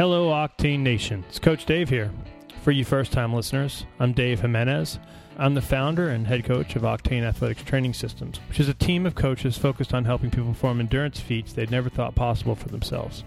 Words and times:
Hello, 0.00 0.30
Octane 0.30 0.80
Nation. 0.80 1.22
It's 1.28 1.38
Coach 1.38 1.66
Dave 1.66 1.90
here. 1.90 2.10
For 2.62 2.70
you 2.70 2.86
first 2.86 3.12
time 3.12 3.34
listeners, 3.34 3.84
I'm 3.98 4.14
Dave 4.14 4.40
Jimenez. 4.40 4.98
I'm 5.36 5.52
the 5.52 5.60
founder 5.60 6.08
and 6.08 6.26
head 6.26 6.46
coach 6.46 6.74
of 6.74 6.84
Octane 6.84 7.22
Athletics 7.22 7.62
Training 7.64 7.92
Systems, 7.92 8.40
which 8.48 8.60
is 8.60 8.70
a 8.70 8.72
team 8.72 9.04
of 9.04 9.14
coaches 9.14 9.58
focused 9.58 9.92
on 9.92 10.06
helping 10.06 10.30
people 10.30 10.48
perform 10.48 10.80
endurance 10.80 11.20
feats 11.20 11.52
they'd 11.52 11.70
never 11.70 11.90
thought 11.90 12.14
possible 12.14 12.54
for 12.54 12.70
themselves. 12.70 13.24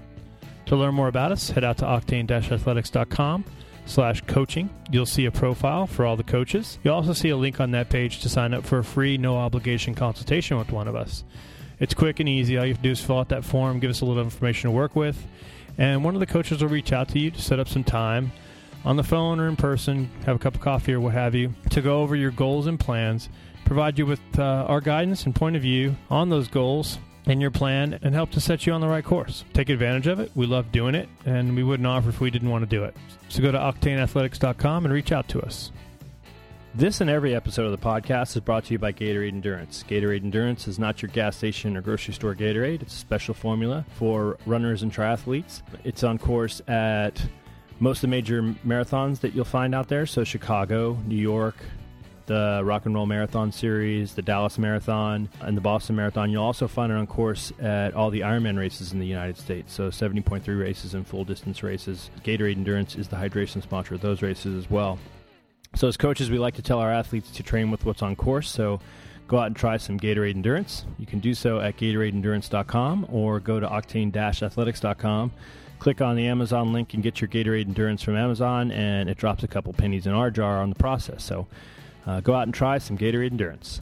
To 0.66 0.76
learn 0.76 0.96
more 0.96 1.10
about 1.10 1.32
us, 1.32 1.52
head 1.52 1.64
out 1.64 1.78
to 1.78 1.86
octane-athletics.com 1.86 3.46
slash 3.86 4.22
coaching. 4.22 4.68
You'll 4.90 5.06
see 5.06 5.28
a 5.28 5.32
profile 5.32 5.86
for 5.86 6.08
all 6.08 6.18
the 6.18 6.24
coaches. 6.24 6.80
You'll 6.84 6.96
also 6.96 7.14
see 7.14 7.30
a 7.30 7.38
link 7.38 7.60
on 7.60 7.70
that 7.70 7.92
page 7.92 8.22
to 8.22 8.30
sign 8.30 8.52
up 8.52 8.66
for 8.66 8.80
a 8.80 8.84
free, 8.84 9.20
no 9.20 9.38
obligation 9.38 9.94
consultation 9.94 10.58
with 10.58 10.72
one 10.72 10.88
of 10.88 10.96
us. 10.96 11.24
It's 11.80 11.94
quick 11.94 12.20
and 12.20 12.28
easy. 12.28 12.58
All 12.58 12.66
you 12.66 12.74
have 12.74 12.82
to 12.82 12.84
do 12.84 12.92
is 12.92 13.00
fill 13.00 13.20
out 13.20 13.30
that 13.30 13.46
form, 13.46 13.80
give 13.80 13.92
us 13.92 14.02
a 14.02 14.06
little 14.06 14.24
information 14.24 14.72
to 14.72 14.76
work 14.76 14.96
with, 14.96 15.24
and 15.78 16.04
one 16.04 16.14
of 16.14 16.20
the 16.20 16.26
coaches 16.26 16.62
will 16.62 16.70
reach 16.70 16.94
out 16.94 17.10
to 17.10 17.20
you 17.20 17.32
to 17.32 17.42
set 17.42 17.60
up 17.60 17.68
some 17.68 17.84
time 17.84 18.32
on 18.86 18.98
the 18.98 19.04
phone 19.04 19.40
or 19.40 19.48
in 19.48 19.56
person, 19.56 20.10
have 20.26 20.36
a 20.36 20.40
cup 20.40 20.56
of 20.56 20.62
coffee 20.62 20.94
or 20.94 21.00
what 21.00 21.14
have 21.14 21.36
you, 21.36 21.54
to 21.70 21.82
go 21.82 22.02
over 22.02 22.16
your 22.16 22.32
goals 22.32 22.68
and 22.68 22.80
plans, 22.80 23.30
provide 23.66 23.98
you 23.98 24.06
with 24.06 24.20
uh, 24.38 24.66
our 24.68 24.82
guidance 24.82 25.26
and 25.26 25.36
point 25.36 25.56
of 25.56 25.62
view 25.62 25.96
on 26.10 26.30
those 26.30 26.48
goals 26.48 27.00
and 27.26 27.40
your 27.40 27.52
plan, 27.52 27.98
and 28.02 28.14
help 28.14 28.32
to 28.32 28.42
set 28.42 28.66
you 28.66 28.74
on 28.74 28.82
the 28.82 28.88
right 28.88 29.06
course. 29.06 29.46
Take 29.54 29.70
advantage 29.70 30.08
of 30.08 30.20
it. 30.20 30.30
We 30.36 30.46
love 30.46 30.74
doing 30.74 30.94
it, 30.94 31.08
and 31.26 31.56
we 31.56 31.64
wouldn't 31.64 31.88
offer 31.88 32.10
if 32.10 32.20
we 32.20 32.30
didn't 32.30 32.50
want 32.50 32.64
to 32.64 32.70
do 32.70 32.84
it. 32.84 32.98
So 33.30 33.42
go 33.42 33.50
to 33.50 33.58
octaneathletics.com 33.58 34.84
and 34.84 34.94
reach 34.94 35.14
out 35.14 35.30
to 35.30 35.42
us. 35.42 35.72
This 36.76 37.02
and 37.02 37.10
every 37.10 37.36
episode 37.36 37.66
of 37.66 37.72
the 37.72 37.78
podcast 37.78 38.36
is 38.36 38.40
brought 38.40 38.64
to 38.66 38.74
you 38.74 38.80
by 38.80 38.92
Gatorade 38.92 39.28
Endurance. 39.28 39.86
Gatorade 39.88 40.24
Endurance 40.24 40.68
is 40.68 40.80
not 40.80 41.04
your 41.04 41.12
gas 41.12 41.38
station 41.38 41.78
or 41.78 41.82
grocery 41.82 42.16
store 42.16 42.34
Gatorade. 42.34 42.82
It's 42.82 42.96
a 42.96 42.98
special 42.98 43.36
formula 43.36 43.86
for 43.94 44.38
runners 44.48 44.82
and 44.82 44.92
triathletes. 44.92 45.62
It's 45.84 46.04
on 46.04 46.18
course 46.18 46.64
at 46.68 47.24
most 47.80 47.98
of 47.98 48.02
the 48.02 48.08
major 48.08 48.42
marathons 48.66 49.20
that 49.20 49.36
you'll 49.36 49.46
find 49.46 49.76
out 49.76 49.88
there. 49.88 50.08
So, 50.08 50.24
Chicago, 50.24 50.98
New 51.06 51.16
York, 51.16 51.58
the 52.26 52.62
Rock 52.64 52.88
and 52.88 52.96
Roll 52.96 53.06
Marathon 53.06 53.52
Series, 53.52 54.16
the 54.16 54.24
Dallas 54.24 54.58
Marathon, 54.58 55.30
and 55.42 55.56
the 55.56 55.62
Boston 55.62 55.96
Marathon. 55.96 56.32
You'll 56.32 56.44
also 56.44 56.68
find 56.68 56.92
it 56.92 56.96
on 56.96 57.06
course 57.06 57.54
at 57.62 57.94
all 57.94 58.10
the 58.10 58.22
Ironman 58.22 58.58
races 58.58 58.94
in 58.94 59.00
the 59.00 59.06
United 59.06 59.38
States. 59.38 59.72
So, 59.72 59.90
70.3 59.90 60.60
races 60.60 60.96
and 60.96 61.06
full 61.06 61.24
distance 61.24 61.62
races. 61.62 62.10
Gatorade 62.24 62.56
Endurance 62.56 62.96
is 62.96 63.10
the 63.10 63.18
hydration 63.18 63.62
sponsor 63.62 63.94
of 63.94 64.02
those 64.02 64.24
races 64.24 64.58
as 64.58 64.72
well. 64.72 64.98
So, 65.76 65.88
as 65.88 65.98
coaches, 65.98 66.30
we 66.30 66.38
like 66.38 66.56
to 66.56 66.62
tell 66.62 66.80
our 66.80 66.92
athletes 66.92 67.32
to 67.32 67.44
train 67.44 67.72
with 67.72 67.86
what's 67.86 68.02
on 68.02 68.16
course. 68.16 68.50
So, 68.50 68.80
go 69.28 69.40
out 69.40 69.48
and 69.48 69.56
try 69.56 69.78
some 69.78 70.00
Gatorade 70.00 70.36
Endurance. 70.36 70.86
You 71.00 71.06
can 71.06 71.20
do 71.20 71.34
so 71.34 71.60
at 71.60 71.78
GatoradeEndurance.com 71.78 73.08
or 73.10 73.40
go 73.40 73.60
to 73.60 73.68
octane-athletics.com 73.68 75.32
click 75.84 76.00
on 76.00 76.16
the 76.16 76.28
Amazon 76.28 76.72
link 76.72 76.94
and 76.94 77.04
get 77.04 77.20
your 77.20 77.28
Gatorade 77.28 77.68
Endurance 77.68 78.02
from 78.02 78.16
Amazon, 78.16 78.72
and 78.72 79.10
it 79.10 79.18
drops 79.18 79.44
a 79.44 79.50
couple 79.50 79.74
pennies 79.74 80.08
in 80.08 80.14
our 80.14 80.32
jar 80.32 80.62
on 80.62 80.70
the 80.70 80.76
process. 80.76 81.22
So 81.26 81.46
uh, 82.08 82.22
go 82.22 82.34
out 82.34 82.44
and 82.44 82.54
try 82.54 82.78
some 82.78 82.98
Gatorade 82.98 83.32
Endurance. 83.32 83.82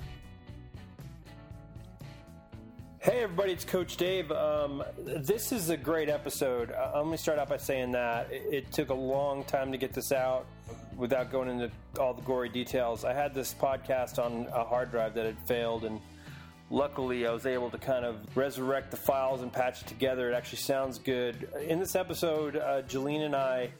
Hey 2.97 3.21
everybody, 3.21 3.51
it's 3.51 3.65
Coach 3.65 3.97
Dave. 3.97 4.31
Um, 4.31 4.83
this 4.97 5.51
is 5.51 5.69
a 5.69 5.77
great 5.77 6.09
episode. 6.09 6.71
Uh, 6.71 6.91
let 6.95 7.07
me 7.07 7.17
start 7.17 7.37
out 7.37 7.49
by 7.49 7.57
saying 7.57 7.91
that 7.91 8.31
it, 8.31 8.47
it, 8.51 8.71
took 8.71 8.89
a 8.89 8.95
long 8.95 9.43
time 9.43 9.71
to 9.71 9.77
get 9.77 9.93
this 9.93 10.11
out 10.11 10.47
without 10.97 11.31
going 11.31 11.49
into 11.49 11.71
all 11.99 12.13
the 12.13 12.21
gory 12.21 12.49
details. 12.49 13.05
I 13.05 13.13
had 13.13 13.33
this 13.33 13.53
podcast 13.53 14.23
on 14.23 14.47
a 14.53 14.63
hard 14.63 14.91
drive 14.91 15.13
that 15.15 15.25
had 15.25 15.37
failed, 15.47 15.83
and 15.83 15.99
luckily 16.69 17.27
I 17.27 17.31
was 17.31 17.45
able 17.45 17.69
to 17.69 17.77
kind 17.77 18.05
of 18.05 18.15
resurrect 18.35 18.91
the 18.91 18.97
files 18.97 19.41
and 19.41 19.51
patch 19.51 19.81
it 19.81 19.87
together. 19.87 20.29
It 20.29 20.33
actually 20.33 20.59
sounds 20.59 20.99
good. 20.99 21.49
In 21.67 21.79
this 21.79 21.95
episode, 21.95 22.55
uh, 22.55 22.81
Jaleen 22.83 23.25
and 23.25 23.35
I 23.35 23.71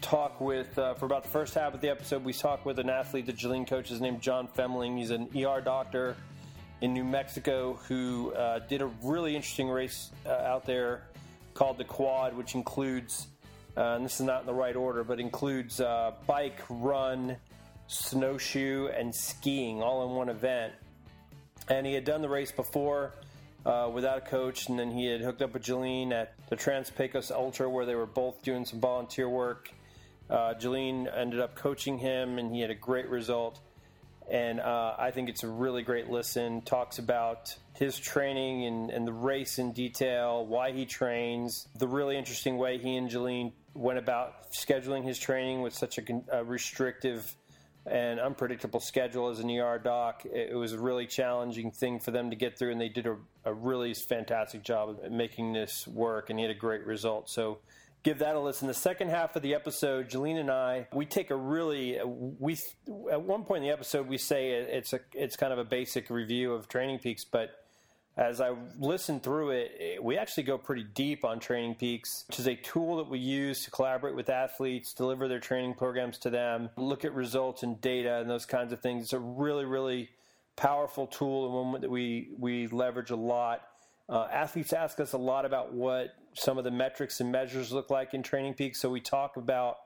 talk 0.00 0.40
with, 0.40 0.78
uh, 0.78 0.94
for 0.94 1.06
about 1.06 1.22
the 1.22 1.30
first 1.30 1.54
half 1.54 1.74
of 1.74 1.80
the 1.80 1.88
episode, 1.88 2.24
we 2.24 2.32
talk 2.32 2.64
with 2.64 2.78
an 2.78 2.88
athlete 2.90 3.26
that 3.26 3.36
Jaleen 3.36 3.66
coaches 3.66 4.00
named 4.00 4.20
John 4.20 4.48
Femling. 4.48 4.96
He's 4.96 5.10
an 5.10 5.28
ER 5.36 5.60
doctor 5.60 6.16
in 6.80 6.92
New 6.92 7.04
Mexico 7.04 7.78
who 7.88 8.32
uh, 8.34 8.60
did 8.60 8.82
a 8.82 8.86
really 9.02 9.34
interesting 9.34 9.68
race 9.68 10.10
uh, 10.26 10.30
out 10.30 10.64
there 10.64 11.02
called 11.54 11.78
the 11.78 11.84
Quad, 11.84 12.36
which 12.36 12.54
includes, 12.54 13.26
uh, 13.76 13.94
and 13.96 14.04
this 14.04 14.20
is 14.20 14.26
not 14.26 14.40
in 14.40 14.46
the 14.46 14.54
right 14.54 14.76
order, 14.76 15.04
but 15.04 15.20
includes 15.20 15.80
uh, 15.80 16.12
bike, 16.26 16.60
run, 16.68 17.36
snowshoe, 17.86 18.88
and 18.88 19.14
skiing 19.14 19.82
all 19.82 20.08
in 20.08 20.16
one 20.16 20.28
event. 20.28 20.72
And 21.68 21.86
he 21.86 21.94
had 21.94 22.04
done 22.04 22.22
the 22.22 22.28
race 22.28 22.52
before. 22.52 23.14
Uh, 23.66 23.90
without 23.92 24.16
a 24.16 24.20
coach, 24.20 24.68
and 24.68 24.78
then 24.78 24.90
he 24.90 25.04
had 25.04 25.20
hooked 25.20 25.42
up 25.42 25.52
with 25.52 25.62
Jaleen 25.62 26.12
at 26.12 26.32
the 26.48 26.56
Trans 26.56 26.88
Pecos 26.88 27.30
Ultra, 27.30 27.68
where 27.68 27.84
they 27.84 27.96
were 27.96 28.06
both 28.06 28.40
doing 28.42 28.64
some 28.64 28.80
volunteer 28.80 29.28
work. 29.28 29.70
Uh, 30.30 30.54
Jaleen 30.54 31.06
ended 31.14 31.40
up 31.40 31.54
coaching 31.54 31.98
him, 31.98 32.38
and 32.38 32.54
he 32.54 32.60
had 32.60 32.70
a 32.70 32.74
great 32.74 33.08
result 33.10 33.58
and 34.30 34.60
uh, 34.60 34.94
I 34.98 35.10
think 35.10 35.28
it's 35.28 35.42
a 35.42 35.48
really 35.48 35.82
great 35.82 36.10
listen. 36.10 36.62
Talks 36.62 36.98
about 36.98 37.56
his 37.74 37.98
training 37.98 38.66
and, 38.66 38.90
and, 38.90 39.06
the 39.06 39.12
race 39.12 39.58
in 39.58 39.72
detail, 39.72 40.44
why 40.44 40.72
he 40.72 40.84
trains, 40.84 41.66
the 41.78 41.88
really 41.88 42.18
interesting 42.18 42.58
way 42.58 42.78
he 42.78 42.96
and 42.96 43.08
Jaleen 43.08 43.52
went 43.74 43.98
about 43.98 44.50
scheduling 44.52 45.04
his 45.04 45.18
training 45.18 45.62
with 45.62 45.72
such 45.72 45.98
a, 45.98 46.02
a 46.32 46.44
restrictive 46.44 47.34
and 47.86 48.20
unpredictable 48.20 48.80
schedule 48.80 49.28
as 49.28 49.38
an 49.38 49.50
ER 49.50 49.78
doc. 49.78 50.24
It, 50.26 50.50
it, 50.50 50.56
was 50.56 50.72
a 50.72 50.78
really 50.78 51.06
challenging 51.06 51.70
thing 51.70 52.00
for 52.00 52.10
them 52.10 52.30
to 52.30 52.36
get 52.36 52.58
through, 52.58 52.72
and 52.72 52.80
they 52.80 52.88
did 52.88 53.06
a, 53.06 53.16
a 53.44 53.54
really 53.54 53.94
fantastic 53.94 54.62
job 54.62 54.98
of 55.02 55.10
making 55.10 55.52
this 55.52 55.86
work, 55.86 56.28
and 56.28 56.38
he 56.38 56.44
had 56.44 56.54
a 56.54 56.58
great 56.58 56.84
result. 56.84 57.30
So 57.30 57.58
give 58.02 58.18
that 58.20 58.34
a 58.34 58.40
listen. 58.40 58.68
The 58.68 58.74
second 58.74 59.10
half 59.10 59.36
of 59.36 59.42
the 59.42 59.54
episode, 59.54 60.08
Jaleen 60.08 60.38
and 60.38 60.50
I, 60.50 60.88
we 60.92 61.06
take 61.06 61.30
a 61.30 61.36
really 61.36 61.98
we 62.04 62.58
at 63.10 63.22
one 63.22 63.44
point 63.44 63.62
in 63.62 63.68
the 63.68 63.72
episode 63.72 64.08
we 64.08 64.18
say 64.18 64.50
it's 64.50 64.92
a 64.92 65.00
it's 65.12 65.36
kind 65.36 65.52
of 65.52 65.58
a 65.58 65.64
basic 65.64 66.10
review 66.10 66.52
of 66.52 66.68
TrainingPeaks, 66.68 67.26
but 67.30 67.50
as 68.18 68.40
I 68.40 68.52
listen 68.80 69.20
through 69.20 69.50
it, 69.50 70.02
we 70.02 70.18
actually 70.18 70.42
go 70.42 70.58
pretty 70.58 70.82
deep 70.82 71.24
on 71.24 71.38
TrainingPeaks, 71.38 72.26
which 72.26 72.40
is 72.40 72.48
a 72.48 72.56
tool 72.56 72.96
that 72.96 73.08
we 73.08 73.20
use 73.20 73.64
to 73.64 73.70
collaborate 73.70 74.16
with 74.16 74.28
athletes, 74.28 74.92
deliver 74.92 75.28
their 75.28 75.38
training 75.38 75.74
programs 75.74 76.18
to 76.18 76.30
them, 76.30 76.68
look 76.76 77.04
at 77.04 77.14
results 77.14 77.62
and 77.62 77.80
data 77.80 78.18
and 78.18 78.28
those 78.28 78.44
kinds 78.44 78.72
of 78.72 78.80
things. 78.80 79.04
It's 79.04 79.12
a 79.12 79.20
really, 79.20 79.64
really 79.64 80.10
powerful 80.56 81.06
tool 81.06 81.46
and 81.46 81.72
one 81.72 81.80
that 81.80 81.90
we, 81.90 82.30
we 82.36 82.66
leverage 82.66 83.10
a 83.10 83.16
lot. 83.16 83.62
Uh, 84.08 84.26
athletes 84.32 84.72
ask 84.72 84.98
us 84.98 85.12
a 85.12 85.18
lot 85.18 85.44
about 85.44 85.72
what 85.72 86.16
some 86.38 86.58
of 86.58 86.64
the 86.64 86.70
metrics 86.70 87.20
and 87.20 87.30
measures 87.30 87.72
look 87.72 87.90
like 87.90 88.14
in 88.14 88.22
TrainingPeaks. 88.22 88.76
So 88.76 88.90
we 88.90 89.00
talk 89.00 89.36
about 89.36 89.78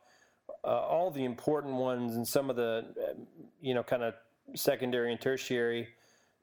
uh, 0.65 0.69
all 0.69 1.11
the 1.11 1.25
important 1.25 1.75
ones 1.75 2.15
and 2.15 2.27
some 2.27 2.51
of 2.51 2.57
the, 2.57 2.85
uh, 3.01 3.15
you 3.61 3.75
know, 3.75 3.83
kind 3.83 4.03
of 4.03 4.15
secondary 4.55 5.13
and 5.13 5.21
tertiary 5.21 5.89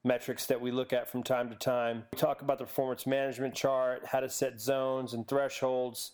metrics 0.03 0.46
that 0.46 0.59
we 0.59 0.72
look 0.72 0.94
at 0.94 1.09
from 1.09 1.24
time 1.24 1.50
to 1.50 1.56
time. 1.56 2.03
We 2.14 2.18
talk 2.18 2.42
about 2.42 2.58
the 2.58 2.66
performance 2.66 3.06
management 3.06 3.53
chart, 3.53 4.06
how 4.06 4.22
to 4.22 4.30
set 4.30 4.59
zones 4.59 5.14
and 5.14 5.28
thresholds, 5.28 6.12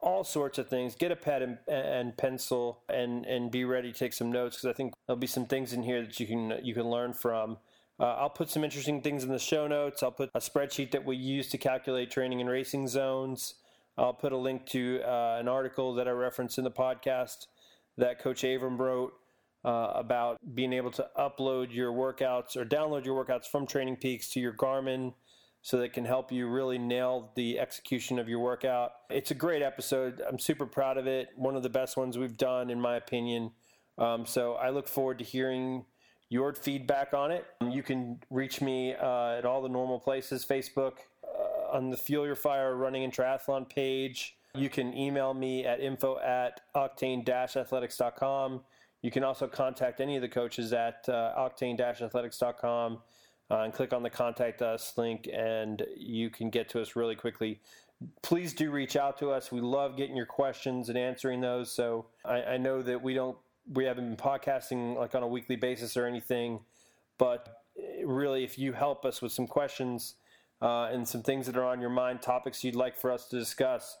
all 0.00 0.24
sorts 0.24 0.58
of 0.58 0.68
things. 0.68 0.94
Get 0.94 1.12
a 1.12 1.16
pad 1.16 1.42
and, 1.42 1.58
and 1.68 2.16
pencil 2.16 2.82
and, 2.88 3.24
and 3.26 3.50
be 3.50 3.64
ready 3.64 3.92
to 3.92 3.98
take 3.98 4.12
some 4.12 4.30
notes 4.30 4.56
because 4.56 4.70
I 4.70 4.76
think 4.76 4.94
there'll 5.06 5.18
be 5.18 5.26
some 5.26 5.46
things 5.46 5.72
in 5.72 5.82
here 5.82 6.02
that 6.02 6.18
you 6.20 6.26
can 6.26 6.58
you 6.62 6.74
can 6.74 6.88
learn 6.88 7.12
from. 7.12 7.58
Uh, 8.02 8.16
I'll 8.18 8.30
put 8.30 8.50
some 8.50 8.64
interesting 8.64 9.00
things 9.00 9.22
in 9.22 9.30
the 9.30 9.38
show 9.38 9.68
notes. 9.68 10.02
I'll 10.02 10.10
put 10.10 10.28
a 10.34 10.40
spreadsheet 10.40 10.90
that 10.90 11.04
we 11.04 11.14
use 11.14 11.48
to 11.50 11.58
calculate 11.58 12.10
training 12.10 12.40
and 12.40 12.50
racing 12.50 12.88
zones. 12.88 13.54
I'll 13.96 14.12
put 14.12 14.32
a 14.32 14.36
link 14.36 14.66
to 14.70 15.00
uh, 15.06 15.36
an 15.38 15.46
article 15.46 15.94
that 15.94 16.08
I 16.08 16.10
referenced 16.10 16.58
in 16.58 16.64
the 16.64 16.70
podcast 16.70 17.46
that 17.98 18.18
Coach 18.18 18.42
Avram 18.42 18.76
wrote 18.76 19.12
uh, 19.64 19.92
about 19.94 20.38
being 20.52 20.72
able 20.72 20.90
to 20.90 21.06
upload 21.16 21.72
your 21.72 21.92
workouts 21.92 22.56
or 22.56 22.64
download 22.64 23.04
your 23.04 23.24
workouts 23.24 23.46
from 23.46 23.68
TrainingPeaks 23.68 24.32
to 24.32 24.40
your 24.40 24.52
Garmin 24.52 25.14
so 25.60 25.78
that 25.78 25.92
can 25.92 26.04
help 26.04 26.32
you 26.32 26.48
really 26.48 26.78
nail 26.78 27.30
the 27.36 27.60
execution 27.60 28.18
of 28.18 28.28
your 28.28 28.40
workout. 28.40 28.90
It's 29.10 29.30
a 29.30 29.36
great 29.36 29.62
episode. 29.62 30.20
I'm 30.28 30.40
super 30.40 30.66
proud 30.66 30.98
of 30.98 31.06
it. 31.06 31.28
One 31.36 31.54
of 31.54 31.62
the 31.62 31.68
best 31.68 31.96
ones 31.96 32.18
we've 32.18 32.36
done, 32.36 32.68
in 32.68 32.80
my 32.80 32.96
opinion. 32.96 33.52
Um, 33.96 34.26
so 34.26 34.54
I 34.54 34.70
look 34.70 34.88
forward 34.88 35.18
to 35.18 35.24
hearing 35.24 35.84
your 36.32 36.54
feedback 36.54 37.12
on 37.12 37.30
it. 37.30 37.44
You 37.70 37.82
can 37.82 38.18
reach 38.30 38.62
me 38.62 38.94
uh, 38.94 39.36
at 39.36 39.44
all 39.44 39.60
the 39.60 39.68
normal 39.68 40.00
places 40.00 40.46
Facebook, 40.46 40.94
uh, 41.22 41.76
on 41.76 41.90
the 41.90 41.96
Fuel 41.96 42.24
Your 42.24 42.36
Fire 42.36 42.74
Running 42.74 43.04
and 43.04 43.12
Triathlon 43.12 43.68
page. 43.68 44.38
You 44.54 44.70
can 44.70 44.96
email 44.96 45.34
me 45.34 45.66
at 45.66 45.80
info 45.80 46.18
at 46.20 46.62
octane 46.74 47.28
athletics.com. 47.28 48.62
You 49.02 49.10
can 49.10 49.24
also 49.24 49.46
contact 49.46 50.00
any 50.00 50.16
of 50.16 50.22
the 50.22 50.28
coaches 50.28 50.72
at 50.72 51.06
uh, 51.06 51.34
octane 51.36 51.78
athletics.com 51.78 52.98
uh, 53.50 53.56
and 53.58 53.74
click 53.74 53.92
on 53.92 54.02
the 54.02 54.10
contact 54.10 54.62
us 54.62 54.94
link, 54.96 55.28
and 55.30 55.84
you 55.94 56.30
can 56.30 56.48
get 56.48 56.66
to 56.70 56.80
us 56.80 56.96
really 56.96 57.14
quickly. 57.14 57.60
Please 58.22 58.54
do 58.54 58.70
reach 58.70 58.96
out 58.96 59.18
to 59.18 59.30
us. 59.30 59.52
We 59.52 59.60
love 59.60 59.98
getting 59.98 60.16
your 60.16 60.26
questions 60.26 60.88
and 60.88 60.96
answering 60.96 61.42
those. 61.42 61.70
So 61.70 62.06
I, 62.24 62.42
I 62.42 62.56
know 62.56 62.80
that 62.80 63.02
we 63.02 63.12
don't 63.12 63.36
we 63.70 63.84
haven't 63.84 64.08
been 64.08 64.16
podcasting 64.16 64.96
like 64.96 65.14
on 65.14 65.22
a 65.22 65.26
weekly 65.26 65.56
basis 65.56 65.96
or 65.96 66.06
anything, 66.06 66.60
but 67.18 67.62
really, 68.04 68.44
if 68.44 68.58
you 68.58 68.72
help 68.72 69.04
us 69.04 69.22
with 69.22 69.32
some 69.32 69.46
questions 69.46 70.16
uh, 70.60 70.84
and 70.92 71.06
some 71.06 71.22
things 71.22 71.46
that 71.46 71.56
are 71.56 71.64
on 71.64 71.80
your 71.80 71.90
mind, 71.90 72.22
topics 72.22 72.62
you'd 72.64 72.74
like 72.76 72.96
for 72.96 73.10
us 73.10 73.28
to 73.28 73.38
discuss, 73.38 73.98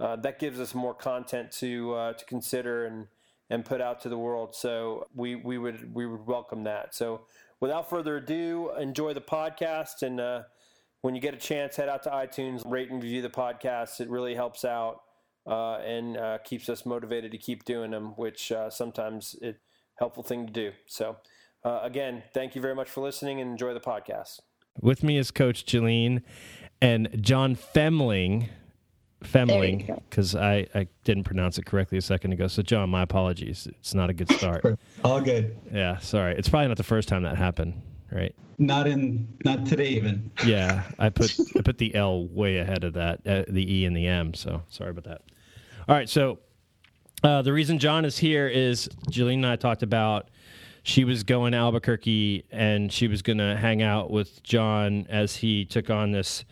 uh, 0.00 0.16
that 0.16 0.38
gives 0.38 0.58
us 0.60 0.74
more 0.74 0.94
content 0.94 1.50
to 1.52 1.94
uh, 1.94 2.12
to 2.14 2.24
consider 2.24 2.86
and 2.86 3.06
and 3.50 3.64
put 3.64 3.80
out 3.80 4.00
to 4.00 4.08
the 4.08 4.18
world. 4.18 4.54
So 4.54 5.06
we 5.14 5.36
we 5.36 5.58
would 5.58 5.94
we 5.94 6.06
would 6.06 6.26
welcome 6.26 6.64
that. 6.64 6.94
So 6.94 7.22
without 7.60 7.88
further 7.88 8.16
ado, 8.16 8.70
enjoy 8.78 9.14
the 9.14 9.20
podcast 9.20 10.02
and. 10.02 10.20
Uh, 10.20 10.42
when 11.04 11.14
you 11.14 11.20
get 11.20 11.34
a 11.34 11.36
chance, 11.36 11.76
head 11.76 11.90
out 11.90 12.02
to 12.04 12.08
iTunes, 12.08 12.62
rate 12.64 12.90
and 12.90 13.02
review 13.02 13.20
the 13.20 13.28
podcast. 13.28 14.00
It 14.00 14.08
really 14.08 14.34
helps 14.34 14.64
out 14.64 15.02
uh, 15.46 15.76
and 15.76 16.16
uh, 16.16 16.38
keeps 16.44 16.68
us 16.68 16.86
motivated 16.86 17.32
to 17.32 17.38
keep 17.38 17.64
doing 17.64 17.90
them, 17.90 18.14
which 18.16 18.50
uh, 18.52 18.70
sometimes 18.70 19.36
it 19.42 19.60
helpful 19.96 20.22
thing 20.22 20.46
to 20.46 20.52
do. 20.52 20.72
So, 20.86 21.16
uh, 21.64 21.80
again, 21.82 22.22
thank 22.32 22.54
you 22.54 22.60
very 22.60 22.74
much 22.74 22.88
for 22.90 23.00
listening 23.02 23.40
and 23.40 23.50
enjoy 23.50 23.74
the 23.74 23.80
podcast. 23.80 24.40
With 24.80 25.02
me 25.02 25.18
is 25.18 25.30
Coach 25.30 25.64
Jaleen 25.66 26.22
and 26.80 27.08
John 27.20 27.56
Femling. 27.56 28.48
Femling, 29.22 29.86
because 30.10 30.34
I, 30.34 30.66
I 30.74 30.86
didn't 31.04 31.24
pronounce 31.24 31.56
it 31.56 31.64
correctly 31.64 31.96
a 31.96 32.02
second 32.02 32.32
ago. 32.32 32.46
So, 32.46 32.62
John, 32.62 32.90
my 32.90 33.02
apologies. 33.02 33.66
It's 33.66 33.94
not 33.94 34.10
a 34.10 34.12
good 34.12 34.30
start. 34.30 34.78
All 35.04 35.20
good. 35.22 35.56
Yeah, 35.72 35.96
sorry. 35.98 36.36
It's 36.36 36.48
probably 36.50 36.68
not 36.68 36.76
the 36.76 36.82
first 36.82 37.08
time 37.08 37.22
that 37.22 37.38
happened, 37.38 37.80
right? 38.12 38.34
Not 38.58 38.86
in, 38.86 39.26
not 39.42 39.64
today 39.64 39.88
even. 39.88 40.30
yeah, 40.44 40.82
I 40.98 41.08
put 41.08 41.34
I 41.56 41.62
put 41.62 41.78
the 41.78 41.94
L 41.94 42.26
way 42.26 42.58
ahead 42.58 42.84
of 42.84 42.92
that, 42.94 43.26
uh, 43.26 43.44
the 43.48 43.78
E 43.78 43.86
and 43.86 43.96
the 43.96 44.06
M. 44.06 44.34
So 44.34 44.62
sorry 44.68 44.90
about 44.90 45.04
that. 45.04 45.22
All 45.86 45.94
right, 45.94 46.08
so 46.08 46.38
uh, 47.22 47.42
the 47.42 47.52
reason 47.52 47.78
John 47.78 48.06
is 48.06 48.16
here 48.16 48.48
is 48.48 48.88
Jillian 49.10 49.34
and 49.34 49.46
I 49.46 49.56
talked 49.56 49.82
about 49.82 50.30
she 50.82 51.04
was 51.04 51.24
going 51.24 51.52
to 51.52 51.58
Albuquerque 51.58 52.44
and 52.50 52.90
she 52.90 53.06
was 53.06 53.20
going 53.20 53.38
to 53.38 53.56
hang 53.56 53.82
out 53.82 54.10
with 54.10 54.42
John 54.42 55.06
as 55.10 55.36
he 55.36 55.64
took 55.64 55.90
on 55.90 56.12
this 56.12 56.44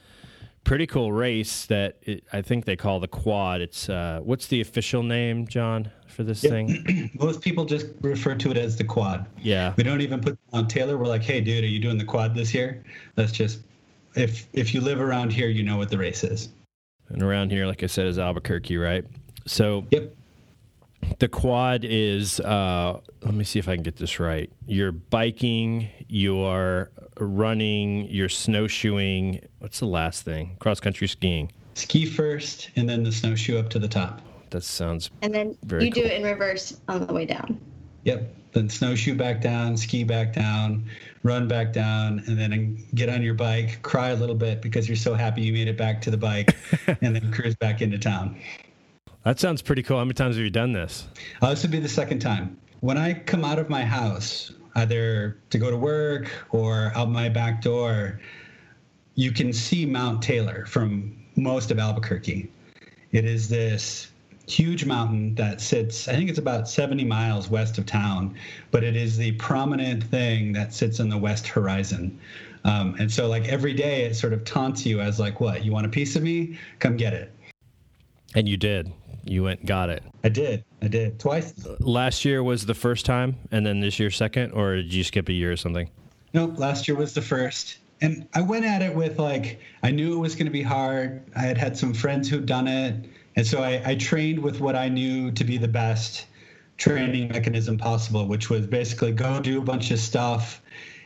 pretty 0.64 0.86
cool 0.86 1.12
race 1.12 1.66
that 1.66 1.96
it, 2.02 2.24
I 2.32 2.42
think 2.42 2.66
they 2.66 2.76
call 2.76 3.00
the 3.00 3.08
quad. 3.08 3.62
It's 3.62 3.88
uh, 3.88 4.20
what's 4.22 4.48
the 4.48 4.60
official 4.60 5.02
name, 5.02 5.46
John, 5.46 5.90
for 6.08 6.24
this 6.24 6.44
yep. 6.44 6.52
thing? 6.52 7.10
Most 7.18 7.40
people 7.40 7.64
just 7.64 7.86
refer 8.02 8.34
to 8.34 8.50
it 8.50 8.58
as 8.58 8.76
the 8.76 8.84
quad. 8.84 9.26
Yeah. 9.40 9.72
We 9.76 9.82
don't 9.82 10.02
even 10.02 10.20
put 10.20 10.38
Mount 10.52 10.68
Taylor. 10.68 10.98
We're 10.98 11.06
like, 11.06 11.22
hey, 11.22 11.40
dude, 11.40 11.64
are 11.64 11.68
you 11.68 11.78
doing 11.78 11.96
the 11.96 12.04
quad 12.04 12.34
this 12.34 12.52
year? 12.52 12.82
That's 13.14 13.32
just 13.32 13.60
if 14.14 14.46
if 14.52 14.74
you 14.74 14.82
live 14.82 15.00
around 15.00 15.32
here, 15.32 15.48
you 15.48 15.62
know 15.62 15.78
what 15.78 15.88
the 15.88 15.96
race 15.96 16.22
is. 16.22 16.50
And 17.08 17.22
around 17.22 17.50
here, 17.50 17.66
like 17.66 17.82
I 17.82 17.86
said, 17.86 18.06
is 18.06 18.18
Albuquerque, 18.18 18.78
right? 18.78 19.04
So. 19.46 19.86
Yep. 19.90 20.16
The 21.18 21.28
quad 21.28 21.84
is, 21.84 22.38
uh, 22.40 23.00
let 23.22 23.34
me 23.34 23.44
see 23.44 23.58
if 23.58 23.68
I 23.68 23.74
can 23.74 23.82
get 23.82 23.96
this 23.96 24.20
right. 24.20 24.50
You're 24.66 24.92
biking, 24.92 25.88
you're 26.08 26.90
running, 27.18 28.08
you're 28.08 28.28
snowshoeing. 28.28 29.40
What's 29.58 29.80
the 29.80 29.86
last 29.86 30.24
thing? 30.24 30.56
Cross 30.58 30.80
country 30.80 31.08
skiing. 31.08 31.50
Ski 31.74 32.06
first, 32.06 32.70
and 32.76 32.88
then 32.88 33.02
the 33.02 33.12
snowshoe 33.12 33.58
up 33.58 33.68
to 33.70 33.78
the 33.78 33.88
top. 33.88 34.20
That 34.50 34.62
sounds. 34.62 35.10
And 35.22 35.34
then 35.34 35.56
you 35.62 35.90
cool. 35.90 36.02
do 36.02 36.04
it 36.04 36.12
in 36.12 36.22
reverse 36.22 36.80
on 36.88 37.06
the 37.06 37.12
way 37.12 37.24
down. 37.24 37.60
Yep. 38.04 38.36
Then 38.52 38.68
snowshoe 38.68 39.14
back 39.14 39.40
down, 39.40 39.78
ski 39.78 40.04
back 40.04 40.34
down, 40.34 40.84
run 41.22 41.48
back 41.48 41.72
down, 41.72 42.22
and 42.26 42.38
then 42.38 42.84
get 42.94 43.08
on 43.08 43.22
your 43.22 43.32
bike, 43.32 43.80
cry 43.80 44.10
a 44.10 44.16
little 44.16 44.34
bit 44.34 44.60
because 44.60 44.86
you're 44.88 44.96
so 44.96 45.14
happy 45.14 45.40
you 45.40 45.54
made 45.54 45.68
it 45.68 45.78
back 45.78 46.02
to 46.02 46.10
the 46.10 46.18
bike, 46.18 46.54
and 47.00 47.16
then 47.16 47.32
cruise 47.32 47.54
back 47.56 47.80
into 47.80 47.98
town. 47.98 48.38
That 49.24 49.38
sounds 49.38 49.62
pretty 49.62 49.82
cool. 49.82 49.98
How 49.98 50.04
many 50.04 50.14
times 50.14 50.36
have 50.36 50.44
you 50.44 50.50
done 50.50 50.72
this? 50.72 51.06
Uh, 51.40 51.50
this 51.50 51.62
would 51.62 51.70
be 51.70 51.78
the 51.78 51.88
second 51.88 52.18
time. 52.18 52.58
When 52.80 52.98
I 52.98 53.14
come 53.14 53.44
out 53.44 53.58
of 53.58 53.70
my 53.70 53.84
house, 53.84 54.52
either 54.74 55.38
to 55.50 55.58
go 55.58 55.70
to 55.70 55.76
work 55.76 56.30
or 56.50 56.90
out 56.96 57.08
my 57.08 57.28
back 57.28 57.62
door, 57.62 58.20
you 59.14 59.30
can 59.30 59.52
see 59.52 59.86
Mount 59.86 60.22
Taylor 60.22 60.66
from 60.66 61.16
most 61.36 61.70
of 61.70 61.78
Albuquerque. 61.78 62.50
It 63.12 63.24
is 63.24 63.48
this 63.48 64.10
huge 64.48 64.84
mountain 64.84 65.36
that 65.36 65.60
sits, 65.60 66.08
I 66.08 66.14
think 66.14 66.28
it's 66.28 66.38
about 66.38 66.68
70 66.68 67.04
miles 67.04 67.48
west 67.48 67.78
of 67.78 67.86
town, 67.86 68.34
but 68.72 68.82
it 68.82 68.96
is 68.96 69.16
the 69.16 69.32
prominent 69.32 70.02
thing 70.02 70.52
that 70.54 70.74
sits 70.74 70.98
on 70.98 71.08
the 71.08 71.18
west 71.18 71.46
horizon. 71.46 72.18
Um, 72.64 72.96
and 72.98 73.10
so, 73.10 73.28
like 73.28 73.46
every 73.48 73.72
day, 73.72 74.02
it 74.02 74.16
sort 74.16 74.32
of 74.32 74.44
taunts 74.44 74.86
you 74.86 75.00
as, 75.00 75.18
like, 75.18 75.40
what? 75.40 75.64
You 75.64 75.72
want 75.72 75.86
a 75.86 75.88
piece 75.88 76.16
of 76.16 76.22
me? 76.22 76.58
Come 76.78 76.96
get 76.96 77.12
it. 77.12 77.32
And 78.34 78.48
you 78.48 78.56
did. 78.56 78.92
You 79.24 79.44
went 79.44 79.64
got 79.64 79.90
it. 79.90 80.02
I 80.24 80.28
did. 80.28 80.64
I 80.80 80.88
did 80.88 81.18
twice. 81.18 81.54
Last 81.78 82.24
year 82.24 82.42
was 82.42 82.66
the 82.66 82.74
first 82.74 83.06
time, 83.06 83.36
and 83.50 83.64
then 83.64 83.80
this 83.80 83.98
year 83.98 84.10
second, 84.10 84.52
or 84.52 84.76
did 84.76 84.92
you 84.92 85.04
skip 85.04 85.28
a 85.28 85.32
year 85.32 85.52
or 85.52 85.56
something? 85.56 85.88
Nope. 86.34 86.58
Last 86.58 86.88
year 86.88 86.96
was 86.96 87.14
the 87.14 87.22
first, 87.22 87.78
and 88.00 88.26
I 88.34 88.40
went 88.40 88.64
at 88.64 88.82
it 88.82 88.94
with 88.94 89.18
like 89.18 89.60
I 89.82 89.90
knew 89.90 90.14
it 90.14 90.18
was 90.18 90.34
going 90.34 90.46
to 90.46 90.52
be 90.52 90.62
hard. 90.62 91.22
I 91.36 91.40
had 91.40 91.58
had 91.58 91.76
some 91.76 91.94
friends 91.94 92.28
who'd 92.28 92.46
done 92.46 92.66
it, 92.66 93.04
and 93.36 93.46
so 93.46 93.62
I, 93.62 93.82
I 93.84 93.94
trained 93.96 94.38
with 94.38 94.60
what 94.60 94.76
I 94.76 94.88
knew 94.88 95.30
to 95.32 95.44
be 95.44 95.58
the 95.58 95.68
best 95.68 96.26
training 96.78 97.28
mechanism 97.28 97.78
possible, 97.78 98.26
which 98.26 98.50
was 98.50 98.66
basically 98.66 99.12
go 99.12 99.40
do 99.40 99.58
a 99.58 99.64
bunch 99.64 99.90
of 99.90 99.98
stuff 99.98 100.61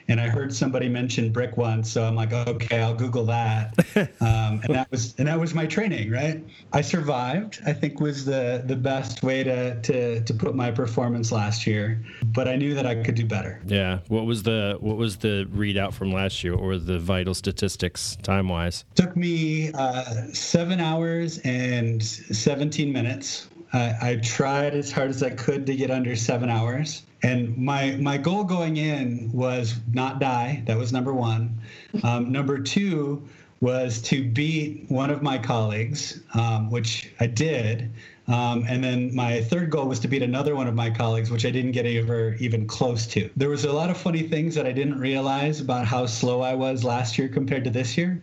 and 0.08 0.20
I 0.20 0.28
heard 0.28 0.54
somebody 0.54 0.88
mention 0.88 1.32
brick 1.32 1.56
once, 1.56 1.90
so 1.90 2.04
I'm 2.04 2.14
like, 2.14 2.32
okay, 2.32 2.80
I'll 2.80 2.94
Google 2.94 3.24
that. 3.26 3.74
Um, 4.20 4.60
and 4.64 4.74
that 4.74 4.90
was 4.90 5.14
and 5.18 5.28
that 5.28 5.38
was 5.38 5.54
my 5.54 5.66
training, 5.66 6.10
right? 6.10 6.42
I 6.72 6.80
survived. 6.80 7.60
I 7.66 7.72
think 7.72 8.00
was 8.00 8.24
the 8.24 8.62
the 8.66 8.76
best 8.76 9.22
way 9.22 9.42
to 9.42 9.80
to 9.82 10.20
to 10.22 10.34
put 10.34 10.54
my 10.54 10.70
performance 10.70 11.32
last 11.32 11.66
year, 11.66 12.02
but 12.24 12.48
I 12.48 12.56
knew 12.56 12.74
that 12.74 12.86
I 12.86 13.02
could 13.02 13.14
do 13.14 13.26
better. 13.26 13.60
Yeah. 13.66 14.00
What 14.08 14.26
was 14.26 14.42
the 14.42 14.76
what 14.80 14.96
was 14.96 15.16
the 15.16 15.46
readout 15.52 15.92
from 15.92 16.12
last 16.12 16.42
year, 16.44 16.54
or 16.54 16.78
the 16.78 16.98
vital 16.98 17.34
statistics 17.34 18.16
time 18.22 18.48
wise? 18.48 18.84
Took 18.94 19.16
me 19.16 19.72
uh, 19.72 20.04
seven 20.32 20.80
hours 20.80 21.38
and 21.38 22.02
17 22.02 22.92
minutes. 22.92 23.48
I 23.72 24.18
tried 24.22 24.74
as 24.74 24.90
hard 24.90 25.10
as 25.10 25.22
I 25.22 25.30
could 25.30 25.66
to 25.66 25.76
get 25.76 25.90
under 25.90 26.16
seven 26.16 26.48
hours. 26.48 27.02
And 27.26 27.58
my 27.58 27.96
my 27.96 28.19
goal 28.19 28.44
going 28.44 28.76
in 28.76 29.32
was 29.32 29.75
not 29.93 30.20
die. 30.20 30.62
That 30.67 30.78
was 30.78 30.93
number 30.93 31.12
one. 31.12 31.58
Um, 32.05 32.31
number 32.31 32.61
two 32.61 33.26
was 33.61 34.00
to 34.02 34.23
beat 34.23 34.84
one 34.88 35.11
of 35.11 35.23
my 35.23 35.37
colleagues, 35.37 36.20
um, 36.34 36.70
which 36.70 37.11
I 37.19 37.26
did. 37.26 37.90
Um, 38.28 38.64
and 38.69 38.82
then 38.82 39.12
my 39.12 39.40
third 39.40 39.70
goal 39.70 39.87
was 39.87 39.99
to 40.00 40.08
beat 40.08 40.23
another 40.23 40.55
one 40.55 40.69
of 40.69 40.75
my 40.75 40.88
colleagues, 40.88 41.28
which 41.28 41.44
I 41.44 41.50
didn't 41.50 41.73
get 41.73 41.84
ever 41.84 42.34
even 42.34 42.64
close 42.67 43.08
to. 43.08 43.28
There 43.37 43.49
was 43.49 43.64
a 43.64 43.73
lot 43.73 43.90
of 43.90 43.96
funny 43.96 44.23
things 44.23 44.55
that 44.55 44.67
I 44.67 44.73
didn't 44.73 45.00
realize 45.00 45.61
about 45.61 45.84
how 45.84 46.06
slow 46.06 46.43
I 46.43 46.55
was 46.55 46.84
last 46.84 47.19
year 47.19 47.28
compared 47.28 47.64
to 47.64 47.70
this 47.70 47.96
year. 47.96 48.23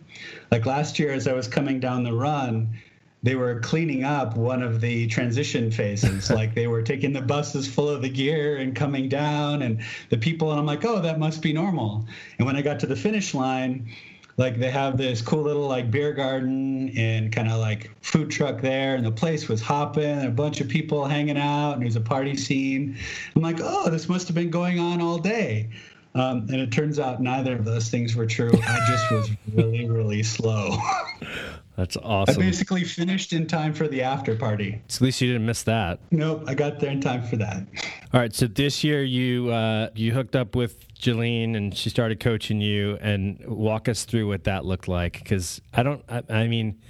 Like 0.50 0.64
last 0.64 0.98
year, 0.98 1.12
as 1.12 1.28
I 1.28 1.34
was 1.34 1.46
coming 1.46 1.78
down 1.78 2.04
the 2.04 2.12
run, 2.14 2.78
they 3.24 3.34
were 3.34 3.58
cleaning 3.60 4.04
up 4.04 4.36
one 4.36 4.62
of 4.62 4.82
the 4.82 5.06
transition 5.06 5.70
phases. 5.70 6.30
like 6.40 6.54
they 6.54 6.66
were 6.66 6.82
taking 6.82 7.14
the 7.14 7.22
buses 7.22 7.66
full 7.66 7.88
of 7.88 8.02
the 8.02 8.08
gear 8.08 8.58
and 8.58 8.76
coming 8.76 9.08
down 9.08 9.62
and 9.62 9.82
the 10.10 10.18
people. 10.18 10.50
And 10.50 10.60
I'm 10.60 10.66
like, 10.66 10.84
oh, 10.84 11.00
that 11.00 11.18
must 11.18 11.40
be 11.40 11.52
normal. 11.52 12.06
And 12.38 12.46
when 12.46 12.54
I 12.54 12.62
got 12.62 12.78
to 12.80 12.86
the 12.86 12.94
finish 12.94 13.32
line, 13.32 13.90
like 14.36 14.58
they 14.58 14.70
have 14.70 14.98
this 14.98 15.22
cool 15.22 15.42
little 15.42 15.66
like 15.66 15.90
beer 15.90 16.12
garden 16.12 16.90
and 16.98 17.32
kind 17.32 17.50
of 17.50 17.60
like 17.60 17.90
food 18.02 18.30
truck 18.30 18.60
there 18.60 18.94
and 18.94 19.06
the 19.06 19.12
place 19.12 19.48
was 19.48 19.62
hopping 19.62 20.04
and 20.04 20.26
a 20.26 20.30
bunch 20.30 20.60
of 20.60 20.68
people 20.68 21.06
hanging 21.06 21.38
out 21.38 21.74
and 21.74 21.82
there's 21.82 21.94
a 21.94 22.00
party 22.00 22.36
scene 22.36 22.96
i'm 23.36 23.42
like 23.42 23.60
oh 23.62 23.88
this 23.90 24.08
must 24.08 24.26
have 24.26 24.34
been 24.34 24.50
going 24.50 24.80
on 24.80 25.00
all 25.00 25.18
day 25.18 25.68
um, 26.16 26.46
and 26.50 26.56
it 26.56 26.72
turns 26.72 26.98
out 26.98 27.22
neither 27.22 27.54
of 27.54 27.64
those 27.64 27.90
things 27.90 28.16
were 28.16 28.26
true 28.26 28.50
i 28.52 28.78
just 28.88 29.10
was 29.12 29.30
really 29.54 29.88
really 29.88 30.24
slow 30.24 30.76
That's 31.76 31.96
awesome. 31.96 32.40
I 32.40 32.46
basically 32.46 32.84
finished 32.84 33.32
in 33.32 33.46
time 33.46 33.74
for 33.74 33.88
the 33.88 34.02
after 34.02 34.36
party. 34.36 34.80
So 34.88 34.98
at 34.98 35.02
least 35.02 35.20
you 35.20 35.32
didn't 35.32 35.46
miss 35.46 35.64
that. 35.64 35.98
Nope, 36.12 36.44
I 36.46 36.54
got 36.54 36.78
there 36.78 36.90
in 36.90 37.00
time 37.00 37.24
for 37.24 37.36
that. 37.36 37.66
All 38.12 38.20
right, 38.20 38.32
so 38.32 38.46
this 38.46 38.84
year 38.84 39.02
you 39.02 39.50
uh, 39.50 39.90
you 39.94 40.12
hooked 40.12 40.36
up 40.36 40.54
with 40.54 40.86
Jaleen 40.94 41.56
and 41.56 41.76
she 41.76 41.90
started 41.90 42.20
coaching 42.20 42.60
you, 42.60 42.96
and 43.00 43.44
walk 43.46 43.88
us 43.88 44.04
through 44.04 44.28
what 44.28 44.44
that 44.44 44.64
looked 44.64 44.86
like 44.86 45.14
because 45.14 45.60
I 45.72 45.82
don't. 45.82 46.04
I, 46.08 46.22
I 46.28 46.46
mean, 46.46 46.80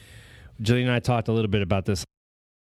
Jaleen 0.63 0.83
and 0.83 0.93
I 0.93 1.01
talked 1.01 1.29
a 1.29 1.33
little 1.33 1.51
bit 1.51 1.63
about 1.63 1.87
this 1.87 2.05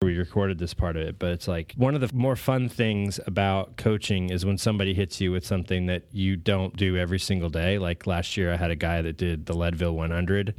we 0.05 0.17
recorded 0.17 0.59
this 0.59 0.73
part 0.73 0.95
of 0.95 1.03
it, 1.03 1.19
but 1.19 1.31
it's 1.31 1.47
like 1.47 1.73
one 1.75 1.95
of 1.95 2.01
the 2.01 2.09
more 2.13 2.35
fun 2.35 2.69
things 2.69 3.19
about 3.25 3.75
coaching 3.75 4.29
is 4.29 4.45
when 4.45 4.57
somebody 4.57 4.93
hits 4.93 5.19
you 5.19 5.31
with 5.31 5.45
something 5.45 5.87
that 5.87 6.03
you 6.11 6.35
don't 6.35 6.75
do 6.77 6.95
every 6.95 7.19
single 7.19 7.49
day. 7.49 7.79
Like 7.79 8.05
last 8.05 8.37
year, 8.37 8.53
I 8.53 8.57
had 8.57 8.71
a 8.71 8.75
guy 8.75 9.01
that 9.01 9.17
did 9.17 9.47
the 9.47 9.53
Leadville 9.53 9.93
100, 9.93 10.53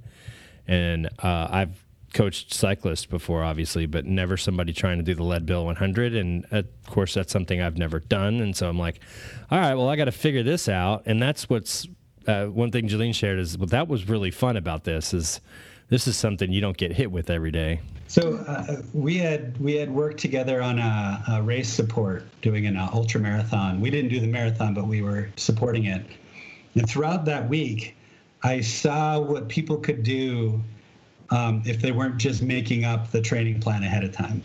and 0.68 1.06
uh, 1.22 1.48
I've 1.50 1.84
coached 2.14 2.54
cyclists 2.54 3.04
before, 3.04 3.44
obviously, 3.44 3.86
but 3.86 4.06
never 4.06 4.36
somebody 4.36 4.72
trying 4.72 4.96
to 4.96 5.04
do 5.04 5.14
the 5.14 5.22
Leadville 5.22 5.66
100. 5.66 6.14
And 6.14 6.46
of 6.50 6.66
course, 6.86 7.12
that's 7.14 7.32
something 7.32 7.60
I've 7.60 7.76
never 7.76 8.00
done. 8.00 8.40
And 8.40 8.56
so 8.56 8.68
I'm 8.68 8.78
like, 8.78 9.00
all 9.50 9.58
right, 9.58 9.74
well, 9.74 9.88
I 9.88 9.96
got 9.96 10.06
to 10.06 10.12
figure 10.12 10.42
this 10.42 10.68
out. 10.68 11.02
And 11.06 11.20
that's 11.20 11.50
what's 11.50 11.86
uh, 12.26 12.46
one 12.46 12.70
thing 12.70 12.88
Jaleen 12.88 13.14
shared 13.14 13.38
is, 13.38 13.58
well, 13.58 13.66
that 13.68 13.88
was 13.88 14.08
really 14.08 14.30
fun 14.30 14.56
about 14.56 14.84
this 14.84 15.12
is 15.14 15.40
this 15.88 16.08
is 16.08 16.16
something 16.16 16.50
you 16.50 16.60
don't 16.60 16.76
get 16.76 16.92
hit 16.92 17.12
with 17.12 17.30
every 17.30 17.52
day. 17.52 17.80
So 18.08 18.36
uh, 18.38 18.82
we 18.92 19.18
had 19.18 19.56
we 19.58 19.74
had 19.74 19.90
worked 19.90 20.18
together 20.18 20.62
on 20.62 20.78
a, 20.78 21.22
a 21.28 21.42
race 21.42 21.68
support, 21.68 22.24
doing 22.40 22.66
an 22.66 22.76
uh, 22.76 22.88
ultra 22.92 23.20
marathon. 23.20 23.80
We 23.80 23.90
didn't 23.90 24.10
do 24.10 24.20
the 24.20 24.26
marathon, 24.26 24.74
but 24.74 24.86
we 24.86 25.02
were 25.02 25.28
supporting 25.36 25.84
it. 25.84 26.04
And 26.74 26.88
throughout 26.88 27.24
that 27.26 27.48
week, 27.48 27.95
I 28.46 28.60
saw 28.60 29.18
what 29.18 29.48
people 29.48 29.76
could 29.76 30.04
do 30.04 30.62
um, 31.30 31.62
if 31.66 31.82
they 31.82 31.90
weren't 31.90 32.16
just 32.16 32.42
making 32.42 32.84
up 32.84 33.10
the 33.10 33.20
training 33.20 33.58
plan 33.58 33.82
ahead 33.82 34.04
of 34.04 34.12
time. 34.12 34.40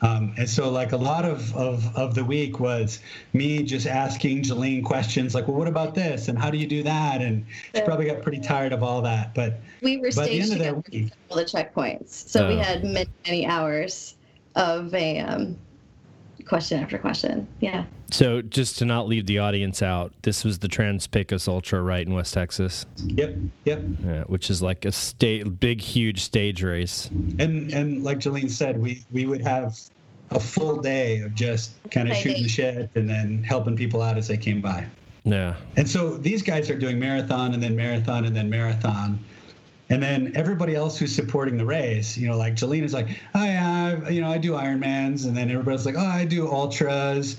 Um, 0.00 0.32
and 0.38 0.48
so, 0.48 0.70
like 0.70 0.92
a 0.92 0.96
lot 0.96 1.24
of, 1.24 1.54
of, 1.56 1.94
of 1.96 2.14
the 2.14 2.24
week 2.24 2.60
was 2.60 3.00
me 3.32 3.64
just 3.64 3.86
asking 3.88 4.42
Jaleen 4.42 4.84
questions 4.84 5.34
like, 5.34 5.48
"Well, 5.48 5.56
what 5.56 5.66
about 5.66 5.94
this? 5.94 6.28
And 6.28 6.38
how 6.38 6.50
do 6.50 6.58
you 6.58 6.66
do 6.68 6.82
that?" 6.84 7.20
And 7.22 7.44
she 7.74 7.80
probably 7.80 8.06
got 8.06 8.22
pretty 8.22 8.38
tired 8.38 8.72
of 8.72 8.82
all 8.82 9.02
that. 9.02 9.34
But 9.34 9.58
we 9.82 9.96
were 9.96 10.10
by 10.14 10.28
the 10.28 10.40
staged 10.42 10.52
end 10.52 10.52
of 10.52 10.58
together 10.58 10.82
that 10.82 10.92
week, 10.92 11.12
all 11.30 11.36
the 11.38 11.44
checkpoints, 11.44 12.10
so 12.10 12.46
we 12.46 12.54
Oh. 12.54 12.58
had 12.58 12.84
many 12.84 13.08
many 13.24 13.46
hours 13.46 14.14
of 14.54 14.94
a 14.94 15.18
um, 15.20 15.56
question 16.46 16.80
after 16.80 16.98
question. 16.98 17.46
Yeah. 17.60 17.84
So, 18.10 18.40
just 18.40 18.78
to 18.78 18.84
not 18.84 19.08
leave 19.08 19.26
the 19.26 19.40
audience 19.40 19.82
out, 19.82 20.12
this 20.22 20.44
was 20.44 20.60
the 20.60 20.68
Trans 20.68 21.06
Pecos 21.06 21.48
Ultra, 21.48 21.82
right 21.82 22.06
in 22.06 22.14
West 22.14 22.32
Texas, 22.34 22.86
yep, 23.04 23.36
yep. 23.64 23.82
yeah, 24.04 24.22
which 24.24 24.48
is 24.48 24.62
like 24.62 24.84
a 24.84 24.92
state, 24.92 25.58
big, 25.58 25.80
huge 25.80 26.22
stage 26.22 26.62
race. 26.62 27.08
And 27.38 27.72
and 27.72 28.04
like 28.04 28.18
Jaleen 28.18 28.50
said, 28.50 28.80
we 28.80 29.04
we 29.10 29.26
would 29.26 29.42
have 29.42 29.76
a 30.30 30.40
full 30.40 30.80
day 30.80 31.20
of 31.20 31.34
just 31.34 31.72
kind 31.90 32.08
of 32.08 32.12
Okay, 32.12 32.22
shooting 32.22 32.42
the 32.44 32.48
shit 32.48 32.90
and 32.94 33.08
then 33.08 33.42
helping 33.42 33.76
people 33.76 34.02
out 34.02 34.16
as 34.16 34.28
they 34.28 34.36
came 34.36 34.60
by. 34.60 34.86
Yeah. 35.24 35.56
And 35.76 35.88
so 35.88 36.16
these 36.16 36.42
guys 36.42 36.70
are 36.70 36.78
doing 36.78 36.98
marathon 36.98 37.54
and 37.54 37.62
then 37.62 37.74
marathon 37.74 38.24
and 38.24 38.34
then 38.34 38.48
marathon. 38.48 39.18
And 39.88 40.02
then 40.02 40.32
everybody 40.34 40.74
else 40.74 40.98
who's 40.98 41.14
supporting 41.14 41.56
the 41.56 41.64
race, 41.64 42.16
you 42.16 42.26
know, 42.26 42.36
like 42.36 42.54
Jaleen 42.54 42.82
is 42.82 42.92
like, 42.92 43.08
oh 43.34 43.44
yeah, 43.44 44.00
I, 44.04 44.08
you 44.08 44.20
know, 44.20 44.30
I 44.30 44.38
do 44.38 44.52
Ironmans, 44.52 45.26
and 45.26 45.36
then 45.36 45.48
everybody's 45.50 45.86
like, 45.86 45.94
oh, 45.96 46.04
I 46.04 46.24
do 46.24 46.48
ultras, 46.48 47.36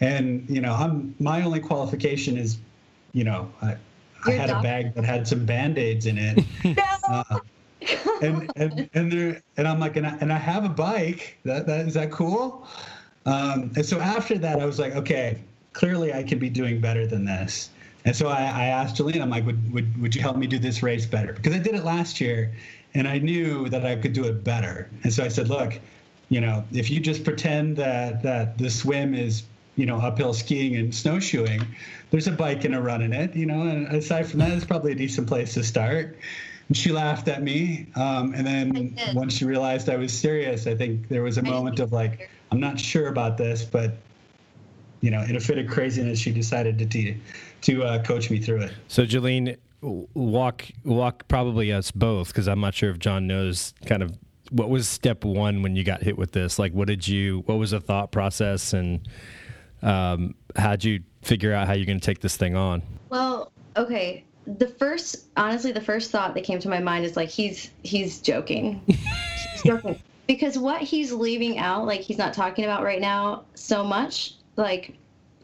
and 0.00 0.44
you 0.50 0.60
know, 0.60 0.74
I'm 0.74 1.14
my 1.18 1.42
only 1.42 1.60
qualification 1.60 2.36
is, 2.36 2.58
you 3.12 3.24
know, 3.24 3.50
I, 3.62 3.76
I 4.26 4.30
You're 4.30 4.38
had 4.38 4.50
a 4.50 4.60
bag 4.60 4.94
that 4.94 5.04
had 5.04 5.26
some 5.26 5.46
band 5.46 5.78
aids 5.78 6.04
in 6.04 6.18
it, 6.18 6.44
uh, 7.08 7.40
and 8.20 8.52
and 8.56 8.90
and 8.92 9.12
there 9.12 9.42
and 9.56 9.66
I'm 9.66 9.80
like, 9.80 9.96
and 9.96 10.06
I, 10.06 10.16
and 10.20 10.30
I 10.30 10.38
have 10.38 10.66
a 10.66 10.68
bike. 10.68 11.38
That 11.44 11.66
that 11.66 11.86
is 11.86 11.94
that 11.94 12.10
cool? 12.10 12.66
Um, 13.24 13.72
and 13.76 13.84
so 13.84 13.98
after 13.98 14.36
that, 14.38 14.60
I 14.60 14.66
was 14.66 14.78
like, 14.78 14.94
okay, 14.94 15.38
clearly 15.72 16.12
I 16.12 16.22
could 16.22 16.40
be 16.40 16.50
doing 16.50 16.80
better 16.80 17.06
than 17.06 17.24
this. 17.24 17.70
And 18.08 18.16
so 18.16 18.28
I, 18.28 18.40
I 18.40 18.64
asked 18.68 18.96
Jaleen, 18.96 19.20
I'm 19.20 19.28
like, 19.28 19.44
would, 19.44 19.70
would 19.70 20.00
would 20.00 20.14
you 20.14 20.22
help 20.22 20.38
me 20.38 20.46
do 20.46 20.58
this 20.58 20.82
race 20.82 21.04
better? 21.04 21.34
Because 21.34 21.54
I 21.54 21.58
did 21.58 21.74
it 21.74 21.84
last 21.84 22.22
year, 22.22 22.54
and 22.94 23.06
I 23.06 23.18
knew 23.18 23.68
that 23.68 23.84
I 23.84 23.96
could 23.96 24.14
do 24.14 24.24
it 24.24 24.42
better. 24.42 24.88
And 25.02 25.12
so 25.12 25.22
I 25.22 25.28
said, 25.28 25.50
look, 25.50 25.78
you 26.30 26.40
know, 26.40 26.64
if 26.72 26.88
you 26.88 27.00
just 27.00 27.22
pretend 27.22 27.76
that 27.76 28.22
that 28.22 28.56
the 28.56 28.70
swim 28.70 29.14
is 29.14 29.42
you 29.76 29.84
know 29.84 29.98
uphill 29.98 30.32
skiing 30.32 30.76
and 30.76 30.94
snowshoeing, 30.94 31.60
there's 32.10 32.26
a 32.26 32.32
bike 32.32 32.64
and 32.64 32.74
a 32.74 32.80
run 32.80 33.02
in 33.02 33.12
it. 33.12 33.36
You 33.36 33.44
know, 33.44 33.64
and 33.64 33.86
aside 33.88 34.26
from 34.26 34.38
that, 34.38 34.52
it's 34.52 34.64
probably 34.64 34.92
a 34.92 34.94
decent 34.94 35.28
place 35.28 35.52
to 35.52 35.62
start. 35.62 36.16
And 36.68 36.76
she 36.78 36.92
laughed 36.92 37.28
at 37.28 37.42
me. 37.42 37.88
Um, 37.94 38.32
and 38.34 38.46
then 38.46 38.96
once 39.12 39.34
she 39.34 39.44
realized 39.44 39.90
I 39.90 39.96
was 39.96 40.18
serious, 40.18 40.66
I 40.66 40.74
think 40.74 41.08
there 41.08 41.22
was 41.22 41.36
a 41.36 41.42
moment 41.42 41.78
of 41.78 41.92
like, 41.92 42.30
I'm 42.50 42.60
not 42.60 42.80
sure 42.80 43.08
about 43.08 43.36
this, 43.36 43.64
but 43.64 43.98
you 45.00 45.10
know, 45.10 45.22
in 45.22 45.36
a 45.36 45.40
fit 45.40 45.58
of 45.58 45.68
craziness, 45.68 46.18
she 46.18 46.32
decided 46.32 46.78
to 46.78 46.86
to, 46.86 47.14
to 47.62 47.84
uh, 47.84 48.02
coach 48.02 48.30
me 48.30 48.38
through 48.38 48.62
it. 48.62 48.72
So, 48.88 49.04
Jaleen, 49.04 49.56
walk 49.80 50.64
walk 50.84 51.26
probably 51.28 51.72
us 51.72 51.90
both 51.90 52.28
because 52.28 52.48
I'm 52.48 52.60
not 52.60 52.74
sure 52.74 52.90
if 52.90 52.98
John 52.98 53.26
knows 53.26 53.74
kind 53.86 54.02
of 54.02 54.16
what 54.50 54.70
was 54.70 54.88
step 54.88 55.24
one 55.24 55.62
when 55.62 55.76
you 55.76 55.84
got 55.84 56.02
hit 56.02 56.16
with 56.16 56.32
this. 56.32 56.58
Like, 56.58 56.72
what 56.72 56.88
did 56.88 57.06
you? 57.06 57.42
What 57.46 57.58
was 57.58 57.70
the 57.70 57.80
thought 57.80 58.10
process, 58.10 58.72
and 58.72 59.00
um, 59.82 60.34
how'd 60.56 60.84
you 60.84 61.02
figure 61.22 61.52
out 61.52 61.66
how 61.66 61.74
you're 61.74 61.86
going 61.86 62.00
to 62.00 62.06
take 62.06 62.20
this 62.20 62.36
thing 62.36 62.56
on? 62.56 62.82
Well, 63.10 63.52
okay. 63.76 64.24
The 64.46 64.68
first, 64.68 65.26
honestly, 65.36 65.72
the 65.72 65.80
first 65.80 66.10
thought 66.10 66.32
that 66.34 66.42
came 66.42 66.58
to 66.60 66.70
my 66.70 66.80
mind 66.80 67.04
is 67.04 67.16
like 67.16 67.28
he's 67.28 67.70
he's 67.82 68.20
joking. 68.20 68.82
he's 68.86 69.62
joking 69.64 70.00
because 70.28 70.58
what 70.58 70.82
he's 70.82 71.10
leaving 71.12 71.58
out, 71.58 71.86
like 71.86 72.02
he's 72.02 72.18
not 72.18 72.32
talking 72.34 72.64
about 72.64 72.84
right 72.84 73.00
now 73.00 73.44
so 73.54 73.82
much. 73.82 74.34
Like, 74.58 74.94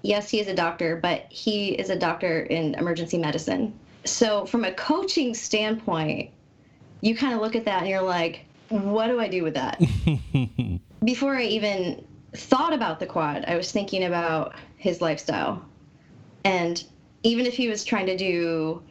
yes, 0.02 0.28
he 0.28 0.40
is 0.40 0.48
a 0.48 0.54
doctor, 0.54 0.96
but 0.96 1.26
he 1.30 1.70
is 1.70 1.88
a 1.88 1.96
doctor 1.96 2.40
in 2.42 2.74
emergency 2.74 3.16
medicine. 3.16 3.72
So, 4.04 4.44
from 4.44 4.64
a 4.64 4.72
coaching 4.72 5.32
standpoint, 5.32 6.30
you 7.00 7.16
kind 7.16 7.32
of 7.32 7.40
look 7.40 7.54
at 7.54 7.64
that 7.64 7.82
and 7.82 7.88
you're 7.88 8.02
like, 8.02 8.44
what 8.68 9.06
do 9.06 9.20
I 9.20 9.28
do 9.28 9.44
with 9.44 9.54
that? 9.54 9.80
Before 11.04 11.36
I 11.36 11.44
even 11.44 12.04
thought 12.34 12.72
about 12.72 12.98
the 12.98 13.06
quad, 13.06 13.44
I 13.46 13.56
was 13.56 13.70
thinking 13.70 14.04
about 14.04 14.54
his 14.76 15.00
lifestyle. 15.00 15.64
And 16.44 16.82
even 17.22 17.46
if 17.46 17.54
he 17.54 17.68
was 17.68 17.84
trying 17.84 18.06
to 18.06 18.16
do 18.16 18.82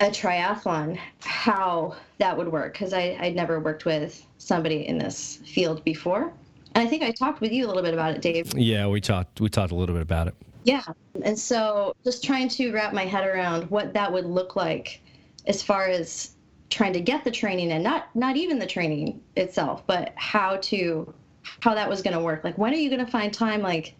a 0.00 0.06
triathlon, 0.06 0.98
how 1.20 1.94
that 2.18 2.36
would 2.36 2.50
work, 2.50 2.72
because 2.72 2.92
I'd 2.92 3.36
never 3.36 3.60
worked 3.60 3.84
with 3.84 4.26
somebody 4.38 4.86
in 4.88 4.98
this 4.98 5.38
field 5.46 5.84
before. 5.84 6.32
And 6.74 6.86
I 6.86 6.90
think 6.90 7.02
I 7.02 7.10
talked 7.12 7.40
with 7.40 7.52
you 7.52 7.66
a 7.66 7.68
little 7.68 7.82
bit 7.82 7.94
about 7.94 8.14
it, 8.14 8.22
Dave. 8.22 8.52
Yeah, 8.56 8.86
we 8.86 9.00
talked 9.00 9.40
we 9.40 9.48
talked 9.48 9.72
a 9.72 9.74
little 9.74 9.94
bit 9.94 10.02
about 10.02 10.28
it. 10.28 10.34
Yeah. 10.64 10.82
And 11.22 11.38
so 11.38 11.94
just 12.04 12.24
trying 12.24 12.48
to 12.50 12.72
wrap 12.72 12.92
my 12.92 13.04
head 13.04 13.26
around 13.26 13.70
what 13.70 13.92
that 13.94 14.12
would 14.12 14.24
look 14.24 14.56
like 14.56 15.00
as 15.46 15.62
far 15.62 15.86
as 15.86 16.30
trying 16.70 16.92
to 16.94 17.00
get 17.00 17.22
the 17.22 17.30
training 17.30 17.72
and 17.72 17.84
not 17.84 18.08
not 18.16 18.36
even 18.36 18.58
the 18.58 18.66
training 18.66 19.20
itself, 19.36 19.86
but 19.86 20.12
how 20.16 20.56
to 20.62 21.12
how 21.60 21.74
that 21.74 21.88
was 21.88 22.02
going 22.02 22.16
to 22.16 22.22
work. 22.22 22.42
Like 22.42 22.58
when 22.58 22.72
are 22.72 22.76
you 22.76 22.90
going 22.90 23.04
to 23.04 23.10
find 23.10 23.32
time 23.32 23.62
like 23.62 23.94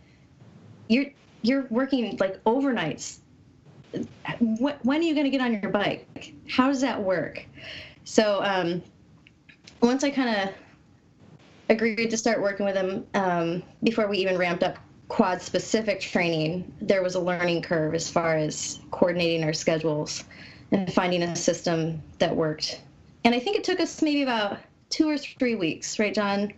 you're 0.88 1.06
you're 1.42 1.66
working 1.70 2.16
like 2.16 2.42
overnights. 2.44 3.18
Wh- 4.40 4.84
When 4.84 5.00
are 5.00 5.04
you 5.04 5.14
going 5.14 5.24
to 5.24 5.30
get 5.30 5.40
on 5.42 5.60
your 5.60 5.70
bike? 5.70 6.34
How 6.48 6.68
does 6.68 6.80
that 6.80 7.00
work? 7.00 7.44
So 8.04 8.42
um, 8.42 8.82
once 9.80 10.02
I 10.02 10.10
kind 10.10 10.30
of 10.48 10.54
agreed 11.68 12.10
to 12.10 12.16
start 12.16 12.40
working 12.42 12.66
with 12.66 12.76
him 12.76 13.06
um, 13.14 13.62
before 13.82 14.06
we 14.08 14.18
even 14.18 14.36
ramped 14.38 14.62
up 14.62 14.76
quad 15.08 15.40
specific 15.40 16.00
training. 16.00 16.72
There 16.80 17.02
was 17.02 17.14
a 17.14 17.20
learning 17.20 17.62
curve 17.62 17.94
as 17.94 18.08
far 18.10 18.36
as 18.36 18.80
coordinating 18.90 19.44
our 19.44 19.52
schedules 19.52 20.24
and 20.72 20.92
finding 20.92 21.22
a 21.22 21.36
system 21.36 22.02
that 22.18 22.34
worked. 22.34 22.80
And 23.24 23.34
i 23.34 23.38
think 23.40 23.56
it 23.56 23.64
took 23.64 23.80
us 23.80 24.02
maybe 24.02 24.22
about 24.22 24.58
two 24.90 25.08
or 25.08 25.16
three 25.16 25.54
weeks 25.54 25.98
right 25.98 26.14
john 26.14 26.52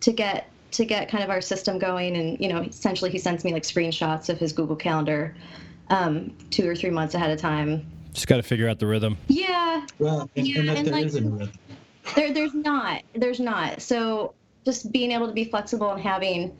to 0.00 0.12
get 0.12 0.48
to 0.72 0.84
get 0.84 1.08
kind 1.08 1.22
of 1.24 1.30
our 1.30 1.40
system 1.40 1.78
going. 1.78 2.16
And 2.16 2.38
you 2.40 2.48
know 2.48 2.60
essentially 2.62 3.10
he 3.10 3.18
sends 3.18 3.44
me 3.44 3.52
like 3.52 3.62
screenshots 3.62 4.28
of 4.28 4.38
his 4.38 4.52
google 4.52 4.76
calendar 4.76 5.34
um, 5.90 6.36
two 6.50 6.68
or 6.68 6.74
three 6.74 6.90
months 6.90 7.14
ahead 7.14 7.30
of 7.30 7.38
time. 7.40 7.86
Just 8.12 8.26
got 8.26 8.36
to 8.36 8.42
figure 8.42 8.68
out 8.68 8.78
the 8.78 8.86
rhythm. 8.86 9.16
yeah. 9.28 9.86
Well, 9.98 10.28
and, 10.36 10.46
Yeah, 10.46 10.60
and 10.60 10.70
and 10.70 10.86
there 10.86 10.94
like- 10.94 11.06
isn't 11.06 11.26
a 11.26 11.30
rhythm. 11.30 11.52
there 12.14 12.32
there's 12.32 12.54
not 12.54 13.02
there's 13.14 13.40
not. 13.40 13.80
So 13.82 14.34
just 14.66 14.92
being 14.92 15.12
able 15.12 15.28
to 15.28 15.32
be 15.32 15.44
flexible 15.44 15.92
and 15.92 16.02
having 16.02 16.54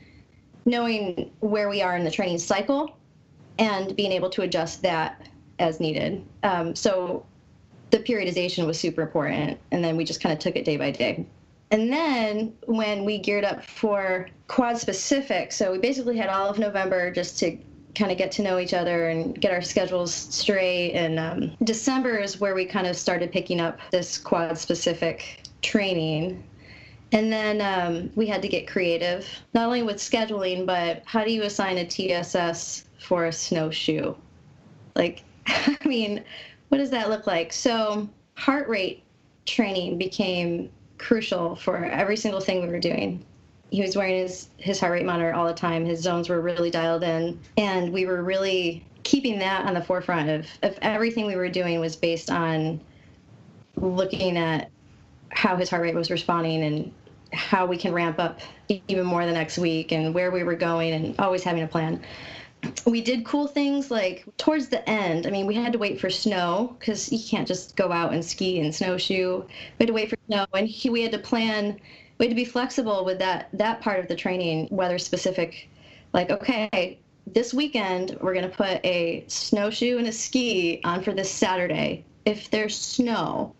knowing 0.65 1.29
where 1.41 1.69
we 1.69 1.81
are 1.81 1.95
in 1.95 2.03
the 2.03 2.11
training 2.11 2.39
cycle 2.39 2.97
and 3.59 3.95
being 3.95 4.11
able 4.11 4.29
to 4.29 4.41
adjust 4.41 4.81
that 4.81 5.27
as 5.59 5.79
needed. 5.79 6.25
Um, 6.43 6.73
so 6.73 7.25
the 7.91 7.99
periodization 7.99 8.65
was 8.65 8.79
super 8.79 9.01
important 9.01 9.59
and 9.71 9.83
then 9.83 9.97
we 9.97 10.05
just 10.05 10.21
kind 10.21 10.33
of 10.33 10.39
took 10.39 10.55
it 10.55 10.65
day 10.65 10.77
by 10.77 10.91
day. 10.91 11.25
And 11.69 11.91
then 11.91 12.53
when 12.65 13.03
we 13.03 13.17
geared 13.17 13.43
up 13.43 13.63
for 13.63 14.29
quad 14.47 14.77
specific 14.77 15.51
so 15.51 15.73
we 15.73 15.77
basically 15.77 16.15
had 16.15 16.29
all 16.29 16.49
of 16.49 16.57
november 16.57 17.11
just 17.11 17.37
to 17.39 17.57
kind 17.93 18.11
of 18.11 18.17
get 18.17 18.31
to 18.31 18.41
know 18.41 18.59
each 18.59 18.73
other 18.73 19.09
and 19.09 19.39
get 19.41 19.51
our 19.51 19.61
schedules 19.61 20.13
straight. 20.13 20.93
And 20.93 21.19
um, 21.19 21.57
december 21.63 22.17
is 22.19 22.39
where 22.39 22.55
we 22.55 22.65
kind 22.65 22.87
of 22.87 22.95
started 22.95 23.33
picking 23.33 23.59
up 23.59 23.79
this 23.91 24.17
quad 24.17 24.57
specific 24.57 25.41
training 25.61 26.41
and 27.11 27.31
then 27.31 27.61
um, 27.61 28.11
we 28.15 28.27
had 28.27 28.41
to 28.41 28.47
get 28.47 28.67
creative, 28.67 29.27
not 29.53 29.65
only 29.65 29.83
with 29.83 29.97
scheduling, 29.97 30.65
but 30.65 31.03
how 31.05 31.23
do 31.23 31.31
you 31.31 31.43
assign 31.43 31.77
a 31.77 31.85
TSS 31.85 32.85
for 32.99 33.25
a 33.25 33.31
snowshoe? 33.31 34.13
Like, 34.95 35.23
I 35.47 35.77
mean, 35.85 36.23
what 36.69 36.79
does 36.79 36.89
that 36.89 37.09
look 37.09 37.25
like? 37.25 37.53
So, 37.53 38.09
heart 38.35 38.67
rate 38.67 39.03
training 39.45 39.97
became 39.97 40.69
crucial 40.97 41.55
for 41.55 41.85
every 41.85 42.17
single 42.17 42.41
thing 42.41 42.61
we 42.61 42.67
were 42.67 42.79
doing. 42.79 43.23
He 43.69 43.81
was 43.81 43.95
wearing 43.95 44.19
his, 44.19 44.49
his 44.57 44.79
heart 44.79 44.93
rate 44.93 45.05
monitor 45.05 45.33
all 45.33 45.47
the 45.47 45.53
time. 45.53 45.85
His 45.85 46.01
zones 46.01 46.29
were 46.29 46.41
really 46.41 46.71
dialed 46.71 47.03
in. 47.03 47.39
And 47.57 47.91
we 47.91 48.05
were 48.05 48.23
really 48.23 48.85
keeping 49.03 49.39
that 49.39 49.65
on 49.65 49.73
the 49.73 49.81
forefront 49.81 50.29
of, 50.29 50.47
of 50.63 50.77
everything 50.81 51.25
we 51.25 51.35
were 51.35 51.49
doing 51.49 51.79
was 51.79 51.95
based 51.95 52.29
on 52.29 52.79
looking 53.75 54.37
at 54.37 54.69
how 55.31 55.55
his 55.55 55.69
heart 55.69 55.81
rate 55.81 55.95
was 55.95 56.09
responding 56.09 56.63
and 56.63 56.91
how 57.33 57.65
we 57.65 57.77
can 57.77 57.93
ramp 57.93 58.19
up 58.19 58.39
even 58.69 59.05
more 59.05 59.25
the 59.25 59.31
next 59.31 59.57
week 59.57 59.91
and 59.91 60.13
where 60.13 60.31
we 60.31 60.43
were 60.43 60.55
going 60.55 60.93
and 60.93 61.19
always 61.19 61.43
having 61.43 61.63
a 61.63 61.67
plan. 61.67 62.01
We 62.85 63.01
did 63.01 63.23
cool 63.23 63.47
things 63.47 63.91
like 63.91 64.25
towards 64.37 64.69
the 64.69 64.87
end. 64.89 65.27
I 65.27 65.29
mean, 65.29 65.45
we 65.45 65.53
had 65.53 65.73
to 65.73 65.79
wait 65.79 65.99
for 65.99 66.09
snow 66.09 66.75
because 66.79 67.11
you 67.11 67.19
can't 67.19 67.47
just 67.47 67.75
go 67.75 67.91
out 67.91 68.13
and 68.13 68.25
ski 68.25 68.59
and 68.59 68.73
snowshoe. 68.73 69.43
We 69.43 69.83
had 69.83 69.87
to 69.87 69.93
wait 69.93 70.09
for 70.09 70.17
snow, 70.25 70.45
and 70.53 70.67
he, 70.67 70.89
we 70.89 71.03
had 71.03 71.11
to 71.11 71.19
plan. 71.19 71.79
We 72.17 72.25
had 72.25 72.31
to 72.31 72.35
be 72.35 72.45
flexible 72.45 73.05
with 73.05 73.19
that 73.19 73.49
that 73.53 73.81
part 73.81 73.99
of 73.99 74.07
the 74.07 74.15
training, 74.15 74.69
weather 74.71 74.97
specific. 74.97 75.69
Like, 76.13 76.31
okay, 76.31 76.97
this 77.27 77.53
weekend 77.53 78.17
we're 78.21 78.33
going 78.33 78.49
to 78.49 78.55
put 78.55 78.83
a 78.83 79.23
snowshoe 79.27 79.97
and 79.97 80.07
a 80.07 80.11
ski 80.11 80.81
on 80.83 81.03
for 81.03 81.13
this 81.13 81.29
Saturday. 81.29 82.03
If 82.25 82.49
there's 82.49 82.75
snow, 82.75 83.53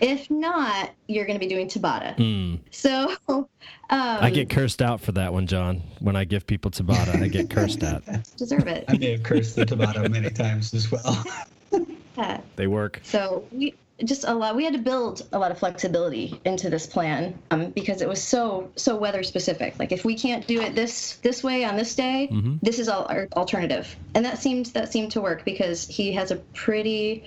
If 0.00 0.30
not, 0.30 0.90
you're 1.06 1.26
going 1.26 1.38
to 1.38 1.44
be 1.44 1.52
doing 1.52 1.68
Tabata. 1.68 2.16
Mm. 2.16 2.60
So 2.70 3.14
um, 3.28 3.46
I 3.90 4.30
get 4.30 4.50
cursed 4.50 4.82
out 4.82 5.00
for 5.00 5.12
that 5.12 5.32
one, 5.32 5.46
John. 5.46 5.82
When 6.00 6.16
I 6.16 6.24
give 6.24 6.46
people 6.46 6.70
Tabata, 6.70 7.20
I 7.20 7.28
get 7.28 7.50
cursed 7.50 7.82
at. 7.82 8.02
deserve 8.36 8.66
it. 8.66 8.84
I 8.88 8.96
may 8.96 9.12
have 9.12 9.22
cursed 9.22 9.56
the 9.56 9.66
Tabata 9.66 10.10
many 10.10 10.30
times 10.30 10.74
as 10.74 10.90
well. 10.90 11.24
Yeah. 12.16 12.40
They 12.54 12.68
work. 12.68 13.00
So 13.02 13.44
we 13.50 13.74
just 14.04 14.24
a 14.24 14.34
lot. 14.34 14.54
We 14.54 14.64
had 14.64 14.72
to 14.74 14.78
build 14.78 15.26
a 15.32 15.38
lot 15.38 15.50
of 15.50 15.58
flexibility 15.58 16.40
into 16.44 16.70
this 16.70 16.86
plan 16.86 17.36
um, 17.50 17.70
because 17.70 18.02
it 18.02 18.08
was 18.08 18.22
so 18.22 18.70
so 18.76 18.96
weather 18.96 19.22
specific. 19.22 19.78
Like 19.80 19.92
if 19.92 20.04
we 20.04 20.16
can't 20.16 20.46
do 20.46 20.60
it 20.60 20.76
this 20.76 21.16
this 21.22 21.42
way 21.42 21.64
on 21.64 21.76
this 21.76 21.94
day, 21.94 22.28
this 22.62 22.78
is 22.78 22.88
all 22.88 23.06
our 23.06 23.26
alternative, 23.34 23.96
and 24.14 24.24
that 24.24 24.38
seemed 24.38 24.66
that 24.66 24.92
seemed 24.92 25.12
to 25.12 25.20
work 25.20 25.44
because 25.44 25.88
he 25.88 26.12
has 26.12 26.30
a 26.30 26.36
pretty 26.36 27.24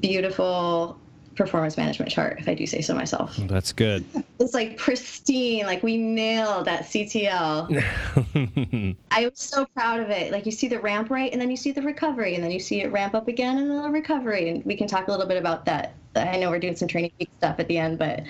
beautiful 0.00 0.98
performance 1.36 1.76
management 1.76 2.10
chart, 2.10 2.38
if 2.40 2.48
I 2.48 2.54
do 2.54 2.66
say 2.66 2.80
so 2.80 2.94
myself. 2.94 3.36
That's 3.36 3.72
good. 3.72 4.04
It's 4.38 4.52
like 4.52 4.76
pristine. 4.76 5.64
Like 5.64 5.82
we 5.82 5.96
nailed 5.96 6.66
that 6.66 6.82
CTL. 6.82 7.82
I 9.10 9.24
was 9.24 9.38
so 9.38 9.64
proud 9.64 9.98
of 9.98 10.10
it. 10.10 10.30
Like 10.30 10.44
you 10.44 10.52
see 10.52 10.68
the 10.68 10.78
ramp 10.78 11.08
right, 11.08 11.32
and 11.32 11.40
then 11.40 11.50
you 11.50 11.56
see 11.56 11.72
the 11.72 11.80
recovery, 11.80 12.34
and 12.34 12.44
then 12.44 12.50
you 12.50 12.60
see 12.60 12.82
it 12.82 12.92
ramp 12.92 13.14
up 13.14 13.28
again, 13.28 13.56
and 13.56 13.70
then 13.70 13.80
the 13.80 13.88
recovery. 13.88 14.50
And 14.50 14.62
we 14.66 14.76
can 14.76 14.86
talk 14.86 15.08
a 15.08 15.10
little 15.10 15.26
bit 15.26 15.38
about 15.38 15.64
that. 15.64 15.94
I 16.14 16.36
know 16.36 16.50
we're 16.50 16.58
doing 16.58 16.76
some 16.76 16.86
training 16.86 17.12
week 17.18 17.30
stuff 17.38 17.58
at 17.58 17.66
the 17.66 17.78
end, 17.78 17.98
but 17.98 18.24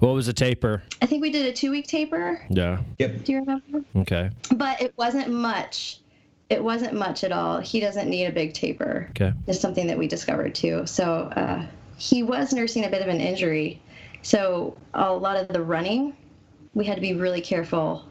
what 0.00 0.12
was 0.12 0.26
the 0.26 0.32
taper? 0.32 0.82
I 1.00 1.06
think 1.06 1.22
we 1.22 1.30
did 1.30 1.46
a 1.46 1.52
two 1.52 1.70
week 1.70 1.86
taper. 1.86 2.44
Yeah. 2.50 2.80
yep. 2.98 3.24
Do 3.24 3.32
you 3.32 3.38
remember? 3.38 3.84
Okay. 3.96 4.30
But 4.54 4.82
it 4.82 4.92
wasn't 4.96 5.28
much. 5.30 6.00
It 6.50 6.62
wasn't 6.62 6.94
much 6.94 7.24
at 7.24 7.32
all. 7.32 7.60
He 7.60 7.80
doesn't 7.80 8.08
need 8.08 8.26
a 8.26 8.32
big 8.32 8.54
taper. 8.54 9.06
Okay. 9.10 9.32
Is 9.46 9.60
something 9.60 9.86
that 9.86 9.96
we 9.96 10.08
discovered 10.08 10.54
too. 10.54 10.86
So 10.86 11.32
uh, 11.36 11.64
he 11.96 12.22
was 12.22 12.52
nursing 12.52 12.84
a 12.84 12.88
bit 12.88 13.02
of 13.02 13.08
an 13.08 13.20
injury. 13.20 13.80
So 14.22 14.76
a 14.94 15.12
lot 15.12 15.36
of 15.36 15.48
the 15.48 15.62
running, 15.62 16.16
we 16.74 16.84
had 16.84 16.96
to 16.96 17.00
be 17.00 17.14
really 17.14 17.40
careful 17.40 18.04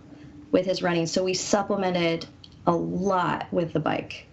with 0.52 0.66
his 0.66 0.82
running. 0.82 1.08
So 1.08 1.24
we 1.24 1.34
supplemented 1.34 2.26
a 2.68 2.72
lot 2.72 3.48
with 3.52 3.74
the 3.74 3.80
bike. 3.80 4.26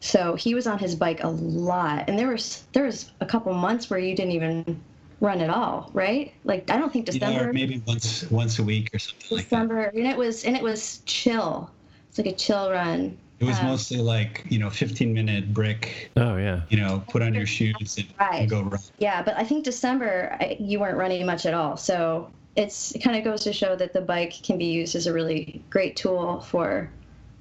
So 0.00 0.34
he 0.34 0.54
was 0.54 0.66
on 0.66 0.78
his 0.78 0.94
bike 0.94 1.24
a 1.24 1.28
lot, 1.28 2.08
and 2.08 2.18
there 2.18 2.28
was 2.28 2.64
there 2.72 2.84
was 2.84 3.10
a 3.20 3.26
couple 3.26 3.52
months 3.52 3.90
where 3.90 3.98
you 3.98 4.14
didn't 4.14 4.32
even 4.32 4.80
run 5.20 5.40
at 5.40 5.50
all, 5.50 5.90
right? 5.92 6.32
Like 6.44 6.70
I 6.70 6.78
don't 6.78 6.92
think 6.92 7.06
December. 7.06 7.50
or 7.50 7.52
maybe 7.52 7.82
once 7.86 8.28
once 8.30 8.58
a 8.58 8.62
week 8.62 8.90
or 8.94 8.98
something 8.98 9.36
like. 9.36 9.46
December, 9.46 9.82
and 9.86 10.06
it 10.06 10.16
was 10.16 10.44
and 10.44 10.56
it 10.56 10.62
was 10.62 11.02
chill. 11.04 11.70
It's 12.08 12.18
like 12.18 12.28
a 12.28 12.32
chill 12.32 12.70
run. 12.70 13.18
It 13.40 13.44
was 13.44 13.58
Um, 13.60 13.66
mostly 13.66 13.98
like 13.98 14.44
you 14.48 14.58
know 14.58 14.68
15 14.70 15.12
minute 15.12 15.52
brick. 15.54 16.10
Oh 16.16 16.36
yeah. 16.36 16.62
You 16.70 16.78
know, 16.78 17.02
put 17.08 17.22
on 17.22 17.34
your 17.34 17.46
shoes 17.46 17.96
and, 17.96 18.06
Right. 18.18 18.40
and 18.42 18.50
go 18.50 18.62
run. 18.62 18.80
Yeah, 18.98 19.22
but 19.22 19.36
I 19.36 19.44
think 19.44 19.64
December 19.64 20.36
I, 20.40 20.56
you 20.58 20.80
weren't 20.80 20.96
running 20.96 21.24
much 21.24 21.46
at 21.46 21.54
all. 21.54 21.76
So 21.76 22.30
it's 22.56 22.92
it 22.94 22.98
kind 23.00 23.16
of 23.16 23.22
goes 23.24 23.44
to 23.44 23.52
show 23.52 23.76
that 23.76 23.92
the 23.92 24.00
bike 24.00 24.32
can 24.42 24.58
be 24.58 24.64
used 24.66 24.96
as 24.96 25.06
a 25.06 25.12
really 25.12 25.62
great 25.70 25.94
tool 25.96 26.40
for 26.40 26.90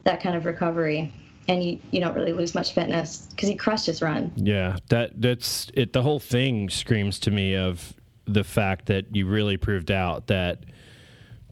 that 0.04 0.22
kind 0.22 0.36
of 0.36 0.46
recovery, 0.46 1.12
and 1.48 1.64
you 1.64 1.80
you 1.92 2.00
don't 2.00 2.14
really 2.16 2.34
lose 2.34 2.54
much 2.54 2.74
fitness 2.74 3.28
because 3.32 3.50
he 3.50 3.56
crushed 3.56 3.88
his 3.88 4.02
run. 4.02 4.32
Yeah, 4.36 4.78
that 4.90 5.20
that's 5.20 5.72
it. 5.74 5.94
The 5.94 6.04
whole 6.04 6.20
thing 6.20 6.70
screams 6.70 7.20
to 7.22 7.32
me 7.32 7.56
of 7.56 7.94
the 8.26 8.44
fact 8.44 8.86
that 8.86 9.16
you 9.16 9.26
really 9.26 9.58
proved 9.58 9.90
out 9.90 10.28
that 10.28 10.66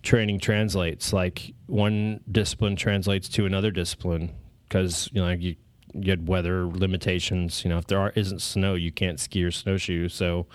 training 0.06 0.40
translates. 0.40 1.12
Like 1.12 1.54
one 1.66 2.22
discipline 2.32 2.76
translates 2.76 3.28
to 3.30 3.46
another 3.46 3.72
discipline 3.72 4.34
because 4.68 5.10
you 5.12 5.22
know 5.22 5.32
you 5.32 5.56
you 5.94 6.10
had 6.10 6.28
weather 6.28 6.66
limitations. 6.66 7.64
You 7.64 7.70
know, 7.70 7.78
if 7.78 7.88
there 7.88 8.00
are, 8.00 8.12
isn't 8.16 8.42
snow, 8.42 8.76
you 8.76 8.92
can't 8.92 9.20
ski 9.20 9.44
or 9.44 9.52
snowshoe. 9.52 10.08
So. 10.08 10.48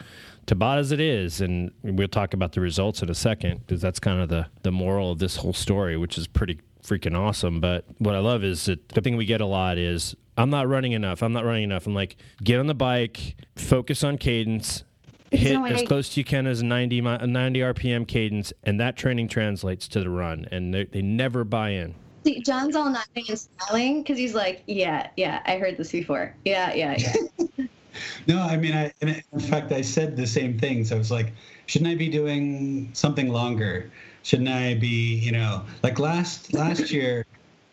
Tabata 0.47 0.78
as 0.78 0.90
it 0.90 0.99
is, 0.99 1.40
and 1.40 1.71
we'll 1.85 2.09
talk 2.09 2.35
about 2.35 2.52
the 2.52 2.61
results 2.61 3.02
in 3.02 3.11
a 3.11 3.14
second 3.14 3.61
because 3.61 3.80
that's 3.80 4.00
kind 4.00 4.21
of 4.21 4.30
the 4.30 4.47
the 4.62 4.73
moral 4.73 5.12
of 5.12 5.19
this 5.19 5.37
whole 5.37 5.52
story, 5.52 5.97
which 5.97 6.19
is 6.19 6.26
pretty 6.26 6.59
freaking 6.83 7.16
awesome. 7.16 7.61
But 7.61 7.85
what 7.99 8.16
I 8.16 8.19
love 8.19 8.42
is 8.42 8.64
that 8.64 8.88
the 8.88 9.01
thing 9.01 9.16
we 9.16 9.27
get 9.27 9.40
a 9.40 9.46
lot 9.46 9.79
is 9.79 10.16
I'm 10.37 10.51
not 10.51 10.68
running 10.68 10.92
enough. 10.92 11.22
I'm 11.22 11.33
not 11.33 11.44
running 11.44 11.64
enough. 11.64 11.87
I'm 11.87 11.94
like, 11.94 12.16
get 12.42 12.59
on 12.59 12.66
the 12.66 12.74
bike, 12.74 13.37
focus 13.57 14.03
on 14.03 14.18
cadence, 14.18 14.85
hit 15.31 15.55
no, 15.55 15.64
as 15.64 15.83
close 15.83 16.11
as 16.11 16.16
you 16.16 16.25
can 16.25 16.47
as 16.47 16.61
a 16.61 16.64
90, 16.64 17.01
90 17.01 17.61
RPM 17.61 18.07
cadence, 18.07 18.53
and 18.64 18.81
that 18.81 18.97
training 18.97 19.29
translates 19.29 19.88
to 19.88 20.01
the 20.01 20.11
run. 20.11 20.47
And 20.51 20.75
they, 20.75 20.85
they 20.85 21.03
never 21.03 21.45
buy 21.45 21.71
in. 21.71 21.95
See, 22.25 22.40
John's 22.40 22.77
all 22.77 22.90
nodding 22.90 23.25
and 23.29 23.38
smiling 23.38 24.03
because 24.03 24.19
he's 24.19 24.35
like, 24.35 24.62
yeah, 24.66 25.09
yeah, 25.16 25.40
I 25.47 25.59
heard 25.59 25.77
this 25.77 25.93
before. 25.93 26.35
Yeah, 26.45 26.75
yeah, 26.75 26.97
yeah. 26.99 27.66
No, 28.27 28.40
I 28.40 28.57
mean, 28.57 28.75
I 28.75 28.93
in 29.01 29.40
fact 29.40 29.73
I 29.73 29.81
said 29.81 30.16
the 30.16 30.27
same 30.27 30.59
things. 30.59 30.93
I 30.93 30.97
was 30.97 31.11
like, 31.11 31.33
shouldn't 31.66 31.90
I 31.90 31.95
be 31.97 32.09
doing 32.09 32.90
something 32.93 33.31
longer? 33.31 33.90
Shouldn't 34.23 34.49
I 34.49 34.75
be, 34.75 35.16
you 35.16 35.33
know, 35.33 35.64
like 35.83 35.99
last 35.99 36.55
last 36.55 36.90
year 36.93 37.27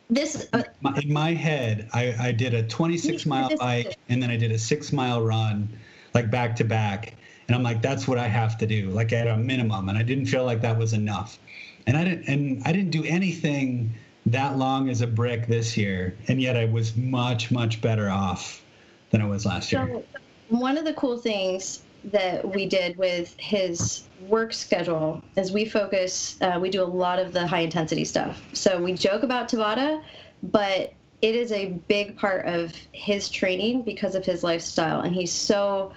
this 0.10 0.48
uh, 0.54 0.64
my, 0.82 0.98
in 0.98 1.12
my 1.12 1.34
head, 1.34 1.90
I, 1.94 2.16
I 2.20 2.32
did 2.32 2.54
a 2.54 2.64
26 2.64 3.26
mile 3.26 3.56
bike 3.58 3.98
and 4.10 4.24
then 4.24 4.32
I 4.32 4.38
did 4.38 4.52
a 4.52 4.60
six 4.60 4.94
mile 4.94 5.22
run, 5.22 5.68
like 6.14 6.32
back 6.32 6.56
to 6.58 6.64
back. 6.64 7.16
And 7.48 7.56
I'm 7.56 7.64
like, 7.64 7.82
that's 7.82 8.08
what 8.08 8.18
I 8.18 8.28
have 8.28 8.58
to 8.58 8.68
do, 8.68 8.90
like 8.90 9.14
at 9.14 9.28
a 9.28 9.38
minimum. 9.38 9.90
And 9.90 9.98
I 9.98 10.04
didn't 10.04 10.26
feel 10.26 10.44
like 10.44 10.62
that 10.62 10.78
was 10.78 10.94
enough. 10.94 11.40
And 11.86 11.96
I 11.96 12.04
didn't, 12.04 12.28
and 12.28 12.62
I 12.66 12.74
didn't 12.74 12.92
do 12.92 13.04
anything 13.06 13.94
that 14.26 14.58
long 14.58 14.90
as 14.90 15.02
a 15.02 15.08
brick 15.08 15.48
this 15.48 15.78
year, 15.78 16.18
and 16.28 16.42
yet 16.42 16.58
I 16.58 16.66
was 16.66 16.98
much, 16.98 17.50
much 17.50 17.82
better 17.82 18.10
off 18.10 18.62
than 19.10 19.22
I 19.22 19.26
was 19.26 19.46
last 19.46 19.72
year. 19.72 19.88
So, 19.88 20.04
one 20.50 20.78
of 20.78 20.84
the 20.84 20.94
cool 20.94 21.18
things 21.18 21.84
that 22.04 22.54
we 22.54 22.66
did 22.66 22.98
with 22.98 23.36
his 23.38 24.04
work 24.22 24.54
schedule 24.54 25.22
is 25.36 25.52
we 25.52 25.66
focus, 25.66 26.38
uh, 26.42 26.58
we 26.62 26.70
do 26.70 26.84
a 26.84 26.86
lot 26.86 27.20
of 27.20 27.34
the 27.34 27.46
high 27.46 27.60
intensity 27.62 28.06
stuff. 28.06 28.42
So 28.54 28.82
we 28.82 28.94
joke 28.94 29.24
about 29.24 29.50
Tabata, 29.50 30.02
but 30.44 30.94
it 31.22 31.36
is 31.36 31.52
a 31.52 31.68
big 31.88 32.16
part 32.18 32.46
of 32.46 32.74
his 32.92 33.30
training 33.30 33.82
because 33.82 34.16
of 34.16 34.26
his 34.26 34.44
lifestyle. 34.44 35.02
And 35.02 35.14
he's 35.14 35.32
so 35.32 35.92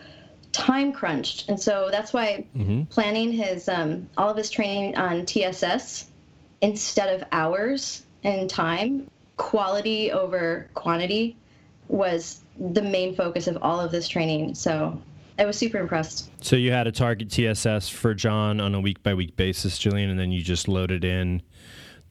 time 0.52 0.92
crunched. 0.92 1.48
And 1.48 1.60
so 1.60 1.88
that's 1.90 2.12
why 2.12 2.46
planning 2.90 3.32
his, 3.32 3.68
um, 3.68 4.08
all 4.16 4.30
of 4.30 4.36
his 4.36 4.50
training 4.50 4.96
on 4.96 5.26
TSS 5.26 6.10
instead 6.60 7.14
of 7.14 7.26
hours 7.32 8.04
and 8.24 8.48
time, 8.48 9.08
quality 9.36 10.12
over 10.12 10.68
quantity 10.74 11.36
was 11.88 12.42
the 12.58 12.82
main 12.82 13.14
focus 13.14 13.46
of 13.46 13.58
all 13.62 13.80
of 13.80 13.90
this 13.90 14.06
training. 14.06 14.54
So 14.54 15.00
I 15.38 15.46
was 15.46 15.56
super 15.56 15.78
impressed. 15.78 16.30
So 16.44 16.56
you 16.56 16.70
had 16.70 16.86
a 16.86 16.92
target 16.92 17.30
TSS 17.30 17.88
for 17.88 18.12
John 18.14 18.60
on 18.60 18.74
a 18.74 18.80
week 18.80 19.02
by 19.02 19.14
week 19.14 19.36
basis, 19.36 19.78
Jillian, 19.78 20.10
and 20.10 20.18
then 20.18 20.30
you 20.30 20.42
just 20.42 20.68
loaded 20.68 21.04
in 21.04 21.42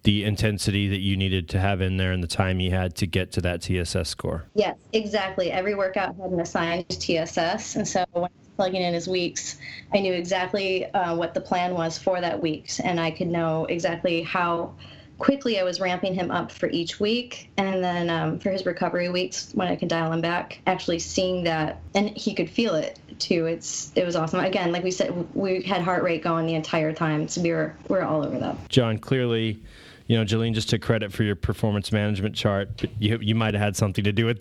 the 0.03 0.23
intensity 0.23 0.87
that 0.87 0.99
you 0.99 1.17
needed 1.17 1.49
to 1.49 1.59
have 1.59 1.81
in 1.81 1.97
there 1.97 2.11
and 2.11 2.23
the 2.23 2.27
time 2.27 2.59
you 2.59 2.71
had 2.71 2.95
to 2.95 3.05
get 3.05 3.31
to 3.33 3.41
that 3.41 3.61
TSS 3.61 4.07
score. 4.07 4.45
Yes, 4.55 4.77
exactly. 4.93 5.51
Every 5.51 5.75
workout 5.75 6.15
had 6.15 6.31
an 6.31 6.39
assigned 6.39 6.87
TSS. 6.89 7.75
And 7.75 7.87
so 7.87 8.05
when 8.13 8.25
I 8.25 8.27
was 8.39 8.49
plugging 8.55 8.81
in 8.81 8.93
his 8.93 9.07
weeks, 9.07 9.57
I 9.93 9.99
knew 9.99 10.13
exactly 10.13 10.85
uh, 10.93 11.15
what 11.15 11.33
the 11.33 11.41
plan 11.41 11.73
was 11.73 11.97
for 11.97 12.21
that 12.21 12.41
week. 12.41 12.71
And 12.83 12.99
I 12.99 13.11
could 13.11 13.27
know 13.27 13.65
exactly 13.65 14.21
how 14.21 14.73
quickly 15.17 15.59
I 15.59 15.63
was 15.63 15.81
ramping 15.81 16.13
him 16.13 16.31
up 16.31 16.49
for 16.49 16.69
each 16.69 16.99
week. 17.01 17.51
And 17.57 17.83
then 17.83 18.09
um, 18.09 18.39
for 18.39 18.51
his 18.51 18.65
recovery 18.65 19.09
weeks, 19.09 19.51
when 19.53 19.67
I 19.67 19.75
could 19.75 19.89
dial 19.89 20.13
him 20.13 20.21
back, 20.21 20.61
actually 20.65 20.99
seeing 20.99 21.43
that, 21.43 21.81
and 21.93 22.09
he 22.09 22.33
could 22.33 22.49
feel 22.49 22.73
it 22.75 22.97
too. 23.19 23.45
It's 23.45 23.91
It 23.95 24.05
was 24.05 24.15
awesome. 24.15 24.39
Again, 24.39 24.71
like 24.71 24.83
we 24.83 24.91
said, 24.91 25.35
we 25.35 25.61
had 25.61 25.81
heart 25.81 26.03
rate 26.03 26.23
going 26.23 26.45
the 26.45 26.55
entire 26.55 26.93
time. 26.93 27.27
So 27.27 27.41
we 27.41 27.51
were, 27.51 27.75
we 27.89 27.97
were 27.97 28.03
all 28.03 28.25
over 28.25 28.39
that. 28.39 28.69
John, 28.69 28.97
clearly, 28.97 29.61
you 30.09 30.17
know, 30.17 30.25
Jillian 30.25 30.55
just 30.55 30.69
took 30.69 30.81
credit 30.81 31.13
for 31.13 31.21
your 31.21 31.35
performance 31.35 31.91
management 31.91 32.33
chart, 32.33 32.69
but 32.77 32.89
you, 32.99 33.19
you 33.21 33.35
might 33.35 33.53
have 33.53 33.61
had 33.61 33.75
something 33.75 34.03
to 34.03 34.11
do 34.11 34.25
with 34.25 34.39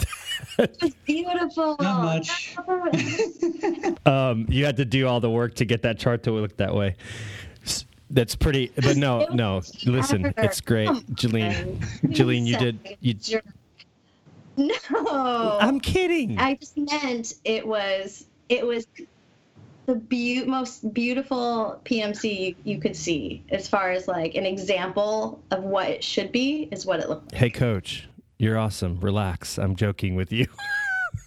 that. 0.57 0.74
It's 0.83 0.96
Beautiful. 1.04 1.76
Not 1.78 2.04
much. 2.04 2.57
um, 4.07 4.46
you 4.48 4.64
had 4.64 4.78
to 4.78 4.87
do 4.87 5.07
all 5.07 5.20
the 5.20 5.28
work 5.28 5.54
to 5.57 5.66
get 5.66 5.83
that 5.83 5.98
chart 5.98 6.22
to 6.22 6.33
look 6.33 6.57
that 6.57 6.74
way. 6.74 6.96
That's 8.09 8.35
pretty, 8.35 8.72
but 8.76 8.96
no, 8.96 9.26
no. 9.31 9.61
Listen, 9.85 10.33
it's 10.38 10.62
great, 10.62 10.88
Jillian. 10.88 11.76
Jillian, 12.07 12.46
you 12.46 12.57
did. 12.57 12.96
You, 13.02 13.40
No. 14.57 15.59
I'm 15.61 15.81
kidding. 15.81 16.38
I 16.38 16.54
just 16.54 16.78
meant 16.78 17.35
it 17.44 17.66
was 17.66 18.24
it 18.48 18.66
was 18.66 18.87
the 19.88 19.94
beau- 19.94 20.44
most 20.44 20.92
beautiful 20.92 21.81
PMC 21.85 22.38
you, 22.38 22.55
you 22.64 22.79
could 22.79 22.94
see 22.94 23.42
as 23.48 23.66
far 23.66 23.90
as 23.90 24.07
like 24.07 24.35
an 24.35 24.44
example 24.44 25.42
of 25.51 25.64
what 25.64 25.88
it 25.88 26.05
should 26.05 26.31
be 26.31 26.68
is 26.70 26.85
what 26.85 27.01
it 27.01 27.09
looked 27.09 27.33
like. 27.33 27.40
Hey, 27.40 27.48
coach, 27.48 28.07
you're 28.38 28.59
awesome. 28.59 29.01
Relax. 29.01 29.59
I'm 29.59 29.74
joking 29.74 30.14
with 30.14 30.33
you. 30.33 30.46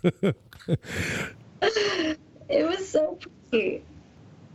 It 2.54 2.67
was 2.67 2.86
so 2.88 3.17
pretty. 3.50 3.82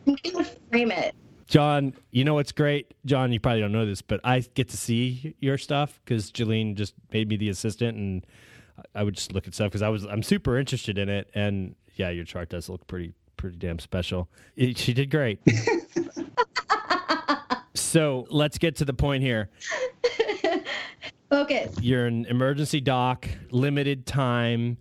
I'm 0.07 0.16
gonna 0.23 0.45
frame 0.71 0.90
it. 0.90 1.14
John, 1.47 1.95
you 2.11 2.25
know 2.25 2.35
what's 2.35 2.53
great? 2.53 2.92
John, 3.07 3.33
you 3.33 3.40
probably 3.40 3.62
don't 3.62 3.73
know 3.73 3.87
this, 3.87 4.03
but 4.03 4.21
I 4.23 4.40
get 4.40 4.69
to 4.71 4.77
see 4.77 5.35
your 5.40 5.57
stuff 5.57 5.99
because 6.05 6.31
Jillian 6.31 6.75
just 6.75 6.92
made 7.11 7.29
me 7.29 7.37
the 7.37 7.49
assistant, 7.49 7.97
and 7.97 8.27
I 8.95 9.03
would 9.03 9.14
just 9.14 9.33
look 9.33 9.47
at 9.47 9.55
stuff 9.55 9.69
because 9.69 9.81
I 9.81 9.88
was 9.88 10.05
I'm 10.05 10.23
super 10.23 10.59
interested 10.59 10.99
in 10.99 11.09
it, 11.09 11.31
and 11.35 11.75
yeah, 11.95 12.11
your 12.11 12.25
chart 12.25 12.51
does 12.51 12.69
look 12.69 12.87
pretty 12.87 13.14
pretty 13.37 13.57
damn 13.57 13.79
special. 13.79 14.29
It, 14.57 14.79
she 14.79 14.92
did 14.92 15.11
great. 15.11 15.40
so 17.75 18.27
let's 18.31 18.59
get 18.59 18.77
to 18.77 18.85
the 18.85 18.94
point 18.94 19.22
here. 19.22 19.51
Focus. 21.31 21.75
You're 21.81 22.07
an 22.07 22.25
emergency 22.27 22.81
doc, 22.81 23.29
limited 23.51 24.07
time, 24.07 24.79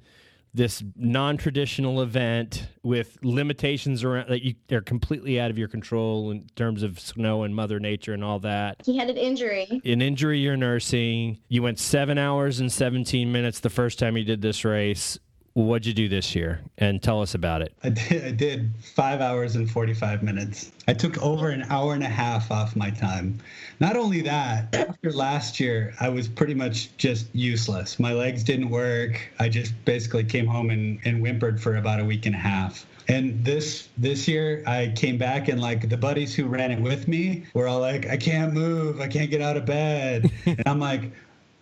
this 0.56 0.82
non-traditional 0.96 2.02
event 2.02 2.70
with 2.82 3.18
limitations 3.24 4.06
around 4.06 4.30
that 4.30 4.42
you 4.42 4.56
they're 4.68 4.80
completely 4.80 5.38
out 5.38 5.52
of 5.52 5.58
your 5.58 5.68
control 5.68 6.32
in 6.32 6.48
terms 6.56 6.82
of 6.82 6.98
snow 6.98 7.44
and 7.44 7.54
mother 7.54 7.78
nature 7.78 8.14
and 8.14 8.24
all 8.24 8.40
that. 8.40 8.82
He 8.86 8.98
had 8.98 9.10
an 9.10 9.18
injury. 9.18 9.82
An 9.84 10.02
injury 10.02 10.40
you're 10.40 10.56
nursing. 10.56 11.40
You 11.50 11.62
went 11.62 11.78
seven 11.78 12.18
hours 12.18 12.62
and 12.62 12.72
17 12.72 13.32
minutes 13.32 13.60
the 13.60 13.70
first 13.70 14.00
time 14.00 14.16
you 14.16 14.24
did 14.24 14.42
this 14.42 14.64
race. 14.64 15.20
What'd 15.56 15.86
you 15.86 15.94
do 15.94 16.10
this 16.10 16.36
year? 16.36 16.60
And 16.80 17.02
tell 17.02 17.22
us 17.22 17.34
about 17.34 17.62
it. 17.62 17.72
I 17.82 17.88
did, 17.88 18.26
I 18.26 18.32
did 18.32 18.74
five 18.84 19.22
hours 19.22 19.56
and 19.56 19.72
45 19.72 20.22
minutes. 20.22 20.74
I 20.90 20.94
took 20.94 21.18
over 21.24 21.48
an 21.48 21.64
hour 21.70 21.94
and 21.94 22.04
a 22.04 22.10
half 22.10 22.52
off 22.52 22.76
my 22.76 22.90
time. 22.90 23.40
Not 23.80 23.96
only 23.96 24.20
that, 24.24 24.76
after 24.76 25.14
last 25.14 25.58
year, 25.58 25.94
I 26.02 26.10
was 26.10 26.28
pretty 26.28 26.56
much 26.56 26.90
just 26.98 27.34
useless. 27.34 28.00
My 28.02 28.12
legs 28.12 28.44
didn't 28.44 28.70
work. 28.70 29.22
I 29.40 29.48
just 29.48 29.74
basically 29.86 30.26
came 30.26 30.46
home 30.46 30.72
and, 30.72 31.00
and 31.06 31.20
whimpered 31.22 31.62
for 31.62 31.78
about 31.78 32.02
a 32.02 32.06
week 32.06 32.26
and 32.26 32.36
a 32.36 32.40
half. 32.40 32.86
And 33.08 33.46
this 33.46 33.88
this 33.98 34.28
year, 34.28 34.64
I 34.66 34.92
came 34.96 35.18
back 35.18 35.48
and 35.48 35.62
like 35.62 35.88
the 35.90 35.96
buddies 35.98 36.34
who 36.36 36.48
ran 36.48 36.72
it 36.72 36.82
with 36.82 37.08
me 37.08 37.46
were 37.54 37.68
all 37.68 37.80
like, 37.80 38.08
"I 38.08 38.18
can't 38.18 38.52
move, 38.52 39.00
I 39.00 39.08
can't 39.08 39.30
get 39.30 39.42
out 39.42 39.58
of 39.58 39.66
bed," 39.66 40.32
and 40.48 40.64
I'm 40.66 40.80
like, 40.80 41.12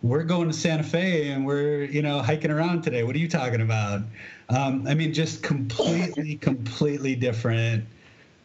we're 0.04 0.24
going 0.24 0.50
to 0.50 0.54
Santa 0.54 0.84
Fe 0.84 1.30
and 1.30 1.46
we're, 1.46 1.86
you 1.86 2.02
know, 2.02 2.22
hiking 2.22 2.52
around 2.52 2.84
today. 2.84 3.04
What 3.04 3.16
are 3.16 3.20
you 3.20 3.30
talking 3.30 3.62
about? 3.62 4.02
Um, 4.50 4.86
I 4.86 4.94
mean, 4.94 5.14
just 5.14 5.42
completely, 5.42 6.36
completely 6.42 7.16
different 7.16 7.86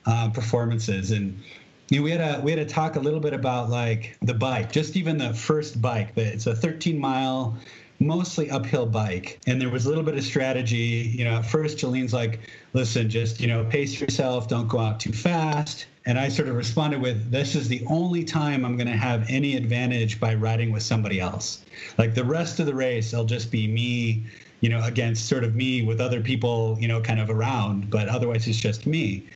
uh, 0.07 0.31
performances. 0.31 1.11
And 1.11 1.43
you 1.91 1.99
know, 1.99 2.05
we 2.05 2.13
had 2.13 2.21
a 2.21 2.41
we 2.41 2.53
had 2.53 2.67
to 2.67 2.73
talk 2.73 2.95
a 2.97 3.01
little 3.01 3.19
bit 3.19 3.35
about 3.35 3.71
like 3.71 4.17
the 4.23 4.35
bike, 4.35 4.71
just 4.71 4.97
even 4.97 5.19
the 5.19 5.35
first 5.35 5.83
bike. 5.83 6.13
It's 6.17 6.47
a 6.47 6.55
13 6.55 6.99
mile, 6.99 7.59
mostly 8.01 8.51
uphill 8.51 8.87
bike, 8.87 9.41
and 9.47 9.61
there 9.61 9.71
was 9.71 9.87
a 9.87 9.89
little 9.89 10.05
bit 10.05 10.17
of 10.17 10.25
strategy. 10.25 11.13
You 11.17 11.25
know, 11.25 11.37
at 11.37 11.47
first 11.47 11.79
Jaleen's 11.79 12.13
like, 12.13 12.41
"Listen, 12.73 13.09
just 13.11 13.41
you 13.41 13.47
know, 13.47 13.65
pace 13.65 14.01
yourself. 14.01 14.49
Don't 14.49 14.69
go 14.69 14.79
out 14.79 15.01
too 15.01 15.13
fast." 15.13 15.87
And 16.09 16.19
I 16.19 16.31
sort 16.31 16.49
of 16.49 16.57
responded 16.57 17.03
with, 17.03 17.31
this 17.31 17.55
is 17.55 17.69
the 17.69 17.85
only 17.87 18.25
time 18.25 18.65
I'm 18.65 18.79
going 18.79 18.87
to 18.87 18.97
have 18.97 19.27
any 19.29 19.57
advantage 19.57 20.19
by 20.19 20.35
riding 20.35 20.73
with 20.73 20.83
somebody 20.83 21.21
else. 21.21 21.67
Like 21.99 22.15
the 22.15 22.25
rest 22.25 22.61
of 22.61 22.65
the 22.65 22.75
race, 22.75 23.13
it'll 23.13 23.27
just 23.27 23.51
be 23.51 23.69
me, 23.69 24.25
you 24.63 24.71
know, 24.71 24.83
against 24.85 25.29
sort 25.29 25.45
of 25.45 25.55
me 25.55 25.83
with 25.83 26.01
other 26.01 26.23
people, 26.23 26.79
you 26.81 26.89
know, 26.89 26.99
kind 27.03 27.21
of 27.21 27.29
around, 27.29 27.91
but 27.91 28.09
otherwise 28.09 28.49
it's 28.49 28.59
just 28.59 28.87
me. 28.87 29.27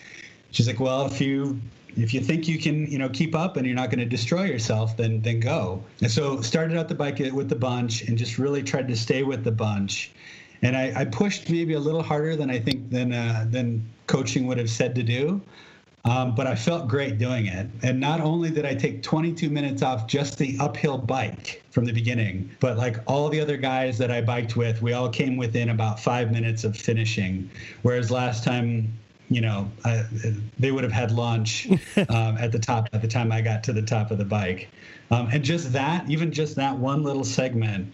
She's 0.50 0.66
like, 0.66 0.80
well, 0.80 1.04
if 1.04 1.20
you 1.20 1.60
if 1.96 2.14
you 2.14 2.20
think 2.20 2.48
you 2.48 2.58
can, 2.58 2.90
you 2.90 2.98
know, 2.98 3.08
keep 3.08 3.34
up 3.34 3.56
and 3.56 3.66
you're 3.66 3.76
not 3.76 3.90
going 3.90 3.98
to 3.98 4.06
destroy 4.06 4.44
yourself, 4.44 4.96
then 4.96 5.20
then 5.22 5.40
go. 5.40 5.82
And 6.00 6.10
so 6.10 6.40
started 6.40 6.76
out 6.76 6.88
the 6.88 6.94
bike 6.94 7.18
with 7.18 7.48
the 7.48 7.56
bunch 7.56 8.02
and 8.02 8.16
just 8.16 8.38
really 8.38 8.62
tried 8.62 8.88
to 8.88 8.96
stay 8.96 9.22
with 9.22 9.44
the 9.44 9.52
bunch. 9.52 10.12
And 10.62 10.76
I, 10.76 10.92
I 10.94 11.04
pushed 11.04 11.50
maybe 11.50 11.74
a 11.74 11.80
little 11.80 12.02
harder 12.02 12.36
than 12.36 12.50
I 12.50 12.58
think 12.60 12.90
than 12.90 13.12
uh, 13.12 13.46
than 13.50 13.86
coaching 14.06 14.46
would 14.46 14.58
have 14.58 14.70
said 14.70 14.94
to 14.94 15.02
do. 15.02 15.40
Um, 16.04 16.34
but 16.34 16.48
I 16.48 16.56
felt 16.56 16.88
great 16.88 17.18
doing 17.18 17.46
it. 17.46 17.68
And 17.84 18.00
not 18.00 18.20
only 18.20 18.50
did 18.50 18.66
I 18.66 18.74
take 18.74 19.02
22 19.04 19.48
minutes 19.48 19.82
off 19.82 20.08
just 20.08 20.36
the 20.36 20.56
uphill 20.58 20.98
bike 20.98 21.62
from 21.70 21.84
the 21.84 21.92
beginning, 21.92 22.50
but 22.58 22.76
like 22.76 22.96
all 23.06 23.28
the 23.28 23.40
other 23.40 23.56
guys 23.56 23.98
that 23.98 24.10
I 24.10 24.20
biked 24.20 24.56
with, 24.56 24.82
we 24.82 24.94
all 24.94 25.08
came 25.08 25.36
within 25.36 25.68
about 25.68 26.00
five 26.00 26.32
minutes 26.32 26.64
of 26.64 26.76
finishing. 26.76 27.48
Whereas 27.82 28.10
last 28.10 28.42
time, 28.42 28.92
you 29.32 29.40
know, 29.40 29.70
I, 29.84 30.04
they 30.58 30.70
would 30.70 30.84
have 30.84 30.92
had 30.92 31.10
lunch 31.10 31.68
um, 32.08 32.36
at 32.36 32.52
the 32.52 32.58
top 32.58 32.88
at 32.92 33.00
the 33.00 33.08
time 33.08 33.32
I 33.32 33.40
got 33.40 33.64
to 33.64 33.72
the 33.72 33.82
top 33.82 34.10
of 34.10 34.18
the 34.18 34.24
bike. 34.24 34.68
Um, 35.10 35.28
and 35.32 35.42
just 35.42 35.72
that, 35.72 36.08
even 36.10 36.32
just 36.32 36.56
that 36.56 36.76
one 36.76 37.02
little 37.02 37.24
segment, 37.24 37.92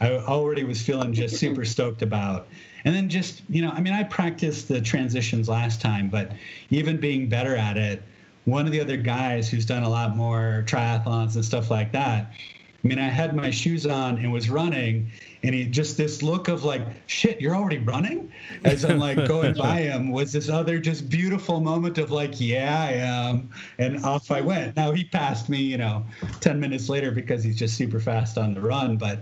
I 0.00 0.12
already 0.12 0.64
was 0.64 0.80
feeling 0.80 1.12
just 1.12 1.36
super 1.40 1.64
stoked 1.64 2.02
about. 2.02 2.48
And 2.84 2.94
then 2.94 3.08
just, 3.08 3.42
you 3.48 3.60
know, 3.60 3.70
I 3.70 3.80
mean, 3.80 3.92
I 3.92 4.04
practiced 4.04 4.68
the 4.68 4.80
transitions 4.80 5.48
last 5.48 5.80
time, 5.80 6.08
but 6.08 6.32
even 6.70 6.96
being 6.98 7.28
better 7.28 7.56
at 7.56 7.76
it, 7.76 8.02
one 8.44 8.64
of 8.64 8.72
the 8.72 8.80
other 8.80 8.96
guys 8.96 9.48
who's 9.48 9.66
done 9.66 9.82
a 9.82 9.88
lot 9.88 10.16
more 10.16 10.64
triathlons 10.66 11.34
and 11.34 11.44
stuff 11.44 11.70
like 11.70 11.92
that, 11.92 12.32
I 12.82 12.88
mean, 12.88 12.98
I 12.98 13.08
had 13.08 13.34
my 13.34 13.50
shoes 13.50 13.86
on 13.86 14.18
and 14.18 14.32
was 14.32 14.48
running, 14.48 15.10
and 15.42 15.54
he 15.54 15.66
just 15.66 15.96
this 15.96 16.22
look 16.22 16.48
of 16.48 16.64
like, 16.64 16.82
shit, 17.06 17.40
you're 17.40 17.54
already 17.54 17.78
running? 17.78 18.32
As 18.64 18.84
I'm 18.84 18.98
like 18.98 19.26
going 19.28 19.54
by 19.58 19.80
him, 19.80 20.10
was 20.10 20.32
this 20.32 20.48
other 20.48 20.78
just 20.78 21.08
beautiful 21.08 21.60
moment 21.60 21.98
of 21.98 22.10
like, 22.10 22.40
yeah, 22.40 22.86
I 22.88 22.92
am. 22.92 23.50
And 23.78 24.04
off 24.04 24.30
I 24.30 24.40
went. 24.40 24.76
Now 24.76 24.92
he 24.92 25.04
passed 25.04 25.48
me, 25.48 25.58
you 25.58 25.78
know, 25.78 26.04
10 26.40 26.58
minutes 26.58 26.88
later 26.88 27.10
because 27.10 27.44
he's 27.44 27.56
just 27.56 27.76
super 27.76 28.00
fast 28.00 28.38
on 28.38 28.54
the 28.54 28.60
run. 28.60 28.96
But 28.96 29.20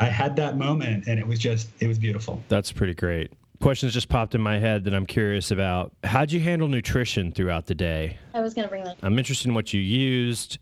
I 0.00 0.06
had 0.06 0.36
that 0.36 0.58
moment 0.58 1.06
and 1.06 1.18
it 1.18 1.26
was 1.26 1.38
just 1.38 1.68
it 1.80 1.86
was 1.86 1.98
beautiful. 1.98 2.42
That's 2.48 2.72
pretty 2.72 2.94
great. 2.94 3.32
Questions 3.60 3.94
just 3.94 4.08
popped 4.08 4.34
in 4.34 4.40
my 4.40 4.58
head 4.58 4.84
that 4.84 4.94
I'm 4.94 5.06
curious 5.06 5.50
about. 5.50 5.92
How'd 6.02 6.32
you 6.32 6.40
handle 6.40 6.68
nutrition 6.68 7.32
throughout 7.32 7.66
the 7.66 7.74
day? 7.74 8.18
I 8.34 8.40
was 8.40 8.52
going 8.52 8.66
to 8.66 8.68
bring 8.68 8.84
that. 8.84 8.98
I'm 9.02 9.18
interested 9.18 9.48
in 9.48 9.54
what 9.54 9.72
you 9.72 9.80
used, 9.80 10.58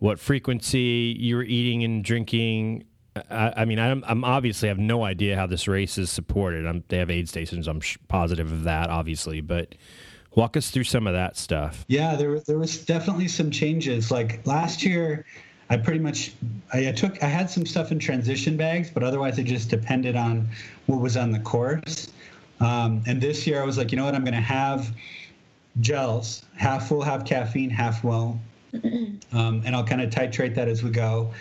what 0.00 0.18
frequency 0.18 1.16
you 1.18 1.36
were 1.36 1.44
eating 1.44 1.84
and 1.84 2.04
drinking. 2.04 2.84
I, 3.30 3.52
I 3.58 3.64
mean, 3.64 3.78
I'm, 3.78 4.04
I'm, 4.06 4.24
obviously 4.24 4.68
have 4.68 4.78
no 4.78 5.04
idea 5.04 5.36
how 5.36 5.46
this 5.46 5.68
race 5.68 5.98
is 5.98 6.10
supported. 6.10 6.66
I'm, 6.66 6.82
they 6.88 6.98
have 6.98 7.10
aid 7.10 7.28
stations. 7.28 7.68
I'm 7.68 7.80
positive 8.08 8.50
of 8.52 8.64
that, 8.64 8.90
obviously, 8.90 9.40
but 9.40 9.74
walk 10.34 10.56
us 10.56 10.70
through 10.70 10.84
some 10.84 11.06
of 11.06 11.12
that 11.12 11.36
stuff. 11.36 11.84
Yeah, 11.88 12.16
there 12.16 12.40
there 12.40 12.58
was 12.58 12.84
definitely 12.84 13.28
some 13.28 13.50
changes. 13.50 14.10
Like 14.10 14.44
last 14.46 14.82
year, 14.82 15.24
I 15.70 15.76
pretty 15.76 16.00
much 16.00 16.32
I, 16.72 16.90
took 16.92 17.22
I 17.22 17.26
had 17.26 17.50
some 17.50 17.64
stuff 17.66 17.92
in 17.92 17.98
transition 17.98 18.56
bags, 18.56 18.90
but 18.90 19.02
otherwise 19.02 19.38
it 19.38 19.44
just 19.44 19.70
depended 19.70 20.16
on 20.16 20.48
what 20.86 21.00
was 21.00 21.16
on 21.16 21.30
the 21.30 21.40
course. 21.40 22.12
Um, 22.60 23.02
and 23.06 23.20
this 23.20 23.46
year 23.46 23.62
I 23.62 23.64
was 23.64 23.78
like, 23.78 23.90
you 23.92 23.96
know 23.96 24.04
what, 24.04 24.14
I'm 24.14 24.24
going 24.24 24.34
to 24.34 24.40
have 24.40 24.94
gels, 25.80 26.44
half 26.56 26.88
full, 26.88 27.02
half 27.02 27.24
caffeine, 27.24 27.70
half 27.70 28.04
well, 28.04 28.40
um, 29.32 29.62
and 29.64 29.74
I'll 29.74 29.84
kind 29.84 30.00
of 30.00 30.10
titrate 30.10 30.54
that 30.54 30.68
as 30.68 30.82
we 30.82 30.90
go. 30.90 31.32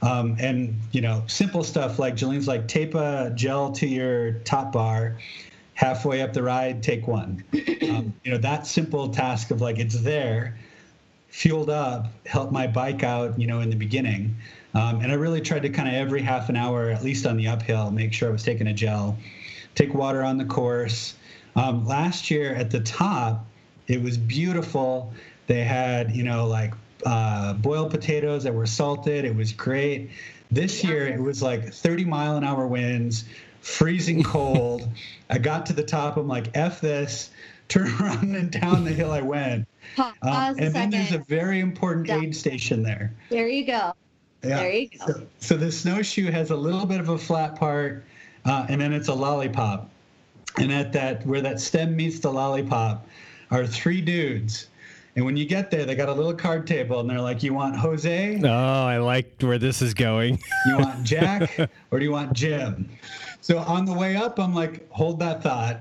Um, 0.00 0.36
and 0.38 0.78
you 0.92 1.00
know, 1.00 1.24
simple 1.26 1.64
stuff 1.64 1.98
like 1.98 2.14
Jaleen's 2.14 2.46
like 2.46 2.68
tape 2.68 2.94
a 2.94 3.32
gel 3.34 3.72
to 3.72 3.86
your 3.86 4.32
top 4.44 4.72
bar. 4.72 5.18
Halfway 5.74 6.22
up 6.22 6.32
the 6.32 6.42
ride, 6.42 6.82
take 6.82 7.06
one. 7.06 7.44
Um, 7.88 8.12
you 8.22 8.32
know 8.32 8.38
that 8.38 8.66
simple 8.66 9.08
task 9.08 9.50
of 9.50 9.60
like 9.60 9.78
it's 9.78 10.00
there 10.00 10.58
fueled 11.28 11.70
up, 11.70 12.08
helped 12.26 12.52
my 12.52 12.66
bike 12.66 13.02
out, 13.02 13.38
you 13.38 13.46
know, 13.46 13.60
in 13.60 13.70
the 13.70 13.76
beginning. 13.76 14.36
Um, 14.74 15.00
and 15.00 15.12
I 15.12 15.14
really 15.14 15.40
tried 15.40 15.62
to 15.62 15.68
kind 15.68 15.88
of 15.88 15.94
every 15.94 16.22
half 16.22 16.48
an 16.48 16.56
hour, 16.56 16.90
at 16.90 17.02
least 17.02 17.26
on 17.26 17.36
the 17.36 17.48
uphill, 17.48 17.90
make 17.90 18.12
sure 18.12 18.28
I 18.28 18.32
was 18.32 18.42
taking 18.42 18.66
a 18.66 18.72
gel, 18.72 19.16
take 19.74 19.94
water 19.94 20.22
on 20.22 20.36
the 20.36 20.44
course. 20.44 21.14
Um, 21.56 21.86
last 21.86 22.30
year 22.30 22.54
at 22.54 22.70
the 22.70 22.80
top, 22.80 23.46
it 23.86 24.02
was 24.02 24.18
beautiful. 24.18 25.12
They 25.46 25.64
had, 25.64 26.14
you 26.14 26.22
know, 26.22 26.46
like 26.46 26.74
uh, 27.04 27.54
boiled 27.54 27.90
potatoes 27.90 28.44
that 28.44 28.54
were 28.54 28.66
salted. 28.66 29.24
It 29.24 29.34
was 29.34 29.52
great. 29.52 30.10
This 30.50 30.82
year, 30.82 31.06
it 31.06 31.20
was 31.20 31.42
like 31.42 31.72
30 31.72 32.04
mile 32.04 32.36
an 32.36 32.44
hour 32.44 32.66
winds, 32.66 33.24
freezing 33.60 34.22
cold. 34.22 34.88
I 35.30 35.38
got 35.38 35.66
to 35.66 35.72
the 35.72 35.82
top. 35.82 36.16
I'm 36.16 36.28
like, 36.28 36.56
F 36.56 36.80
this. 36.80 37.30
Turn 37.68 37.88
around 38.00 38.34
and 38.34 38.50
down 38.50 38.84
the 38.84 38.92
hill 38.92 39.12
I 39.12 39.20
went. 39.20 39.66
Um, 39.98 40.14
and 40.22 40.74
then 40.74 40.90
there's 40.90 41.12
a 41.12 41.18
very 41.18 41.60
important 41.60 42.10
aid 42.10 42.34
station 42.34 42.82
there. 42.82 43.12
There 43.30 43.48
you 43.48 43.66
go. 43.66 43.94
Yeah. 44.42 44.56
There 44.56 44.72
you 44.72 44.88
go. 44.88 45.06
So, 45.06 45.26
so, 45.40 45.56
the 45.56 45.72
snowshoe 45.72 46.30
has 46.30 46.50
a 46.50 46.56
little 46.56 46.86
bit 46.86 47.00
of 47.00 47.08
a 47.08 47.18
flat 47.18 47.56
part, 47.56 48.04
uh, 48.44 48.66
and 48.68 48.80
then 48.80 48.92
it's 48.92 49.08
a 49.08 49.14
lollipop. 49.14 49.90
And 50.56 50.72
at 50.72 50.92
that, 50.92 51.26
where 51.26 51.40
that 51.40 51.60
stem 51.60 51.96
meets 51.96 52.20
the 52.20 52.30
lollipop, 52.30 53.06
are 53.50 53.66
three 53.66 54.00
dudes. 54.00 54.67
And 55.18 55.26
when 55.26 55.36
you 55.36 55.46
get 55.46 55.72
there, 55.72 55.84
they 55.84 55.96
got 55.96 56.08
a 56.08 56.12
little 56.12 56.32
card 56.32 56.64
table, 56.64 57.00
and 57.00 57.10
they're 57.10 57.20
like, 57.20 57.42
"You 57.42 57.52
want 57.52 57.74
Jose? 57.74 58.40
Oh, 58.44 58.48
I 58.48 58.98
like 58.98 59.34
where 59.40 59.58
this 59.58 59.82
is 59.82 59.92
going. 59.92 60.38
you 60.66 60.78
want 60.78 61.02
Jack, 61.02 61.58
or 61.90 61.98
do 61.98 62.04
you 62.04 62.12
want 62.12 62.34
Jim?" 62.34 62.88
So 63.40 63.58
on 63.58 63.84
the 63.84 63.92
way 63.92 64.14
up, 64.14 64.38
I'm 64.38 64.54
like, 64.54 64.88
"Hold 64.92 65.18
that 65.18 65.42
thought." 65.42 65.80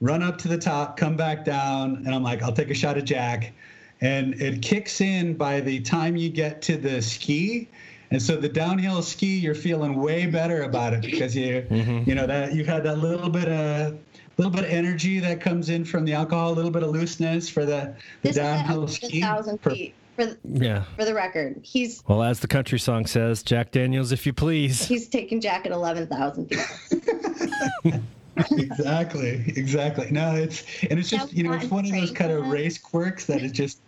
run 0.00 0.22
up 0.22 0.38
to 0.38 0.46
the 0.46 0.56
top, 0.56 0.96
come 0.96 1.16
back 1.16 1.44
down, 1.44 1.96
and 2.06 2.14
I'm 2.14 2.22
like, 2.22 2.40
I'll 2.40 2.52
take 2.52 2.70
a 2.70 2.74
shot 2.74 2.96
at 2.96 3.04
Jack. 3.04 3.52
And 4.00 4.40
it 4.40 4.62
kicks 4.62 5.00
in 5.00 5.34
by 5.34 5.58
the 5.58 5.80
time 5.80 6.16
you 6.16 6.28
get 6.28 6.62
to 6.62 6.76
the 6.76 7.02
ski. 7.02 7.66
And 8.12 8.22
so 8.22 8.36
the 8.36 8.48
downhill 8.48 9.02
ski, 9.02 9.38
you're 9.38 9.56
feeling 9.56 9.96
way 9.96 10.26
better 10.26 10.62
about 10.62 10.94
it 10.94 11.02
because 11.02 11.34
you, 11.34 11.66
mm-hmm. 11.68 12.08
you 12.08 12.14
know, 12.14 12.28
that 12.28 12.54
you've 12.54 12.68
had 12.68 12.84
that 12.84 12.98
little 12.98 13.28
bit 13.28 13.48
of, 13.48 13.98
little 14.38 14.52
bit 14.52 14.64
of 14.64 14.70
energy 14.70 15.18
that 15.18 15.40
comes 15.40 15.68
in 15.68 15.84
from 15.84 16.04
the 16.04 16.14
alcohol, 16.14 16.52
a 16.52 16.54
little 16.54 16.70
bit 16.70 16.82
of 16.82 16.90
looseness 16.90 17.48
for 17.48 17.66
the, 17.66 17.94
the 18.22 18.28
this 18.28 18.36
downhill 18.36 18.84
is 18.84 18.94
ski. 18.94 19.20
Thousand 19.20 19.58
feet. 19.58 19.94
For 20.16 20.26
the, 20.26 20.38
yeah. 20.44 20.84
For 20.96 21.04
the 21.04 21.14
record, 21.14 21.60
he's 21.62 22.02
well, 22.08 22.22
as 22.22 22.40
the 22.40 22.48
country 22.48 22.78
song 22.78 23.06
says, 23.06 23.42
Jack 23.42 23.70
Daniels, 23.70 24.10
if 24.12 24.26
you 24.26 24.32
please. 24.32 24.84
He's 24.84 25.08
taking 25.08 25.40
Jack 25.40 25.66
at 25.66 25.72
eleven 25.72 26.06
thousand 26.06 26.48
feet. 26.48 27.94
exactly, 28.52 29.44
exactly. 29.56 30.10
No, 30.10 30.34
it's 30.34 30.64
and 30.90 30.98
it's 30.98 31.10
just 31.10 31.32
you 31.32 31.44
know 31.44 31.52
it's 31.52 31.70
one 31.70 31.84
of 31.84 31.92
those 31.92 32.10
kind 32.10 32.32
of 32.32 32.48
race 32.48 32.78
quirks 32.78 33.26
that 33.26 33.42
is 33.42 33.52
just 33.52 33.80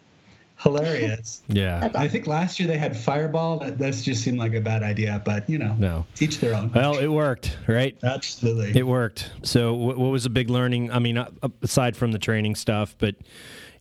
hilarious. 0.62 1.42
Yeah. 1.49 1.90
I 1.94 2.07
think 2.07 2.27
last 2.27 2.61
year 2.61 2.68
they 2.68 2.79
had 2.79 2.96
Fireball. 2.96 3.59
That 3.59 3.79
that's 3.79 4.03
just 4.03 4.23
seemed 4.23 4.38
like 4.38 4.55
a 4.55 4.61
bad 4.61 4.83
idea, 4.83 5.20
but 5.25 5.49
you 5.51 5.59
know, 5.59 5.75
no, 5.79 6.07
teach 6.14 6.38
their 6.38 6.55
own. 6.55 6.70
Well, 6.73 6.96
it 6.96 7.09
worked, 7.09 7.59
right? 7.66 7.96
Absolutely, 8.03 8.79
it 8.79 8.87
worked. 8.87 9.31
So, 9.42 9.75
what, 9.75 9.99
what 9.99 10.11
was 10.11 10.27
a 10.27 10.31
big 10.31 10.49
learning? 10.49 10.92
I 10.92 11.01
mean, 11.01 11.18
uh, 11.18 11.29
aside 11.62 11.96
from 11.96 12.12
the 12.12 12.18
training 12.18 12.55
stuff, 12.55 12.94
but 12.99 13.16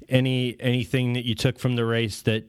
any 0.09 0.55
anything 0.59 1.13
that 1.13 1.25
you 1.25 1.35
took 1.35 1.59
from 1.59 1.75
the 1.75 1.85
race 1.85 2.23
that 2.23 2.45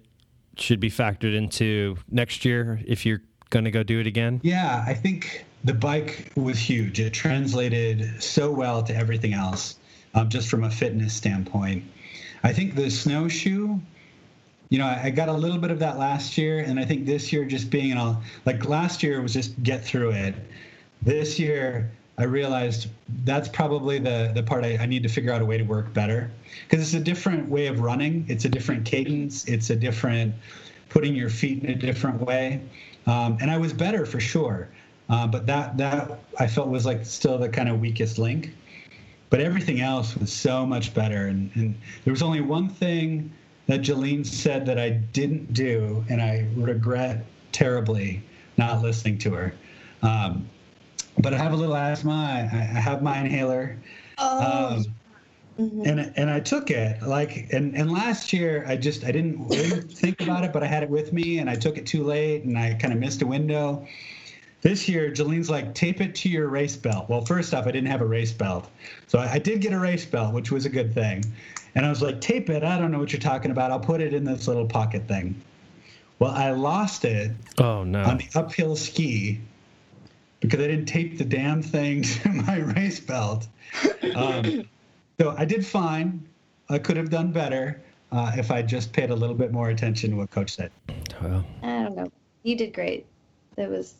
should 0.56 0.80
be 0.80 0.90
factored 0.90 1.34
into 1.34 1.96
next 2.10 2.44
year 2.44 2.80
if 2.86 3.04
you're 3.04 3.22
going 3.50 3.64
to 3.64 3.70
go 3.70 3.82
do 3.82 4.00
it 4.00 4.06
again? 4.06 4.40
Yeah, 4.42 4.84
I 4.86 4.94
think 4.94 5.44
the 5.64 5.74
bike 5.74 6.32
was 6.34 6.58
huge. 6.58 7.00
It 7.00 7.12
translated 7.12 8.22
so 8.22 8.50
well 8.50 8.82
to 8.84 8.94
everything 8.94 9.34
else, 9.34 9.76
um, 10.14 10.28
just 10.28 10.48
from 10.48 10.64
a 10.64 10.70
fitness 10.70 11.12
standpoint. 11.12 11.84
I 12.42 12.52
think 12.52 12.74
the 12.74 12.90
snowshoe 12.90 13.78
you 14.70 14.78
know, 14.78 14.86
I 14.86 15.10
got 15.10 15.28
a 15.28 15.32
little 15.32 15.58
bit 15.58 15.72
of 15.72 15.80
that 15.80 15.98
last 15.98 16.38
year, 16.38 16.60
and 16.60 16.78
I 16.78 16.84
think 16.84 17.04
this 17.04 17.32
year 17.32 17.44
just 17.44 17.70
being 17.70 17.96
all 17.96 18.22
like 18.46 18.64
last 18.66 19.02
year 19.02 19.20
was 19.20 19.34
just 19.34 19.60
get 19.64 19.84
through 19.84 20.12
it. 20.12 20.34
This 21.02 21.40
year, 21.40 21.90
I 22.18 22.24
realized 22.24 22.86
that's 23.24 23.48
probably 23.48 23.98
the 23.98 24.30
the 24.32 24.44
part 24.44 24.64
I, 24.64 24.76
I 24.76 24.86
need 24.86 25.02
to 25.02 25.08
figure 25.08 25.32
out 25.32 25.42
a 25.42 25.44
way 25.44 25.58
to 25.58 25.64
work 25.64 25.92
better 25.92 26.30
because 26.68 26.84
it's 26.84 26.94
a 26.94 27.04
different 27.04 27.48
way 27.48 27.66
of 27.66 27.80
running. 27.80 28.24
It's 28.28 28.44
a 28.44 28.48
different 28.48 28.84
cadence. 28.84 29.44
It's 29.46 29.70
a 29.70 29.76
different 29.76 30.34
putting 30.88 31.16
your 31.16 31.30
feet 31.30 31.64
in 31.64 31.70
a 31.70 31.74
different 31.74 32.20
way. 32.20 32.60
Um, 33.06 33.38
and 33.40 33.50
I 33.50 33.58
was 33.58 33.72
better 33.72 34.06
for 34.06 34.20
sure, 34.20 34.68
uh, 35.08 35.26
but 35.26 35.46
that 35.46 35.78
that 35.78 36.20
I 36.38 36.46
felt 36.46 36.68
was 36.68 36.86
like 36.86 37.04
still 37.04 37.38
the 37.38 37.48
kind 37.48 37.68
of 37.68 37.80
weakest 37.80 38.18
link. 38.18 38.54
But 39.30 39.40
everything 39.40 39.80
else 39.80 40.16
was 40.16 40.32
so 40.32 40.64
much 40.64 40.94
better, 40.94 41.26
and, 41.26 41.50
and 41.54 41.76
there 42.04 42.12
was 42.12 42.22
only 42.22 42.40
one 42.40 42.68
thing 42.68 43.32
that 43.70 43.82
Jaleen 43.82 44.26
said 44.26 44.66
that 44.66 44.80
I 44.80 44.90
didn't 44.90 45.52
do, 45.52 46.04
and 46.08 46.20
I 46.20 46.44
regret 46.56 47.24
terribly 47.52 48.20
not 48.56 48.82
listening 48.82 49.16
to 49.18 49.32
her. 49.32 49.54
Um, 50.02 50.48
but 51.18 51.32
I 51.32 51.38
have 51.38 51.52
a 51.52 51.56
little 51.56 51.76
asthma. 51.76 52.48
I, 52.52 52.56
I 52.56 52.80
have 52.80 53.00
my 53.00 53.20
inhaler. 53.20 53.76
Oh. 54.18 54.74
Um, 54.74 54.84
mm-hmm. 55.56 55.82
And 55.86 56.12
and 56.16 56.30
I 56.30 56.40
took 56.40 56.72
it 56.72 57.00
like 57.02 57.52
and 57.52 57.76
and 57.76 57.92
last 57.92 58.32
year 58.32 58.64
I 58.66 58.76
just 58.76 59.04
I 59.04 59.12
didn't 59.12 59.46
really 59.46 59.82
think 59.82 60.20
about 60.20 60.42
it, 60.42 60.52
but 60.52 60.64
I 60.64 60.66
had 60.66 60.82
it 60.82 60.90
with 60.90 61.12
me 61.12 61.38
and 61.38 61.48
I 61.48 61.54
took 61.54 61.78
it 61.78 61.86
too 61.86 62.02
late 62.02 62.42
and 62.42 62.58
I 62.58 62.74
kind 62.74 62.92
of 62.92 62.98
missed 62.98 63.22
a 63.22 63.26
window. 63.26 63.86
This 64.62 64.88
year, 64.88 65.10
Jaleen's 65.10 65.48
like, 65.48 65.74
tape 65.74 66.00
it 66.00 66.14
to 66.16 66.28
your 66.28 66.48
race 66.48 66.76
belt. 66.76 67.08
Well, 67.08 67.24
first 67.24 67.54
off, 67.54 67.66
I 67.66 67.70
didn't 67.70 67.88
have 67.88 68.02
a 68.02 68.06
race 68.06 68.32
belt. 68.32 68.68
So 69.06 69.18
I, 69.18 69.32
I 69.32 69.38
did 69.38 69.60
get 69.60 69.72
a 69.72 69.78
race 69.78 70.04
belt, 70.04 70.34
which 70.34 70.52
was 70.52 70.66
a 70.66 70.68
good 70.68 70.92
thing. 70.92 71.24
And 71.74 71.86
I 71.86 71.88
was 71.88 72.02
like, 72.02 72.20
tape 72.20 72.50
it. 72.50 72.62
I 72.62 72.78
don't 72.78 72.90
know 72.90 72.98
what 72.98 73.12
you're 73.12 73.20
talking 73.20 73.50
about. 73.50 73.70
I'll 73.70 73.80
put 73.80 74.00
it 74.00 74.12
in 74.12 74.24
this 74.24 74.46
little 74.46 74.66
pocket 74.66 75.08
thing. 75.08 75.40
Well, 76.18 76.32
I 76.32 76.50
lost 76.50 77.06
it 77.06 77.32
oh, 77.58 77.84
no. 77.84 78.02
on 78.02 78.18
the 78.18 78.28
uphill 78.34 78.76
ski 78.76 79.40
because 80.40 80.60
I 80.60 80.66
didn't 80.66 80.86
tape 80.86 81.16
the 81.16 81.24
damn 81.24 81.62
thing 81.62 82.02
to 82.22 82.28
my 82.28 82.58
race 82.58 83.00
belt. 83.00 83.46
Um, 84.14 84.68
so 85.18 85.34
I 85.38 85.46
did 85.46 85.64
fine. 85.64 86.26
I 86.68 86.78
could 86.78 86.98
have 86.98 87.08
done 87.08 87.32
better 87.32 87.80
uh, 88.12 88.32
if 88.36 88.50
I 88.50 88.60
just 88.60 88.92
paid 88.92 89.10
a 89.10 89.14
little 89.14 89.34
bit 89.34 89.52
more 89.52 89.70
attention 89.70 90.10
to 90.10 90.16
what 90.16 90.30
coach 90.30 90.56
said. 90.56 90.70
Well, 91.22 91.44
I 91.62 91.82
don't 91.82 91.96
know. 91.96 92.12
You 92.42 92.56
did 92.56 92.74
great. 92.74 93.06
That 93.56 93.70
was 93.70 93.94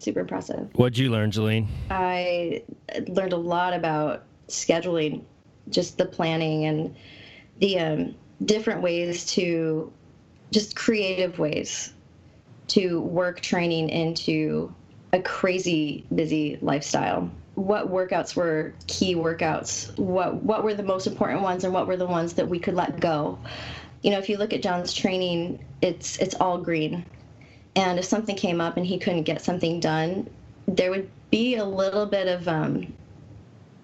super 0.00 0.20
impressive. 0.20 0.68
What'd 0.74 0.98
you 0.98 1.10
learn, 1.10 1.30
Jaleen? 1.30 1.66
I 1.90 2.62
learned 3.06 3.32
a 3.32 3.38
lot 3.38 3.74
about 3.74 4.24
scheduling, 4.48 5.24
just 5.68 5.98
the 5.98 6.06
planning 6.06 6.64
and 6.64 6.96
the 7.58 7.78
um, 7.78 8.14
different 8.44 8.82
ways 8.82 9.26
to, 9.32 9.92
just 10.50 10.76
creative 10.76 11.38
ways 11.38 11.92
to 12.68 13.00
work 13.00 13.40
training 13.40 13.88
into 13.88 14.74
a 15.12 15.20
crazy 15.20 16.04
busy 16.14 16.58
lifestyle. 16.60 17.30
What 17.54 17.90
workouts 17.90 18.36
were 18.36 18.74
key 18.86 19.14
workouts? 19.14 19.96
What 19.98 20.42
what 20.42 20.62
were 20.62 20.74
the 20.74 20.82
most 20.82 21.06
important 21.06 21.42
ones, 21.42 21.64
and 21.64 21.74
what 21.74 21.88
were 21.88 21.96
the 21.96 22.06
ones 22.06 22.34
that 22.34 22.48
we 22.48 22.60
could 22.60 22.74
let 22.74 23.00
go? 23.00 23.38
You 24.02 24.12
know, 24.12 24.18
if 24.18 24.28
you 24.28 24.36
look 24.36 24.52
at 24.52 24.62
John's 24.62 24.94
training, 24.94 25.64
it's 25.82 26.18
it's 26.18 26.34
all 26.36 26.58
green 26.58 27.04
and 27.78 27.96
if 27.96 28.04
something 28.04 28.34
came 28.34 28.60
up 28.60 28.76
and 28.76 28.84
he 28.84 28.98
couldn't 28.98 29.22
get 29.22 29.40
something 29.40 29.78
done, 29.78 30.28
there 30.66 30.90
would 30.90 31.08
be 31.30 31.54
a 31.54 31.64
little 31.64 32.06
bit 32.06 32.26
of 32.26 32.48
um, 32.48 32.92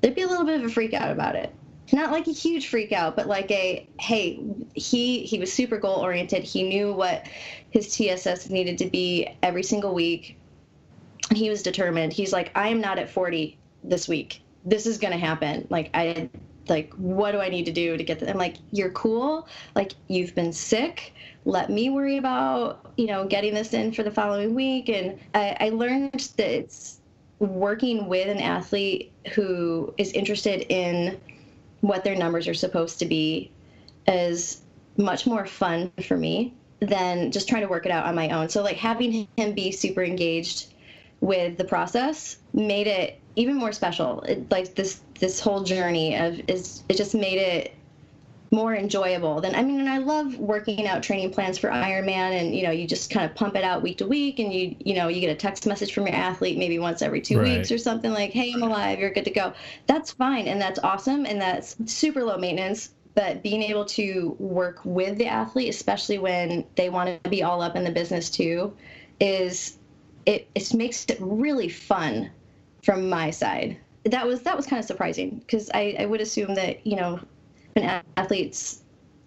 there'd 0.00 0.16
be 0.16 0.22
a 0.22 0.26
little 0.26 0.44
bit 0.44 0.60
of 0.60 0.66
a 0.66 0.68
freak 0.68 0.94
out 0.94 1.12
about 1.12 1.36
it. 1.36 1.54
Not 1.92 2.10
like 2.10 2.26
a 2.26 2.32
huge 2.32 2.66
freak 2.66 2.90
out, 2.90 3.14
but 3.14 3.28
like 3.28 3.48
a 3.52 3.88
hey, 4.00 4.40
he 4.74 5.20
he 5.20 5.38
was 5.38 5.52
super 5.52 5.78
goal 5.78 6.00
oriented. 6.00 6.42
He 6.42 6.64
knew 6.64 6.92
what 6.92 7.28
his 7.70 7.96
TSS 7.96 8.50
needed 8.50 8.78
to 8.78 8.86
be 8.86 9.28
every 9.44 9.62
single 9.62 9.94
week. 9.94 10.38
and 11.28 11.38
He 11.38 11.48
was 11.48 11.62
determined. 11.62 12.12
He's 12.12 12.32
like, 12.32 12.50
I 12.56 12.68
am 12.68 12.80
not 12.80 12.98
at 12.98 13.08
40 13.08 13.56
this 13.84 14.08
week. 14.08 14.42
This 14.64 14.86
is 14.86 14.98
gonna 14.98 15.18
happen. 15.18 15.68
Like 15.70 15.90
I 15.94 16.30
like 16.68 16.92
what 16.94 17.30
do 17.30 17.38
I 17.38 17.48
need 17.48 17.66
to 17.66 17.72
do 17.72 17.96
to 17.96 18.02
get 18.02 18.18
this? 18.18 18.28
I'm 18.28 18.38
like, 18.38 18.56
you're 18.72 18.90
cool. 18.90 19.46
Like 19.76 19.92
you've 20.08 20.34
been 20.34 20.52
sick 20.52 21.12
let 21.44 21.70
me 21.70 21.90
worry 21.90 22.16
about 22.16 22.92
you 22.96 23.06
know 23.06 23.26
getting 23.26 23.54
this 23.54 23.74
in 23.74 23.92
for 23.92 24.02
the 24.02 24.10
following 24.10 24.54
week. 24.54 24.88
And 24.88 25.18
i, 25.34 25.56
I 25.60 25.68
learned 25.70 26.12
that 26.36 26.50
it's 26.50 27.00
working 27.38 28.06
with 28.06 28.28
an 28.28 28.40
athlete 28.40 29.12
who 29.34 29.92
is 29.98 30.12
interested 30.12 30.66
in 30.72 31.20
what 31.80 32.04
their 32.04 32.16
numbers 32.16 32.48
are 32.48 32.54
supposed 32.54 32.98
to 33.00 33.06
be 33.06 33.50
is 34.06 34.62
much 34.96 35.26
more 35.26 35.44
fun 35.44 35.90
for 36.06 36.16
me 36.16 36.54
than 36.80 37.30
just 37.30 37.48
trying 37.48 37.62
to 37.62 37.68
work 37.68 37.86
it 37.86 37.92
out 37.92 38.06
on 38.06 38.14
my 38.14 38.30
own. 38.30 38.48
So 38.48 38.62
like 38.62 38.76
having 38.76 39.28
him 39.36 39.54
be 39.54 39.72
super 39.72 40.02
engaged 40.02 40.72
with 41.20 41.56
the 41.56 41.64
process 41.64 42.38
made 42.52 42.86
it 42.86 43.20
even 43.36 43.56
more 43.56 43.72
special. 43.72 44.20
It, 44.22 44.50
like 44.50 44.74
this 44.74 45.00
this 45.20 45.40
whole 45.40 45.62
journey 45.62 46.16
of 46.16 46.40
is 46.48 46.82
it 46.88 46.96
just 46.96 47.14
made 47.14 47.38
it 47.38 47.74
more 48.54 48.74
enjoyable 48.74 49.40
than 49.40 49.54
I 49.54 49.62
mean, 49.62 49.80
and 49.80 49.88
I 49.88 49.98
love 49.98 50.38
working 50.38 50.86
out 50.86 51.02
training 51.02 51.32
plans 51.32 51.58
for 51.58 51.68
Ironman, 51.68 52.40
and 52.40 52.54
you 52.54 52.62
know, 52.62 52.70
you 52.70 52.86
just 52.86 53.10
kind 53.10 53.28
of 53.28 53.34
pump 53.34 53.56
it 53.56 53.64
out 53.64 53.82
week 53.82 53.98
to 53.98 54.06
week, 54.06 54.38
and 54.38 54.52
you 54.52 54.76
you 54.78 54.94
know, 54.94 55.08
you 55.08 55.20
get 55.20 55.30
a 55.30 55.34
text 55.34 55.66
message 55.66 55.92
from 55.92 56.06
your 56.06 56.16
athlete 56.16 56.56
maybe 56.56 56.78
once 56.78 57.02
every 57.02 57.20
two 57.20 57.38
right. 57.38 57.58
weeks 57.58 57.70
or 57.70 57.78
something 57.78 58.12
like, 58.12 58.30
"Hey, 58.30 58.52
I'm 58.52 58.62
alive, 58.62 58.98
you're 58.98 59.10
good 59.10 59.24
to 59.24 59.30
go." 59.30 59.52
That's 59.86 60.12
fine, 60.12 60.48
and 60.48 60.60
that's 60.60 60.78
awesome, 60.78 61.26
and 61.26 61.40
that's 61.40 61.76
super 61.86 62.22
low 62.22 62.38
maintenance. 62.38 62.90
But 63.14 63.42
being 63.42 63.62
able 63.62 63.84
to 63.86 64.34
work 64.38 64.80
with 64.84 65.18
the 65.18 65.26
athlete, 65.26 65.68
especially 65.68 66.18
when 66.18 66.64
they 66.74 66.88
want 66.88 67.22
to 67.22 67.30
be 67.30 67.42
all 67.42 67.62
up 67.62 67.76
in 67.76 67.84
the 67.84 67.92
business 67.92 68.30
too, 68.30 68.76
is 69.20 69.78
it 70.26 70.48
it 70.54 70.72
makes 70.74 71.04
it 71.06 71.18
really 71.20 71.68
fun 71.68 72.30
from 72.82 73.08
my 73.08 73.30
side 73.30 73.78
that 74.04 74.26
was 74.26 74.42
that 74.42 74.56
was 74.56 74.66
kind 74.66 74.80
of 74.80 74.86
surprising 74.86 75.38
because 75.38 75.70
I, 75.72 75.96
I 75.98 76.06
would 76.06 76.20
assume 76.20 76.54
that 76.56 76.86
you 76.86 76.96
know 76.96 77.20
athlete's 77.76 78.82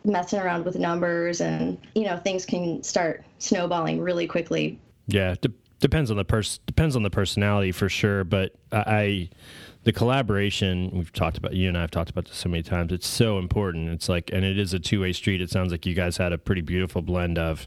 messing 0.05 0.39
around 0.39 0.63
with 0.63 0.77
numbers 0.77 1.41
and 1.41 1.77
you 1.93 2.05
know 2.05 2.17
things 2.17 2.45
can 2.45 2.81
start 2.81 3.23
snowballing 3.39 3.99
really 3.99 4.27
quickly. 4.27 4.79
Yeah 5.07 5.35
de- 5.41 5.51
depends 5.79 6.09
on 6.11 6.17
the 6.17 6.25
person 6.25 6.61
depends 6.65 6.95
on 6.95 7.03
the 7.03 7.09
personality 7.09 7.71
for 7.71 7.89
sure 7.89 8.23
but 8.23 8.55
I, 8.71 8.83
I 8.87 9.29
the 9.83 9.91
collaboration 9.91 10.89
we've 10.93 11.13
talked 11.13 11.37
about 11.37 11.53
you 11.53 11.67
and 11.67 11.77
i've 11.77 11.91
talked 11.91 12.09
about 12.09 12.25
this 12.25 12.35
so 12.37 12.49
many 12.49 12.63
times 12.63 12.91
it's 12.91 13.07
so 13.07 13.37
important. 13.37 13.89
It's 13.89 14.09
like 14.09 14.29
and 14.33 14.43
it 14.43 14.57
is 14.57 14.73
a 14.73 14.79
two-way 14.79 15.13
street. 15.13 15.41
It 15.41 15.49
sounds 15.49 15.71
like 15.71 15.85
you 15.85 15.93
guys 15.93 16.17
had 16.17 16.33
a 16.33 16.37
pretty 16.37 16.61
beautiful 16.61 17.01
blend 17.01 17.37
of 17.37 17.65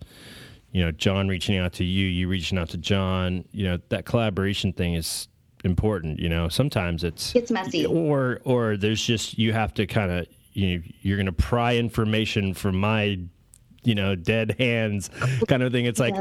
you 0.73 0.85
know 0.85 0.93
john 0.93 1.29
reaching 1.29 1.57
out 1.59 1.73
to 1.75 1.85
you 1.85 2.07
you 2.07 2.29
reaching 2.29 2.59
out 2.59 2.71
to 2.71 2.79
john. 2.79 3.45
You 3.53 3.65
know 3.65 3.79
that 3.91 4.07
collaboration 4.07 4.73
thing 4.73 4.95
is 4.95 5.29
important 5.65 6.19
you 6.19 6.29
know. 6.29 6.49
Sometimes 6.49 7.05
it's 7.05 7.35
it's 7.35 7.51
messy. 7.51 7.87
or 7.87 8.41
or 8.45 8.77
there's 8.77 9.03
just 9.03 9.39
you 9.39 9.53
have 9.53 9.75
to 9.75 9.87
kind 9.87 10.11
of 10.11 10.27
you 10.53 10.79
know, 10.79 10.85
you're 11.03 11.17
going 11.17 11.27
to 11.27 11.33
pry 11.33 11.77
information 11.77 12.55
from 12.55 12.79
my 12.79 13.21
you 13.83 13.95
know 13.95 14.15
dead 14.15 14.57
hands 14.59 15.11
kind 15.49 15.63
of 15.63 15.73
thing. 15.73 15.87
It's 15.87 16.01
like 16.01 16.15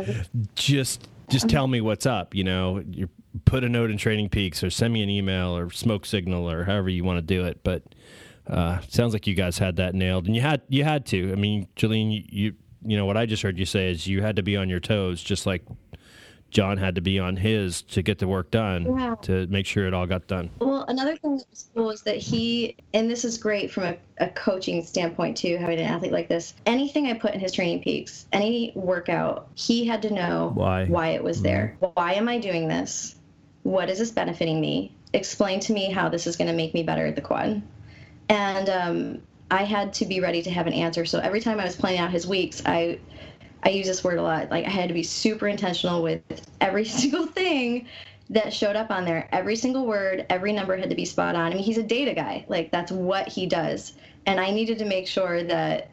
just 0.56 1.08
just 1.30 1.50
tell 1.50 1.68
me 1.68 1.82
what's 1.82 2.06
up 2.06 2.34
you 2.34 2.44
know? 2.44 2.84
You 2.90 3.10
put 3.46 3.64
a 3.64 3.70
note 3.70 3.92
in 3.92 3.98
TrainingPeaks 3.98 4.64
or 4.64 4.70
send 4.70 4.94
me 4.94 5.04
an 5.04 5.10
email 5.10 5.56
or 5.56 5.70
smoke 5.70 6.06
signal 6.06 6.50
or 6.50 6.64
however 6.64 6.90
you 6.90 7.04
want 7.04 7.18
to 7.18 7.22
do 7.22 7.46
it 7.46 7.64
but 7.64 7.84
uh, 8.50 8.80
sounds 8.88 9.14
like 9.14 9.28
you 9.28 9.36
guys 9.36 9.60
had 9.60 9.76
that 9.76 9.94
nailed. 9.94 10.26
And 10.26 10.36
you 10.36 10.42
had 10.42 10.62
you 10.70 10.84
had 10.84 11.06
to. 11.08 11.32
I 11.32 11.36
mean 11.36 11.68
Jaleen 11.76 12.12
you, 12.12 12.24
you 12.30 12.54
you 12.86 12.98
know 12.98 13.06
what 13.06 13.18
i 13.18 13.26
just 13.26 13.44
heard 13.44 13.60
you 13.60 13.66
say 13.66 13.92
is 13.92 14.08
you 14.08 14.22
had 14.22 14.38
to 14.38 14.44
be 14.44 14.56
on 14.56 14.70
your 14.70 14.80
toes 14.80 15.22
just 15.22 15.46
like 15.46 15.64
John 16.52 16.78
had 16.78 16.96
to 16.96 17.02
be 17.02 17.20
on 17.20 17.38
his 17.38 17.82
to 17.84 18.02
get 18.02 18.20
the 18.20 18.28
work 18.28 18.52
done 18.52 18.98
yeah. 18.98 19.16
to 19.24 19.48
make 19.48 19.66
sure 19.66 19.88
it 19.88 19.94
all 19.94 20.06
got 20.06 20.28
done. 20.28 20.50
Well, 20.60 20.86
another 20.88 21.16
thing 21.16 21.38
that 21.38 21.46
was 21.50 21.70
cool 21.76 21.92
is 21.92 22.02
that 22.04 22.18
he, 22.18 22.76
and 22.94 23.10
this 23.10 23.24
is 23.24 23.38
great 23.38 23.72
from 23.72 23.84
a, 23.84 23.98
a, 24.18 24.30
coaching 24.30 24.84
standpoint 24.84 25.38
too, 25.38 25.58
having 25.58 25.80
an 25.80 25.86
athlete 25.86 26.12
like 26.12 26.28
this. 26.28 26.54
Anything 26.66 27.08
I 27.08 27.14
put 27.14 27.34
in 27.34 27.40
his 27.40 27.56
TrainingPeaks, 27.56 28.26
any 28.34 28.72
workout, 28.76 29.48
he 29.56 29.86
had 29.86 30.02
to 30.04 30.14
know 30.14 30.52
why 30.56 30.86
why 30.86 31.10
it 31.10 31.24
was 31.24 31.38
mm-hmm. 31.38 31.44
there. 31.44 31.78
Why 31.80 32.14
am 32.14 32.28
I 32.28 32.40
doing 32.40 32.68
this? 32.68 33.16
What 33.64 33.90
is 33.90 34.00
this 34.00 34.12
benefiting 34.12 34.60
me? 34.60 34.96
explain 35.14 35.60
to 35.62 35.74
me 35.74 35.92
how 35.92 36.10
this 36.10 36.28
is 36.28 36.36
going 36.36 36.48
to 36.48 36.54
make 36.54 36.74
me 36.74 36.84
better 36.84 37.06
at 37.08 37.16
the 37.16 37.22
quad. 37.22 37.62
And 38.30 38.70
um, 38.70 39.22
I 39.50 39.64
had 39.64 39.94
to 39.96 40.06
be 40.06 40.20
ready 40.20 40.42
to 40.44 40.52
have 40.52 40.68
an 40.68 40.74
answer. 40.74 41.06
So 41.06 41.20
every 41.20 41.42
time 41.42 41.60
I 41.60 41.66
was 41.66 41.76
planning 41.76 42.00
out 42.00 42.12
his 42.12 42.28
weeks, 42.28 42.62
I 42.66 43.00
I 43.64 43.70
use 43.70 43.88
this 43.88 44.04
word 44.04 44.18
a 44.18 44.22
lot. 44.22 44.50
Like 44.50 44.66
I 44.66 44.70
had 44.70 44.88
to 44.88 44.94
be 44.94 45.04
super 45.04 45.48
intentional 45.48 46.02
with 46.02 46.22
every 46.62 46.86
single 46.86 47.26
thing 47.26 47.88
that 48.30 48.54
showed 48.54 48.76
up 48.76 48.92
on 48.92 49.06
there. 49.06 49.28
Every 49.32 49.56
single 49.56 49.86
word, 49.86 50.26
every 50.30 50.54
number 50.54 50.78
had 50.78 50.90
to 50.90 50.96
be 50.96 51.06
spot 51.06 51.36
on. 51.36 51.52
I 51.52 51.56
mean, 51.56 51.64
he's 51.64 51.78
a 51.78 51.84
data 51.84 52.14
guy. 52.14 52.46
Like 52.48 52.72
that's 52.72 52.92
what 52.92 53.28
he 53.28 53.46
does. 53.46 53.94
And 54.26 54.40
I 54.40 54.52
needed 54.52 54.78
to 54.80 54.86
make 54.86 55.08
sure 55.08 55.44
that 55.44 55.90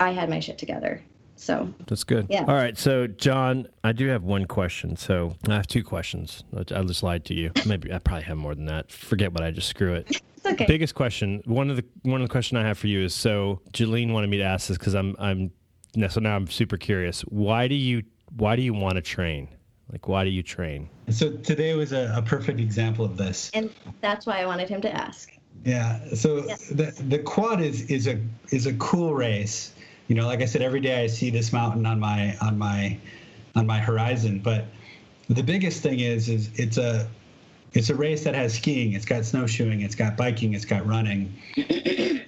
I 0.00 0.10
had 0.10 0.28
my 0.28 0.40
shit 0.40 0.58
together. 0.58 1.02
So 1.36 1.72
that's 1.86 2.02
good. 2.02 2.26
Yeah. 2.30 2.44
All 2.48 2.54
right. 2.54 2.76
So, 2.76 3.06
John, 3.06 3.68
I 3.84 3.92
do 3.92 4.08
have 4.08 4.22
one 4.22 4.46
question. 4.46 4.96
So, 4.96 5.36
I 5.46 5.54
have 5.54 5.66
two 5.66 5.84
questions. 5.84 6.44
I 6.56 6.82
just 6.82 7.02
lied 7.02 7.26
to 7.26 7.34
you. 7.34 7.52
Maybe 7.66 7.92
I 7.92 7.98
probably 7.98 8.24
have 8.24 8.38
more 8.38 8.54
than 8.54 8.64
that. 8.66 8.90
Forget 8.90 9.32
what 9.32 9.42
I 9.42 9.50
just 9.50 9.68
screw 9.68 9.92
it. 9.94 10.06
it's 10.08 10.46
okay. 10.46 10.64
Biggest 10.66 10.94
question. 10.94 11.42
One 11.44 11.68
of 11.68 11.76
the 11.76 11.84
one 12.02 12.22
of 12.22 12.28
the 12.28 12.32
question 12.32 12.56
I 12.56 12.62
have 12.62 12.78
for 12.78 12.86
you 12.86 13.02
is 13.04 13.14
so 13.14 13.60
Jaleen 13.72 14.12
wanted 14.12 14.30
me 14.30 14.38
to 14.38 14.44
ask 14.44 14.68
this 14.68 14.78
because 14.78 14.94
I'm 14.94 15.14
I'm 15.18 15.50
so 16.08 16.20
now 16.20 16.36
I'm 16.36 16.46
super 16.46 16.76
curious. 16.76 17.22
Why 17.22 17.68
do 17.68 17.74
you 17.74 18.02
why 18.36 18.56
do 18.56 18.62
you 18.62 18.74
want 18.74 18.96
to 18.96 19.02
train? 19.02 19.48
Like 19.90 20.08
why 20.08 20.24
do 20.24 20.30
you 20.30 20.42
train? 20.42 20.88
So 21.10 21.32
today 21.32 21.74
was 21.74 21.92
a, 21.92 22.12
a 22.16 22.22
perfect 22.22 22.60
example 22.60 23.04
of 23.04 23.16
this. 23.16 23.50
And 23.54 23.70
that's 24.00 24.26
why 24.26 24.40
I 24.40 24.46
wanted 24.46 24.68
him 24.68 24.80
to 24.82 24.92
ask. 24.94 25.32
Yeah. 25.64 26.00
So 26.14 26.44
Yes. 26.46 26.68
the 26.68 26.94
the 27.08 27.18
quad 27.20 27.60
is 27.60 27.82
is 27.90 28.06
a 28.06 28.20
is 28.50 28.66
a 28.66 28.74
cool 28.74 29.14
race. 29.14 29.72
You 30.08 30.14
know, 30.14 30.26
like 30.26 30.40
I 30.40 30.44
said, 30.44 30.62
every 30.62 30.80
day 30.80 31.02
I 31.02 31.06
see 31.06 31.30
this 31.30 31.52
mountain 31.52 31.86
on 31.86 31.98
my 31.98 32.36
on 32.38 32.58
my 32.58 32.98
on 33.54 33.66
my 33.66 33.78
horizon. 33.78 34.40
But 34.40 34.66
the 35.28 35.42
biggest 35.42 35.82
thing 35.82 36.00
is 36.00 36.28
is 36.28 36.50
it's 36.54 36.78
a 36.78 37.08
it's 37.72 37.90
a 37.90 37.94
race 37.94 38.24
that 38.24 38.34
has 38.34 38.54
skiing, 38.54 38.92
it's 38.94 39.04
got 39.04 39.24
snowshoeing, 39.24 39.82
it's 39.82 39.94
got 39.94 40.16
biking, 40.16 40.54
it's 40.54 40.64
got 40.64 40.86
running. 40.86 41.34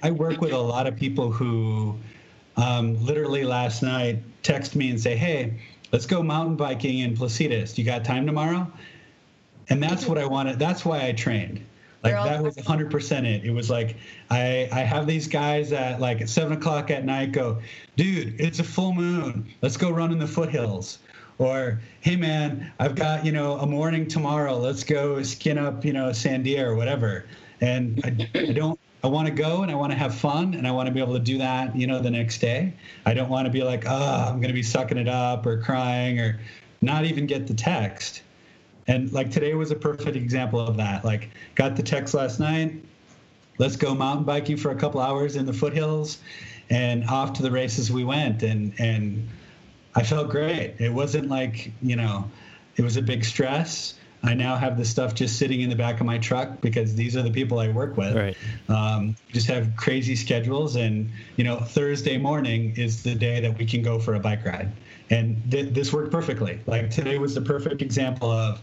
I 0.03 0.11
work 0.11 0.41
with 0.41 0.51
a 0.53 0.57
lot 0.57 0.85
of 0.85 0.95
people 0.95 1.31
who 1.31 1.97
um, 2.59 3.03
literally 3.05 3.43
last 3.43 3.81
night 3.81 4.19
text 4.43 4.75
me 4.75 4.89
and 4.89 4.99
say, 4.99 5.15
"Hey, 5.15 5.59
let's 5.91 6.05
go 6.05 6.21
mountain 6.21 6.55
biking 6.55 6.99
in 6.99 7.15
Placitas. 7.15 7.77
You 7.77 7.83
got 7.83 8.03
time 8.03 8.25
tomorrow?" 8.25 8.71
And 9.69 9.81
that's 9.81 10.05
what 10.05 10.17
I 10.17 10.25
wanted. 10.25 10.59
That's 10.59 10.83
why 10.83 11.05
I 11.05 11.11
trained. 11.11 11.63
Like 12.03 12.13
that 12.13 12.41
was 12.41 12.55
100% 12.55 13.25
it. 13.25 13.43
It 13.43 13.51
was 13.51 13.69
like 13.69 13.97
I 14.29 14.69
I 14.71 14.79
have 14.81 15.05
these 15.05 15.27
guys 15.27 15.73
at 15.73 15.99
like 15.99 16.21
at 16.21 16.29
seven 16.29 16.53
o'clock 16.53 16.91
at 16.91 17.03
night 17.05 17.33
go, 17.33 17.59
dude, 17.97 18.39
it's 18.39 18.59
a 18.59 18.63
full 18.63 18.93
moon. 18.93 19.53
Let's 19.61 19.75
go 19.75 19.89
run 19.89 20.11
in 20.11 20.19
the 20.19 20.27
foothills. 20.27 20.99
Or 21.39 21.81
hey 22.01 22.15
man, 22.15 22.71
I've 22.79 22.95
got 22.95 23.25
you 23.25 23.31
know 23.31 23.57
a 23.59 23.65
morning 23.65 24.07
tomorrow. 24.07 24.57
Let's 24.57 24.83
go 24.83 25.21
skin 25.23 25.57
up 25.57 25.83
you 25.83 25.93
know 25.93 26.09
sandia 26.09 26.63
or 26.63 26.75
whatever. 26.75 27.25
And 27.61 27.99
I, 28.03 28.29
I 28.33 28.51
don't. 28.53 28.79
I 29.03 29.07
want 29.07 29.27
to 29.27 29.33
go 29.33 29.61
and 29.61 29.71
I 29.71 29.75
want 29.75 29.91
to 29.91 29.97
have 29.97 30.13
fun 30.13 30.53
and 30.53 30.67
I 30.67 30.71
want 30.71 30.87
to 30.87 30.93
be 30.93 30.99
able 30.99 31.13
to 31.13 31.19
do 31.19 31.37
that, 31.37 31.75
you 31.75 31.87
know, 31.87 31.99
the 31.99 32.11
next 32.11 32.39
day. 32.39 32.73
I 33.05 33.13
don't 33.13 33.29
want 33.29 33.45
to 33.45 33.51
be 33.51 33.63
like, 33.63 33.85
oh, 33.87 34.25
I'm 34.27 34.35
going 34.35 34.49
to 34.49 34.53
be 34.53 34.63
sucking 34.63 34.97
it 34.97 35.07
up 35.07 35.45
or 35.45 35.61
crying 35.61 36.19
or 36.19 36.39
not 36.81 37.05
even 37.05 37.25
get 37.25 37.47
the 37.47 37.53
text. 37.53 38.23
And 38.87 39.11
like 39.13 39.31
today 39.31 39.53
was 39.53 39.71
a 39.71 39.75
perfect 39.75 40.17
example 40.17 40.59
of 40.59 40.77
that. 40.77 41.05
Like, 41.05 41.29
got 41.55 41.75
the 41.75 41.83
text 41.83 42.13
last 42.13 42.39
night. 42.39 42.73
Let's 43.59 43.75
go 43.75 43.93
mountain 43.93 44.25
biking 44.25 44.57
for 44.57 44.71
a 44.71 44.75
couple 44.75 44.99
hours 44.99 45.35
in 45.35 45.45
the 45.45 45.53
foothills, 45.53 46.17
and 46.69 47.03
off 47.05 47.33
to 47.33 47.43
the 47.43 47.51
races 47.51 47.91
we 47.91 48.03
went. 48.03 48.41
And 48.41 48.73
and 48.79 49.27
I 49.95 50.03
felt 50.03 50.29
great. 50.29 50.75
It 50.79 50.93
wasn't 50.93 51.27
like 51.27 51.71
you 51.81 51.97
know, 51.97 52.31
it 52.77 52.81
was 52.81 52.97
a 52.97 53.01
big 53.01 53.25
stress. 53.25 53.98
I 54.21 54.33
now 54.33 54.57
have 54.57 54.77
the 54.77 54.83
stuff 54.83 55.15
just 55.15 55.37
sitting 55.37 55.61
in 55.61 55.69
the 55.69 55.75
back 55.75 55.99
of 56.01 56.05
my 56.05 56.17
truck 56.17 56.59
because 56.61 56.95
these 56.95 57.15
are 57.15 57.21
the 57.21 57.31
people 57.31 57.59
I 57.59 57.69
work 57.69 57.95
with. 57.95 58.15
Right. 58.15 58.37
Um, 58.67 59.15
just 59.31 59.47
have 59.47 59.75
crazy 59.77 60.15
schedules, 60.15 60.75
and 60.75 61.09
you 61.37 61.43
know, 61.43 61.59
Thursday 61.59 62.17
morning 62.17 62.73
is 62.75 63.01
the 63.01 63.15
day 63.15 63.39
that 63.39 63.57
we 63.57 63.65
can 63.65 63.81
go 63.81 63.97
for 63.97 64.15
a 64.15 64.19
bike 64.19 64.45
ride, 64.45 64.71
and 65.09 65.41
th- 65.49 65.73
this 65.73 65.93
worked 65.93 66.11
perfectly. 66.11 66.59
Like 66.65 66.89
today 66.89 67.17
was 67.17 67.33
the 67.33 67.41
perfect 67.41 67.81
example 67.81 68.29
of, 68.29 68.61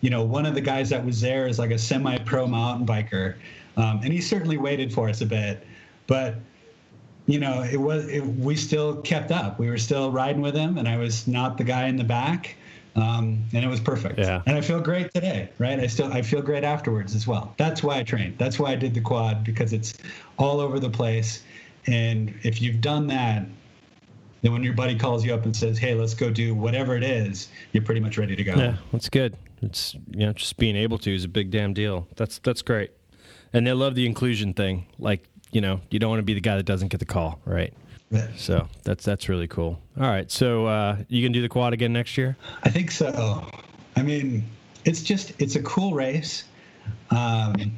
you 0.00 0.10
know, 0.10 0.24
one 0.24 0.44
of 0.44 0.54
the 0.54 0.60
guys 0.60 0.90
that 0.90 1.04
was 1.04 1.20
there 1.20 1.46
is 1.46 1.58
like 1.58 1.70
a 1.70 1.78
semi-pro 1.78 2.48
mountain 2.48 2.86
biker, 2.86 3.36
um, 3.76 4.00
and 4.02 4.12
he 4.12 4.20
certainly 4.20 4.56
waited 4.56 4.92
for 4.92 5.08
us 5.08 5.20
a 5.20 5.26
bit, 5.26 5.64
but 6.08 6.34
you 7.26 7.40
know, 7.40 7.62
it 7.62 7.76
was 7.76 8.08
it, 8.08 8.20
we 8.20 8.56
still 8.56 9.02
kept 9.02 9.30
up. 9.30 9.58
We 9.58 9.68
were 9.68 9.78
still 9.78 10.10
riding 10.10 10.42
with 10.42 10.54
him, 10.54 10.78
and 10.78 10.88
I 10.88 10.96
was 10.96 11.26
not 11.26 11.58
the 11.58 11.64
guy 11.64 11.86
in 11.86 11.96
the 11.96 12.04
back, 12.04 12.56
um, 12.96 13.44
and 13.52 13.64
it 13.64 13.68
was 13.68 13.80
perfect. 13.80 14.18
Yeah. 14.18 14.42
And 14.46 14.56
I 14.56 14.62
feel 14.62 14.80
great 14.80 15.12
today, 15.12 15.50
right? 15.58 15.78
I 15.78 15.86
still 15.86 16.12
I 16.12 16.22
feel 16.22 16.40
great 16.40 16.64
afterwards 16.64 17.14
as 17.14 17.26
well. 17.26 17.54
That's 17.58 17.82
why 17.82 17.98
I 17.98 18.02
trained. 18.02 18.38
That's 18.38 18.58
why 18.58 18.72
I 18.72 18.76
did 18.76 18.94
the 18.94 19.00
quad 19.00 19.44
because 19.44 19.72
it's 19.72 19.94
all 20.38 20.60
over 20.60 20.80
the 20.80 20.90
place, 20.90 21.42
and 21.86 22.34
if 22.42 22.62
you've 22.62 22.80
done 22.80 23.06
that, 23.08 23.44
then 24.42 24.52
when 24.52 24.62
your 24.62 24.72
buddy 24.72 24.96
calls 24.96 25.24
you 25.24 25.34
up 25.34 25.44
and 25.44 25.54
says, 25.54 25.78
"Hey, 25.78 25.94
let's 25.94 26.14
go 26.14 26.30
do 26.30 26.54
whatever 26.54 26.96
it 26.96 27.04
is," 27.04 27.48
you're 27.72 27.84
pretty 27.84 28.00
much 28.00 28.16
ready 28.16 28.34
to 28.34 28.44
go. 28.44 28.54
Yeah, 28.54 28.76
that's 28.92 29.10
good. 29.10 29.36
It's 29.60 29.94
you 30.10 30.26
know 30.26 30.32
just 30.32 30.56
being 30.56 30.76
able 30.76 30.98
to 30.98 31.14
is 31.14 31.24
a 31.24 31.28
big 31.28 31.50
damn 31.50 31.74
deal. 31.74 32.08
That's 32.16 32.38
that's 32.38 32.62
great. 32.62 32.92
And 33.52 33.66
they 33.66 33.72
love 33.72 33.94
the 33.94 34.06
inclusion 34.06 34.54
thing. 34.54 34.86
Like 34.98 35.28
you 35.52 35.60
know 35.60 35.82
you 35.90 35.98
don't 35.98 36.10
want 36.10 36.20
to 36.20 36.24
be 36.24 36.34
the 36.34 36.40
guy 36.40 36.56
that 36.56 36.66
doesn't 36.66 36.88
get 36.88 37.00
the 37.00 37.06
call, 37.06 37.40
right? 37.44 37.74
So 38.36 38.68
that's 38.84 39.04
that's 39.04 39.28
really 39.28 39.48
cool. 39.48 39.80
All 39.98 40.06
right, 40.06 40.30
so 40.30 40.66
uh, 40.66 40.96
you 41.08 41.22
gonna 41.22 41.34
do 41.34 41.42
the 41.42 41.48
quad 41.48 41.72
again 41.72 41.92
next 41.92 42.16
year? 42.16 42.36
I 42.62 42.70
think 42.70 42.90
so. 42.90 43.44
I 43.96 44.02
mean, 44.02 44.44
it's 44.84 45.02
just 45.02 45.32
it's 45.40 45.56
a 45.56 45.62
cool 45.62 45.94
race. 45.94 46.44
Um, 47.10 47.72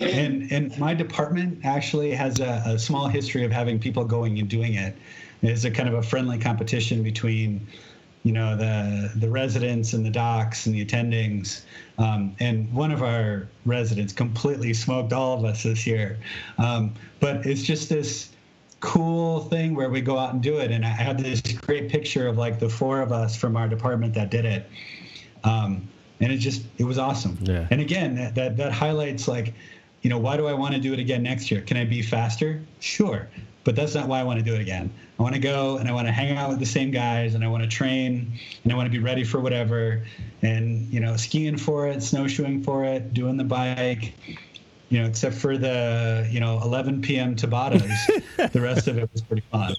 and 0.00 0.52
and 0.52 0.78
my 0.78 0.94
department 0.94 1.64
actually 1.64 2.12
has 2.12 2.40
a, 2.40 2.62
a 2.66 2.78
small 2.78 3.08
history 3.08 3.44
of 3.44 3.52
having 3.52 3.78
people 3.78 4.04
going 4.04 4.38
and 4.38 4.48
doing 4.48 4.74
it. 4.74 4.96
It's 5.42 5.64
a 5.64 5.70
kind 5.70 5.88
of 5.88 5.94
a 5.94 6.02
friendly 6.02 6.38
competition 6.38 7.02
between, 7.02 7.66
you 8.24 8.32
know, 8.32 8.56
the 8.56 9.10
the 9.16 9.30
residents 9.30 9.94
and 9.94 10.04
the 10.04 10.10
docs 10.10 10.66
and 10.66 10.74
the 10.74 10.84
attendings. 10.84 11.62
Um, 11.96 12.36
and 12.40 12.70
one 12.74 12.92
of 12.92 13.02
our 13.02 13.48
residents 13.64 14.12
completely 14.12 14.74
smoked 14.74 15.14
all 15.14 15.38
of 15.38 15.44
us 15.44 15.62
this 15.62 15.86
year. 15.86 16.18
Um, 16.58 16.94
but 17.20 17.46
it's 17.46 17.62
just 17.62 17.88
this 17.88 18.30
cool 18.80 19.40
thing 19.40 19.74
where 19.74 19.90
we 19.90 20.00
go 20.00 20.18
out 20.18 20.32
and 20.32 20.42
do 20.42 20.58
it. 20.58 20.70
And 20.70 20.84
I 20.84 20.88
had 20.88 21.18
this 21.18 21.40
great 21.40 21.88
picture 21.88 22.26
of 22.26 22.38
like 22.38 22.58
the 22.58 22.68
four 22.68 23.00
of 23.00 23.12
us 23.12 23.36
from 23.36 23.56
our 23.56 23.68
department 23.68 24.14
that 24.14 24.30
did 24.30 24.44
it. 24.44 24.66
Um, 25.44 25.88
and 26.20 26.32
it 26.32 26.38
just 26.38 26.62
it 26.78 26.84
was 26.84 26.98
awesome. 26.98 27.38
Yeah. 27.42 27.66
And 27.70 27.80
again, 27.80 28.16
that, 28.16 28.34
that 28.34 28.56
that 28.56 28.72
highlights 28.72 29.28
like, 29.28 29.54
you 30.02 30.10
know, 30.10 30.18
why 30.18 30.36
do 30.36 30.46
I 30.46 30.54
want 30.54 30.74
to 30.74 30.80
do 30.80 30.92
it 30.92 30.98
again 30.98 31.22
next 31.22 31.50
year? 31.50 31.60
Can 31.60 31.76
I 31.76 31.84
be 31.84 32.02
faster? 32.02 32.62
Sure. 32.80 33.28
But 33.62 33.76
that's 33.76 33.94
not 33.94 34.08
why 34.08 34.20
I 34.20 34.22
want 34.22 34.38
to 34.38 34.44
do 34.44 34.54
it 34.54 34.60
again. 34.60 34.90
I 35.18 35.22
want 35.22 35.34
to 35.34 35.40
go 35.40 35.76
and 35.76 35.86
I 35.86 35.92
want 35.92 36.08
to 36.08 36.12
hang 36.12 36.36
out 36.36 36.48
with 36.48 36.58
the 36.58 36.66
same 36.66 36.90
guys 36.90 37.34
and 37.34 37.44
I 37.44 37.48
want 37.48 37.62
to 37.62 37.68
train 37.68 38.32
and 38.64 38.72
I 38.72 38.76
want 38.76 38.86
to 38.86 38.90
be 38.90 39.04
ready 39.04 39.22
for 39.22 39.38
whatever 39.38 40.02
and 40.40 40.90
you 40.90 41.00
know 41.00 41.16
skiing 41.16 41.58
for 41.58 41.86
it, 41.86 42.02
snowshoeing 42.02 42.62
for 42.62 42.84
it, 42.84 43.12
doing 43.12 43.36
the 43.36 43.44
bike, 43.44 44.14
you 44.90 45.00
know, 45.00 45.06
except 45.06 45.36
for 45.36 45.56
the 45.56 46.28
you 46.30 46.40
know 46.40 46.60
11 46.62 47.00
p.m. 47.00 47.34
Tabatas, 47.36 47.96
the 48.52 48.60
rest 48.60 48.88
of 48.88 48.98
it 48.98 49.08
was 49.12 49.22
pretty 49.22 49.44
fun. 49.50 49.74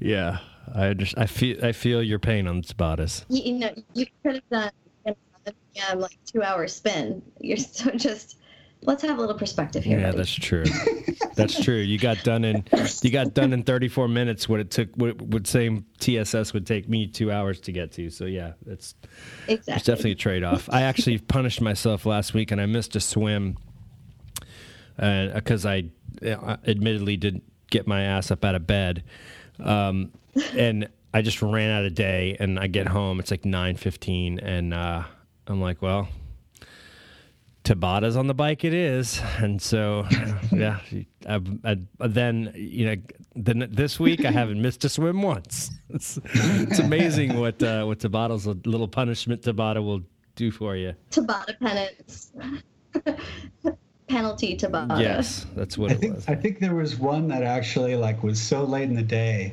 Yeah, 0.00 0.38
I 0.74 0.92
just 0.94 1.16
I 1.16 1.26
feel 1.26 1.64
I 1.64 1.72
feel 1.72 2.02
your 2.02 2.18
pain 2.18 2.46
on 2.46 2.62
Tabatas. 2.62 3.24
You, 3.28 3.42
you 3.42 3.58
know, 3.58 3.70
you 3.94 4.06
could 4.22 4.34
have 4.34 4.48
done 4.50 4.70
an 5.06 5.14
11 5.46 5.58
p.m. 5.74 6.00
like 6.00 6.18
two 6.26 6.42
hour 6.42 6.66
spin. 6.68 7.22
You're 7.40 7.56
so 7.56 7.90
just. 7.92 8.38
Let's 8.82 9.02
have 9.02 9.16
a 9.16 9.20
little 9.20 9.36
perspective 9.36 9.82
here. 9.82 9.98
Yeah, 9.98 10.08
buddy. 10.08 10.18
that's 10.18 10.34
true. 10.34 10.64
that's 11.34 11.60
true. 11.64 11.78
You 11.78 11.98
got 11.98 12.22
done 12.22 12.44
in 12.44 12.62
you 13.02 13.10
got 13.10 13.34
done 13.34 13.52
in 13.52 13.64
34 13.64 14.06
minutes. 14.06 14.48
What 14.48 14.60
it 14.60 14.70
took, 14.70 14.94
what 14.96 15.20
would 15.22 15.46
same 15.46 15.86
TSS 15.98 16.52
would 16.52 16.66
take 16.66 16.88
me 16.88 17.06
two 17.06 17.32
hours 17.32 17.58
to 17.62 17.72
get 17.72 17.90
to. 17.92 18.10
So 18.10 18.26
yeah, 18.26 18.52
it's 18.66 18.94
exactly. 19.48 19.74
it's 19.74 19.84
definitely 19.84 20.12
a 20.12 20.16
trade 20.16 20.44
off. 20.44 20.68
I 20.70 20.82
actually 20.82 21.18
punished 21.18 21.60
myself 21.62 22.06
last 22.06 22.34
week 22.34 22.52
and 22.52 22.60
I 22.60 22.66
missed 22.66 22.94
a 22.94 23.00
swim, 23.00 23.56
because 24.96 25.66
I 25.66 25.84
uh, 26.24 26.56
admittedly 26.66 27.16
didn't 27.16 27.44
get 27.70 27.86
my 27.86 28.02
ass 28.02 28.30
up 28.30 28.44
out 28.44 28.54
of 28.54 28.66
bed, 28.66 29.04
um, 29.58 30.12
and 30.54 30.88
I 31.12 31.22
just 31.22 31.42
ran 31.42 31.70
out 31.70 31.84
of 31.84 31.94
day. 31.94 32.36
And 32.38 32.58
I 32.58 32.66
get 32.66 32.88
home, 32.88 33.20
it's 33.20 33.30
like 33.30 33.42
9:15, 33.42 34.38
and 34.42 34.74
uh, 34.74 35.04
I'm 35.46 35.60
like, 35.60 35.82
well. 35.82 36.08
Tabata's 37.66 38.16
on 38.16 38.28
the 38.28 38.34
bike, 38.34 38.62
it 38.62 38.72
is, 38.72 39.20
and 39.38 39.60
so 39.60 40.06
yeah. 40.52 40.78
I, 41.28 41.40
I, 41.64 41.76
then 42.06 42.52
you 42.54 42.86
know, 42.86 42.96
then 43.34 43.68
this 43.72 43.98
week 43.98 44.24
I 44.24 44.30
haven't 44.30 44.62
missed 44.62 44.84
a 44.84 44.88
swim 44.88 45.20
once. 45.20 45.72
It's, 45.90 46.16
it's 46.32 46.78
amazing 46.78 47.36
what 47.40 47.60
uh, 47.60 47.84
what 47.84 47.98
Tabata's 47.98 48.46
little 48.46 48.86
punishment 48.86 49.42
Tabata 49.42 49.84
will 49.84 50.02
do 50.36 50.52
for 50.52 50.76
you. 50.76 50.94
Tabata 51.10 51.58
penance. 51.58 52.30
Penalty 54.08 54.56
Tabata. 54.56 55.00
Yes, 55.00 55.46
that's 55.56 55.76
what 55.76 55.90
I 55.90 55.94
it 55.94 56.00
think 56.00 56.14
was. 56.16 56.28
I 56.28 56.34
think 56.34 56.58
there 56.60 56.74
was 56.74 56.96
one 56.98 57.26
that 57.28 57.42
actually 57.42 57.96
like 57.96 58.22
was 58.22 58.40
so 58.40 58.62
late 58.64 58.84
in 58.88 58.94
the 58.94 59.02
day, 59.02 59.52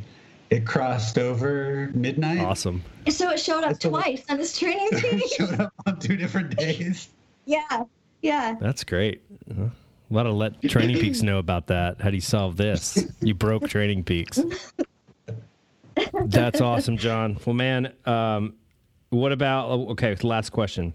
it 0.50 0.66
crossed 0.66 1.18
over 1.18 1.90
midnight. 1.96 2.40
Awesome. 2.40 2.84
So 3.10 3.32
it 3.32 3.40
showed 3.40 3.64
up 3.64 3.72
That's 3.72 3.86
a- 3.86 3.90
twice 3.90 4.24
on 4.30 4.38
this 4.38 4.58
training 4.58 4.90
team. 5.00 5.22
Showed 5.38 5.60
up 5.60 5.74
on 5.86 6.00
two 6.00 6.16
different 6.18 6.56
days. 6.56 7.10
yeah. 7.46 7.84
Yeah. 8.22 8.56
That's 8.62 8.84
great. 8.86 9.22
Uh, 9.52 9.64
A 9.66 10.14
lot 10.14 10.28
of 10.28 10.36
let 10.36 10.62
TrainingPeaks 10.62 11.24
know 11.24 11.40
about 11.40 11.68
that. 11.68 12.00
How 12.00 12.10
do 12.10 12.16
you 12.16 12.22
solve 12.22 12.56
this? 12.56 13.06
You 13.22 13.34
broke 13.34 13.64
TrainingPeaks. 13.64 14.62
That's 16.26 16.62
awesome, 16.62 16.98
John. 16.98 17.38
Well, 17.46 17.54
man, 17.54 17.92
um, 18.06 18.54
what 19.10 19.32
about? 19.32 19.70
oh, 19.70 19.90
Okay, 19.92 20.16
last 20.24 20.52
question. 20.52 20.94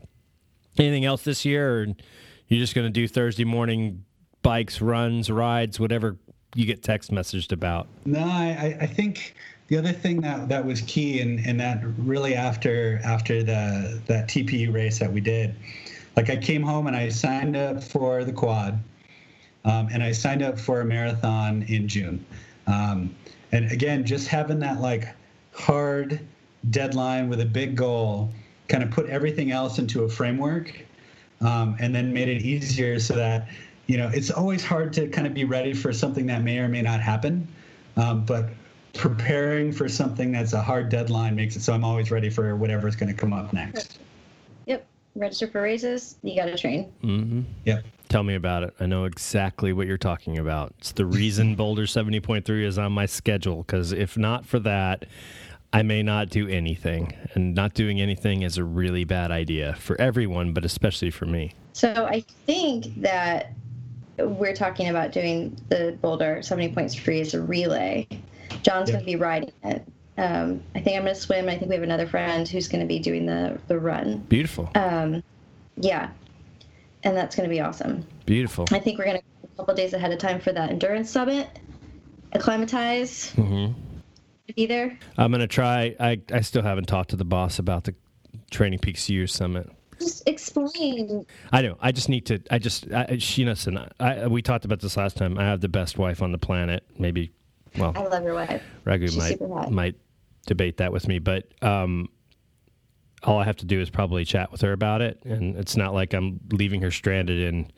Anything 0.77 1.05
else 1.05 1.23
this 1.23 1.45
year, 1.45 1.83
or 1.83 1.87
you're 2.49 2.61
just 2.61 2.75
going 2.75 2.87
to 2.87 2.91
do 2.91 3.07
Thursday 3.07 3.45
morning 3.45 4.05
bikes, 4.43 4.81
runs, 4.81 5.31
rides, 5.31 5.79
whatever 5.79 6.17
you 6.55 6.67
get 6.67 6.83
text 6.83 7.11
messaged 7.11 7.53
about? 7.53 7.87
No, 8.05 8.21
I, 8.21 8.77
I- 8.81 8.87
think 8.87 9.35
the 9.69 9.77
other 9.77 9.93
thing 9.93 10.23
that, 10.23 10.49
that 10.49 10.65
was 10.65 10.81
key 10.83 11.21
and, 11.21 11.45
and 11.47 11.61
that 11.61 11.83
really 11.99 12.35
after 12.35 13.01
after 13.05 13.43
the 13.43 14.01
that 14.07 14.27
TPU 14.29 14.73
race 14.73 14.99
that 14.99 15.13
we 15.13 15.21
did, 15.21 15.55
like 16.17 16.31
I 16.31 16.37
came 16.37 16.63
home 16.63 16.87
and 16.87 16.97
I 16.97 17.11
signed 17.11 17.55
up 17.55 17.83
for 17.83 18.25
the 18.25 18.33
quad, 18.33 18.83
um, 19.67 19.89
and 19.93 20.03
I 20.03 20.13
signed 20.13 20.43
up 20.43 20.59
for 20.59 20.81
a 20.81 20.85
marathon 20.87 21.63
in 21.69 21.87
June, 21.87 22.25
um, 22.67 23.15
and 23.53 23.71
again 23.71 24.05
just 24.07 24.27
having 24.29 24.59
that 24.61 24.81
like 24.81 25.07
hard 25.53 26.21
deadline 26.71 27.29
with 27.29 27.41
a 27.43 27.45
big 27.47 27.77
goal, 27.77 28.31
kind 28.69 28.83
of 28.83 28.91
put 28.91 29.07
everything 29.11 29.51
else 29.53 29.79
into 29.79 30.05
a 30.05 30.09
framework, 30.09 30.73
um, 31.41 31.77
and 31.79 31.95
then 31.95 32.13
made 32.13 32.29
it 32.29 32.43
easier 32.43 32.99
so 32.99 33.15
that 33.15 33.49
you 33.87 33.97
know 33.97 34.11
it's 34.13 34.31
always 34.31 34.65
hard 34.65 34.93
to 34.93 35.09
kind 35.09 35.27
of 35.27 35.35
be 35.35 35.45
ready 35.45 35.73
for 35.73 35.93
something 35.93 36.27
that 36.27 36.43
may 36.43 36.59
or 36.59 36.69
may 36.69 36.83
not 36.83 37.01
happen 37.01 37.47
um, 37.97 38.25
but 38.25 38.51
preparing 38.95 39.73
for 39.73 39.89
something 39.89 40.33
that's 40.33 40.53
a 40.53 40.61
hard 40.61 40.89
deadline 40.89 41.37
makes 41.37 41.57
it 41.57 41.63
so 41.63 41.73
i'm 41.73 41.85
always 41.85 42.11
ready 42.11 42.31
for 42.31 42.57
whatever's 42.57 42.97
going 42.97 43.13
to 43.13 43.19
come 43.19 43.33
up 43.33 43.53
next 43.53 43.99
Yep. 44.67 44.87
Register 45.15 45.49
for 45.49 45.63
races. 45.63 46.17
You 46.23 46.37
got 46.37 46.45
to 46.45 46.57
train. 46.57 46.93
Mm-hmm. 47.03 47.43
yep 47.65 47.85
Tell 48.09 48.23
me 48.23 48.35
about 48.35 48.63
it. 48.63 48.75
I 48.81 48.87
know 48.87 49.05
exactly 49.05 49.75
what 49.75 49.87
you're 49.87 49.99
talking 49.99 50.39
about. 50.39 50.75
It's 50.79 50.93
the 50.93 51.05
reason 51.05 51.55
Boulder 51.57 51.85
70.3 51.85 52.65
is 52.65 52.79
on 52.79 52.93
my 52.93 53.05
schedule 53.05 53.59
because 53.59 53.93
if 53.93 54.17
not 54.17 54.47
for 54.47 54.59
that, 54.61 55.05
I 55.73 55.83
may 55.83 56.03
not 56.03 56.31
do 56.31 56.49
anything. 56.49 57.15
And 57.35 57.55
not 57.55 57.75
doing 57.75 58.01
anything 58.01 58.43
is 58.43 58.57
a 58.59 58.65
really 58.65 59.05
bad 59.05 59.31
idea 59.31 59.75
for 59.75 60.01
everyone, 60.01 60.53
but 60.53 60.65
especially 60.65 61.11
for 61.11 61.27
me. 61.27 61.53
So 61.75 62.07
I 62.11 62.21
think 62.47 63.03
that 63.03 63.53
we're 64.19 64.55
talking 64.55 64.89
about 64.89 65.13
doing 65.13 65.57
the 65.69 65.97
Boulder 66.01 66.39
70.3 66.41 67.21
as 67.21 67.35
a 67.35 67.43
relay. 67.43 68.07
John's 68.63 68.89
Yeah. 68.89 68.95
going 68.95 69.01
to 69.01 69.07
be 69.07 69.17
riding 69.17 69.53
it. 69.63 69.87
Um, 70.17 70.63
I 70.75 70.81
think 70.81 70.97
I'm 70.97 71.05
going 71.05 71.15
to 71.15 71.21
swim. 71.21 71.49
I 71.49 71.57
think 71.57 71.69
we 71.69 71.75
have 71.77 71.85
another 71.85 72.07
friend 72.09 72.49
who's 72.49 72.67
going 72.67 72.81
to 72.81 72.87
be 72.89 72.99
doing 72.99 73.27
the, 73.27 73.59
the 73.69 73.79
run. 73.79 74.19
Beautiful. 74.29 74.69
Um, 74.75 75.23
yeah. 75.77 76.11
And 77.05 77.17
that's 77.17 77.37
going 77.37 77.49
to 77.49 77.55
be 77.55 77.61
awesome. 77.61 78.05
Beautiful. 78.27 78.67
I 78.73 78.81
think 78.81 78.99
we're 78.99 79.05
going 79.05 79.19
to 79.19 79.23
a 79.45 79.57
couple 79.59 79.75
days 79.75 79.93
ahead 79.93 80.11
of 80.13 80.19
time 80.19 80.41
for 80.41 80.53
that 80.53 80.71
endurance 80.71 81.11
summit. 81.11 81.47
Acclimatize 82.33 83.31
hmm 83.33 83.69
there. 84.57 84.99
I'm 85.17 85.33
to 85.33 85.47
try. 85.47 85.95
I, 86.01 86.21
I 86.33 86.41
still 86.41 86.63
haven't 86.63 86.87
talked 86.87 87.11
to 87.11 87.17
the 87.17 87.25
boss 87.25 87.59
about 87.59 87.85
the 87.85 87.95
TrainingPeaks 88.51 89.09
Year 89.09 89.27
Summit. 89.27 89.71
Just 89.99 90.29
explain. 90.29 91.27
I 91.53 91.63
know. 91.63 91.77
I 91.81 91.93
just 91.93 92.09
need 92.09 92.27
to. 92.27 92.41
I 92.51 92.59
just. 92.59 92.91
I, 92.93 93.19
she 93.19 93.45
listen. 93.45 93.79
I, 93.99 94.29
we 94.29 94.43
talked 94.43 94.65
about 94.65 94.81
this 94.81 94.97
last 94.97 95.17
time. 95.17 95.39
I 95.39 95.45
have 95.45 95.61
the 95.61 95.69
best 95.69 95.99
wife 95.99 96.23
on 96.23 96.33
the 96.33 96.39
planet. 96.39 96.85
Maybe. 96.99 97.33
Well, 97.77 97.93
I 97.97 98.03
love 98.03 98.23
your 98.23 98.35
wife. 98.35 98.63
Ragu 98.87 99.11
She's 99.11 99.41
might 99.41 99.71
might 99.71 99.97
debate 100.47 100.79
that 100.79 100.93
with 100.93 101.09
me, 101.09 101.19
but 101.19 101.53
um, 101.63 102.09
all 103.25 103.39
I 103.39 103.45
have 103.45 103.57
to 103.57 103.67
do 103.67 103.81
is 103.81 103.91
probably 103.91 104.25
chat 104.25 104.53
with 104.53 104.61
her 104.61 104.73
about 104.73 105.03
it, 105.03 105.21
and 105.25 105.57
it's 105.57 105.77
not 105.77 105.95
like 105.95 106.15
I'm 106.15 106.41
leaving 106.53 106.81
her 106.83 106.91
stranded 106.91 107.41
in 107.41 107.71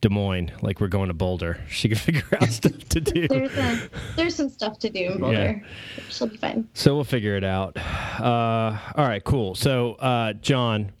Des 0.00 0.08
Moines, 0.08 0.50
like 0.62 0.80
we're 0.80 0.88
going 0.88 1.08
to 1.08 1.14
Boulder. 1.14 1.58
She 1.68 1.88
can 1.88 1.98
figure 2.06 2.26
out 2.40 2.48
stuff 2.48 2.78
to 2.90 3.00
do. 3.00 3.28
There's, 3.28 3.56
uh, 3.56 3.88
there's 4.16 4.34
some 4.34 4.48
stuff 4.48 4.78
to 4.80 4.90
do 4.90 5.12
in 5.12 5.20
Boulder. 5.20 5.62
She'll 6.10 6.28
be 6.28 6.36
fine. 6.36 6.68
So 6.74 6.94
we'll 6.94 7.04
figure 7.04 7.36
it 7.36 7.44
out. 7.44 7.76
Uh, 7.76 8.78
all 8.94 9.06
right, 9.06 9.24
cool. 9.24 9.54
So, 9.54 9.94
uh, 9.94 10.34
John, 10.34 10.92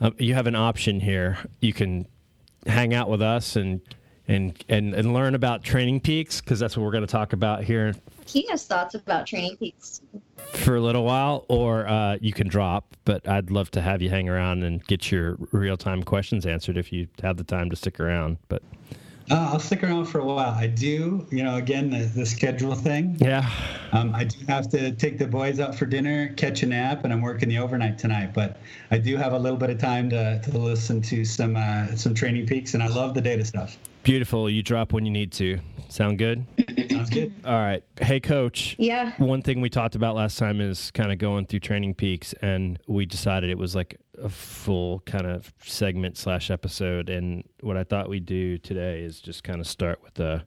uh, 0.00 0.10
you 0.18 0.34
have 0.34 0.46
an 0.46 0.56
option 0.56 1.00
here. 1.00 1.38
You 1.60 1.72
can 1.72 2.06
hang 2.66 2.94
out 2.94 3.08
with 3.08 3.22
us 3.22 3.56
and 3.56 3.80
and 4.28 4.62
and, 4.68 4.94
and 4.94 5.12
learn 5.12 5.34
about 5.34 5.62
TrainingPeaks 5.64 6.42
because 6.42 6.60
that's 6.60 6.76
what 6.76 6.84
we're 6.84 6.92
going 6.92 7.06
to 7.06 7.10
talk 7.10 7.32
about 7.32 7.64
here 7.64 7.94
He 8.26 8.46
has 8.48 8.64
thoughts 8.66 8.94
about 8.94 9.26
TrainingPeaks. 9.26 10.00
for 10.52 10.76
a 10.76 10.80
little 10.80 11.04
while, 11.04 11.44
or 11.48 11.86
uh, 11.88 12.18
you 12.20 12.32
can 12.32 12.48
drop. 12.48 12.96
But 13.04 13.26
I'd 13.28 13.50
love 13.50 13.70
to 13.72 13.80
have 13.80 14.00
you 14.00 14.10
hang 14.10 14.28
around 14.28 14.62
and 14.62 14.84
get 14.86 15.10
your 15.10 15.36
real 15.50 15.76
time 15.76 16.02
questions 16.04 16.46
answered 16.46 16.76
if 16.76 16.92
you 16.92 17.08
have 17.22 17.36
the 17.36 17.44
time 17.44 17.68
to 17.70 17.76
stick 17.76 17.98
around. 17.98 18.38
But 18.48 18.62
uh, 19.30 19.50
i'll 19.52 19.58
stick 19.58 19.82
around 19.82 20.06
for 20.06 20.18
a 20.18 20.24
while 20.24 20.50
i 20.52 20.66
do 20.66 21.26
you 21.30 21.42
know 21.42 21.56
again 21.56 21.90
the, 21.90 22.04
the 22.14 22.26
schedule 22.26 22.74
thing 22.74 23.16
yeah, 23.20 23.48
um, 23.92 24.14
i 24.14 24.24
do 24.24 24.36
have 24.46 24.68
to 24.68 24.92
take 24.92 25.18
the 25.18 25.26
boys 25.26 25.60
out 25.60 25.74
for 25.74 25.86
dinner 25.86 26.32
catch 26.34 26.62
a 26.62 26.66
nap 26.66 27.04
and 27.04 27.12
i'm 27.12 27.22
working 27.22 27.48
the 27.48 27.58
overnight 27.58 27.98
tonight 27.98 28.32
but 28.34 28.58
i 28.90 28.98
do 28.98 29.16
have 29.16 29.32
a 29.32 29.38
little 29.38 29.58
bit 29.58 29.70
of 29.70 29.78
time 29.78 30.10
to, 30.10 30.40
to 30.42 30.58
listen 30.58 31.00
to 31.00 31.24
some 31.24 31.56
uh, 31.56 31.86
some 31.94 32.14
TrainingPeaks 32.14 32.74
and 32.74 32.82
i 32.82 32.88
love 32.88 33.14
the 33.14 33.20
data 33.20 33.44
stuff 33.44 33.76
beautiful. 34.02 34.50
You 34.50 34.62
drop 34.62 34.92
when 34.92 35.04
you 35.04 35.10
need 35.10 35.32
to. 35.32 35.58
Sound 35.88 36.18
good? 36.18 36.44
Sounds 36.90 37.10
good 37.10 37.32
All 37.44 37.52
right. 37.60 37.82
Hey, 38.00 38.20
coach. 38.20 38.76
Yeah. 38.78 39.12
One 39.18 39.42
thing 39.42 39.60
we 39.60 39.68
talked 39.70 39.94
about 39.94 40.14
last 40.14 40.38
time 40.38 40.60
is 40.60 40.90
kind 40.92 41.12
of 41.12 41.18
going 41.18 41.46
through 41.46 41.60
TrainingPeaks, 41.60 42.34
and 42.42 42.78
we 42.86 43.06
decided 43.06 43.50
it 43.50 43.58
was 43.58 43.74
like 43.74 43.98
a 44.22 44.28
full 44.28 45.00
kind 45.00 45.26
of 45.26 45.52
segment 45.64 46.16
slash 46.16 46.50
episode. 46.50 47.08
And 47.08 47.44
what 47.60 47.76
I 47.76 47.84
thought 47.84 48.08
we'd 48.08 48.26
do 48.26 48.58
today 48.58 49.00
is 49.00 49.20
just 49.20 49.42
kind 49.44 49.60
of 49.60 49.66
start 49.66 50.02
with 50.02 50.14
the 50.14 50.44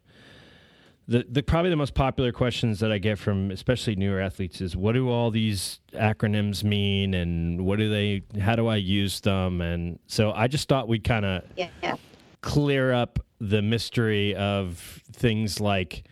the, 1.08 1.24
the 1.30 1.44
probably 1.44 1.70
the 1.70 1.76
most 1.76 1.94
popular 1.94 2.32
questions 2.32 2.80
that 2.80 2.92
I 2.92 2.98
get 2.98 3.20
from 3.20 3.52
especially 3.52 3.96
newer 3.96 4.20
athletes 4.20 4.60
is 4.60 4.76
what 4.76 4.94
do 4.94 5.08
all 5.08 5.30
these 5.30 5.80
acronyms 5.94 6.64
mean 6.64 7.14
and 7.14 7.64
what 7.64 7.78
do 7.78 7.90
they 7.92 8.24
how 8.40 8.56
do 8.56 8.66
I 8.66 8.78
use 8.78 9.20
them 9.22 9.62
and 9.62 10.00
so 10.08 10.32
I 10.32 10.48
just 10.48 10.68
thought 10.68 10.88
we'd 10.88 11.04
kind 11.04 11.24
of 11.24 11.44
Yeah. 11.56 11.70
yeah. 11.84 11.96
clear 12.42 12.92
up 12.92 13.20
the 13.40 13.62
mystery 13.62 14.34
of 14.34 15.04
things 15.14 15.60
like 15.60 16.06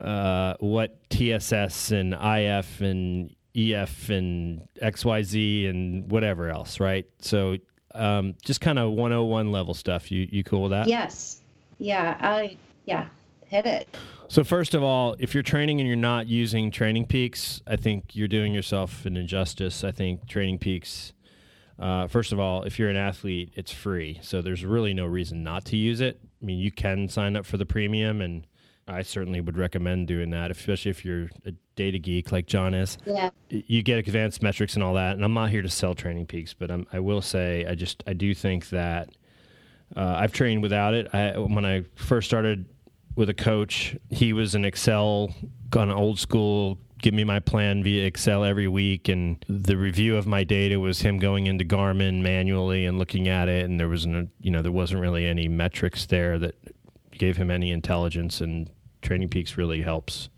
uh, 0.00 0.54
what 0.60 0.98
TSS 1.10 1.90
and 1.90 2.14
IF 2.14 2.80
and 2.80 3.34
EF 3.56 4.08
and 4.08 4.66
XYZ 4.82 5.70
and 5.70 6.10
whatever 6.10 6.48
else, 6.50 6.80
right? 6.80 7.06
So 7.20 7.56
um, 7.94 8.34
just 8.42 8.60
kind 8.60 8.78
of 8.78 8.92
101 8.92 9.52
level 9.52 9.74
stuff. 9.74 10.10
You 10.10 10.28
you 10.30 10.42
cool 10.44 10.62
with 10.62 10.70
that? 10.72 10.88
Yes. 10.88 11.40
Yeah. 11.78 12.16
I. 12.20 12.56
Yeah. 12.86 13.08
Hit 13.46 13.66
it. 13.66 13.96
So 14.28 14.42
first 14.42 14.74
of 14.74 14.82
all, 14.82 15.14
if 15.18 15.34
you're 15.34 15.42
training 15.42 15.80
and 15.80 15.86
you're 15.86 15.96
not 15.96 16.26
using 16.26 16.70
TrainingPeaks, 16.70 17.60
I 17.66 17.76
think 17.76 18.16
you're 18.16 18.26
doing 18.26 18.52
yourself 18.52 19.04
an 19.06 19.16
injustice. 19.16 19.84
I 19.84 19.92
think 19.92 20.26
TrainingPeaks, 20.26 21.12
uh, 21.78 22.08
first 22.08 22.32
of 22.32 22.40
all, 22.40 22.64
if 22.64 22.78
you're 22.78 22.88
an 22.88 22.96
athlete, 22.96 23.52
it's 23.54 23.70
free, 23.70 24.18
so 24.22 24.42
there's 24.42 24.64
really 24.64 24.94
no 24.94 25.06
reason 25.06 25.44
not 25.44 25.66
to 25.66 25.76
use 25.76 26.00
it. 26.00 26.18
I 26.42 26.44
mean, 26.44 26.58
you 26.58 26.72
can 26.72 27.08
sign 27.08 27.36
up 27.36 27.46
for 27.46 27.58
the 27.58 27.66
premium, 27.66 28.20
and 28.20 28.46
I 28.86 29.02
certainly 29.02 29.40
would 29.40 29.56
recommend 29.56 30.08
doing 30.08 30.30
that, 30.30 30.50
especially 30.50 30.90
if 30.90 31.04
you're 31.04 31.30
a 31.46 31.52
data 31.76 31.98
geek 31.98 32.32
like 32.32 32.46
John 32.46 32.74
is. 32.74 32.98
Yeah. 33.06 33.30
You 33.48 33.82
get 33.82 33.98
advanced 33.98 34.42
metrics 34.42 34.74
and 34.74 34.82
all 34.82 34.94
that. 34.94 35.16
And 35.16 35.24
I'm 35.24 35.34
not 35.34 35.50
here 35.50 35.62
to 35.62 35.70
sell 35.70 35.94
TrainingPeaks, 35.94 36.54
but 36.58 36.70
I'm, 36.70 36.86
I 36.92 37.00
will 37.00 37.22
say 37.22 37.64
I 37.66 37.74
just 37.74 38.02
I 38.06 38.12
do 38.12 38.34
think 38.34 38.68
that 38.70 39.10
uh, 39.96 40.14
I've 40.18 40.32
trained 40.32 40.62
without 40.62 40.94
it. 40.94 41.14
I, 41.14 41.38
when 41.38 41.64
I 41.64 41.84
first 41.94 42.28
started 42.28 42.66
with 43.16 43.28
a 43.28 43.34
coach, 43.34 43.96
he 44.10 44.32
was 44.32 44.54
an 44.54 44.64
Excel 44.64 45.34
kind 45.70 45.90
of 45.90 45.96
old 45.96 46.18
school. 46.18 46.78
Give 46.98 47.14
me 47.14 47.24
my 47.24 47.38
plan 47.38 47.82
via 47.82 48.06
Excel 48.06 48.44
every 48.44 48.66
week, 48.66 49.08
and 49.08 49.44
the 49.46 49.76
review 49.76 50.16
of 50.16 50.26
my 50.26 50.42
data 50.42 50.80
was 50.80 51.00
him 51.00 51.18
going 51.18 51.46
into 51.46 51.64
Garmin 51.64 52.22
manually 52.22 52.86
and 52.86 52.98
looking 52.98 53.28
at 53.28 53.48
it, 53.48 53.66
and 53.66 53.78
there 53.78 53.88
was 53.88 54.06
no, 54.06 54.26
you 54.40 54.50
know, 54.50 54.62
there 54.62 54.72
wasn't 54.72 55.00
really 55.00 55.26
any 55.26 55.46
metrics 55.46 56.06
there 56.06 56.38
that 56.38 56.54
gave 57.18 57.36
him 57.36 57.50
any 57.50 57.70
intelligence. 57.70 58.40
And 58.40 58.70
TrainingPeaks 59.02 59.56
really 59.56 59.82
helps 59.82 60.28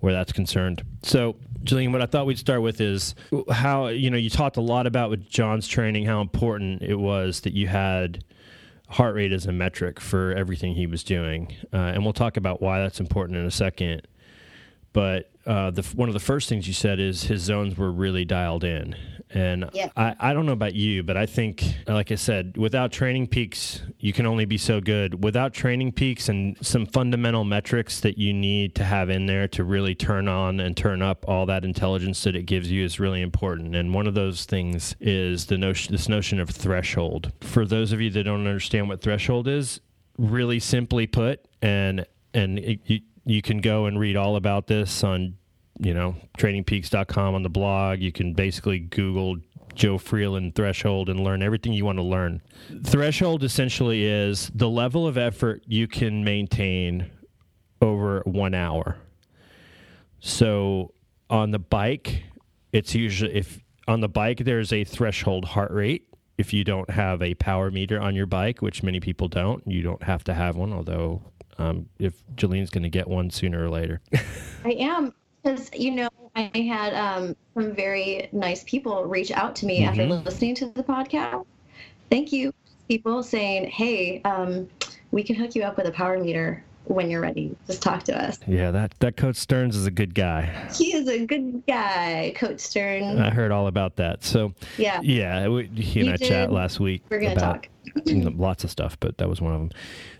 where 0.00 0.12
that's 0.12 0.32
concerned. 0.32 0.82
So, 1.02 1.36
Jaleen, 1.64 1.92
what 1.92 2.02
I 2.02 2.06
thought 2.06 2.26
we'd 2.26 2.38
start 2.38 2.62
with 2.62 2.80
is 2.80 3.14
how 3.50 3.88
you 3.88 4.10
know 4.10 4.16
you 4.16 4.30
talked 4.30 4.56
a 4.56 4.60
lot 4.60 4.86
about 4.86 5.10
with 5.10 5.28
John's 5.28 5.66
training 5.66 6.04
how 6.04 6.20
important 6.20 6.82
it 6.82 6.96
was 6.96 7.40
that 7.40 7.52
you 7.52 7.66
had 7.66 8.24
heart 8.88 9.14
rate 9.14 9.32
as 9.32 9.44
a 9.44 9.52
metric 9.52 10.00
for 10.00 10.32
everything 10.32 10.74
he 10.74 10.86
was 10.86 11.02
doing, 11.02 11.54
uh, 11.72 11.76
and 11.76 12.04
we'll 12.04 12.12
talk 12.12 12.36
about 12.36 12.62
why 12.62 12.80
that's 12.80 13.00
important 13.00 13.36
in 13.38 13.44
a 13.44 13.50
second. 13.50 14.06
But 14.92 15.30
uh, 15.46 15.70
the 15.70 15.82
one 15.94 16.08
of 16.08 16.14
the 16.14 16.20
first 16.20 16.48
things 16.48 16.66
you 16.66 16.74
said 16.74 17.00
is 17.00 17.24
his 17.24 17.42
zones 17.42 17.76
were 17.76 17.90
really 17.90 18.24
dialed 18.24 18.64
in, 18.64 18.94
And 19.30 19.68
Yeah. 19.72 19.90
I, 19.96 20.14
I 20.18 20.32
don't 20.32 20.46
know 20.46 20.52
about 20.52 20.74
you, 20.74 21.02
but 21.02 21.16
I 21.16 21.26
think, 21.26 21.64
like 21.86 22.10
I 22.12 22.14
said, 22.14 22.56
without 22.56 22.92
TrainingPeaks, 22.92 23.92
you 23.98 24.12
can 24.12 24.26
only 24.26 24.44
be 24.44 24.58
so 24.58 24.80
good. 24.80 25.22
Without 25.22 25.52
TrainingPeaks 25.52 26.28
and 26.28 26.56
some 26.60 26.86
fundamental 26.86 27.44
metrics 27.44 28.00
that 28.00 28.18
you 28.18 28.32
need 28.32 28.74
to 28.76 28.84
have 28.84 29.10
in 29.10 29.26
there 29.26 29.48
to 29.48 29.64
really 29.64 29.94
turn 29.94 30.28
on 30.28 30.60
and 30.60 30.76
turn 30.76 31.02
up 31.02 31.24
all 31.28 31.46
that 31.46 31.64
intelligence 31.64 32.22
that 32.24 32.36
it 32.36 32.44
gives 32.44 32.70
you 32.70 32.84
is 32.84 32.98
really 33.00 33.22
important. 33.22 33.74
And 33.76 33.94
one 33.94 34.06
of 34.06 34.14
those 34.14 34.44
things 34.44 34.94
is 35.00 35.46
the 35.46 35.58
notion, 35.58 35.92
this 35.92 36.08
notion 36.08 36.40
of 36.40 36.50
threshold. 36.50 37.32
For 37.40 37.64
those 37.64 37.92
of 37.92 38.00
you 38.00 38.10
that 38.10 38.24
don't 38.24 38.46
understand 38.46 38.88
what 38.88 39.00
threshold 39.00 39.48
is, 39.48 39.80
really 40.18 40.58
simply 40.58 41.06
put, 41.06 41.46
and 41.62 42.04
and 42.34 42.58
it, 42.58 42.80
you, 42.86 43.00
you 43.24 43.40
can 43.42 43.58
go 43.58 43.86
and 43.86 43.98
read 43.98 44.16
all 44.16 44.36
about 44.36 44.66
this 44.66 45.02
on 45.04 45.37
you 45.78 45.94
know 45.94 46.16
trainingpeaks.com 46.38 47.34
on 47.34 47.42
the 47.42 47.48
blog. 47.48 48.00
You 48.00 48.12
can 48.12 48.34
basically 48.34 48.78
google 48.78 49.36
Joe 49.74 49.96
Friel 49.96 50.36
and 50.36 50.54
threshold 50.54 51.08
and 51.08 51.20
learn 51.20 51.42
everything 51.42 51.72
you 51.72 51.84
want 51.84 51.98
to 51.98 52.02
learn. 52.02 52.42
Threshold 52.84 53.44
essentially 53.44 54.04
is 54.04 54.50
the 54.54 54.68
level 54.68 55.06
of 55.06 55.16
effort 55.16 55.62
you 55.66 55.86
can 55.86 56.24
maintain 56.24 57.08
over 57.80 58.22
one 58.24 58.54
hour. 58.54 58.96
So 60.20 60.94
on 61.30 61.52
the 61.52 61.58
bike 61.58 62.24
it's 62.72 62.94
usually 62.94 63.34
if 63.34 63.60
on 63.86 64.00
the 64.00 64.08
bike 64.08 64.44
there's 64.44 64.72
a 64.72 64.84
threshold 64.84 65.44
heart 65.44 65.70
rate 65.70 66.06
if 66.36 66.52
you 66.52 66.64
don't 66.64 66.90
have 66.90 67.22
a 67.22 67.34
power 67.34 67.70
meter 67.70 68.00
on 68.00 68.14
your 68.14 68.26
bike 68.26 68.60
which 68.60 68.82
many 68.82 68.98
people 68.98 69.28
don't. 69.28 69.64
You 69.66 69.82
don't 69.82 70.02
have 70.02 70.24
to 70.24 70.34
have 70.34 70.56
one 70.56 70.72
although 70.72 71.22
um, 71.58 71.88
if 71.98 72.14
Jaleen's 72.34 72.70
going 72.70 72.84
to 72.84 72.88
get 72.88 73.08
one 73.08 73.30
sooner 73.30 73.64
or 73.64 73.68
later. 73.68 74.00
I 74.64 74.70
am 74.70 75.14
because 75.48 75.70
you 75.74 75.90
know 75.92 76.08
I 76.36 76.50
had 76.54 76.94
um, 76.94 77.36
some 77.54 77.74
very 77.74 78.28
nice 78.32 78.64
people 78.64 79.04
reach 79.04 79.30
out 79.30 79.56
to 79.56 79.66
me 79.66 79.84
after 79.84 80.02
Mhm. 80.02 80.24
listening 80.24 80.54
to 80.56 80.66
the 80.66 80.82
podcast. 80.82 81.44
Thank 82.10 82.32
you, 82.32 82.52
people 82.88 83.22
saying, 83.22 83.70
"Hey, 83.70 84.20
um, 84.24 84.68
we 85.10 85.22
can 85.22 85.36
hook 85.36 85.54
you 85.54 85.62
up 85.62 85.76
with 85.76 85.86
a 85.86 85.90
power 85.90 86.18
meter 86.18 86.62
when 86.84 87.10
you're 87.10 87.20
ready. 87.20 87.54
Just 87.66 87.82
talk 87.82 88.02
to 88.04 88.22
us." 88.22 88.38
yeah, 88.46 88.70
that 88.70 88.94
that 89.00 89.16
Coach 89.16 89.36
Stearns 89.36 89.76
is 89.76 89.86
a 89.86 89.90
good 89.90 90.14
guy. 90.14 90.68
He 90.76 90.94
is 90.94 91.08
a 91.08 91.24
good 91.26 91.62
guy, 91.66 92.32
Coach 92.36 92.60
Stearns. 92.60 93.18
I 93.18 93.30
heard 93.30 93.50
all 93.50 93.66
about 93.66 93.96
that. 93.96 94.24
So 94.24 94.52
yeah, 94.76 95.00
yeah, 95.02 95.48
we, 95.48 95.66
he 95.66 96.00
and 96.00 96.08
We 96.08 96.14
I 96.14 96.16
chat 96.16 96.52
last 96.52 96.78
week 96.80 97.02
we're 97.10 97.20
gonna 97.20 97.32
about 97.32 97.62
talk. 97.64 97.68
lots 98.36 98.64
of 98.64 98.70
stuff, 98.70 98.98
but 99.00 99.18
that 99.18 99.28
was 99.28 99.40
one 99.40 99.54
of 99.54 99.60
them. 99.60 99.70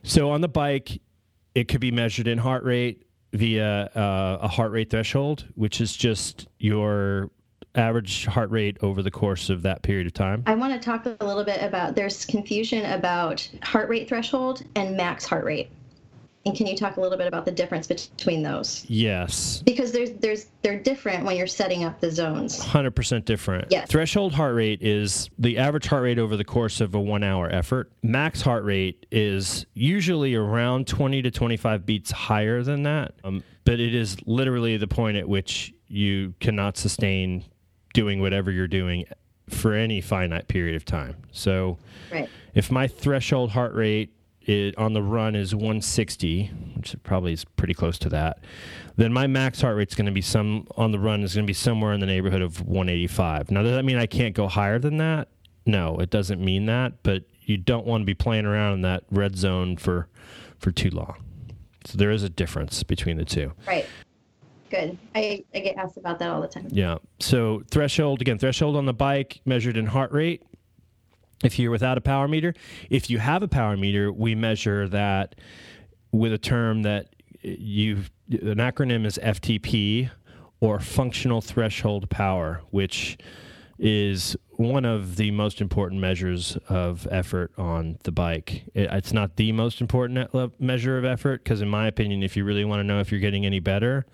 So 0.02 0.30
on 0.30 0.40
the 0.40 0.48
bike, 0.48 1.00
it 1.54 1.68
could 1.68 1.80
be 1.80 1.90
measured 1.90 2.26
in 2.26 2.38
heart 2.38 2.64
rate 2.64 3.02
via 3.32 3.90
uh, 3.94 4.38
a 4.40 4.48
heart 4.48 4.72
rate 4.72 4.90
threshold, 4.90 5.46
which 5.54 5.80
is 5.80 5.96
just 5.96 6.48
your 6.58 7.30
average 7.74 8.24
heart 8.26 8.50
rate 8.50 8.76
over 8.82 9.02
the 9.02 9.10
course 9.10 9.50
of 9.50 9.62
that 9.62 9.82
period 9.82 10.06
of 10.06 10.12
time. 10.12 10.42
I 10.46 10.54
want 10.54 10.72
to 10.72 10.80
talk 10.84 11.06
a 11.06 11.24
little 11.24 11.44
bit 11.44 11.62
about 11.62 11.94
there's 11.94 12.24
confusion 12.24 12.84
about 12.92 13.48
heart 13.62 13.88
rate 13.88 14.08
threshold 14.08 14.62
and 14.74 14.96
max 14.96 15.24
heart 15.24 15.44
rate. 15.44 15.70
And 16.46 16.56
can 16.56 16.66
you 16.66 16.76
talk 16.76 16.96
a 16.96 17.00
little 17.00 17.18
bit 17.18 17.26
about 17.26 17.44
the 17.44 17.50
difference 17.50 17.86
between 17.86 18.42
those? 18.42 18.84
Yes. 18.88 19.62
Because 19.66 19.92
there's 19.92 20.12
there's 20.12 20.46
they're 20.62 20.78
different 20.78 21.24
when 21.24 21.36
you're 21.36 21.46
setting 21.46 21.84
up 21.84 22.00
the 22.00 22.10
zones. 22.10 22.58
100% 22.58 23.24
different. 23.24 23.66
Yes. 23.70 23.88
Threshold 23.90 24.32
heart 24.32 24.54
rate 24.54 24.80
is 24.80 25.28
the 25.38 25.58
average 25.58 25.86
heart 25.86 26.04
rate 26.04 26.18
over 26.18 26.36
the 26.36 26.44
course 26.44 26.80
of 26.80 26.94
a 26.94 27.00
one 27.00 27.22
hour 27.22 27.48
effort. 27.52 27.90
Max 28.02 28.40
heart 28.40 28.64
rate 28.64 29.04
is 29.10 29.66
usually 29.74 30.34
around 30.34 30.86
20 30.86 31.22
to 31.22 31.30
25 31.30 31.84
beats 31.84 32.10
higher 32.10 32.62
than 32.62 32.84
that. 32.84 33.14
Um, 33.24 33.42
but 33.64 33.80
it 33.80 33.94
is 33.94 34.16
literally 34.26 34.76
the 34.78 34.88
point 34.88 35.16
at 35.18 35.28
which 35.28 35.74
you 35.88 36.34
cannot 36.40 36.76
sustain 36.78 37.44
doing 37.92 38.20
whatever 38.20 38.50
you're 38.50 38.66
doing 38.68 39.04
for 39.50 39.74
any 39.74 40.00
finite 40.00 40.46
period 40.48 40.76
of 40.76 40.84
time. 40.84 41.16
So 41.32 41.78
Right. 42.12 42.28
if 42.54 42.70
my 42.70 42.86
threshold 42.86 43.50
heart 43.50 43.74
rate 43.74 44.12
it, 44.48 44.76
on 44.78 44.94
the 44.94 45.02
run 45.02 45.36
is 45.36 45.54
160, 45.54 46.46
which 46.74 46.96
probably 47.02 47.34
is 47.34 47.44
pretty 47.44 47.74
close 47.74 47.98
to 47.98 48.08
that, 48.08 48.38
then 48.96 49.12
my 49.12 49.26
max 49.26 49.60
heart 49.60 49.76
rate 49.76 49.88
is 49.88 49.94
going 49.94 50.06
to 50.06 50.12
be 50.12 50.22
some 50.22 50.66
on 50.76 50.90
the 50.90 50.98
run 50.98 51.22
is 51.22 51.34
going 51.34 51.44
to 51.44 51.50
be 51.50 51.54
somewhere 51.54 51.92
in 51.92 52.00
the 52.00 52.06
neighborhood 52.06 52.40
of 52.40 52.62
185. 52.62 53.50
Now, 53.50 53.62
does 53.62 53.72
that 53.72 53.84
mean 53.84 53.98
I 53.98 54.06
can't 54.06 54.34
go 54.34 54.48
higher 54.48 54.78
than 54.78 54.96
that? 54.96 55.28
No, 55.66 55.98
it 55.98 56.08
doesn't 56.08 56.42
mean 56.42 56.64
that, 56.66 57.02
but 57.02 57.24
you 57.42 57.58
don't 57.58 57.86
want 57.86 58.00
to 58.00 58.06
be 58.06 58.14
playing 58.14 58.46
around 58.46 58.74
in 58.74 58.82
that 58.82 59.04
red 59.10 59.36
zone 59.36 59.76
for 59.76 60.08
for 60.58 60.72
too 60.72 60.90
long. 60.90 61.22
So 61.84 61.98
there 61.98 62.10
is 62.10 62.22
a 62.22 62.28
difference 62.30 62.82
between 62.82 63.18
the 63.18 63.24
two. 63.24 63.52
Right. 63.66 63.86
Good. 64.70 64.98
I, 65.14 65.44
I 65.54 65.60
get 65.60 65.76
asked 65.76 65.96
about 65.96 66.18
that 66.18 66.30
all 66.30 66.40
the 66.40 66.48
time. 66.48 66.68
Yeah. 66.70 66.98
So 67.20 67.62
threshold 67.70 68.22
again, 68.22 68.38
threshold 68.38 68.76
on 68.76 68.86
the 68.86 68.94
bike 68.94 69.40
measured 69.44 69.76
in 69.76 69.86
heart 69.86 70.10
rate. 70.12 70.42
If 71.42 71.58
you're 71.58 71.70
without 71.70 71.98
a 71.98 72.00
power 72.00 72.26
meter, 72.26 72.54
if 72.90 73.10
you 73.10 73.18
have 73.18 73.42
a 73.42 73.48
power 73.48 73.76
meter, 73.76 74.12
we 74.12 74.34
measure 74.34 74.88
that 74.88 75.36
with 76.10 76.32
a 76.32 76.38
term 76.38 76.82
that 76.82 77.14
you 77.42 78.04
an 78.30 78.58
acronym 78.58 79.06
is 79.06 79.18
FTP 79.22 80.10
or 80.60 80.80
functional 80.80 81.40
threshold 81.40 82.10
power, 82.10 82.62
which 82.70 83.16
is 83.78 84.36
one 84.56 84.84
of 84.84 85.16
the 85.16 85.30
most 85.30 85.60
important 85.60 86.00
measures 86.00 86.58
of 86.68 87.06
effort 87.12 87.52
on 87.56 87.96
the 88.02 88.10
bike. 88.10 88.64
It's 88.74 89.12
not 89.12 89.36
the 89.36 89.52
most 89.52 89.80
important 89.80 90.60
measure 90.60 90.98
of 90.98 91.04
effort 91.04 91.44
because, 91.44 91.60
in 91.60 91.68
my 91.68 91.86
opinion, 91.86 92.24
if 92.24 92.36
you 92.36 92.44
really 92.44 92.64
want 92.64 92.80
to 92.80 92.84
know 92.84 92.98
if 92.98 93.12
you're 93.12 93.20
getting 93.20 93.46
any 93.46 93.60
better, 93.60 94.04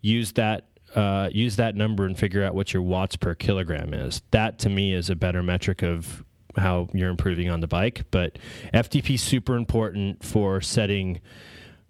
use 0.00 0.32
that 0.32 0.66
uh, 0.94 1.28
use 1.30 1.56
that 1.56 1.74
number 1.74 2.06
and 2.06 2.18
figure 2.18 2.42
out 2.42 2.54
what 2.54 2.72
your 2.72 2.82
watts 2.82 3.16
per 3.16 3.34
kilogram 3.34 3.92
is. 3.92 4.22
That 4.30 4.58
to 4.60 4.68
me 4.68 4.94
is 4.94 5.10
a 5.10 5.16
better 5.16 5.42
metric 5.42 5.82
of 5.82 6.24
how 6.56 6.88
you're 6.92 7.10
improving 7.10 7.50
on 7.50 7.60
the 7.60 7.66
bike. 7.66 8.04
But 8.10 8.38
FTP 8.74 9.14
is 9.14 9.22
super 9.22 9.56
important 9.56 10.24
for 10.24 10.60
setting 10.60 11.20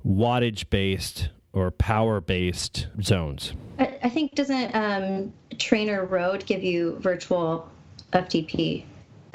wattage 0.06 0.70
based 0.70 1.30
or 1.52 1.70
power 1.70 2.20
based 2.20 2.86
zones. 3.02 3.54
I, 3.78 3.98
I 4.04 4.08
think 4.08 4.34
doesn't 4.34 4.74
um, 4.74 5.32
TrainerRoad 5.54 6.46
give 6.46 6.62
you 6.62 6.98
virtual 7.00 7.70
FTP 8.12 8.84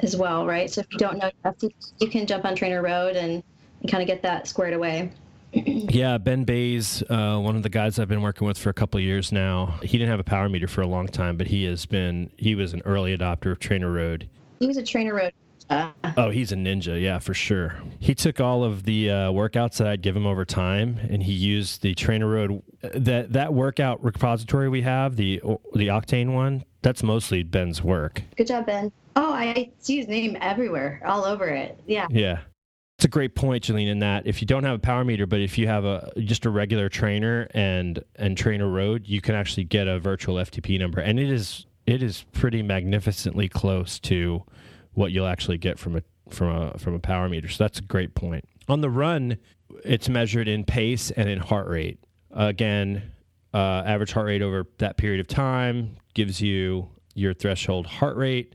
as 0.00 0.16
well, 0.16 0.46
right? 0.46 0.70
So 0.70 0.80
if 0.80 0.86
you 0.92 0.98
don't 0.98 1.18
know 1.18 1.30
FTP, 1.44 1.74
you 2.00 2.08
can 2.08 2.26
jump 2.26 2.44
on 2.44 2.56
TrainerRoad 2.56 3.16
and, 3.16 3.42
and 3.80 3.90
kind 3.90 4.02
of 4.02 4.06
get 4.06 4.22
that 4.22 4.46
squared 4.46 4.74
away. 4.74 5.12
Yeah, 5.54 6.16
Ben 6.16 6.44
Bays, 6.44 7.02
uh, 7.10 7.38
one 7.38 7.56
of 7.56 7.62
the 7.62 7.68
guys 7.68 7.98
I've 7.98 8.08
been 8.08 8.22
working 8.22 8.46
with 8.46 8.56
for 8.56 8.70
a 8.70 8.74
couple 8.74 8.96
of 8.96 9.04
years 9.04 9.30
now. 9.32 9.78
He 9.82 9.98
didn't 9.98 10.08
have 10.08 10.20
a 10.20 10.24
power 10.24 10.48
meter 10.48 10.66
for 10.66 10.80
a 10.80 10.86
long 10.86 11.06
time, 11.06 11.36
but 11.36 11.48
he 11.48 11.64
has 11.64 11.84
been. 11.84 12.30
He 12.38 12.54
was 12.54 12.72
an 12.72 12.80
early 12.86 13.14
adopter 13.14 13.52
of 13.52 13.58
TrainerRoad. 13.58 14.28
He 14.62 14.68
was 14.68 14.76
a 14.76 14.82
TrainerRoad. 14.82 15.32
Uh, 15.68 15.90
Oh, 16.16 16.30
he's 16.30 16.52
a 16.52 16.54
ninja, 16.54 17.00
yeah, 17.02 17.18
for 17.18 17.34
sure. 17.34 17.74
He 17.98 18.14
took 18.14 18.40
all 18.40 18.62
of 18.62 18.84
the 18.84 19.10
uh, 19.10 19.14
workouts 19.32 19.78
that 19.78 19.88
I'd 19.88 20.02
give 20.02 20.14
him 20.16 20.24
over 20.24 20.44
time, 20.44 20.98
and 21.10 21.20
he 21.20 21.32
used 21.32 21.82
the 21.82 21.96
TrainerRoad. 21.96 22.62
That 22.94 23.32
that 23.32 23.52
workout 23.54 24.04
repository 24.04 24.68
we 24.68 24.82
have, 24.82 25.16
the 25.16 25.40
the 25.74 25.88
Octane 25.88 26.32
one, 26.32 26.64
that's 26.82 27.02
mostly 27.02 27.42
Ben's 27.42 27.82
work. 27.82 28.22
good 28.36 28.46
job, 28.46 28.66
Ben. 28.66 28.92
Oh, 29.16 29.32
I 29.32 29.70
see 29.78 29.96
his 29.96 30.06
name 30.06 30.36
everywhere, 30.40 31.02
all 31.04 31.24
over 31.24 31.46
it. 31.48 31.80
Yeah. 31.86 32.06
Yeah. 32.10 32.40
It's 32.98 33.04
a 33.06 33.08
great 33.08 33.34
point, 33.34 33.64
Jaleen, 33.64 33.88
in 33.88 33.98
that 33.98 34.28
if 34.28 34.40
you 34.40 34.46
don't 34.46 34.62
have 34.62 34.76
a 34.76 34.78
power 34.78 35.04
meter, 35.04 35.26
but 35.26 35.40
if 35.40 35.58
you 35.58 35.66
have 35.66 35.84
a 35.84 36.12
just 36.18 36.46
a 36.46 36.50
regular 36.50 36.88
trainer 36.88 37.48
and 37.52 38.02
and 38.14 38.36
TrainerRoad, 38.36 39.08
you 39.08 39.20
can 39.20 39.34
actually 39.34 39.64
get 39.64 39.88
a 39.88 39.98
virtual 39.98 40.36
FTP 40.36 40.78
number. 40.78 41.00
And 41.00 41.18
it 41.18 41.28
is 41.30 41.66
it 41.84 42.00
is 42.02 42.24
pretty 42.32 42.62
magnificently 42.62 43.48
close 43.48 43.98
to 44.00 44.44
what 44.94 45.12
you'll 45.12 45.26
actually 45.26 45.58
get 45.58 45.78
from 45.78 45.96
a 45.96 46.02
from 46.30 46.48
a 46.48 46.78
from 46.78 46.94
a 46.94 46.98
power 46.98 47.28
meter. 47.28 47.48
So 47.48 47.64
that's 47.64 47.78
a 47.78 47.82
great 47.82 48.14
point. 48.14 48.44
On 48.68 48.80
the 48.80 48.90
run, 48.90 49.38
it's 49.84 50.08
measured 50.08 50.48
in 50.48 50.64
pace 50.64 51.10
and 51.10 51.28
in 51.28 51.38
heart 51.38 51.68
rate. 51.68 51.98
Again, 52.30 53.12
uh, 53.54 53.82
average 53.84 54.12
heart 54.12 54.26
rate 54.26 54.42
over 54.42 54.66
that 54.78 54.96
period 54.96 55.20
of 55.20 55.26
time 55.26 55.96
gives 56.14 56.40
you 56.40 56.88
your 57.14 57.34
threshold 57.34 57.86
heart 57.86 58.16
rate 58.16 58.54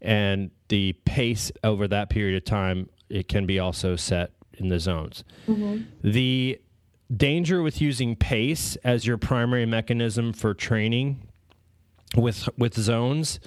and 0.00 0.50
the 0.68 0.92
pace 1.04 1.50
over 1.64 1.88
that 1.88 2.10
period 2.10 2.36
of 2.36 2.44
time 2.44 2.88
it 3.08 3.28
can 3.28 3.46
be 3.46 3.58
also 3.58 3.96
set 3.96 4.30
in 4.54 4.68
the 4.68 4.78
zones 4.78 5.24
the 6.02 6.60
danger 7.14 7.62
with 7.62 7.80
using 7.80 8.14
pace 8.14 8.76
as 8.84 9.06
your 9.06 9.16
primary 9.18 9.66
mechanism 9.66 10.32
for 10.32 10.54
training 10.54 11.20
with 12.16 12.48
with 12.56 12.74
zones 12.74 13.40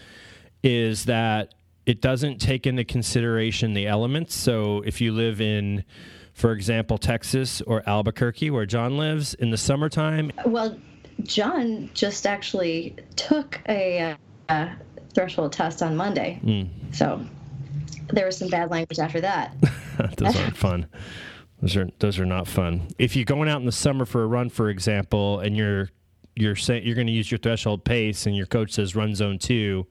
is 0.64 1.06
that 1.06 1.54
it 1.90 2.02
doesn't 2.02 2.40
take 2.40 2.68
into 2.68 2.84
consideration 2.84 3.74
the 3.74 3.88
elements 3.88 4.36
so 4.36 4.82
if 4.86 5.02
you 5.02 5.12
live 5.12 5.42
in 5.42 5.84
for 6.34 6.52
example 6.52 6.98
Texas 6.98 7.62
or 7.62 7.88
Albuquerque 7.88 8.50
where 8.50 8.66
John 8.66 8.98
lives 8.98 9.34
in 9.34 9.50
the 9.50 9.58
summertime 9.58 10.32
Well, 10.46 10.78
John 11.24 11.90
just 11.94 12.26
actually 12.26 12.96
took 13.16 13.60
a, 13.68 14.16
uh 14.48 14.70
threshold 15.14 15.52
test 15.52 15.82
on 15.82 15.96
Monday. 15.96 16.40
Hmm. 16.42 16.94
So 16.94 17.22
there 18.10 18.26
was 18.26 18.38
some 18.38 18.50
bad 18.50 18.72
language 18.72 19.00
after 19.00 19.22
that. 19.22 19.56
those 20.18 20.36
aren't 20.36 20.58
fun. 20.68 20.88
Those 21.62 21.76
are 21.76 21.90
those 22.00 22.20
are 22.20 22.26
not 22.26 22.48
fun. 22.48 22.88
If 22.98 23.16
you're 23.16 23.26
going 23.26 23.50
out 23.50 23.60
in 23.60 23.66
the 23.66 23.72
summer 23.72 24.06
for 24.06 24.24
a 24.24 24.28
run, 24.28 24.50
for 24.50 24.70
example, 24.70 25.40
and 25.40 25.58
you're 25.58 25.90
you're 26.36 26.56
saying 26.56 26.86
you're 26.86 26.96
going 26.96 27.08
to 27.08 27.14
use 27.14 27.30
your 27.30 27.38
threshold 27.38 27.84
pace, 27.84 28.26
and 28.26 28.36
your 28.36 28.46
coach 28.46 28.72
says 28.72 28.96
run 28.96 29.14
zone 29.14 29.40
two, 29.40 29.88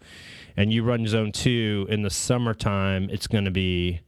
and 0.58 0.72
you 0.72 0.82
run 0.82 1.06
zone 1.06 1.30
two 1.30 1.86
in 1.88 2.02
the 2.02 2.10
summertime, 2.10 3.08
it's 3.10 3.28
going 3.28 3.44
to 3.44 3.50
be 3.50 4.00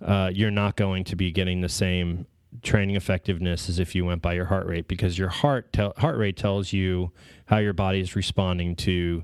uh, 0.00 0.30
you're 0.32 0.50
not 0.50 0.74
going 0.74 1.04
to 1.04 1.14
be 1.14 1.30
getting 1.30 1.60
the 1.60 1.68
same 1.68 2.26
training 2.62 2.96
effectiveness 2.96 3.68
as 3.68 3.78
if 3.78 3.94
you 3.94 4.06
went 4.06 4.22
by 4.22 4.32
your 4.32 4.46
heart 4.46 4.66
rate 4.66 4.88
because 4.88 5.18
your 5.18 5.28
heart 5.28 5.70
te- 5.70 5.92
heart 5.98 6.16
rate 6.16 6.36
tells 6.38 6.72
you 6.72 7.12
how 7.44 7.58
your 7.58 7.74
body 7.74 8.00
is 8.00 8.16
responding 8.16 8.74
to 8.74 9.22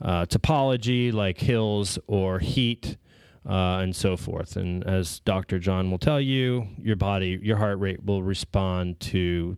uh, 0.00 0.24
topology 0.26 1.12
like 1.12 1.38
hills 1.38 1.98
or 2.06 2.38
heat 2.38 2.96
uh, 3.44 3.78
and 3.78 3.94
so 3.94 4.16
forth. 4.16 4.56
And 4.56 4.84
as 4.84 5.18
Dr. 5.20 5.58
John 5.58 5.90
will 5.90 5.98
tell 5.98 6.20
you, 6.20 6.68
your 6.78 6.96
body, 6.96 7.40
your 7.42 7.56
heart 7.56 7.80
rate 7.80 8.04
will 8.04 8.22
respond 8.22 9.00
to 9.00 9.56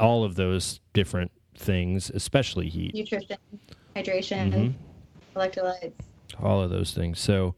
all 0.00 0.24
of 0.24 0.34
those 0.34 0.80
different 0.94 1.30
things, 1.54 2.10
especially 2.10 2.68
heat, 2.68 2.92
nutrition, 2.92 3.36
hydration, 3.94 4.52
mm-hmm. 4.52 4.87
Electrolytes, 5.38 5.92
all 6.42 6.62
of 6.62 6.70
those 6.70 6.92
things. 6.92 7.20
So 7.20 7.54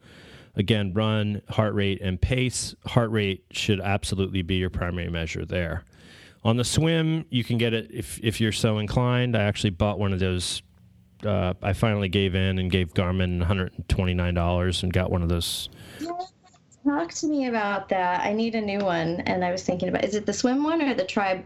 again, 0.56 0.92
run, 0.92 1.42
heart 1.48 1.74
rate, 1.74 2.00
and 2.00 2.20
pace. 2.20 2.74
Heart 2.86 3.10
rate 3.10 3.44
should 3.50 3.80
absolutely 3.80 4.42
be 4.42 4.56
your 4.56 4.70
primary 4.70 5.10
measure 5.10 5.44
there. 5.44 5.84
On 6.42 6.56
the 6.56 6.64
swim, 6.64 7.26
you 7.30 7.44
can 7.44 7.58
get 7.58 7.74
it 7.74 7.90
if 7.92 8.18
if 8.22 8.40
you're 8.40 8.52
so 8.52 8.78
inclined. 8.78 9.36
I 9.36 9.42
actually 9.42 9.70
bought 9.70 9.98
one 9.98 10.12
of 10.12 10.18
those. 10.18 10.62
Uh, 11.24 11.52
I 11.62 11.74
finally 11.74 12.08
gave 12.08 12.34
in 12.34 12.58
and 12.58 12.70
gave 12.70 12.94
Garmin 12.94 13.46
$129 13.46 14.82
and 14.82 14.92
got 14.92 15.10
one 15.10 15.22
of 15.22 15.28
those. 15.28 15.68
Talk 16.82 17.12
to 17.12 17.26
me 17.26 17.46
about 17.46 17.90
that. 17.90 18.24
I 18.24 18.32
need 18.32 18.54
a 18.54 18.60
new 18.60 18.78
one, 18.78 19.20
and 19.26 19.44
I 19.44 19.50
was 19.50 19.62
thinking 19.62 19.90
about 19.90 20.04
is 20.04 20.14
it 20.14 20.24
the 20.24 20.32
swim 20.32 20.62
one 20.64 20.80
or 20.80 20.94
the 20.94 21.04
tribe? 21.04 21.44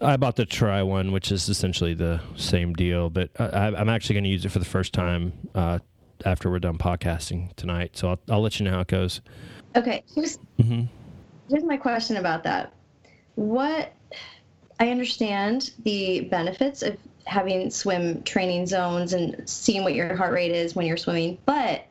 I 0.00 0.16
bought 0.16 0.36
the 0.36 0.46
try 0.46 0.82
one, 0.82 1.12
which 1.12 1.32
is 1.32 1.48
essentially 1.48 1.94
the 1.94 2.20
same 2.36 2.72
deal, 2.74 3.10
but 3.10 3.30
I, 3.38 3.68
am 3.68 3.88
actually 3.88 4.14
going 4.14 4.24
to 4.24 4.30
use 4.30 4.44
it 4.44 4.50
for 4.50 4.58
the 4.58 4.64
first 4.64 4.92
time 4.92 5.32
uh, 5.54 5.80
after 6.24 6.50
we're 6.50 6.60
done 6.60 6.78
podcasting 6.78 7.54
tonight. 7.56 7.96
So 7.96 8.10
I'll, 8.10 8.20
I'll 8.30 8.42
let 8.42 8.58
you 8.58 8.64
know 8.64 8.72
how 8.72 8.80
it 8.80 8.88
goes. 8.88 9.20
Okay. 9.76 10.04
Here's, 10.14 10.38
mm-hmm. 10.58 10.84
here's 11.48 11.64
my 11.64 11.76
question 11.76 12.16
about 12.16 12.44
that. 12.44 12.72
What 13.34 13.92
I 14.78 14.90
understand 14.90 15.72
the 15.82 16.20
benefits 16.22 16.82
of 16.82 16.96
having 17.24 17.70
swim 17.70 18.22
training 18.22 18.66
zones 18.66 19.12
and 19.12 19.48
seeing 19.48 19.82
what 19.82 19.94
your 19.94 20.14
heart 20.14 20.32
rate 20.32 20.52
is 20.52 20.74
when 20.74 20.86
you're 20.86 20.96
swimming, 20.96 21.38
but 21.46 21.86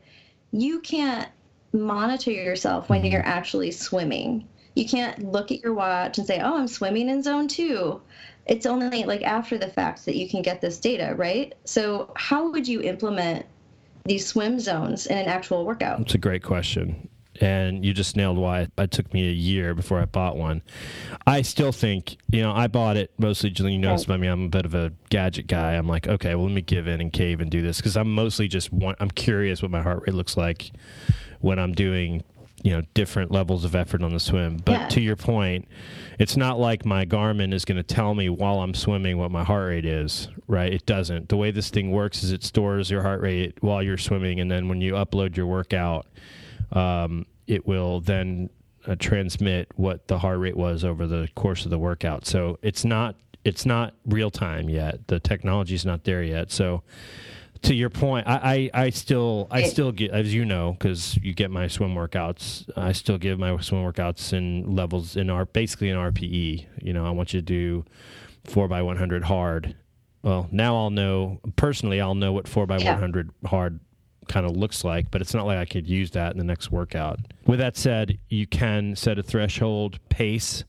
you 0.51 0.79
can't 0.79 1.27
monitor 1.73 2.31
yourself 2.31 2.89
when 2.89 3.01
mm-hmm. 3.01 3.11
you're 3.11 3.25
actually 3.25 3.71
swimming. 3.71 4.47
You 4.75 4.87
can't 4.87 5.31
look 5.31 5.51
at 5.51 5.61
your 5.61 5.73
watch 5.73 6.17
and 6.17 6.27
say, 6.27 6.39
"Oh, 6.39 6.57
I'm 6.57 6.67
swimming 6.67 7.09
in 7.09 7.23
zone 7.23 7.47
2." 7.47 8.01
It's 8.45 8.65
only 8.65 9.03
like 9.03 9.23
after 9.23 9.57
the 9.57 9.67
fact 9.67 10.05
that 10.05 10.15
you 10.15 10.27
can 10.27 10.41
get 10.41 10.61
this 10.61 10.79
data, 10.79 11.13
right? 11.15 11.53
So, 11.65 12.11
how 12.15 12.51
would 12.51 12.67
you 12.67 12.81
implement 12.81 13.45
these 14.05 14.27
swim 14.27 14.59
zones 14.59 15.05
in 15.07 15.17
an 15.17 15.27
actual 15.27 15.65
workout? 15.65 16.01
It's 16.01 16.15
a 16.15 16.17
great 16.17 16.43
question. 16.43 17.09
And 17.41 17.83
you 17.83 17.93
just 17.93 18.15
nailed 18.15 18.37
why 18.37 18.67
it 18.77 18.91
took 18.91 19.11
me 19.11 19.27
a 19.27 19.31
year 19.31 19.73
before 19.73 19.99
I 19.99 20.05
bought 20.05 20.37
one. 20.37 20.61
I 21.25 21.41
still 21.41 21.71
think, 21.71 22.17
you 22.29 22.41
know, 22.41 22.51
I 22.51 22.67
bought 22.67 22.95
it 22.95 23.11
mostly, 23.17 23.51
you 23.55 23.79
knows 23.79 24.05
about 24.05 24.19
me, 24.19 24.27
I'm 24.27 24.45
a 24.45 24.49
bit 24.49 24.65
of 24.65 24.75
a 24.75 24.93
gadget 25.09 25.47
guy. 25.47 25.73
I'm 25.73 25.87
like, 25.87 26.07
okay, 26.07 26.35
well, 26.35 26.45
let 26.45 26.53
me 26.53 26.61
give 26.61 26.87
in 26.87 27.01
and 27.01 27.11
cave 27.11 27.41
and 27.41 27.49
do 27.49 27.63
this 27.63 27.77
because 27.77 27.97
I'm 27.97 28.13
mostly 28.13 28.47
just, 28.47 28.71
want, 28.71 28.97
I'm 28.99 29.09
curious 29.09 29.63
what 29.63 29.71
my 29.71 29.81
heart 29.81 30.03
rate 30.05 30.13
looks 30.13 30.37
like 30.37 30.71
when 31.39 31.57
I'm 31.57 31.73
doing 31.73 32.23
you 32.63 32.71
know 32.71 32.81
different 32.93 33.31
levels 33.31 33.63
of 33.65 33.75
effort 33.75 34.01
on 34.01 34.11
the 34.11 34.19
swim. 34.19 34.57
But 34.57 34.71
yeah. 34.71 34.87
to 34.89 35.01
your 35.01 35.15
point 35.15 35.67
it's 36.19 36.37
not 36.37 36.59
like 36.59 36.85
my 36.85 37.05
garmin 37.05 37.53
is 37.53 37.65
going 37.65 37.77
to 37.77 37.83
tell 37.83 38.13
me 38.13 38.29
while 38.29 38.61
i'm 38.61 38.75
swimming 38.75 39.17
what 39.17 39.31
my 39.31 39.43
heart 39.43 39.69
rate 39.69 39.85
is 39.85 40.27
right? 40.47 40.73
It 40.73 40.85
doesn't. 40.85 41.29
The 41.29 41.37
way 41.37 41.51
this 41.51 41.69
thing 41.69 41.91
works 41.91 42.23
is 42.23 42.31
it 42.31 42.43
stores 42.43 42.91
your 42.91 43.01
heart 43.01 43.21
rate 43.21 43.57
while 43.61 43.81
you're 43.81 43.97
swimming 43.97 44.39
and 44.39 44.49
then 44.51 44.67
when 44.67 44.81
you 44.81 44.93
upload 44.93 45.35
your 45.35 45.47
workout 45.47 46.07
um, 46.71 47.25
it 47.47 47.65
will 47.67 47.99
then 48.01 48.49
uh, 48.85 48.95
transmit 48.97 49.69
what 49.75 50.07
the 50.07 50.19
heart 50.19 50.39
rate 50.39 50.57
was 50.57 50.83
over 50.83 51.07
the 51.07 51.29
course 51.35 51.65
of 51.65 51.71
the 51.71 51.79
workout. 51.79 52.25
So 52.25 52.59
it's 52.61 52.83
not 52.83 53.15
it's 53.45 53.65
not 53.65 53.93
real 54.05 54.31
time 54.31 54.69
yet. 54.69 55.07
The 55.07 55.19
technology's 55.19 55.85
not 55.85 56.05
there 56.05 56.23
yet. 56.23 56.51
So 56.51 56.83
to 57.63 57.73
your 57.73 57.89
point, 57.89 58.27
I, 58.27 58.69
I, 58.73 58.85
I 58.85 58.89
still 58.89 59.47
I 59.49 59.63
still 59.63 59.91
get 59.91 60.11
as 60.11 60.33
you 60.33 60.45
know 60.45 60.73
because 60.73 61.17
you 61.21 61.33
get 61.33 61.49
my 61.49 61.67
swim 61.67 61.95
workouts. 61.95 62.69
I 62.77 62.91
still 62.91 63.17
give 63.17 63.39
my 63.39 63.57
swim 63.59 63.83
workouts 63.83 64.33
in 64.33 64.75
levels 64.75 65.15
in 65.15 65.29
our 65.29 65.45
basically 65.45 65.89
in 65.89 65.97
RPE. 65.97 66.65
You 66.81 66.93
know, 66.93 67.05
I 67.05 67.11
want 67.11 67.33
you 67.33 67.39
to 67.39 67.45
do 67.45 67.85
four 68.43 68.67
by 68.67 68.81
one 68.81 68.97
hundred 68.97 69.23
hard. 69.23 69.75
Well, 70.21 70.47
now 70.51 70.75
I'll 70.75 70.89
know 70.89 71.39
personally. 71.55 71.99
I'll 71.99 72.15
know 72.15 72.31
what 72.31 72.47
four 72.47 72.65
by 72.65 72.77
one 72.77 72.99
hundred 72.99 73.31
hard 73.45 73.79
kind 74.27 74.45
of 74.45 74.55
looks 74.55 74.83
like, 74.83 75.11
but 75.11 75.21
it's 75.21 75.33
not 75.33 75.45
like 75.45 75.57
I 75.57 75.65
could 75.65 75.87
use 75.87 76.11
that 76.11 76.31
in 76.31 76.37
the 76.37 76.43
next 76.43 76.71
workout. 76.71 77.19
With 77.45 77.59
that 77.59 77.75
said, 77.77 78.19
you 78.29 78.47
can 78.47 78.95
set 78.95 79.17
a 79.19 79.23
threshold 79.23 79.99
pace 80.09 80.63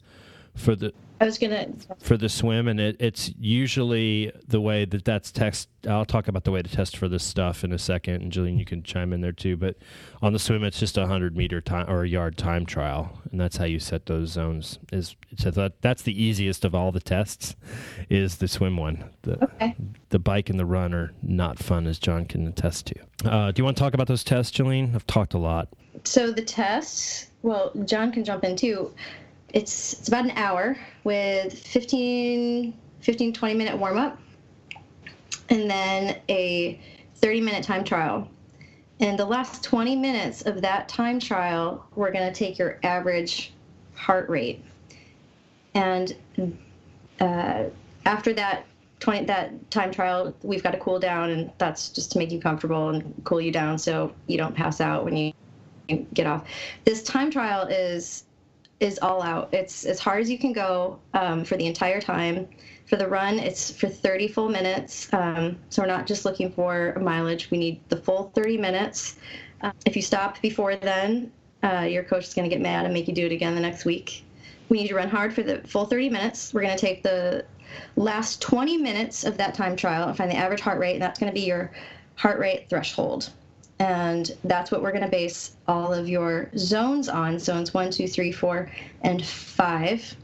for 0.56 0.76
the 0.76 0.92
I 1.20 1.26
was 1.26 1.38
gonna 1.38 1.68
for 2.00 2.16
the 2.16 2.28
swim, 2.28 2.66
and 2.66 2.80
it, 2.80 2.96
it's 2.98 3.30
usually 3.38 4.32
the 4.48 4.60
way 4.60 4.84
that 4.84 5.04
that's 5.04 5.30
test. 5.30 5.68
I'll 5.88 6.04
talk 6.04 6.26
about 6.26 6.44
the 6.44 6.50
way 6.50 6.60
to 6.60 6.68
test 6.68 6.96
for 6.96 7.08
this 7.08 7.22
stuff 7.22 7.62
in 7.62 7.72
a 7.72 7.78
second, 7.78 8.22
and 8.22 8.32
Jaleen, 8.32 8.58
you 8.58 8.64
can 8.64 8.82
chime 8.82 9.12
in 9.12 9.20
there 9.20 9.32
too. 9.32 9.56
But 9.56 9.76
on 10.22 10.32
the 10.32 10.40
swim, 10.40 10.64
it's 10.64 10.78
just 10.78 10.98
a 10.98 11.06
hundred 11.06 11.36
meter 11.36 11.60
time 11.60 11.88
or 11.88 12.02
a 12.02 12.08
yard 12.08 12.36
time 12.36 12.66
trial, 12.66 13.20
and 13.30 13.40
that's 13.40 13.56
how 13.56 13.64
you 13.64 13.78
set 13.78 14.06
those 14.06 14.30
zones. 14.30 14.80
Is 14.92 15.14
so 15.38 15.52
that 15.52 15.80
that's 15.82 16.02
the 16.02 16.20
easiest 16.20 16.64
of 16.64 16.74
all 16.74 16.90
the 16.90 17.00
tests, 17.00 17.54
is 18.10 18.38
the 18.38 18.48
swim 18.48 18.76
one. 18.76 19.04
The 19.22 19.42
okay. 19.44 19.76
the 20.08 20.18
bike 20.18 20.50
and 20.50 20.58
the 20.58 20.66
run 20.66 20.92
are 20.92 21.12
not 21.22 21.60
fun, 21.60 21.86
as 21.86 22.00
John 22.00 22.24
can 22.24 22.48
attest 22.48 22.86
to. 22.86 23.30
Uh, 23.30 23.52
do 23.52 23.60
you 23.60 23.64
want 23.64 23.76
to 23.76 23.82
talk 23.82 23.94
about 23.94 24.08
those 24.08 24.24
tests, 24.24 24.56
Jaleen? 24.56 24.96
I've 24.96 25.06
talked 25.06 25.34
a 25.34 25.38
lot. 25.38 25.68
So 26.02 26.32
the 26.32 26.42
tests. 26.42 27.30
Well, 27.42 27.72
John 27.84 28.10
can 28.10 28.24
jump 28.24 28.42
in 28.42 28.56
too 28.56 28.92
it's 29.54 29.94
it's 29.94 30.08
about 30.08 30.24
an 30.24 30.32
hour 30.32 30.76
with 31.04 31.56
15 31.56 32.74
15 33.00 33.32
20 33.32 33.54
minute 33.54 33.78
warm 33.78 33.96
up 33.96 34.18
and 35.48 35.70
then 35.70 36.20
a 36.28 36.80
30 37.16 37.40
minute 37.40 37.64
time 37.64 37.84
trial. 37.84 38.28
And 39.00 39.18
the 39.18 39.24
last 39.24 39.62
20 39.64 39.96
minutes 39.96 40.42
of 40.42 40.60
that 40.62 40.88
time 40.88 41.20
trial 41.20 41.86
we're 41.94 42.12
going 42.12 42.30
to 42.30 42.36
take 42.36 42.58
your 42.58 42.78
average 42.82 43.52
heart 43.94 44.28
rate. 44.28 44.62
And 45.74 46.14
uh, 47.20 47.64
after 48.04 48.32
that 48.34 48.66
20 48.98 49.26
that 49.26 49.70
time 49.70 49.92
trial 49.92 50.34
we've 50.42 50.64
got 50.64 50.72
to 50.72 50.78
cool 50.78 50.98
down 50.98 51.30
and 51.30 51.52
that's 51.58 51.90
just 51.90 52.12
to 52.12 52.18
make 52.18 52.32
you 52.32 52.40
comfortable 52.40 52.88
and 52.88 53.14
cool 53.22 53.40
you 53.40 53.52
down 53.52 53.78
so 53.78 54.12
you 54.26 54.36
don't 54.36 54.54
pass 54.54 54.80
out 54.80 55.04
when 55.04 55.16
you 55.16 55.32
get 56.12 56.26
off. 56.26 56.44
This 56.84 57.04
time 57.04 57.30
trial 57.30 57.68
is 57.68 58.24
is 58.84 58.98
all 59.00 59.22
out. 59.22 59.48
It's 59.52 59.84
as 59.84 59.98
hard 59.98 60.20
as 60.20 60.30
you 60.30 60.38
can 60.38 60.52
go 60.52 60.98
um, 61.14 61.44
for 61.44 61.56
the 61.56 61.66
entire 61.66 62.00
time. 62.00 62.46
For 62.86 62.96
the 62.96 63.08
run, 63.08 63.38
it's 63.38 63.70
for 63.70 63.88
30 63.88 64.28
full 64.28 64.50
minutes. 64.50 65.10
Um, 65.12 65.58
so 65.70 65.82
we're 65.82 65.88
not 65.88 66.06
just 66.06 66.26
looking 66.26 66.52
for 66.52 66.96
mileage. 67.00 67.50
We 67.50 67.58
need 67.58 67.80
the 67.88 67.96
full 67.96 68.30
30 68.34 68.58
minutes. 68.58 69.16
Uh, 69.62 69.72
if 69.86 69.96
you 69.96 70.02
stop 70.02 70.40
before 70.42 70.76
then, 70.76 71.32
uh, 71.62 71.86
your 71.88 72.04
coach 72.04 72.24
is 72.24 72.34
going 72.34 72.48
to 72.48 72.54
get 72.54 72.60
mad 72.60 72.84
and 72.84 72.92
make 72.92 73.08
you 73.08 73.14
do 73.14 73.24
it 73.24 73.32
again 73.32 73.54
the 73.54 73.60
next 73.60 73.86
week. 73.86 74.22
We 74.68 74.82
need 74.82 74.88
to 74.88 74.94
run 74.94 75.08
hard 75.08 75.32
for 75.32 75.42
the 75.42 75.58
full 75.66 75.86
30 75.86 76.10
minutes. 76.10 76.52
We're 76.52 76.62
going 76.62 76.76
to 76.76 76.80
take 76.80 77.02
the 77.02 77.46
last 77.96 78.42
20 78.42 78.76
minutes 78.76 79.24
of 79.24 79.38
that 79.38 79.54
time 79.54 79.76
trial 79.76 80.08
and 80.08 80.16
find 80.16 80.30
the 80.30 80.36
average 80.36 80.60
heart 80.60 80.78
rate, 80.78 80.92
and 80.92 81.02
that's 81.02 81.18
going 81.18 81.32
to 81.32 81.34
be 81.34 81.46
your 81.46 81.72
heart 82.16 82.38
rate 82.38 82.68
threshold. 82.68 83.30
And 83.78 84.30
that's 84.44 84.70
what 84.70 84.82
we're 84.82 84.92
going 84.92 85.04
to 85.04 85.10
base 85.10 85.56
all 85.66 85.92
of 85.92 86.08
your 86.08 86.50
zones 86.56 87.08
on 87.08 87.38
zones 87.38 87.74
one, 87.74 87.90
two, 87.90 88.06
three, 88.06 88.30
four, 88.30 88.70
and 89.02 89.24
five. 89.24 90.16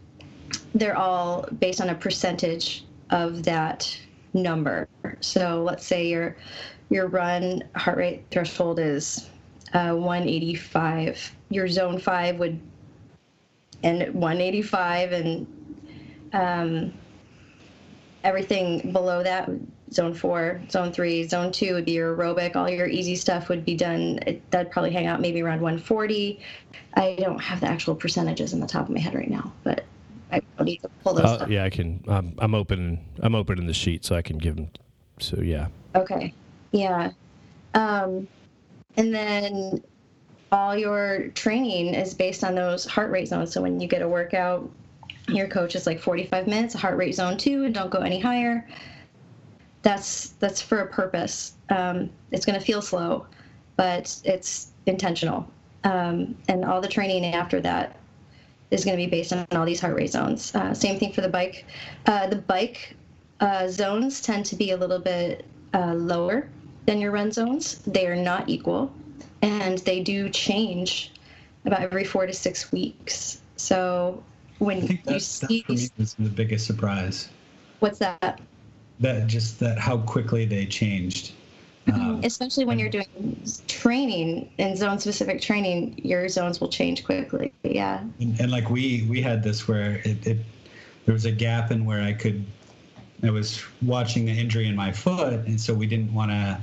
They're 0.74 0.96
all 0.96 1.48
based 1.59 1.80
on 1.80 1.90
a 1.90 1.94
percentage 1.94 2.84
of 3.11 3.42
that 3.42 3.98
number. 4.34 4.88
So 5.20 5.62
let's 5.64 5.84
say 5.84 6.09
your 6.09 6.36
your 6.90 7.07
run 7.07 7.62
heart 7.76 7.98
rate 7.98 8.24
threshold 8.30 8.78
is 8.78 9.28
uh, 9.72 9.94
185. 9.94 11.36
Your 11.48 11.68
zone 11.68 11.98
five 11.98 12.38
would 12.38 12.61
at 13.82 14.14
185, 14.14 15.12
and 15.12 15.46
um, 16.32 16.92
everything 18.24 18.92
below 18.92 19.22
that 19.22 19.48
zone 19.93 20.14
four, 20.14 20.61
zone 20.70 20.93
three, 20.93 21.26
zone 21.26 21.53
two 21.53 21.74
would 21.74 21.84
be 21.84 21.93
your 21.93 22.16
aerobic. 22.16 22.57
All 22.57 22.68
your 22.68 22.86
easy 22.86 23.16
stuff 23.16 23.49
would 23.49 23.64
be 23.64 23.74
done. 23.74 24.20
It, 24.26 24.51
that'd 24.51 24.72
probably 24.72 24.93
hang 24.93 25.07
out 25.07 25.20
maybe 25.20 25.43
around 25.43 25.61
140. 25.61 26.41
I 26.95 27.16
don't 27.18 27.41
have 27.41 27.61
the 27.61 27.66
actual 27.66 27.95
percentages 27.95 28.53
in 28.53 28.61
the 28.61 28.66
top 28.66 28.88
of 28.88 28.95
my 28.95 29.01
head 29.01 29.14
right 29.14 29.30
now, 29.30 29.53
but 29.64 29.84
I 30.32 30.41
need 30.62 30.78
to 30.82 30.88
pull 31.03 31.14
those. 31.14 31.24
Uh, 31.24 31.47
yeah, 31.49 31.64
I 31.64 31.70
can. 31.70 32.05
Um, 32.09 32.34
I'm 32.38 32.55
open. 32.55 33.05
I'm 33.20 33.34
open 33.34 33.59
in 33.59 33.66
the 33.66 33.74
sheet, 33.74 34.05
so 34.05 34.14
I 34.14 34.22
can 34.22 34.38
give 34.38 34.57
them. 34.57 34.70
So 35.18 35.41
yeah. 35.41 35.68
Okay. 35.95 36.32
Yeah. 36.72 37.11
Um, 37.74 38.28
and 38.97 39.14
then 39.14 39.82
all 40.53 40.76
your 40.76 41.28
training 41.28 41.95
is 41.95 42.14
based 42.14 42.43
on 42.45 42.55
those 42.55 42.84
heart 42.84 43.11
rate 43.11 43.28
zones. 43.28 43.53
So 43.53 43.62
when 43.62 43.80
you 43.80 43.88
get 43.88 44.03
a 44.03 44.09
workout 44.09 44.70
your 45.28 45.49
coach 45.49 45.74
is 45.74 45.86
like 45.86 46.01
45 46.01 46.47
minutes, 46.47 46.74
heart 46.74 46.97
rate 46.97 47.14
zone 47.14 47.36
two, 47.36 47.64
and 47.64 47.74
don't 47.74 47.91
go 47.91 48.01
any 48.01 48.20
higher. 48.20 48.66
That's 49.83 50.31
that's 50.41 50.61
for 50.61 50.81
a 50.81 50.87
purpose. 50.87 51.55
Um, 51.68 52.11
it's 52.31 52.45
going 52.45 52.59
to 52.59 52.64
feel 52.64 52.83
slow, 52.83 53.26
but 53.76 54.20
it's 54.24 54.72
intentional. 54.87 55.49
Um, 55.85 56.37
and 56.49 56.64
all 56.64 56.81
the 56.81 56.89
training 56.89 57.35
after 57.35 57.61
that 57.62 57.97
is 58.70 58.85
going 58.85 58.97
to 58.97 59.03
be 59.03 59.11
based 59.11 59.33
on 59.33 59.47
all 59.53 59.64
these 59.64 59.81
heart 59.81 59.97
rate 59.97 60.11
zones. 60.11 60.55
Uh, 60.55 60.74
same 60.74 60.99
thing 60.99 61.12
for 61.12 61.22
the 61.22 61.28
bike. 61.28 61.64
Uh, 62.07 62.26
the 62.26 62.37
bike 62.37 62.95
uh, 63.41 63.68
zones 63.68 64.20
tend 64.20 64.45
to 64.47 64.57
be 64.57 64.72
a 64.72 64.76
little 64.76 64.99
bit 64.99 65.47
uh, 65.74 65.95
lower 65.95 66.49
than 66.87 67.01
your 67.01 67.11
run 67.11 67.33
zones. 67.33 67.78
They 67.87 68.07
are 68.07 68.16
not 68.16 68.49
equal, 68.49 68.93
and 69.43 69.78
they 69.78 70.01
do 70.01 70.28
change 70.28 71.12
about 71.64 71.81
every 71.81 72.05
four 72.05 72.26
to 72.26 72.33
six 72.33 72.70
weeks. 72.70 73.41
So 73.57 74.22
when 74.59 75.01
you 75.07 75.20
see 75.20 75.62
that 75.62 75.66
for 75.66 75.72
me 75.72 75.89
was 75.99 76.14
the 76.14 76.28
biggest 76.28 76.66
surprise. 76.66 77.28
What's 77.81 77.99
that? 77.99 78.41
That 79.01 79.26
just 79.26 79.59
that 79.61 79.78
how 79.78 79.98
quickly 79.98 80.44
they 80.44 80.66
changed. 80.66 81.32
Um, 81.92 82.20
Especially 82.22 82.64
when 82.64 82.78
you're 82.78 82.90
doing 82.90 83.42
training 83.66 84.51
and 84.59 84.76
zone 84.76 84.98
specific 84.98 85.40
training, 85.40 85.98
your 86.05 86.28
zones 86.28 86.61
will 86.61 86.68
change 86.68 87.05
quickly. 87.05 87.53
Yeah. 87.62 88.05
And, 88.20 88.38
and 88.38 88.51
like 88.51 88.70
we 88.70 89.07
we 89.09 89.22
had 89.22 89.42
this 89.42 89.66
where 89.66 89.96
it, 90.05 90.26
it 90.26 90.38
there 91.07 91.14
was 91.14 91.24
a 91.24 91.32
gap 91.32 91.70
in 91.70 91.84
where 91.84 92.03
I 92.03 92.12
could 92.12 92.44
I 93.22 93.30
was 93.30 93.62
watching 93.82 94.24
the 94.26 94.32
injury 94.32 94.66
in 94.66 94.76
my 94.76 94.92
foot, 94.92 95.32
and 95.32 95.61
so 95.61 95.74
we 95.74 95.86
didn't 95.86 96.12
want 96.12 96.30
to 96.30 96.61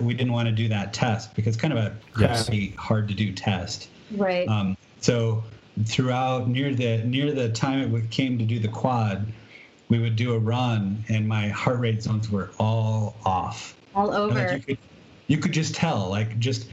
we 0.00 0.14
didn't 0.14 0.32
want 0.32 0.46
to 0.46 0.52
do 0.52 0.68
that 0.68 0.92
test 0.92 1.34
because 1.34 1.56
kind 1.56 1.72
of 1.72 1.78
a 1.78 1.96
crappy, 2.12 2.56
yes. 2.56 2.76
hard 2.76 3.08
to 3.08 3.14
do 3.14 3.32
test. 3.32 3.88
Right. 4.12 4.48
Um, 4.48 4.76
so 5.00 5.42
throughout 5.86 6.48
near 6.48 6.74
the 6.74 6.98
near 7.04 7.32
the 7.32 7.48
time 7.50 7.94
it 7.94 8.10
came 8.10 8.38
to 8.38 8.44
do 8.44 8.58
the 8.58 8.68
quad, 8.68 9.26
we 9.88 9.98
would 9.98 10.16
do 10.16 10.34
a 10.34 10.38
run, 10.38 11.04
and 11.08 11.28
my 11.28 11.48
heart 11.48 11.78
rate 11.78 12.02
zones 12.02 12.30
were 12.30 12.50
all 12.58 13.16
off. 13.24 13.76
All 13.94 14.12
over. 14.12 14.34
Like 14.34 14.52
you, 14.52 14.60
could, 14.60 14.78
you 15.28 15.38
could 15.38 15.52
just 15.52 15.74
tell, 15.74 16.08
like 16.08 16.38
just 16.38 16.68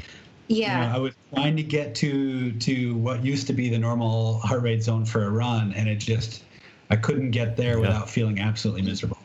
yeah. 0.47 0.81
You 0.81 0.89
know, 0.89 0.95
I 0.95 0.99
was 0.99 1.13
trying 1.33 1.55
to 1.57 1.63
get 1.63 1.95
to 1.95 2.51
to 2.51 2.95
what 2.95 3.23
used 3.23 3.47
to 3.47 3.53
be 3.53 3.69
the 3.69 3.79
normal 3.79 4.39
heart 4.39 4.63
rate 4.63 4.83
zone 4.83 5.05
for 5.05 5.25
a 5.25 5.29
run, 5.29 5.73
and 5.73 5.87
it 5.87 5.97
just 5.97 6.43
I 6.89 6.97
couldn't 6.97 7.31
get 7.31 7.55
there 7.55 7.75
yeah. 7.75 7.81
without 7.81 8.09
feeling 8.09 8.39
absolutely 8.39 8.81
miserable. 8.81 9.17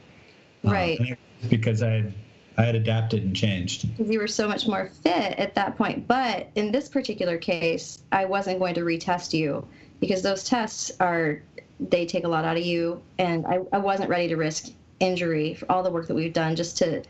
Right. 0.63 1.01
Uh, 1.01 1.15
because 1.49 1.83
I 1.83 1.91
had, 1.91 2.15
I 2.57 2.65
had 2.65 2.75
adapted 2.77 3.25
and 3.25 3.35
changed. 3.35 3.97
Because 3.97 4.11
you 4.11 4.21
were 4.21 4.29
so 4.29 4.49
much 4.49 4.67
more 4.67 4.91
fit 5.03 5.39
at 5.39 5.55
that 5.57 5.77
point. 5.77 6.07
But 6.07 6.49
in 6.55 6.71
this 6.73 6.89
particular 6.89 7.39
case, 7.39 8.03
I 8.13 8.25
wasn't 8.25 8.61
going 8.61 8.75
to 8.75 8.83
retest 8.83 9.33
you 9.37 9.67
because 10.01 10.23
those 10.23 10.45
tests 10.45 10.93
are, 11.01 11.43
they 11.81 12.07
take 12.07 12.25
a 12.25 12.29
lot 12.29 12.45
out 12.45 12.57
of 12.57 12.65
you. 12.65 13.03
And 13.19 13.47
I, 13.47 13.61
I 13.73 13.79
wasn't 13.79 14.09
ready 14.09 14.29
to 14.29 14.37
risk 14.37 14.69
injury 15.01 15.55
for 15.55 15.71
all 15.71 15.83
the 15.83 15.91
work 15.91 16.07
that 16.07 16.15
we've 16.15 16.33
done 16.33 16.57
just 16.57 16.79
to 16.79 17.03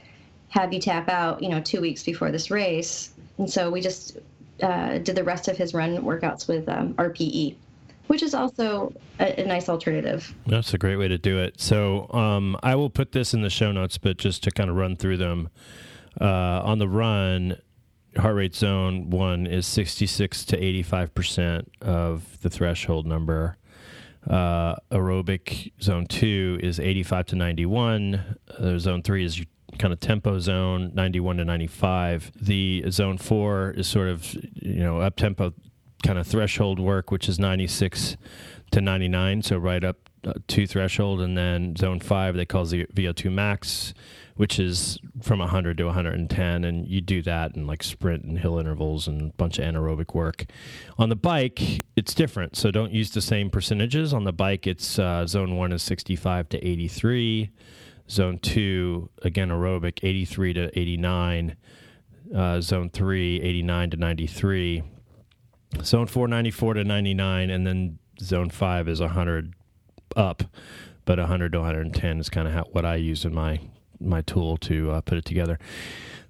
have 0.48 0.72
you 0.72 0.80
tap 0.80 1.08
out, 1.08 1.42
you 1.42 1.48
know, 1.48 1.60
two 1.60 1.80
weeks 1.80 2.02
before 2.02 2.30
this 2.30 2.50
race. 2.50 3.10
And 3.38 3.50
so 3.50 3.70
we 3.70 3.80
just 3.80 4.18
uh, 4.62 4.98
did 4.98 5.16
the 5.16 5.24
rest 5.24 5.48
of 5.48 5.56
his 5.56 5.74
run 5.74 5.96
workouts 5.98 6.48
with 6.48 6.68
um, 6.68 6.94
RPE 6.94 7.56
which 8.06 8.22
is 8.22 8.34
also 8.34 8.92
a, 9.18 9.40
a, 9.40 9.46
nice 9.46 9.68
alternative. 9.68 10.34
That's 10.46 10.72
a 10.74 10.78
great 10.78 10.96
way 10.96 11.08
to 11.08 11.18
do 11.18 11.38
it. 11.38 11.60
So 11.60 12.08
um, 12.12 12.56
I 12.62 12.74
will 12.74 12.90
put 12.90 13.12
this 13.12 13.34
in 13.34 13.42
the 13.42 13.50
show 13.50 13.72
notes, 13.72 13.98
but 13.98 14.16
just 14.16 14.44
to 14.44 14.50
kind 14.50 14.70
of 14.70 14.76
run 14.76 14.96
through 14.96 15.16
them. 15.16 15.48
Uh, 16.20 16.62
on 16.64 16.78
the 16.78 16.88
run, 16.88 17.58
heart 18.16 18.36
rate 18.36 18.54
zone 18.54 19.10
one 19.10 19.46
is 19.46 19.66
66 19.66 20.44
to 20.46 20.56
85% 20.56 21.66
of 21.82 22.40
the 22.40 22.48
threshold 22.48 23.06
number. 23.06 23.56
Uh, 24.28 24.74
aerobic 24.90 25.72
zone 25.80 26.06
two 26.06 26.58
is 26.62 26.80
85 26.80 27.26
to 27.26 27.36
91. 27.36 28.36
Uh, 28.58 28.78
zone 28.78 29.02
three 29.02 29.24
is 29.24 29.42
kind 29.78 29.92
of 29.92 30.00
tempo 30.00 30.38
zone 30.38 30.90
91 30.94 31.36
to 31.36 31.44
95 31.44 32.32
the 32.40 32.82
zone 32.88 33.18
4 33.18 33.72
is 33.72 33.86
sort 33.86 34.08
of 34.08 34.32
you 34.54 34.80
know 34.80 35.00
up 35.00 35.16
tempo 35.16 35.52
kind 36.02 36.18
of 36.18 36.26
threshold 36.26 36.78
work, 36.78 37.10
which 37.10 37.28
is 37.28 37.38
96 37.38 38.16
to 38.70 38.80
99, 38.80 39.42
so 39.42 39.56
right 39.56 39.82
up 39.82 40.08
uh, 40.24 40.34
to 40.48 40.66
threshold, 40.66 41.20
and 41.20 41.36
then 41.36 41.76
zone 41.76 42.00
five 42.00 42.36
they 42.36 42.46
call 42.46 42.64
the 42.64 42.86
VO2 42.86 43.32
max, 43.32 43.94
which 44.36 44.58
is 44.58 44.98
from 45.22 45.38
100 45.38 45.78
to 45.78 45.84
110, 45.84 46.64
and 46.64 46.86
you 46.86 47.00
do 47.00 47.22
that 47.22 47.56
in 47.56 47.66
like 47.66 47.82
sprint 47.82 48.24
and 48.24 48.38
hill 48.38 48.58
intervals 48.58 49.08
and 49.08 49.30
a 49.30 49.34
bunch 49.34 49.58
of 49.58 49.64
anaerobic 49.64 50.14
work. 50.14 50.46
On 50.98 51.08
the 51.08 51.16
bike, 51.16 51.82
it's 51.96 52.14
different, 52.14 52.56
so 52.56 52.70
don't 52.70 52.92
use 52.92 53.10
the 53.10 53.20
same 53.20 53.50
percentages. 53.50 54.12
On 54.12 54.24
the 54.24 54.32
bike, 54.32 54.66
it's 54.66 54.98
uh, 54.98 55.26
zone 55.26 55.56
one 55.56 55.72
is 55.72 55.82
65 55.82 56.48
to 56.50 56.66
83, 56.66 57.50
zone 58.08 58.38
two 58.38 59.10
again 59.22 59.48
aerobic 59.48 60.00
83 60.02 60.52
to 60.54 60.78
89. 60.78 61.56
Uh, 62.34 62.60
zone 62.60 62.90
3 62.90 63.40
89 63.40 63.90
to 63.90 63.96
93 63.96 64.82
Zone 65.82 66.06
494 66.06 66.74
to 66.74 66.84
99, 66.84 67.50
and 67.50 67.66
then 67.66 67.98
zone 68.20 68.50
5 68.50 68.88
is 68.88 69.00
100 69.00 69.54
up, 70.14 70.42
but 71.04 71.18
100 71.18 71.52
to 71.52 71.58
110 71.58 72.20
is 72.20 72.28
kind 72.28 72.48
of 72.48 72.66
what 72.70 72.84
I 72.84 72.96
use 72.96 73.24
in 73.24 73.34
my 73.34 73.60
my 74.00 74.22
tool 74.22 74.56
to 74.58 74.90
uh, 74.92 75.00
put 75.00 75.18
it 75.18 75.24
together. 75.24 75.58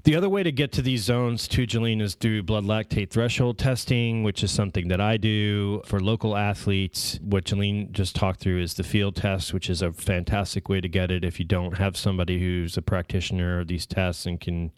The 0.04 0.14
other 0.14 0.28
way 0.28 0.44
to 0.44 0.52
get 0.52 0.70
to 0.72 0.82
these 0.82 1.02
zones 1.02 1.48
too, 1.48 1.66
Jaleen, 1.66 2.00
is 2.00 2.14
do 2.14 2.40
blood 2.40 2.62
lactate 2.62 3.10
threshold 3.10 3.58
testing, 3.58 4.22
which 4.22 4.44
is 4.44 4.52
something 4.52 4.86
that 4.86 5.00
I 5.00 5.16
do 5.16 5.82
for 5.84 5.98
local 5.98 6.36
athletes. 6.36 7.18
What 7.22 7.44
Jaleen 7.44 7.90
just 7.90 8.14
talked 8.14 8.38
through 8.38 8.62
is 8.62 8.74
the 8.74 8.84
field 8.84 9.16
test, 9.16 9.52
which 9.52 9.68
is 9.68 9.82
a 9.82 9.92
fantastic 9.92 10.68
way 10.68 10.80
to 10.80 10.88
get 10.88 11.10
it 11.10 11.24
if 11.24 11.40
you 11.40 11.44
don't 11.44 11.78
have 11.78 11.96
somebody 11.96 12.38
who's 12.38 12.76
a 12.76 12.82
practitioner 12.82 13.58
of 13.58 13.66
these 13.66 13.84
tests 13.84 14.26
and 14.26 14.40
can 14.40 14.70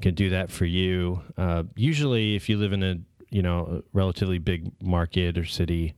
can 0.00 0.14
do 0.14 0.30
that 0.30 0.50
for 0.50 0.64
you. 0.64 1.22
Uh, 1.36 1.64
usually, 1.76 2.34
if 2.34 2.48
you 2.48 2.56
live 2.56 2.72
in 2.72 2.82
a 2.82 2.96
you 3.32 3.42
know, 3.42 3.82
a 3.82 3.96
relatively 3.96 4.38
big 4.38 4.70
market 4.82 5.38
or 5.38 5.44
city, 5.44 5.94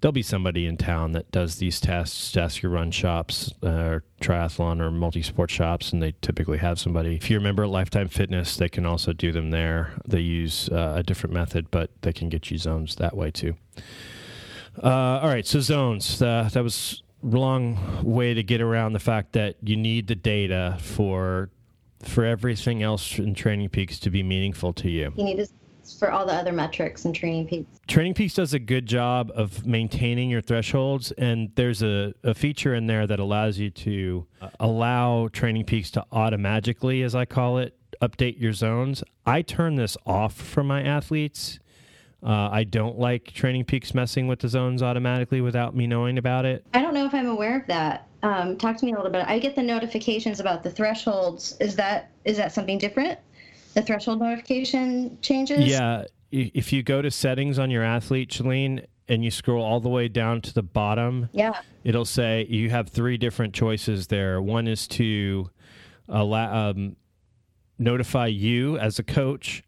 there'll 0.00 0.12
be 0.12 0.22
somebody 0.22 0.66
in 0.66 0.76
town 0.76 1.12
that 1.12 1.30
does 1.32 1.56
these 1.56 1.80
tests, 1.80 2.36
ask 2.36 2.62
your 2.62 2.70
run 2.70 2.90
shops, 2.90 3.52
uh, 3.62 3.98
triathlon 4.20 4.80
or 4.80 4.90
multi-sport 4.90 5.50
shops, 5.50 5.92
and 5.92 6.00
they 6.02 6.14
typically 6.22 6.58
have 6.58 6.78
somebody. 6.78 7.16
If 7.16 7.28
you 7.28 7.36
remember 7.36 7.66
Lifetime 7.66 8.08
Fitness, 8.08 8.56
they 8.56 8.68
can 8.68 8.86
also 8.86 9.12
do 9.12 9.32
them 9.32 9.50
there. 9.50 9.94
They 10.06 10.20
use 10.20 10.68
uh, 10.70 10.94
a 10.96 11.02
different 11.02 11.34
method, 11.34 11.70
but 11.70 11.90
they 12.02 12.12
can 12.12 12.28
get 12.28 12.50
you 12.50 12.58
zones 12.58 12.96
that 12.96 13.16
way 13.16 13.32
too. 13.32 13.56
Uh, 14.82 15.20
all 15.20 15.28
right, 15.28 15.46
so 15.46 15.60
zones. 15.60 16.22
Uh, 16.22 16.48
that 16.52 16.62
was 16.62 17.02
long 17.22 18.04
way 18.04 18.34
to 18.34 18.42
get 18.42 18.60
around 18.60 18.92
the 18.92 19.00
fact 19.00 19.32
that 19.32 19.56
you 19.62 19.76
need 19.76 20.06
the 20.06 20.14
data 20.14 20.76
for 20.80 21.50
for 22.02 22.24
everything 22.24 22.82
else 22.82 23.18
in 23.18 23.34
TrainingPeaks 23.34 23.98
to 23.98 24.10
be 24.10 24.22
meaningful 24.22 24.72
to 24.74 24.90
you. 24.90 25.12
You 25.16 25.24
need 25.24 25.38
to 25.38 25.48
for 25.92 26.10
all 26.10 26.26
the 26.26 26.32
other 26.32 26.52
metrics 26.52 27.04
and 27.04 27.14
TrainingPeaks. 27.14 27.66
Training 27.86 28.14
Peaks 28.14 28.34
does 28.34 28.54
a 28.54 28.58
good 28.58 28.86
job 28.86 29.30
of 29.34 29.66
maintaining 29.66 30.30
your 30.30 30.40
thresholds, 30.40 31.12
and 31.12 31.50
there's 31.54 31.82
a, 31.82 32.14
a 32.22 32.34
feature 32.34 32.74
in 32.74 32.86
there 32.86 33.06
that 33.06 33.18
allows 33.20 33.58
you 33.58 33.70
to 33.70 34.26
uh, 34.40 34.48
allow 34.60 35.28
TrainingPeaks 35.28 35.90
to 35.92 36.04
automatically, 36.12 37.02
as 37.02 37.14
I 37.14 37.24
call 37.24 37.58
it, 37.58 37.76
update 38.02 38.40
your 38.40 38.52
zones. 38.52 39.02
I 39.24 39.42
turn 39.42 39.76
this 39.76 39.96
off 40.06 40.34
for 40.34 40.62
my 40.62 40.82
athletes. 40.82 41.58
Uh, 42.22 42.48
I 42.50 42.64
don't 42.64 42.98
like 42.98 43.24
TrainingPeaks 43.24 43.94
messing 43.94 44.26
with 44.26 44.40
the 44.40 44.48
zones 44.48 44.82
automatically 44.82 45.40
without 45.40 45.76
me 45.76 45.86
knowing 45.86 46.18
about 46.18 46.44
it. 46.44 46.66
I 46.74 46.82
don't 46.82 46.94
know 46.94 47.06
if 47.06 47.14
I'm 47.14 47.28
aware 47.28 47.60
of 47.60 47.66
that. 47.66 48.08
Um, 48.22 48.56
talk 48.56 48.76
to 48.78 48.84
me 48.84 48.92
a 48.92 48.96
little 48.96 49.12
bit. 49.12 49.24
I 49.28 49.38
get 49.38 49.54
the 49.54 49.62
notifications 49.62 50.40
about 50.40 50.62
the 50.62 50.70
thresholds. 50.70 51.56
Is 51.60 51.76
that 51.76 52.10
is 52.24 52.36
that 52.38 52.52
something 52.52 52.78
different? 52.78 53.18
The 53.76 53.82
threshold 53.82 54.20
notification 54.20 55.18
changes? 55.20 55.66
Yeah. 55.66 56.04
If 56.32 56.72
you 56.72 56.82
go 56.82 57.02
to 57.02 57.10
settings 57.10 57.58
on 57.58 57.70
your 57.70 57.82
athlete, 57.82 58.30
Jaleen, 58.30 58.86
and 59.06 59.22
you 59.22 59.30
scroll 59.30 59.62
all 59.62 59.80
the 59.80 59.90
way 59.90 60.08
down 60.08 60.40
to 60.40 60.54
the 60.54 60.62
bottom, 60.62 61.28
yeah, 61.32 61.60
it'll 61.84 62.06
say 62.06 62.46
you 62.48 62.70
have 62.70 62.88
three 62.88 63.18
different 63.18 63.52
choices 63.52 64.06
there. 64.06 64.40
One 64.40 64.66
is 64.66 64.88
to 64.88 65.50
allow 66.08 66.70
um, 66.70 66.96
notify 67.78 68.28
you 68.28 68.78
as 68.78 68.98
a 68.98 69.02
coach, 69.02 69.62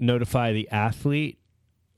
notify 0.00 0.52
the 0.52 0.68
athlete, 0.70 1.38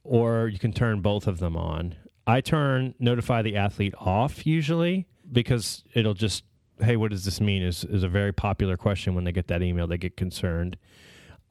or 0.05 0.49
you 0.49 0.59
can 0.59 0.75
turn 0.75 1.01
both 1.01 1.27
of 1.27 1.39
them 1.39 1.57
on. 1.57 1.95
I 2.27 2.43
turn 2.43 2.95
notify 2.99 3.41
the 3.41 3.57
athlete 3.57 3.95
off 3.99 4.47
usually 4.47 5.07
because 5.33 5.85
it'll 5.95 6.13
just 6.13 6.45
hey, 6.83 6.97
what 6.97 7.13
does 7.13 7.25
this 7.25 7.41
mean? 7.41 7.63
Is 7.63 7.83
is 7.85 8.03
a 8.03 8.09
very 8.09 8.33
popular 8.33 8.77
question 8.77 9.15
when 9.15 9.25
they 9.25 9.33
get 9.33 9.49
that 9.49 9.63
email. 9.63 9.87
They 9.87 9.97
get 9.97 10.19
concerned. 10.19 10.77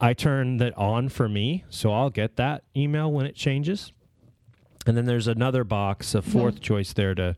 I 0.04 0.12
turn 0.12 0.58
that 0.58 0.76
on 0.76 1.08
for 1.08 1.28
me, 1.28 1.64
so 1.70 1.92
I'll 1.92 2.10
get 2.10 2.36
that 2.36 2.64
email 2.76 3.10
when 3.10 3.26
it 3.26 3.34
changes. 3.34 3.92
And 4.86 4.96
then 4.96 5.06
there's 5.06 5.28
another 5.28 5.64
box, 5.64 6.14
a 6.14 6.20
4th 6.20 6.60
choice 6.60 6.92
there 6.92 7.14
to 7.14 7.36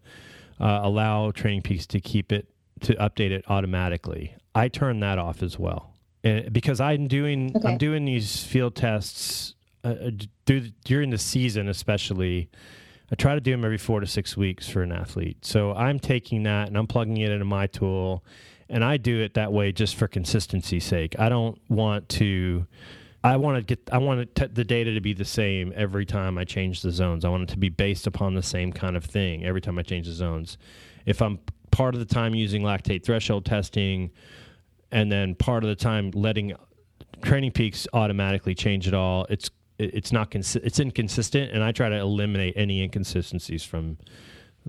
uh, 0.58 0.80
allow 0.82 1.30
TrainingPeaks 1.30 1.86
to 1.88 2.00
keep 2.00 2.32
it 2.32 2.48
to 2.80 2.94
update 2.94 3.30
it 3.30 3.44
automatically. 3.48 4.34
I 4.54 4.68
turn 4.68 5.00
that 5.00 5.18
off 5.18 5.42
as 5.42 5.58
well 5.58 5.96
and 6.26 6.52
because 6.52 6.80
I'm 6.80 7.06
doing 7.06 7.52
okay. 7.56 7.68
I'm 7.68 7.78
doing 7.78 8.04
these 8.04 8.42
field 8.42 8.74
tests 8.74 9.54
uh, 9.84 9.88
uh 9.88 10.60
during 10.84 11.10
the 11.10 11.18
season, 11.18 11.68
especially 11.68 12.50
I 13.10 13.14
try 13.14 13.34
to 13.34 13.40
do 13.40 13.52
them 13.52 13.64
every 13.64 13.78
four 13.78 14.00
to 14.00 14.06
six 14.06 14.36
weeks 14.36 14.68
for 14.68 14.82
an 14.82 14.90
athlete. 14.90 15.44
So 15.44 15.72
I'm 15.72 16.00
taking 16.00 16.42
that 16.42 16.66
and 16.68 16.76
I'm 16.76 16.88
plugging 16.88 17.18
it 17.18 17.30
into 17.30 17.44
my 17.44 17.68
tool, 17.68 18.24
and 18.68 18.84
I 18.84 18.96
do 18.96 19.20
it 19.20 19.34
that 19.34 19.52
way 19.52 19.72
just 19.72 19.96
for 19.96 20.08
consistency's 20.08 20.84
sake. 20.84 21.14
I 21.18 21.28
don't 21.28 21.58
want 21.68 22.08
to. 22.10 22.66
I 23.22 23.36
want 23.36 23.56
to 23.56 23.62
get. 23.62 23.88
I 23.92 23.98
want 23.98 24.34
the 24.34 24.64
data 24.64 24.94
to 24.94 25.00
be 25.00 25.12
the 25.12 25.24
same 25.24 25.72
every 25.74 26.06
time 26.06 26.38
I 26.38 26.44
change 26.44 26.82
the 26.82 26.90
zones. 26.90 27.24
I 27.24 27.28
want 27.28 27.44
it 27.44 27.48
to 27.50 27.58
be 27.58 27.68
based 27.68 28.06
upon 28.06 28.34
the 28.34 28.42
same 28.42 28.72
kind 28.72 28.96
of 28.96 29.04
thing 29.04 29.44
every 29.44 29.60
time 29.60 29.78
I 29.78 29.82
change 29.82 30.06
the 30.06 30.12
zones. 30.12 30.58
If 31.06 31.22
I'm 31.22 31.38
part 31.70 31.94
of 31.94 32.00
the 32.00 32.12
time 32.14 32.34
using 32.34 32.62
lactate 32.62 33.04
threshold 33.04 33.44
testing, 33.44 34.10
and 34.92 35.10
then 35.10 35.34
part 35.34 35.64
of 35.64 35.68
the 35.68 35.76
time 35.76 36.10
letting 36.12 36.54
TrainingPeaks 37.20 37.86
automatically 37.92 38.54
change 38.54 38.86
it 38.86 38.94
all, 38.94 39.26
it's 39.28 39.50
it's 39.78 40.12
not 40.12 40.30
consi- 40.30 40.60
it's 40.64 40.80
inconsistent 40.80 41.52
and 41.52 41.62
i 41.62 41.70
try 41.70 41.88
to 41.88 41.96
eliminate 41.96 42.54
any 42.56 42.82
inconsistencies 42.82 43.62
from 43.62 43.98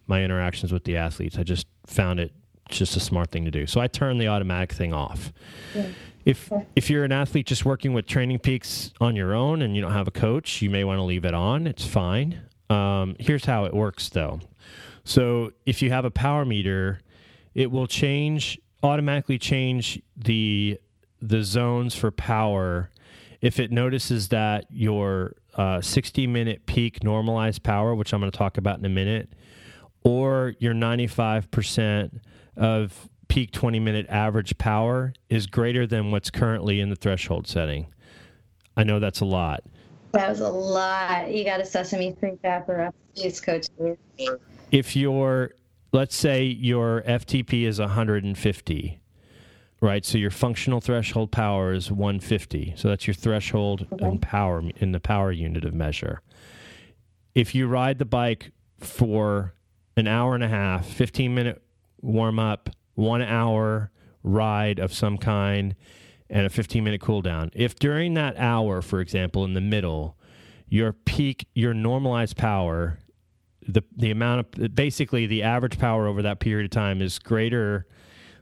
my 0.05 0.23
interactions 0.23 0.71
with 0.71 0.83
the 0.83 0.97
athletes 0.97 1.37
i 1.37 1.43
just 1.43 1.67
found 1.85 2.19
it 2.19 2.31
just 2.69 2.95
a 2.95 2.99
smart 2.99 3.31
thing 3.31 3.45
to 3.45 3.51
do. 3.51 3.67
So 3.67 3.81
i 3.81 3.87
turn 3.87 4.17
the 4.17 4.27
automatic 4.27 4.73
thing 4.73 4.93
off. 4.93 5.31
Yeah. 5.73 5.87
if 6.25 6.51
if 6.75 6.89
you're 6.89 7.03
an 7.03 7.11
athlete 7.11 7.45
just 7.45 7.65
working 7.65 7.93
with 7.93 8.05
TrainingPeaks 8.05 8.93
on 8.99 9.15
your 9.15 9.33
own 9.33 9.61
and 9.61 9.75
you 9.75 9.81
don't 9.81 9.93
have 9.93 10.07
a 10.07 10.11
coach 10.11 10.61
you 10.61 10.69
may 10.69 10.83
want 10.83 10.99
to 10.99 11.03
leave 11.03 11.25
it 11.25 11.33
on. 11.33 11.67
It's 11.67 11.85
fine. 11.85 12.41
Um, 12.69 13.15
here's 13.19 13.45
how 13.45 13.65
it 13.65 13.73
works 13.73 14.09
though. 14.09 14.39
So 15.03 15.51
if 15.65 15.81
you 15.81 15.89
have 15.89 16.05
a 16.05 16.11
power 16.11 16.45
meter 16.45 17.01
it 17.55 17.71
will 17.71 17.87
change 17.87 18.59
automatically 18.83 19.37
change 19.37 20.01
the 20.15 20.79
the 21.21 21.43
zones 21.43 21.95
for 21.95 22.11
power. 22.11 22.89
If 23.41 23.59
it 23.59 23.71
notices 23.71 24.29
that 24.29 24.65
your 24.69 25.33
uh, 25.55 25.81
60 25.81 26.27
minute 26.27 26.65
peak 26.65 27.03
normalized 27.03 27.63
power, 27.63 27.95
which 27.95 28.13
I'm 28.13 28.19
going 28.19 28.31
to 28.31 28.37
talk 28.37 28.57
about 28.57 28.77
in 28.79 28.85
a 28.85 28.89
minute, 28.89 29.33
or 30.03 30.53
your 30.59 30.73
95% 30.73 32.19
of 32.57 33.09
peak 33.27 33.51
20 33.51 33.79
minute 33.79 34.05
average 34.09 34.57
power 34.57 35.13
is 35.29 35.47
greater 35.47 35.85
than 35.85 36.11
what's 36.11 36.29
currently 36.29 36.79
in 36.79 36.89
the 36.89 36.95
threshold 36.95 37.47
setting. 37.47 37.87
I 38.75 38.83
know 38.83 38.99
that's 38.99 39.21
a 39.21 39.25
lot. 39.25 39.63
That 40.13 40.29
was 40.29 40.39
a 40.39 40.49
lot. 40.49 41.31
You 41.31 41.43
got 41.43 41.59
a 41.59 41.65
sesame 41.65 42.15
street 42.15 42.39
for 42.41 42.81
us, 42.81 42.93
please, 43.15 43.41
coach. 43.41 43.67
If 44.71 44.95
your, 44.95 45.51
let's 45.91 46.15
say 46.15 46.43
your 46.43 47.03
FTP 47.03 47.63
is 47.63 47.79
150 47.79 48.99
right? 49.81 50.05
So 50.05 50.17
your 50.17 50.31
functional 50.31 50.81
threshold 50.81 51.31
power 51.31 51.73
is 51.73 51.91
150. 51.91 52.73
So 52.75 52.87
that's 52.87 53.07
your 53.07 53.13
threshold 53.13 53.87
okay. 53.91 54.07
in 54.07 54.19
power 54.19 54.63
in 54.77 54.91
the 54.91 54.99
power 54.99 55.31
unit 55.31 55.65
of 55.65 55.73
measure. 55.73 56.21
If 57.35 57.53
you 57.53 57.67
ride 57.67 57.99
the 57.99 58.05
bike 58.05 58.51
for 58.79 59.53
an 59.95 60.07
hour 60.07 60.35
and 60.35 60.43
a 60.43 60.47
half, 60.47 60.85
15 60.87 61.33
minute 61.33 61.61
warm 62.01 62.39
up, 62.39 62.69
one 62.95 63.21
hour 63.21 63.91
ride 64.23 64.79
of 64.79 64.93
some 64.93 65.17
kind, 65.17 65.75
and 66.29 66.45
a 66.45 66.49
15 66.49 66.83
minute 66.83 67.01
cool 67.01 67.21
down. 67.21 67.51
If 67.53 67.75
during 67.75 68.13
that 68.15 68.37
hour, 68.37 68.81
for 68.81 68.99
example, 68.99 69.45
in 69.45 69.53
the 69.53 69.61
middle, 69.61 70.17
your 70.67 70.93
peak, 70.93 71.47
your 71.53 71.73
normalized 71.73 72.35
power, 72.37 72.99
the 73.67 73.83
the 73.95 74.11
amount 74.11 74.57
of 74.57 74.75
basically 74.75 75.25
the 75.25 75.43
average 75.43 75.77
power 75.77 76.07
over 76.07 76.21
that 76.21 76.39
period 76.39 76.65
of 76.65 76.71
time 76.71 77.01
is 77.01 77.19
greater 77.19 77.85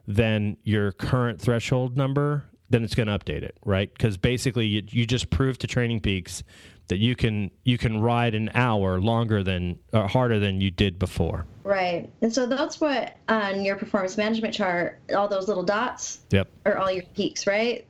than 0.08 0.58
your 0.64 0.91
current 0.91 1.41
threshold 1.41 1.97
number, 1.97 2.45
then 2.70 2.84
it's 2.84 2.95
going 2.95 3.08
to 3.08 3.18
update 3.18 3.41
it, 3.41 3.58
right? 3.66 3.91
Because 3.91 4.18
basically, 4.18 4.66
you, 4.68 4.84
you 4.89 5.06
just 5.06 5.30
prove 5.30 5.58
to 5.60 5.68
TrainingPeaks 5.68 6.43
that 6.88 6.97
you 6.97 7.15
can 7.15 7.51
you 7.63 7.77
can 7.77 8.01
ride 8.01 8.36
an 8.36 8.49
hour 8.53 8.99
longer 8.99 9.43
than 9.43 9.79
or 9.93 10.07
harder 10.07 10.39
than 10.39 10.61
you 10.61 10.71
did 10.71 10.99
before. 10.99 11.45
Right, 11.63 12.09
and 12.21 12.33
so 12.33 12.45
that's 12.45 12.79
what 12.79 13.17
on 13.27 13.63
your 13.63 13.75
performance 13.75 14.17
management 14.17 14.53
chart, 14.53 14.99
all 15.15 15.27
those 15.27 15.47
little 15.47 15.63
dots. 15.63 16.19
Yep. 16.31 16.49
Are 16.65 16.77
all 16.77 16.91
your 16.91 17.03
peaks, 17.15 17.47
right? 17.47 17.86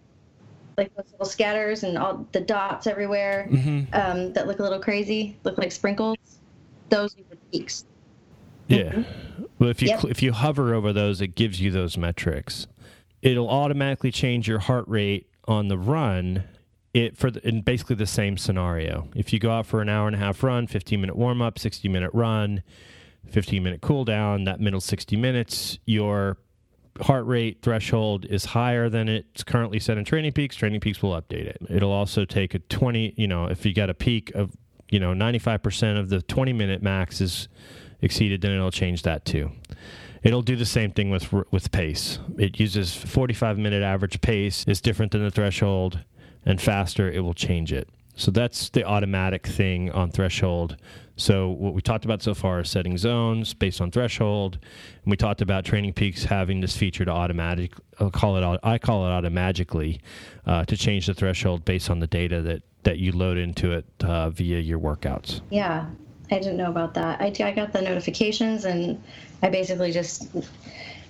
Like 0.78 0.96
those 0.96 1.12
little 1.12 1.26
scatters 1.26 1.84
and 1.84 1.98
all 1.98 2.28
the 2.32 2.42
dots 2.42 2.88
everywhere 2.88 3.48
mm-hmm. 3.50 3.94
um, 3.94 4.34
that 4.34 4.48
look 4.48 4.60
a 4.60 4.64
little 4.64 4.80
crazy, 4.80 5.38
look 5.44 5.58
like 5.58 5.72
sprinkles. 5.72 6.18
Those 6.90 7.14
are 7.16 7.24
the 7.30 7.38
peaks. 7.52 7.86
Yeah. 8.68 8.92
Mm-hmm. 8.92 9.44
Well, 9.60 9.70
if 9.70 9.82
you 9.82 9.90
yep. 9.90 10.06
if 10.06 10.22
you 10.22 10.34
hover 10.34 10.74
over 10.74 10.92
those, 10.92 11.22
it 11.22 11.36
gives 11.36 11.62
you 11.62 11.72
those 11.72 11.98
metrics. 11.98 12.68
It'll 13.22 13.50
automatically 13.50 14.12
change 14.12 14.48
your 14.48 14.60
heart 14.60 14.86
rate 14.88 15.30
on 15.48 15.68
the 15.68 15.78
run. 15.78 16.44
It 16.96 17.18
for 17.18 17.30
the, 17.30 17.46
in 17.46 17.60
basically 17.62 17.98
the 17.98 18.06
same 18.06 18.38
scenario. 18.38 19.10
If 19.16 19.34
you 19.34 19.40
go 19.40 19.52
out 19.52 19.66
for 19.66 19.82
an 19.82 19.90
hour 19.90 20.08
and 20.08 20.16
a 20.16 20.20
half 20.20 20.42
run, 20.44 20.66
15 20.66 21.02
minute 21.02 21.18
warm 21.18 21.42
up, 21.42 21.60
60 21.60 21.90
minute 21.90 22.12
run, 22.14 22.64
15 23.30 23.62
minute 23.62 23.82
cool 23.82 24.06
down, 24.06 24.46
that 24.46 24.62
middle 24.62 24.80
60 24.80 25.18
minutes, 25.18 25.78
your 25.86 26.38
heart 27.02 27.26
rate 27.26 27.58
threshold 27.62 28.24
is 28.26 28.46
higher 28.46 28.88
than 28.88 29.10
it's 29.10 29.44
currently 29.44 29.78
set 29.78 29.98
in 29.98 30.06
TrainingPeaks. 30.06 30.54
Training 30.54 30.80
Peaks 30.80 31.02
will 31.02 31.12
update 31.12 31.46
it. 31.46 31.58
It'll 31.70 31.92
also 31.92 32.24
take 32.24 32.54
a 32.54 32.60
20, 32.60 33.14
you 33.18 33.28
know, 33.28 33.48
if 33.48 33.66
you 33.66 33.74
got 33.74 33.90
a 33.90 33.94
peak 33.94 34.34
of, 34.34 34.56
you 34.90 35.00
know, 35.00 35.12
95% 35.12 36.00
of 36.00 36.08
the 36.08 36.22
20 36.22 36.54
minute 36.54 36.82
max 36.82 37.20
is 37.20 37.50
exceeded, 38.02 38.40
then 38.40 38.52
it'll 38.52 38.72
change 38.72 39.02
that 39.02 39.26
too. 39.26 39.52
It'll 40.24 40.42
do 40.42 40.56
the 40.56 40.66
same 40.66 40.92
thing 40.92 41.12
with 41.12 41.32
with 41.52 41.72
pace. 41.72 42.20
It 42.40 42.60
uses 42.60 42.96
45 42.96 43.60
minute 43.60 43.84
average 43.84 44.22
pace 44.22 44.64
is 44.66 44.82
different 44.82 45.12
than 45.12 45.24
the 45.24 45.30
threshold, 45.30 46.00
and 46.46 46.62
faster 46.62 47.10
it 47.12 47.22
will 47.22 47.34
change 47.34 47.74
it. 47.74 47.90
So 48.16 48.32
that's 48.32 48.70
the 48.70 48.86
automatic 48.86 49.46
thing 49.46 49.92
on 49.92 50.10
threshold. 50.10 50.78
So 51.18 51.50
what 51.50 51.74
we 51.74 51.82
talked 51.82 52.06
about 52.06 52.22
so 52.22 52.34
far 52.34 52.62
is 52.62 52.70
setting 52.70 52.98
zones 52.98 53.54
based 53.54 53.82
on 53.82 53.92
threshold, 53.92 54.58
and 55.04 55.12
we 55.12 55.18
talked 55.18 55.42
about 55.42 55.64
TrainingPeaks 55.64 56.24
having 56.24 56.62
this 56.62 56.76
feature 56.76 57.06
to 57.06 57.12
automatic. 57.12 57.74
I'll 58.00 58.12
call 58.12 58.38
it. 58.38 58.60
I 58.64 58.78
call 58.78 59.06
it 59.06 59.10
automatically 59.10 60.02
uh, 60.46 60.66
to 60.66 60.76
change 60.78 61.08
the 61.08 61.14
threshold 61.14 61.64
based 61.66 61.90
on 61.90 62.00
the 62.00 62.08
data 62.08 62.42
that 62.42 62.64
that 62.84 63.00
you 63.00 63.12
load 63.12 63.38
into 63.38 63.72
it 63.72 63.86
uh, 64.04 64.30
via 64.30 64.60
your 64.60 64.80
workouts. 64.80 65.42
Yeah, 65.50 65.86
I 66.32 66.36
didn't 66.40 66.58
know 66.58 66.70
about 66.70 66.94
that. 66.96 67.22
I, 67.22 67.34
I 67.44 67.52
got 67.52 67.74
the 67.74 67.82
notifications 67.82 68.66
and 68.66 69.02
I 69.42 69.50
basically 69.50 69.92
just 69.92 70.34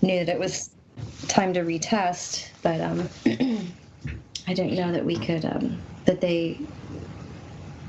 knew 0.01 0.25
that 0.25 0.29
it 0.29 0.39
was 0.39 0.69
time 1.27 1.53
to 1.53 1.61
retest, 1.61 2.47
but 2.61 2.79
um, 2.81 3.09
I 4.47 4.53
didn't 4.53 4.75
know 4.75 4.91
that 4.91 5.05
we 5.05 5.15
could, 5.15 5.45
um, 5.45 5.81
that 6.05 6.21
they 6.21 6.59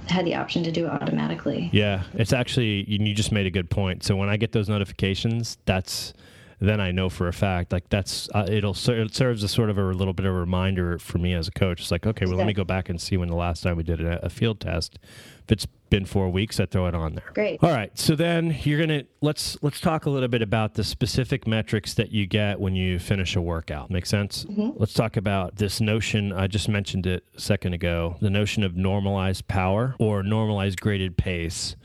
had 0.08 0.24
the 0.24 0.34
option 0.34 0.62
to 0.64 0.72
do 0.72 0.86
it 0.86 0.90
automatically. 0.90 1.68
Yeah, 1.72 2.04
it's 2.14 2.32
actually, 2.32 2.84
you 2.88 3.14
just 3.14 3.32
made 3.32 3.46
a 3.46 3.50
good 3.50 3.68
point. 3.68 4.04
So 4.04 4.16
when 4.16 4.28
I 4.28 4.36
get 4.36 4.52
those 4.52 4.68
notifications, 4.68 5.58
that's, 5.64 6.14
then 6.60 6.80
I 6.80 6.90
know 6.90 7.10
for 7.10 7.28
a 7.28 7.32
fact 7.32 7.72
like 7.72 7.88
that's 7.90 8.30
uh, 8.34 8.46
it'll 8.48 8.74
it 8.88 9.14
serves 9.14 9.44
as 9.44 9.50
sort 9.50 9.68
of 9.68 9.76
a 9.76 9.82
little 9.82 10.14
bit 10.14 10.24
of 10.24 10.34
a 10.34 10.38
reminder 10.38 10.98
for 10.98 11.18
me 11.18 11.34
as 11.34 11.48
a 11.48 11.50
coach. 11.50 11.80
It's 11.82 11.90
like 11.90 12.06
okay, 12.06 12.24
well, 12.24 12.36
let 12.36 12.46
me 12.46 12.54
go 12.54 12.64
back 12.64 12.88
and 12.88 13.00
see 13.00 13.16
when 13.16 13.28
the 13.28 13.36
last 13.36 13.62
time 13.62 13.76
we 13.76 13.82
did 13.82 14.00
a, 14.00 14.24
a 14.24 14.30
field 14.30 14.60
test. 14.60 14.98
If 15.46 15.52
it's 15.52 15.66
been 15.90 16.04
four 16.04 16.28
weeks, 16.28 16.58
I 16.58 16.66
throw 16.66 16.86
it 16.86 16.94
on 16.96 17.14
there. 17.14 17.30
Great. 17.32 17.62
All 17.62 17.70
right. 17.70 17.96
So 17.96 18.16
then 18.16 18.56
you're 18.64 18.80
gonna 18.80 19.04
let's 19.20 19.56
let's 19.62 19.80
talk 19.80 20.06
a 20.06 20.10
little 20.10 20.28
bit 20.28 20.42
about 20.42 20.74
the 20.74 20.82
specific 20.82 21.46
metrics 21.46 21.94
that 21.94 22.10
you 22.10 22.26
get 22.26 22.58
when 22.58 22.74
you 22.74 22.98
finish 22.98 23.36
a 23.36 23.40
workout. 23.40 23.88
Make 23.88 24.06
sense? 24.06 24.44
Mm-hmm. 24.44 24.70
Let's 24.76 24.92
talk 24.92 25.16
about 25.16 25.54
this 25.54 25.80
notion. 25.80 26.32
I 26.32 26.48
just 26.48 26.68
mentioned 26.68 27.06
it 27.06 27.22
a 27.36 27.40
second 27.40 27.74
ago. 27.74 28.16
The 28.20 28.30
notion 28.30 28.64
of 28.64 28.74
normalized 28.76 29.46
power 29.46 29.94
or 30.00 30.24
normalized 30.24 30.80
graded 30.80 31.16
pace. 31.16 31.76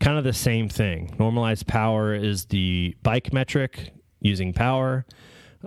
Kind 0.00 0.18
of 0.18 0.24
the 0.24 0.32
same 0.32 0.68
thing. 0.68 1.14
Normalized 1.16 1.68
power 1.68 2.12
is 2.12 2.46
the 2.46 2.96
bike 3.04 3.32
metric 3.32 3.92
using 4.20 4.52
power. 4.52 5.06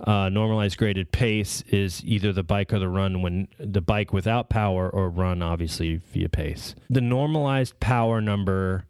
Uh, 0.04 0.28
normalized 0.28 0.78
graded 0.78 1.12
pace 1.12 1.62
is 1.68 2.02
either 2.04 2.32
the 2.32 2.42
bike 2.42 2.72
or 2.72 2.78
the 2.78 2.88
run 2.88 3.22
when 3.22 3.48
the 3.58 3.80
bike 3.80 4.12
without 4.12 4.48
power 4.48 4.88
or 4.88 5.10
run 5.10 5.42
obviously 5.42 5.96
via 5.96 6.28
pace. 6.28 6.74
The 6.88 7.02
normalized 7.02 7.78
power 7.80 8.20
number, 8.20 8.86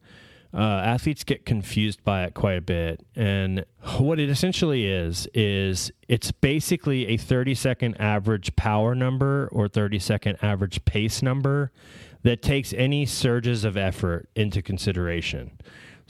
uh, 0.53 0.59
athletes 0.59 1.25
get 1.25 1.47
confused 1.47 2.03
by 2.05 2.25
it 2.25 2.35
quite 2.35 2.59
a 2.59 2.61
bit. 2.61 3.05
And 3.15 3.65
what 3.99 4.19
it 4.19 4.29
essentially 4.29 4.87
is, 4.87 5.29
is 5.33 5.93
it's 6.09 6.33
basically 6.33 7.09
a 7.09 7.17
30 7.17 7.55
second 7.55 8.01
average 8.01 8.55
power 8.57 8.95
number 8.95 9.49
or 9.53 9.69
30 9.69 9.99
second 9.99 10.39
average 10.43 10.85
pace 10.85 11.23
number 11.23 11.73
that 12.23 12.43
takes 12.43 12.73
any 12.75 13.07
surges 13.07 13.65
of 13.65 13.77
effort 13.77 14.29
into 14.35 14.61
consideration. 14.61 15.53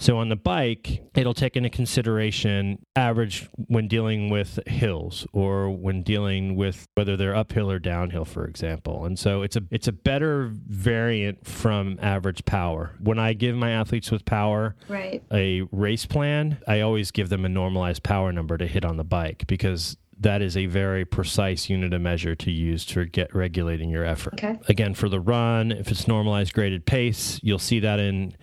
So 0.00 0.16
on 0.16 0.30
the 0.30 0.36
bike, 0.36 1.02
it'll 1.14 1.34
take 1.34 1.58
into 1.58 1.68
consideration 1.68 2.84
average 2.96 3.50
when 3.66 3.86
dealing 3.86 4.30
with 4.30 4.58
hills 4.66 5.26
or 5.34 5.68
when 5.68 6.02
dealing 6.02 6.56
with 6.56 6.88
whether 6.94 7.18
they're 7.18 7.36
uphill 7.36 7.70
or 7.70 7.78
downhill, 7.78 8.24
for 8.24 8.46
example. 8.46 9.04
And 9.04 9.18
so 9.18 9.42
it's 9.42 9.56
a 9.56 9.62
it's 9.70 9.88
a 9.88 9.92
better 9.92 10.50
variant 10.52 11.46
from 11.46 11.98
average 12.00 12.46
power. 12.46 12.96
When 12.98 13.18
I 13.18 13.34
give 13.34 13.54
my 13.54 13.72
athletes 13.72 14.10
with 14.10 14.24
power 14.24 14.74
right. 14.88 15.22
a 15.30 15.62
race 15.70 16.06
plan, 16.06 16.56
I 16.66 16.80
always 16.80 17.10
give 17.10 17.28
them 17.28 17.44
a 17.44 17.50
normalized 17.50 18.02
power 18.02 18.32
number 18.32 18.56
to 18.56 18.66
hit 18.66 18.86
on 18.86 18.96
the 18.96 19.04
bike 19.04 19.44
because 19.48 19.98
that 20.18 20.40
is 20.40 20.56
a 20.56 20.64
very 20.64 21.04
precise 21.04 21.68
unit 21.68 21.92
of 21.92 22.00
measure 22.00 22.34
to 22.36 22.50
use 22.50 22.86
to 22.86 23.04
get 23.04 23.34
regulating 23.34 23.90
your 23.90 24.06
effort. 24.06 24.34
Okay. 24.34 24.58
Again, 24.66 24.94
for 24.94 25.10
the 25.10 25.20
run, 25.20 25.72
if 25.72 25.90
it's 25.90 26.08
normalized 26.08 26.54
graded 26.54 26.86
pace, 26.86 27.38
you'll 27.42 27.58
see 27.58 27.80
that 27.80 28.00
in 28.00 28.34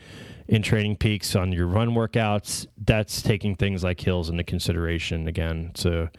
in 0.47 0.61
TrainingPeaks 0.61 1.39
on 1.39 1.51
your 1.51 1.67
run 1.67 1.89
workouts, 1.89 2.67
that's 2.77 3.21
taking 3.21 3.55
things 3.55 3.83
like 3.83 3.99
hills 3.99 4.29
into 4.29 4.43
consideration 4.43 5.27
again. 5.27 5.71
to 5.75 6.09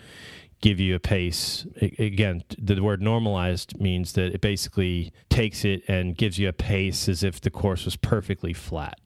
give 0.60 0.80
you 0.80 0.94
a 0.94 0.98
pace. 0.98 1.66
Again, 1.80 2.42
the 2.58 2.80
word 2.82 3.00
normalized 3.00 3.78
means 3.80 4.14
that 4.14 4.34
it 4.34 4.40
basically 4.40 5.12
takes 5.28 5.64
it 5.64 5.82
and 5.88 6.16
gives 6.16 6.38
you 6.38 6.48
a 6.48 6.52
pace 6.52 7.08
as 7.08 7.22
if 7.22 7.40
the 7.40 7.50
course 7.50 7.84
was 7.84 7.96
perfectly 7.96 8.52
flat, 8.52 8.98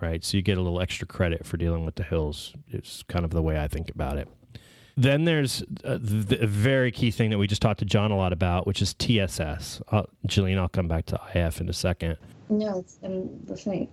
right? 0.00 0.24
So 0.24 0.36
you 0.36 0.42
get 0.42 0.58
a 0.58 0.62
little 0.62 0.80
extra 0.80 1.06
credit 1.06 1.44
for 1.44 1.56
dealing 1.56 1.84
with 1.84 1.96
the 1.96 2.04
hills. 2.04 2.54
It's 2.68 3.02
kind 3.04 3.24
of 3.24 3.32
the 3.32 3.42
way 3.42 3.58
I 3.58 3.66
think 3.66 3.90
about 3.90 4.18
it. 4.18 4.28
Then 4.96 5.24
there's 5.24 5.64
a, 5.82 5.98
the 5.98 6.46
very 6.46 6.92
key 6.92 7.10
thing 7.10 7.30
that 7.30 7.38
we 7.38 7.48
just 7.48 7.60
talked 7.60 7.80
to 7.80 7.84
John 7.84 8.12
a 8.12 8.16
lot 8.16 8.32
about, 8.32 8.64
which 8.64 8.80
is 8.80 8.94
TSS. 8.94 9.82
Uh, 9.88 10.04
Jaleen, 10.28 10.56
I'll 10.56 10.68
come 10.68 10.86
back 10.86 11.06
to 11.06 11.20
IF 11.34 11.60
in 11.60 11.68
a 11.68 11.72
second. 11.72 12.16
No, 12.48 12.84
I'm 13.02 13.44
listening. 13.46 13.88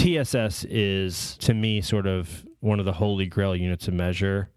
TSS 0.00 0.64
is, 0.64 1.36
to 1.40 1.52
me, 1.52 1.82
sort 1.82 2.06
of 2.06 2.46
one 2.60 2.78
of 2.78 2.86
the 2.86 2.94
holy 2.94 3.26
grail 3.26 3.54
units 3.54 3.86
of 3.86 3.92
measure 3.92 4.48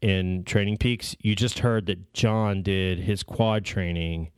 in 0.00 0.42
TrainingPeaks. 0.42 1.14
You 1.20 1.36
just 1.36 1.60
heard 1.60 1.86
that 1.86 2.12
John 2.12 2.64
did 2.64 2.98
his 2.98 3.22
quad 3.22 3.64
training 3.64 4.32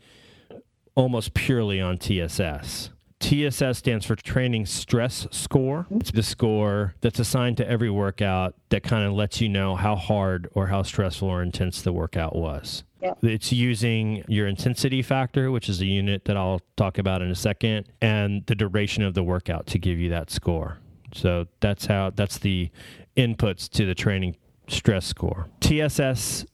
almost 0.95 1.32
purely 1.32 1.80
on 1.80 1.97
TSS. 1.97 2.91
TSS 3.21 3.79
stands 3.79 4.05
for 4.05 4.14
Training 4.14 4.67
Stress 4.67 5.27
Score. 5.31 5.85
Mm-hmm. 5.85 6.01
It's 6.01 6.11
the 6.11 6.23
score 6.23 6.95
that's 7.01 7.19
assigned 7.19 7.57
to 7.59 7.69
every 7.69 7.91
workout 7.91 8.55
that 8.69 8.83
kind 8.83 9.05
of 9.05 9.12
lets 9.12 9.41
you 9.41 9.49
know 9.49 9.77
how 9.77 9.97
hard 9.97 10.49
or 10.55 10.67
how 10.67 10.83
stressful 10.83 11.29
or 11.29 11.43
intense 11.43 11.83
the 11.83 11.93
workout 11.93 12.37
was. 12.37 12.85
Yep. 13.01 13.25
It's 13.25 13.53
using 13.53 14.25
your 14.29 14.47
intensity 14.47 15.03
factor, 15.03 15.51
which 15.51 15.69
is 15.69 15.81
a 15.81 15.87
unit 15.87 16.25
that 16.25 16.37
I'll 16.37 16.61
talk 16.77 16.99
about 16.99 17.23
in 17.23 17.31
a 17.31 17.35
second, 17.35 17.87
and 18.01 18.45
the 18.47 18.55
duration 18.55 19.03
of 19.03 19.14
the 19.14 19.23
workout 19.23 19.67
to 19.69 19.79
give 19.79 19.99
you 19.99 20.11
that 20.11 20.31
score. 20.31 20.79
So 21.14 21.47
that's 21.61 21.87
how 21.87 22.11
that's 22.11 22.39
the 22.39 22.71
inputs 23.17 23.69
to 23.71 23.87
the 23.87 23.95
training 23.95 24.37
stress 24.69 25.07
score. 25.07 25.49
TSS 25.61 26.47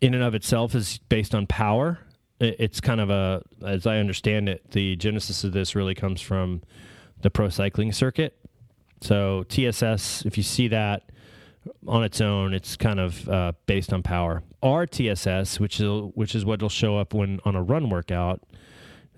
in 0.00 0.14
and 0.14 0.22
of 0.22 0.34
itself 0.34 0.74
is 0.74 0.98
based 1.08 1.34
on 1.34 1.46
power. 1.46 1.98
It's 2.40 2.80
kind 2.80 3.00
of 3.00 3.10
a, 3.10 3.42
as 3.66 3.86
I 3.86 3.98
understand 3.98 4.48
it, 4.48 4.70
the 4.70 4.94
genesis 4.96 5.42
of 5.42 5.52
this 5.52 5.74
really 5.74 5.94
comes 5.94 6.20
from 6.20 6.62
the 7.22 7.30
pro 7.30 7.48
cycling 7.48 7.92
circuit. 7.92 8.38
So 9.00 9.44
TSS, 9.48 10.24
if 10.24 10.36
you 10.36 10.42
see 10.42 10.68
that 10.68 11.10
on 11.86 12.04
its 12.04 12.20
own, 12.20 12.54
it's 12.54 12.76
kind 12.76 13.00
of 13.00 13.28
uh, 13.28 13.52
based 13.66 13.92
on 13.92 14.02
power. 14.02 14.42
RTSS, 14.62 15.60
which 15.60 15.80
is 15.80 16.10
which 16.14 16.34
is 16.34 16.44
what 16.44 16.60
will 16.60 16.68
show 16.68 16.98
up 16.98 17.14
when 17.14 17.40
on 17.44 17.54
a 17.54 17.62
run 17.62 17.90
workout, 17.90 18.42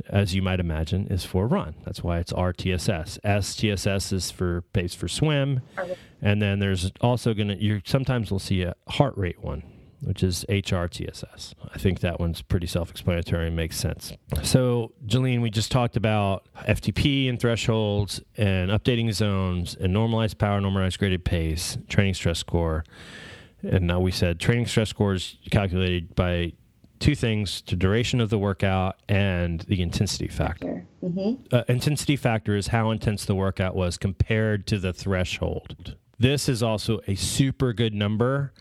as 0.08 0.34
you 0.34 0.42
might 0.42 0.60
imagine, 0.60 1.06
is 1.08 1.24
for 1.24 1.46
run. 1.46 1.74
That's 1.84 2.02
why 2.02 2.18
it's 2.18 2.32
RTSS. 2.32 3.20
STSS 3.20 4.12
is 4.12 4.30
for 4.30 4.62
pace 4.72 4.94
for 4.94 5.08
swim, 5.08 5.60
and 6.20 6.42
then 6.42 6.58
there's 6.58 6.92
also 7.00 7.32
going 7.32 7.48
to 7.48 7.62
you 7.62 7.80
sometimes 7.84 8.30
we'll 8.30 8.38
see 8.38 8.62
a 8.62 8.74
heart 8.88 9.16
rate 9.16 9.42
one, 9.42 9.62
which 10.02 10.22
is 10.22 10.44
HRTSS. 10.48 11.54
I 11.72 11.78
think 11.78 12.00
that 12.00 12.18
one's 12.18 12.42
pretty 12.42 12.66
self-explanatory 12.66 13.48
and 13.48 13.56
makes 13.56 13.76
sense. 13.76 14.12
So, 14.42 14.92
Jillian, 15.06 15.42
we 15.42 15.50
just 15.50 15.70
talked 15.70 15.96
about 15.96 16.46
FTP 16.68 17.28
and 17.28 17.38
thresholds 17.38 18.20
and 18.36 18.70
updating 18.70 19.12
zones 19.12 19.76
and 19.78 19.92
normalized 19.92 20.38
power, 20.38 20.60
normalized 20.60 20.98
graded 20.98 21.24
pace, 21.24 21.78
training 21.88 22.14
stress 22.14 22.38
score. 22.38 22.84
And 23.62 23.86
now 23.86 24.00
we 24.00 24.10
said 24.10 24.40
training 24.40 24.66
stress 24.66 24.88
score 24.88 25.14
is 25.14 25.36
calculated 25.50 26.14
by 26.14 26.52
two 26.98 27.14
things 27.14 27.62
the 27.66 27.76
duration 27.76 28.20
of 28.20 28.30
the 28.30 28.38
workout 28.38 28.96
and 29.08 29.60
the 29.62 29.82
intensity 29.82 30.28
factor. 30.28 30.86
Mm-hmm. 31.02 31.54
Uh, 31.54 31.62
intensity 31.68 32.16
factor 32.16 32.56
is 32.56 32.68
how 32.68 32.90
intense 32.90 33.24
the 33.24 33.34
workout 33.34 33.74
was 33.74 33.98
compared 33.98 34.66
to 34.68 34.78
the 34.78 34.92
threshold. 34.92 35.96
This 36.18 36.48
is 36.48 36.62
also 36.62 37.00
a 37.06 37.14
super 37.14 37.72
good 37.72 37.94
number 37.94 38.52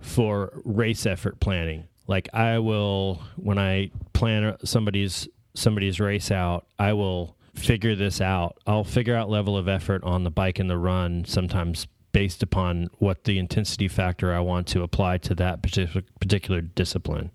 for 0.00 0.52
race 0.64 1.06
effort 1.06 1.40
planning. 1.40 1.88
Like 2.06 2.28
I 2.32 2.58
will 2.58 3.22
when 3.36 3.58
I 3.58 3.90
plan 4.12 4.56
somebody's 4.64 5.28
somebody's 5.54 5.98
race 5.98 6.30
out, 6.30 6.66
I 6.78 6.92
will 6.92 7.36
figure 7.54 7.94
this 7.94 8.20
out. 8.20 8.58
I'll 8.66 8.84
figure 8.84 9.14
out 9.14 9.30
level 9.30 9.56
of 9.56 9.68
effort 9.68 10.04
on 10.04 10.24
the 10.24 10.30
bike 10.30 10.58
and 10.58 10.68
the 10.68 10.78
run 10.78 11.24
sometimes 11.24 11.86
based 12.12 12.42
upon 12.42 12.88
what 12.98 13.24
the 13.24 13.38
intensity 13.38 13.88
factor 13.88 14.32
I 14.32 14.40
want 14.40 14.66
to 14.68 14.82
apply 14.82 15.18
to 15.18 15.34
that 15.34 15.62
particular 15.62 16.60
discipline. 16.60 17.30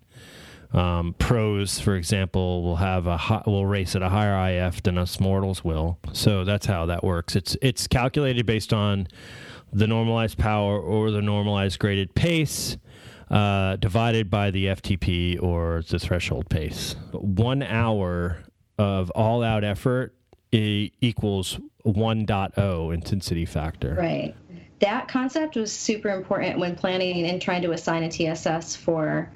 Um, 0.72 1.14
pros, 1.18 1.78
for 1.78 1.96
example, 1.96 2.62
will 2.62 2.76
have 2.76 3.06
a 3.06 3.16
high, 3.16 3.42
will 3.46 3.66
race 3.66 3.94
at 3.94 4.02
a 4.02 4.08
higher 4.08 4.66
IF 4.66 4.82
than 4.82 4.96
us 4.96 5.20
mortals 5.20 5.62
will. 5.62 5.98
So 6.12 6.44
that's 6.44 6.66
how 6.66 6.86
that 6.86 7.04
works. 7.04 7.36
It's 7.36 7.56
it's 7.60 7.86
calculated 7.86 8.46
based 8.46 8.72
on 8.72 9.06
the 9.72 9.86
normalized 9.86 10.38
power 10.38 10.78
or 10.78 11.10
the 11.10 11.22
normalized 11.22 11.78
graded 11.78 12.14
pace. 12.14 12.76
Uh, 13.30 13.76
divided 13.76 14.28
by 14.28 14.50
the 14.50 14.66
FTP 14.66 15.42
or 15.42 15.82
the 15.88 15.98
threshold 15.98 16.50
pace. 16.50 16.96
One 17.12 17.62
hour 17.62 18.42
of 18.76 19.08
all 19.12 19.42
out 19.42 19.64
effort 19.64 20.14
equals 20.52 21.58
1.0 21.86 22.94
intensity 22.94 23.46
factor. 23.46 23.94
Right. 23.94 24.34
That 24.80 25.08
concept 25.08 25.56
was 25.56 25.72
super 25.72 26.10
important 26.10 26.58
when 26.58 26.76
planning 26.76 27.24
and 27.24 27.40
trying 27.40 27.62
to 27.62 27.70
assign 27.72 28.02
a 28.02 28.10
TSS 28.10 28.76
for 28.76 29.32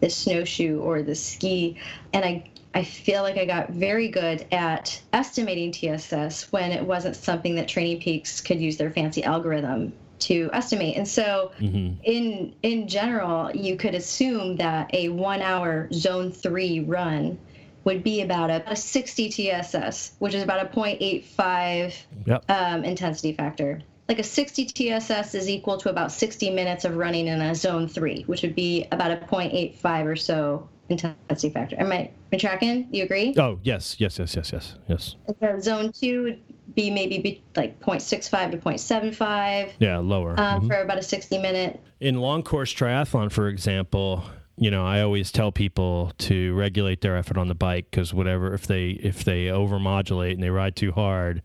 the 0.00 0.10
snowshoe 0.10 0.80
or 0.80 1.02
the 1.02 1.14
ski. 1.14 1.78
And 2.12 2.24
I 2.24 2.50
I 2.76 2.84
feel 2.84 3.22
like 3.22 3.38
I 3.38 3.46
got 3.46 3.70
very 3.70 4.08
good 4.08 4.44
at 4.52 5.00
estimating 5.10 5.72
TSS 5.72 6.52
when 6.52 6.72
it 6.72 6.84
wasn't 6.84 7.16
something 7.16 7.54
that 7.54 7.68
TrainingPeaks 7.68 8.44
could 8.44 8.60
use 8.60 8.76
their 8.76 8.90
fancy 8.90 9.24
algorithm 9.24 9.94
to 10.18 10.50
estimate. 10.52 10.98
And 10.98 11.08
so 11.08 11.52
mm-hmm. 11.58 11.98
in 12.04 12.54
in 12.62 12.86
general, 12.86 13.50
you 13.56 13.76
could 13.76 13.94
assume 13.94 14.56
that 14.56 14.90
a 14.92 15.08
1-hour 15.08 15.88
zone 15.90 16.30
3 16.30 16.80
run 16.80 17.38
would 17.84 18.02
be 18.02 18.20
about 18.20 18.50
a, 18.50 18.70
a 18.70 18.76
60 18.76 19.30
TSS, 19.30 20.12
which 20.18 20.34
is 20.34 20.42
about 20.42 20.66
a 20.66 20.68
0.85 20.68 21.94
yep. 22.26 22.44
um, 22.50 22.84
intensity 22.84 23.32
factor 23.32 23.80
like 24.08 24.18
a 24.20 24.22
60 24.22 24.66
TSS 24.66 25.34
is 25.34 25.48
equal 25.48 25.78
to 25.78 25.90
about 25.90 26.12
60 26.12 26.50
minutes 26.50 26.84
of 26.84 26.96
running 26.96 27.26
in 27.26 27.40
a 27.40 27.54
zone 27.56 27.88
three, 27.88 28.22
which 28.24 28.42
would 28.42 28.54
be 28.54 28.86
about 28.92 29.10
a 29.10 29.16
0.85 29.16 30.04
or 30.04 30.14
so 30.14 30.68
intensity 30.88 31.50
factor. 31.50 31.76
Am 31.78 31.92
I, 31.92 32.10
am 32.32 32.38
tracking? 32.38 32.88
You 32.90 33.04
agree? 33.04 33.34
Oh, 33.38 33.58
yes, 33.62 33.96
yes, 33.98 34.18
yes, 34.18 34.36
yes, 34.36 34.52
yes, 34.52 34.74
yes. 34.88 35.16
So 35.40 35.60
zone 35.60 35.92
two 35.92 36.22
would 36.22 36.74
be 36.74 36.90
maybe 36.90 37.18
be 37.18 37.42
like 37.54 37.80
0.65 37.80 38.52
to 38.52 38.56
0.75. 38.58 39.72
Yeah, 39.78 39.98
lower. 39.98 40.38
Um, 40.38 40.60
mm-hmm. 40.60 40.68
For 40.68 40.80
about 40.80 40.98
a 40.98 41.02
60 41.02 41.38
minute. 41.38 41.80
In 42.00 42.20
long 42.20 42.42
course 42.42 42.72
triathlon, 42.72 43.32
for 43.32 43.48
example, 43.48 44.24
you 44.58 44.70
know, 44.70 44.86
I 44.86 45.02
always 45.02 45.30
tell 45.30 45.52
people 45.52 46.12
to 46.18 46.54
regulate 46.54 47.00
their 47.00 47.16
effort 47.16 47.36
on 47.36 47.48
the 47.48 47.54
bike 47.54 47.88
because 47.90 48.14
whatever, 48.14 48.54
if 48.54 48.66
they 48.66 48.90
if 48.90 49.24
they 49.24 49.46
overmodulate 49.46 50.34
and 50.34 50.42
they 50.42 50.50
ride 50.50 50.76
too 50.76 50.92
hard, 50.92 51.42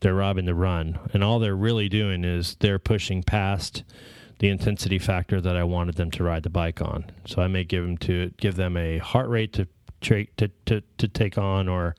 they're 0.00 0.14
robbing 0.14 0.46
the 0.46 0.54
run. 0.54 0.98
And 1.12 1.22
all 1.22 1.38
they're 1.38 1.56
really 1.56 1.88
doing 1.88 2.24
is 2.24 2.56
they're 2.60 2.78
pushing 2.78 3.22
past 3.22 3.84
the 4.38 4.48
intensity 4.48 4.98
factor 4.98 5.40
that 5.40 5.56
I 5.56 5.64
wanted 5.64 5.96
them 5.96 6.10
to 6.12 6.24
ride 6.24 6.42
the 6.42 6.50
bike 6.50 6.82
on. 6.82 7.10
So 7.24 7.42
I 7.42 7.48
may 7.48 7.64
give 7.64 7.84
them 7.84 7.96
to 7.98 8.30
give 8.36 8.56
them 8.56 8.76
a 8.76 8.98
heart 8.98 9.28
rate 9.28 9.52
to 9.54 9.66
tra- 10.00 10.26
to, 10.36 10.48
to, 10.66 10.82
to 10.98 11.08
take 11.08 11.38
on 11.38 11.68
or 11.68 11.94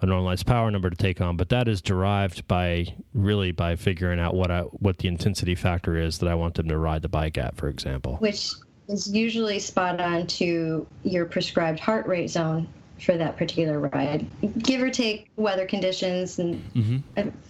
a 0.00 0.06
normalized 0.06 0.46
power 0.46 0.70
number 0.70 0.90
to 0.90 0.96
take 0.96 1.20
on, 1.20 1.36
but 1.36 1.48
that 1.48 1.68
is 1.68 1.80
derived 1.80 2.46
by 2.46 2.86
really 3.14 3.52
by 3.52 3.76
figuring 3.76 4.20
out 4.20 4.34
what 4.34 4.50
I 4.50 4.62
what 4.62 4.98
the 4.98 5.08
intensity 5.08 5.54
factor 5.54 5.96
is 5.96 6.18
that 6.18 6.28
I 6.28 6.34
want 6.34 6.54
them 6.54 6.68
to 6.68 6.78
ride 6.78 7.02
the 7.02 7.08
bike 7.08 7.38
at, 7.38 7.56
for 7.56 7.68
example. 7.68 8.16
Which 8.16 8.50
is 8.88 9.10
usually 9.12 9.58
spot 9.58 10.00
on 10.00 10.26
to 10.26 10.86
your 11.04 11.24
prescribed 11.24 11.80
heart 11.80 12.06
rate 12.06 12.28
zone 12.28 12.68
for 13.00 13.16
that 13.16 13.36
particular 13.36 13.80
ride, 13.80 14.26
give 14.58 14.80
or 14.80 14.90
take 14.90 15.30
weather 15.36 15.66
conditions 15.66 16.38
and 16.38 16.62
mm-hmm. 16.74 16.98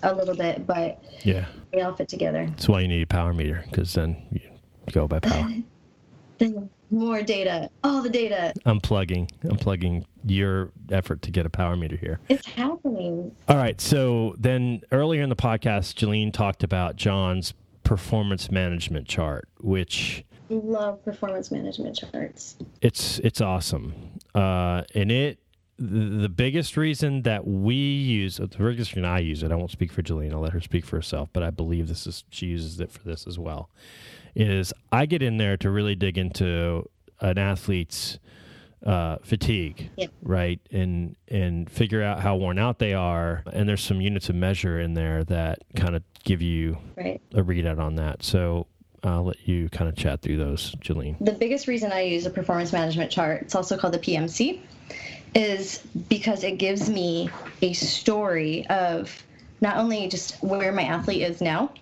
a, 0.02 0.10
a, 0.10 0.14
little 0.14 0.34
bit, 0.34 0.66
but 0.66 1.02
yeah, 1.22 1.46
they 1.72 1.82
all 1.82 1.94
fit 1.94 2.08
together. 2.08 2.46
That's 2.50 2.68
why 2.68 2.80
you 2.80 2.88
need 2.88 3.02
a 3.02 3.06
power 3.06 3.32
meter 3.32 3.64
because 3.70 3.94
then 3.94 4.16
you 4.30 4.40
go 4.92 5.06
by 5.06 5.20
power. 5.20 5.50
Then 6.38 6.68
more 6.90 7.22
data, 7.22 7.70
all 7.84 8.02
the 8.02 8.10
data. 8.10 8.52
I'm 8.66 8.80
plugging. 8.80 9.30
I'm 9.44 9.56
plugging 9.56 10.04
your 10.24 10.72
effort 10.90 11.22
to 11.22 11.30
get 11.30 11.46
a 11.46 11.48
power 11.48 11.76
meter 11.76 11.96
here. 11.96 12.18
It's 12.28 12.46
happening. 12.46 13.34
All 13.48 13.56
right. 13.56 13.80
So 13.80 14.34
then 14.36 14.82
earlier 14.90 15.22
in 15.22 15.28
the 15.28 15.36
podcast, 15.36 15.94
Jillian 15.94 16.32
talked 16.32 16.64
about 16.64 16.96
John's 16.96 17.54
performance 17.84 18.50
management 18.50 19.06
chart, 19.06 19.48
which 19.60 20.24
love 20.48 21.04
performance 21.04 21.50
management 21.50 21.96
charts. 21.96 22.56
It's 22.80 23.18
it's 23.20 23.40
awesome, 23.40 23.94
uh, 24.34 24.82
and 24.94 25.10
it 25.12 25.38
the 25.76 26.28
biggest 26.28 26.76
reason 26.76 27.22
that 27.22 27.44
we 27.46 27.74
use 27.74 28.36
the 28.36 28.46
biggest 28.46 28.92
reason 28.92 29.04
I 29.04 29.18
use 29.18 29.42
it. 29.42 29.50
I 29.50 29.56
won't 29.56 29.72
speak 29.72 29.90
for 29.92 30.02
Jillian. 30.02 30.32
I'll 30.32 30.40
let 30.40 30.52
her 30.52 30.60
speak 30.60 30.84
for 30.84 30.96
herself, 30.96 31.28
but 31.32 31.42
I 31.42 31.50
believe 31.50 31.88
this 31.88 32.06
is 32.06 32.24
she 32.30 32.46
uses 32.46 32.78
it 32.80 32.92
for 32.92 33.02
this 33.02 33.26
as 33.26 33.38
well. 33.40 33.70
Is 34.36 34.72
I 34.92 35.06
get 35.06 35.20
in 35.22 35.36
there 35.36 35.56
to 35.58 35.70
really 35.70 35.94
dig 35.96 36.16
into 36.16 36.88
an 37.20 37.38
athlete's 37.38 38.18
uh, 38.86 39.16
fatigue, 39.22 39.90
Yeah. 39.96 40.06
right? 40.22 40.60
And 40.70 41.16
and 41.28 41.68
figure 41.70 42.02
out 42.02 42.20
how 42.20 42.36
worn 42.36 42.58
out 42.58 42.78
they 42.78 42.94
are. 42.94 43.42
And 43.52 43.68
there's 43.68 43.82
some 43.82 44.00
units 44.00 44.28
of 44.28 44.34
measure 44.36 44.78
in 44.78 44.94
there 44.94 45.24
that 45.24 45.58
kind 45.74 45.96
of 45.96 46.02
give 46.22 46.40
you 46.42 46.78
Right. 46.96 47.20
a 47.32 47.42
readout 47.42 47.78
on 47.80 47.94
that. 47.96 48.22
So 48.22 48.66
I'll 49.06 49.24
let 49.24 49.48
you 49.48 49.68
kind 49.68 49.88
of 49.88 49.96
chat 49.96 50.22
through 50.22 50.38
those, 50.38 50.74
Jaleen. 50.76 51.16
The 51.20 51.32
biggest 51.32 51.66
reason 51.66 51.92
I 51.92 52.02
use 52.02 52.26
a 52.26 52.30
performance 52.30 52.72
management 52.72 53.10
chart, 53.10 53.42
it's 53.42 53.54
also 53.54 53.76
called 53.76 53.94
the 53.94 53.98
PMC, 53.98 54.60
is 55.34 55.78
because 56.08 56.44
it 56.44 56.58
gives 56.58 56.88
me 56.88 57.30
a 57.62 57.72
story 57.72 58.66
of 58.68 59.22
not 59.60 59.76
only 59.76 60.08
just 60.08 60.42
where 60.42 60.72
my 60.72 60.82
athlete 60.82 61.22
is 61.22 61.40
now, 61.40 61.72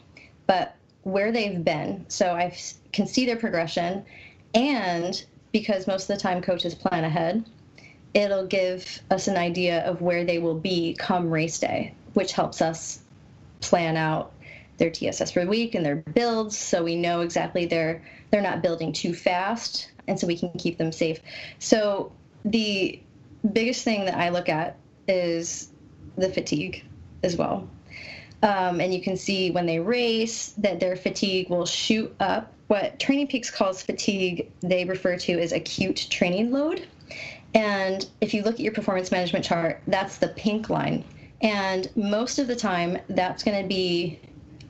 but 0.47 0.77
where 1.03 1.33
they've 1.33 1.64
been. 1.64 2.05
So 2.09 2.33
I 2.33 2.57
can 2.93 3.07
see 3.07 3.27
their 3.27 3.37
progression. 3.37 4.05
And 4.55 5.25
because 5.53 5.87
most 5.87 6.09
of 6.09 6.16
the 6.16 6.23
time 6.23 6.43
coaches 6.43 6.75
plan 6.75 7.05
ahead, 7.05 7.45
it'll 8.14 8.47
give 8.47 9.01
us 9.11 9.29
an 9.29 9.37
idea 9.37 9.85
of 9.85 10.01
where 10.01 10.25
they 10.25 10.39
will 10.39 10.59
be 10.59 10.95
come 10.99 11.31
race 11.31 11.59
day, 11.59 11.95
which 12.14 12.33
helps 12.33 12.62
us 12.62 13.01
plan 13.61 13.97
out 13.97 14.32
their 14.83 14.91
TSS 14.91 15.30
for 15.30 15.45
the 15.45 15.51
week 15.51 15.76
and 15.76 15.87
their 15.87 15.97
builds 15.97 16.59
so 16.59 16.83
we 16.83 16.97
know 16.97 17.20
exactly 17.20 17.66
they're 17.66 18.03
they're 18.30 18.43
not 18.43 18.62
building 18.62 18.93
too 18.93 19.14
fast 19.14 19.93
and 20.09 20.18
so 20.18 20.26
we 20.26 20.37
can 20.37 20.51
keep 20.51 20.78
them 20.78 20.91
safe. 20.91 21.20
So 21.61 22.12
the 22.45 23.01
biggest 23.53 23.85
thing 23.85 24.05
that 24.07 24.16
I 24.16 24.30
look 24.30 24.49
at 24.49 24.76
is 25.07 25.70
the 26.16 26.28
fatigue 26.28 26.85
as 27.22 27.37
well. 27.37 27.68
Um, 28.43 28.80
and 28.80 28.93
you 28.93 29.01
can 29.01 29.16
see 29.16 29.53
when 29.53 29.66
they 29.66 29.78
race 29.78 30.49
that 30.59 30.80
their 30.80 30.97
fatigue 30.97 31.49
will 31.49 31.66
shoot 31.66 32.12
up. 32.18 32.53
What 32.66 32.99
TrainingPeaks 32.99 33.53
calls 33.53 33.83
fatigue, 33.83 34.51
they 34.61 34.85
refer 34.85 35.16
to 35.18 35.41
as 35.41 35.53
acute 35.53 36.09
training 36.11 36.51
load. 36.51 36.89
And 37.55 38.09
if 38.20 38.35
you 38.35 38.43
look 38.43 38.55
at 38.55 38.61
your 38.61 38.72
performance 38.72 39.12
management 39.12 39.45
chart, 39.45 39.80
that's 39.87 40.16
the 40.16 40.28
pink 40.28 40.70
line. 40.70 41.05
And 41.43 41.89
most 41.95 42.39
of 42.39 42.49
the 42.49 42.57
time, 42.57 42.99
that's 43.09 43.45
going 43.45 43.62
to 43.62 43.68
be 43.68 44.18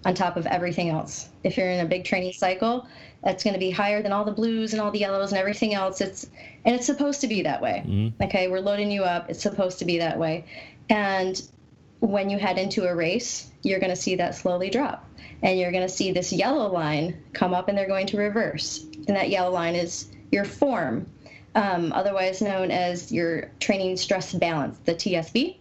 on 0.04 0.14
top 0.14 0.36
of 0.36 0.46
everything 0.46 0.88
else. 0.88 1.28
If 1.44 1.56
you're 1.56 1.70
in 1.70 1.80
a 1.80 1.88
big 1.88 2.04
training 2.04 2.32
cycle, 2.32 2.86
that's 3.22 3.44
going 3.44 3.54
to 3.54 3.60
be 3.60 3.70
higher 3.70 4.02
than 4.02 4.12
all 4.12 4.24
the 4.24 4.32
blues 4.32 4.72
and 4.72 4.82
all 4.82 4.90
the 4.90 4.98
yellows 4.98 5.30
and 5.30 5.38
everything 5.38 5.74
else. 5.74 6.00
It's 6.00 6.26
and 6.64 6.74
it's 6.74 6.86
supposed 6.86 7.20
to 7.20 7.28
be 7.28 7.42
that 7.42 7.60
way. 7.60 7.82
Okay, 8.22 8.48
we're 8.48 8.60
loading 8.60 8.90
you 8.90 9.04
up. 9.04 9.30
It's 9.30 9.42
supposed 9.42 9.78
to 9.78 9.84
be 9.84 9.98
that 9.98 10.18
way. 10.18 10.44
And 10.88 11.40
when 12.00 12.28
you 12.30 12.38
head 12.38 12.58
into 12.58 12.86
a 12.88 12.94
race, 12.94 13.50
you're 13.62 13.78
going 13.78 13.90
to 13.90 13.96
see 13.96 14.16
that 14.16 14.34
slowly 14.34 14.70
drop. 14.70 15.08
And 15.42 15.58
you're 15.58 15.70
going 15.70 15.86
to 15.86 15.92
see 15.92 16.12
this 16.12 16.32
yellow 16.32 16.70
line 16.70 17.22
come 17.32 17.54
up 17.54 17.68
and 17.68 17.78
they're 17.78 17.88
going 17.88 18.06
to 18.08 18.18
reverse. 18.18 18.84
And 19.06 19.16
that 19.16 19.30
yellow 19.30 19.52
line 19.52 19.74
is 19.74 20.08
your 20.32 20.44
form, 20.44 21.06
um, 21.54 21.92
otherwise 21.92 22.42
known 22.42 22.70
as 22.70 23.12
your 23.12 23.50
training 23.60 23.96
stress 23.96 24.32
balance, 24.32 24.78
the 24.84 24.94
TSB. 24.94 25.56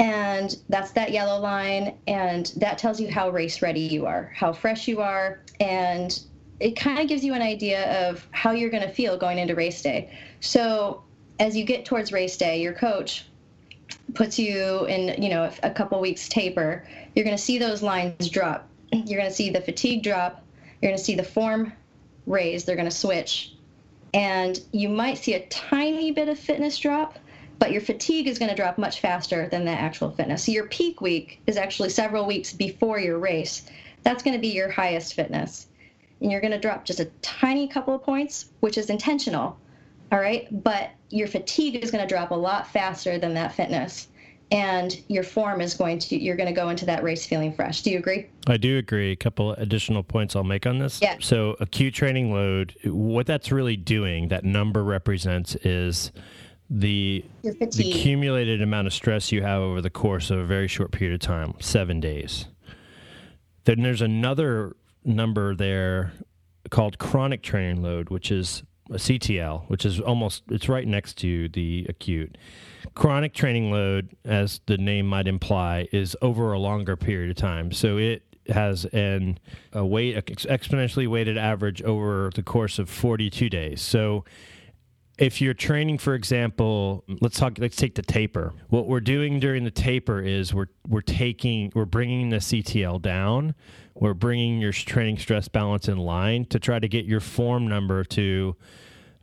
And 0.00 0.56
that's 0.70 0.92
that 0.92 1.12
yellow 1.12 1.38
line. 1.38 1.98
And 2.08 2.46
that 2.56 2.78
tells 2.78 2.98
you 2.98 3.10
how 3.10 3.28
race 3.28 3.60
ready 3.60 3.80
you 3.80 4.06
are, 4.06 4.32
how 4.34 4.52
fresh 4.52 4.88
you 4.88 5.02
are. 5.02 5.40
And 5.60 6.18
it 6.58 6.74
kind 6.74 6.98
of 6.98 7.06
gives 7.06 7.22
you 7.22 7.34
an 7.34 7.42
idea 7.42 8.08
of 8.08 8.26
how 8.30 8.52
you're 8.52 8.70
going 8.70 8.82
to 8.82 8.92
feel 8.92 9.18
going 9.18 9.38
into 9.38 9.54
race 9.54 9.82
day. 9.82 10.10
So 10.40 11.04
as 11.38 11.54
you 11.54 11.64
get 11.64 11.84
towards 11.84 12.12
race 12.12 12.36
day, 12.38 12.62
your 12.62 12.72
coach 12.72 13.26
puts 14.14 14.38
you 14.38 14.86
in, 14.86 15.22
you 15.22 15.28
know, 15.28 15.50
a 15.62 15.70
couple 15.70 16.00
weeks 16.00 16.28
taper, 16.28 16.86
you're 17.14 17.24
going 17.24 17.36
to 17.36 17.42
see 17.42 17.58
those 17.58 17.82
lines 17.82 18.30
drop. 18.30 18.68
You're 18.92 19.18
going 19.18 19.30
to 19.30 19.34
see 19.34 19.50
the 19.50 19.60
fatigue 19.60 20.02
drop. 20.02 20.42
You're 20.80 20.90
going 20.90 20.98
to 20.98 21.04
see 21.04 21.14
the 21.14 21.22
form 21.22 21.72
raise. 22.26 22.64
They're 22.64 22.76
going 22.76 22.90
to 22.90 22.96
switch. 22.96 23.54
And 24.14 24.60
you 24.72 24.88
might 24.88 25.18
see 25.18 25.34
a 25.34 25.46
tiny 25.46 26.10
bit 26.10 26.28
of 26.28 26.38
fitness 26.38 26.76
drop, 26.78 27.18
but 27.60 27.70
your 27.72 27.82
fatigue 27.82 28.26
is 28.26 28.38
going 28.38 28.48
to 28.48 28.56
drop 28.56 28.78
much 28.78 29.00
faster 29.00 29.46
than 29.48 29.66
the 29.66 29.70
actual 29.70 30.10
fitness. 30.10 30.44
So 30.44 30.50
your 30.50 30.66
peak 30.66 31.02
week 31.02 31.40
is 31.46 31.58
actually 31.58 31.90
several 31.90 32.26
weeks 32.26 32.54
before 32.54 32.98
your 32.98 33.18
race. 33.18 33.66
That's 34.02 34.22
going 34.22 34.34
to 34.34 34.40
be 34.40 34.48
your 34.48 34.70
highest 34.70 35.12
fitness. 35.12 35.68
And 36.22 36.32
you're 36.32 36.40
going 36.40 36.52
to 36.52 36.58
drop 36.58 36.86
just 36.86 37.00
a 37.00 37.10
tiny 37.20 37.68
couple 37.68 37.94
of 37.94 38.02
points, 38.02 38.46
which 38.60 38.78
is 38.78 38.88
intentional. 38.88 39.58
All 40.10 40.18
right. 40.18 40.48
But 40.64 40.90
your 41.10 41.28
fatigue 41.28 41.76
is 41.84 41.90
going 41.90 42.02
to 42.02 42.08
drop 42.08 42.30
a 42.30 42.34
lot 42.34 42.66
faster 42.66 43.18
than 43.18 43.34
that 43.34 43.52
fitness. 43.52 44.08
And 44.50 44.98
your 45.08 45.22
form 45.22 45.60
is 45.60 45.74
going 45.74 45.98
to, 46.00 46.18
you're 46.18 46.36
going 46.36 46.48
to 46.48 46.54
go 46.54 46.70
into 46.70 46.86
that 46.86 47.02
race 47.02 47.26
feeling 47.26 47.52
fresh. 47.52 47.82
Do 47.82 47.90
you 47.90 47.98
agree? 47.98 48.26
I 48.46 48.56
do 48.56 48.78
agree. 48.78 49.12
A 49.12 49.16
couple 49.16 49.52
additional 49.52 50.02
points 50.02 50.34
I'll 50.34 50.44
make 50.44 50.66
on 50.66 50.78
this. 50.78 50.98
Yeah. 51.00 51.16
So, 51.20 51.56
acute 51.60 51.94
training 51.94 52.32
load, 52.32 52.74
what 52.84 53.26
that's 53.26 53.52
really 53.52 53.76
doing, 53.76 54.26
that 54.28 54.42
number 54.42 54.82
represents 54.82 55.54
is 55.56 56.10
the 56.70 57.24
the 57.42 57.90
accumulated 57.90 58.62
amount 58.62 58.86
of 58.86 58.94
stress 58.94 59.32
you 59.32 59.42
have 59.42 59.60
over 59.60 59.82
the 59.82 59.90
course 59.90 60.30
of 60.30 60.38
a 60.38 60.44
very 60.44 60.68
short 60.68 60.92
period 60.92 61.14
of 61.14 61.20
time, 61.20 61.54
seven 61.58 61.98
days. 61.98 62.46
Then 63.64 63.82
there's 63.82 64.00
another 64.00 64.76
number 65.04 65.54
there 65.54 66.12
called 66.70 66.98
chronic 66.98 67.42
training 67.42 67.82
load, 67.82 68.08
which 68.10 68.30
is 68.30 68.62
a 68.88 68.94
CTL, 68.94 69.68
which 69.68 69.84
is 69.84 70.00
almost 70.00 70.44
it's 70.48 70.68
right 70.68 70.86
next 70.86 71.14
to 71.18 71.48
the 71.48 71.86
acute. 71.88 72.38
Chronic 72.94 73.34
training 73.34 73.72
load, 73.72 74.16
as 74.24 74.60
the 74.66 74.78
name 74.78 75.06
might 75.06 75.26
imply, 75.26 75.88
is 75.92 76.16
over 76.22 76.52
a 76.52 76.58
longer 76.58 76.96
period 76.96 77.30
of 77.30 77.36
time. 77.36 77.72
So 77.72 77.98
it 77.98 78.22
has 78.48 78.84
an 78.86 79.38
a 79.72 79.84
weight 79.84 80.16
ex- 80.16 80.46
exponentially 80.46 81.08
weighted 81.08 81.36
average 81.36 81.82
over 81.82 82.30
the 82.34 82.42
course 82.42 82.78
of 82.78 82.88
42 82.88 83.48
days. 83.48 83.80
So 83.80 84.24
if 85.20 85.40
you're 85.40 85.54
training, 85.54 85.98
for 85.98 86.14
example, 86.14 87.04
let's 87.20 87.38
talk. 87.38 87.58
Let's 87.58 87.76
take 87.76 87.94
the 87.94 88.02
taper. 88.02 88.54
What 88.70 88.88
we're 88.88 89.00
doing 89.00 89.38
during 89.38 89.64
the 89.64 89.70
taper 89.70 90.20
is 90.20 90.54
we're 90.54 90.68
we're 90.88 91.02
taking 91.02 91.70
we're 91.74 91.84
bringing 91.84 92.30
the 92.30 92.38
CTL 92.38 93.00
down. 93.02 93.54
We're 93.94 94.14
bringing 94.14 94.60
your 94.60 94.72
training 94.72 95.18
stress 95.18 95.46
balance 95.46 95.88
in 95.88 95.98
line 95.98 96.46
to 96.46 96.58
try 96.58 96.78
to 96.78 96.88
get 96.88 97.04
your 97.04 97.20
form 97.20 97.68
number 97.68 98.02
to 98.04 98.56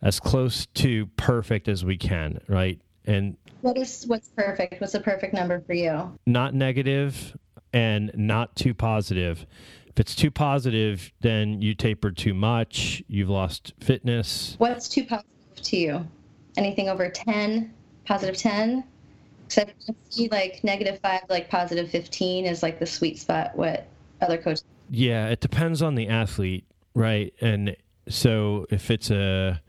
as 0.03 0.19
close 0.19 0.67
to 0.75 1.07
perfect 1.17 1.67
as 1.67 1.83
we 1.83 1.97
can, 1.97 2.39
right? 2.47 2.79
And 3.05 3.35
What 3.61 3.77
is 3.77 4.05
what's 4.05 4.29
perfect? 4.29 4.79
What's 4.79 4.93
the 4.93 4.99
perfect 4.99 5.33
number 5.33 5.61
for 5.61 5.73
you? 5.73 6.15
not 6.27 6.53
negative 6.53 7.35
and 7.73 8.11
not 8.13 8.55
too 8.55 8.75
positive. 8.75 9.47
If 9.87 9.99
it's 9.99 10.13
too 10.13 10.29
positive, 10.29 11.11
then 11.21 11.59
you 11.63 11.73
tapered 11.73 12.17
too 12.17 12.35
much. 12.35 13.01
You've 13.07 13.29
lost 13.29 13.73
fitness. 13.79 14.53
What's 14.59 14.87
too 14.87 15.05
positive 15.05 15.31
to 15.63 15.77
you? 15.77 16.07
Anything 16.57 16.89
over 16.89 17.09
10, 17.09 17.73
positive 18.05 18.37
10? 18.37 18.83
Except 19.45 19.73
see 20.09 20.27
like 20.29 20.63
negative 20.63 20.99
5, 21.01 21.21
like 21.29 21.49
positive 21.49 21.89
15 21.89 22.45
is 22.45 22.61
like 22.61 22.79
the 22.79 22.85
sweet 22.85 23.17
spot 23.17 23.55
what 23.55 23.87
other 24.21 24.37
coaches 24.37 24.65
Yeah, 24.89 25.27
it 25.27 25.39
depends 25.39 25.81
on 25.81 25.95
the 25.95 26.09
athlete, 26.09 26.65
right? 26.93 27.33
And 27.39 27.75
so 28.09 28.65
if 28.69 28.91
it's 28.91 29.09
a 29.09 29.61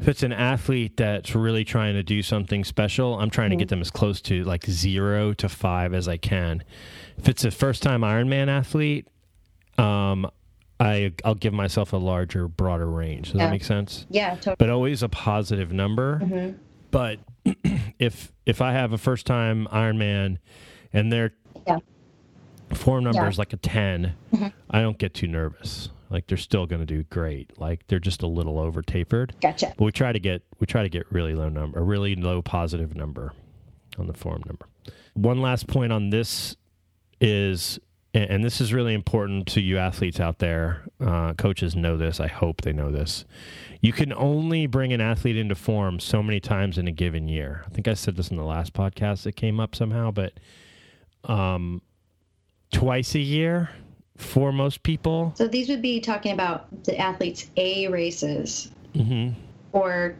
if 0.00 0.08
it's 0.08 0.22
an 0.22 0.32
athlete 0.32 0.96
that's 0.96 1.34
really 1.34 1.62
trying 1.62 1.94
to 1.94 2.02
do 2.02 2.22
something 2.22 2.64
special, 2.64 3.18
I'm 3.18 3.28
trying 3.28 3.50
to 3.50 3.56
get 3.56 3.68
them 3.68 3.82
as 3.82 3.90
close 3.90 4.22
to 4.22 4.42
like 4.44 4.64
0 4.64 5.34
to 5.34 5.48
5 5.48 5.92
as 5.94 6.08
I 6.08 6.16
can. 6.16 6.64
If 7.18 7.28
it's 7.28 7.44
a 7.44 7.50
first-time 7.50 8.00
Ironman 8.00 8.48
athlete, 8.48 9.06
um 9.78 10.28
I 10.80 11.12
I'll 11.24 11.34
give 11.34 11.52
myself 11.52 11.92
a 11.92 11.96
larger, 11.98 12.48
broader 12.48 12.86
range. 12.90 13.26
Does 13.32 13.36
Yeah. 13.38 13.46
that 13.46 13.50
make 13.52 13.64
sense? 13.64 14.06
Yeah, 14.10 14.30
totally. 14.36 14.56
but 14.58 14.70
always 14.70 15.02
a 15.02 15.08
positive 15.08 15.72
number. 15.72 16.18
Mm-hmm. 16.22 16.56
But 16.90 17.18
if 17.98 18.32
if 18.46 18.60
I 18.60 18.72
have 18.72 18.92
a 18.92 18.98
first 18.98 19.26
time 19.26 19.68
Ironman 19.70 20.38
and 20.92 21.12
their 21.12 21.32
Yeah. 21.66 21.78
form 22.72 23.04
number 23.04 23.20
Yeah. 23.22 23.28
is 23.28 23.38
like 23.38 23.52
a 23.52 23.56
10, 23.58 24.14
mm-hmm. 24.32 24.46
I 24.70 24.80
don't 24.80 24.98
get 24.98 25.14
too 25.14 25.26
nervous. 25.28 25.90
Like 26.08 26.26
they're 26.26 26.38
still 26.38 26.66
going 26.66 26.80
to 26.80 26.86
do 26.86 27.04
great. 27.04 27.56
Like 27.60 27.86
they're 27.86 28.00
just 28.00 28.22
a 28.22 28.26
little 28.26 28.58
over 28.58 28.82
tapered. 28.82 29.34
Gotcha. 29.40 29.74
But 29.76 29.84
we 29.84 29.92
try 29.92 30.12
to 30.12 30.18
get 30.18 30.42
we 30.58 30.66
try 30.66 30.82
to 30.82 30.88
get 30.88 31.04
really 31.12 31.34
low 31.34 31.48
number, 31.48 31.78
a 31.78 31.82
really 31.82 32.16
low 32.16 32.42
positive 32.42 32.96
number 32.96 33.32
on 33.98 34.06
the 34.06 34.14
form 34.14 34.42
number. 34.46 34.66
One 35.14 35.40
last 35.42 35.66
point 35.68 35.92
on 35.92 36.10
this 36.10 36.56
is, 37.20 37.78
and 38.14 38.30
and 38.30 38.44
this 38.44 38.60
is 38.60 38.72
really 38.72 38.94
important 38.94 39.46
to 39.48 39.60
you 39.60 39.78
athletes 39.78 40.20
out 40.20 40.38
there. 40.38 40.82
Uh, 41.00 41.34
coaches 41.34 41.76
know 41.76 41.96
this. 41.96 42.20
I 42.20 42.26
hope 42.26 42.62
they 42.62 42.72
know 42.72 42.90
this. 42.90 43.24
You 43.80 43.92
can 43.92 44.12
only 44.12 44.66
bring 44.66 44.92
an 44.92 45.00
athlete 45.00 45.36
into 45.36 45.54
form 45.54 46.00
so 46.00 46.22
many 46.22 46.40
times 46.40 46.76
in 46.76 46.86
a 46.86 46.92
given 46.92 47.28
year. 47.28 47.64
I 47.66 47.70
think 47.70 47.88
I 47.88 47.94
said 47.94 48.16
this 48.16 48.30
in 48.30 48.36
the 48.36 48.44
last 48.44 48.72
podcast 48.72 49.22
that 49.22 49.36
came 49.36 49.58
up 49.58 49.74
somehow, 49.74 50.10
but 50.10 50.34
um, 51.24 51.80
twice 52.72 53.14
a 53.14 53.20
year 53.20 53.70
for 54.16 54.52
most 54.52 54.82
people. 54.82 55.32
So 55.36 55.48
these 55.48 55.68
would 55.68 55.82
be 55.82 56.00
talking 56.00 56.32
about 56.32 56.84
the 56.84 56.98
athletes' 56.98 57.50
A 57.56 57.88
races 57.88 58.70
hmm 58.94 59.30
or 59.72 60.16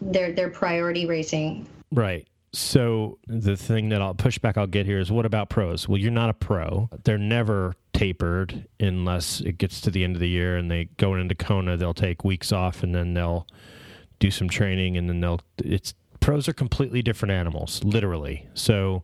their 0.00 0.32
their 0.32 0.50
priority 0.50 1.06
racing. 1.06 1.66
Right. 1.90 2.26
So 2.52 3.18
the 3.26 3.56
thing 3.56 3.88
that 3.90 4.02
I'll 4.02 4.14
push 4.14 4.38
back 4.38 4.58
I'll 4.58 4.66
get 4.66 4.84
here 4.84 4.98
is 4.98 5.10
what 5.10 5.24
about 5.24 5.48
pros? 5.48 5.88
Well, 5.88 5.98
you're 5.98 6.10
not 6.10 6.28
a 6.28 6.34
pro. 6.34 6.90
They're 7.04 7.16
never 7.16 7.74
tapered 7.94 8.66
unless 8.78 9.40
it 9.40 9.58
gets 9.58 9.80
to 9.82 9.90
the 9.90 10.04
end 10.04 10.16
of 10.16 10.20
the 10.20 10.28
year 10.28 10.56
and 10.56 10.70
they 10.70 10.84
go 10.96 11.14
into 11.14 11.34
Kona, 11.34 11.76
they'll 11.76 11.94
take 11.94 12.24
weeks 12.24 12.52
off 12.52 12.82
and 12.82 12.94
then 12.94 13.14
they'll 13.14 13.46
do 14.22 14.30
some 14.30 14.48
training, 14.48 14.96
and 14.96 15.08
then 15.08 15.20
they'll. 15.20 15.40
It's 15.58 15.94
pros 16.20 16.48
are 16.48 16.52
completely 16.52 17.02
different 17.02 17.32
animals, 17.32 17.82
literally. 17.82 18.46
So 18.54 19.02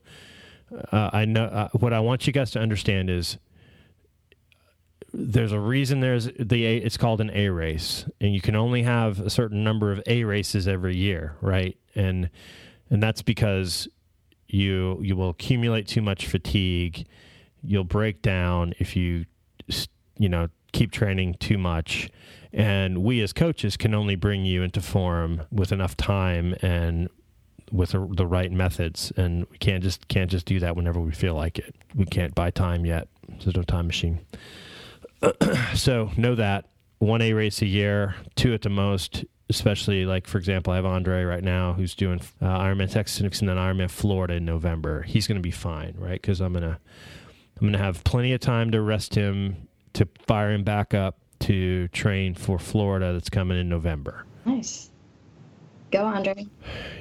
uh, 0.92 1.10
I 1.12 1.24
know 1.24 1.44
uh, 1.44 1.68
what 1.72 1.92
I 1.92 2.00
want 2.00 2.26
you 2.26 2.32
guys 2.32 2.52
to 2.52 2.60
understand 2.60 3.10
is 3.10 3.36
there's 5.12 5.50
a 5.50 5.58
reason 5.58 6.00
there's 6.00 6.30
the 6.38 6.64
a, 6.64 6.76
it's 6.76 6.96
called 6.96 7.20
an 7.20 7.30
A 7.34 7.48
race, 7.48 8.04
and 8.20 8.32
you 8.32 8.40
can 8.40 8.54
only 8.54 8.84
have 8.84 9.18
a 9.18 9.28
certain 9.28 9.64
number 9.64 9.90
of 9.90 10.00
A 10.06 10.22
races 10.22 10.68
every 10.68 10.96
year, 10.96 11.34
right? 11.40 11.76
And 11.96 12.30
and 12.90 13.02
that's 13.02 13.22
because 13.22 13.88
you 14.48 14.98
you 15.02 15.16
will 15.16 15.30
accumulate 15.30 15.86
too 15.86 16.02
much 16.02 16.26
fatigue. 16.26 17.06
You'll 17.62 17.84
break 17.84 18.22
down 18.22 18.74
if 18.78 18.96
you 18.96 19.26
you 20.16 20.28
know 20.28 20.48
keep 20.72 20.92
training 20.92 21.34
too 21.34 21.58
much. 21.58 22.10
And 22.52 23.04
we 23.04 23.20
as 23.20 23.32
coaches 23.32 23.76
can 23.76 23.94
only 23.94 24.16
bring 24.16 24.44
you 24.44 24.62
into 24.62 24.80
form 24.80 25.42
with 25.50 25.70
enough 25.70 25.96
time 25.96 26.54
and 26.62 27.08
with 27.70 27.90
the, 27.90 28.26
right 28.26 28.50
methods. 28.50 29.12
And 29.16 29.46
we 29.50 29.58
can't 29.58 29.82
just 29.82 30.08
can't 30.08 30.30
just 30.30 30.46
do 30.46 30.58
that 30.60 30.74
whenever 30.74 30.98
we 31.00 31.12
feel 31.12 31.34
like 31.34 31.58
it. 31.58 31.74
We 31.94 32.06
can't 32.06 32.34
buy 32.34 32.50
time 32.50 32.86
yet. 32.86 33.08
There's 33.28 33.54
no 33.54 33.62
time 33.62 33.86
machine. 33.86 34.20
So 35.74 36.10
know 36.16 36.34
that 36.36 36.66
one 36.98 37.22
a 37.22 37.32
race 37.32 37.62
a 37.62 37.66
year 37.66 38.14
two 38.36 38.52
at 38.54 38.62
the 38.62 38.68
most 38.68 39.24
especially 39.50 40.04
like 40.04 40.26
for 40.26 40.38
example 40.38 40.72
i 40.72 40.76
have 40.76 40.84
andre 40.84 41.22
right 41.24 41.44
now 41.44 41.72
who's 41.72 41.94
doing 41.94 42.20
uh, 42.42 42.58
ironman 42.58 42.90
texas 42.90 43.40
and 43.40 43.48
then 43.48 43.56
ironman 43.56 43.90
florida 43.90 44.34
in 44.34 44.44
november 44.44 45.02
he's 45.02 45.26
going 45.26 45.36
to 45.36 45.42
be 45.42 45.50
fine 45.50 45.94
right 45.96 46.20
because 46.20 46.40
i'm 46.40 46.52
going 46.52 46.62
to 46.62 46.78
i'm 47.56 47.60
going 47.60 47.72
to 47.72 47.78
have 47.78 48.02
plenty 48.04 48.32
of 48.32 48.40
time 48.40 48.70
to 48.70 48.80
rest 48.80 49.14
him 49.14 49.68
to 49.94 50.08
fire 50.26 50.52
him 50.52 50.64
back 50.64 50.92
up 50.92 51.18
to 51.40 51.88
train 51.88 52.34
for 52.34 52.58
Florida 52.58 53.12
that's 53.12 53.30
coming 53.30 53.58
in 53.58 53.68
November. 53.68 54.24
Nice. 54.44 54.90
Go, 55.90 56.04
Andre. 56.04 56.46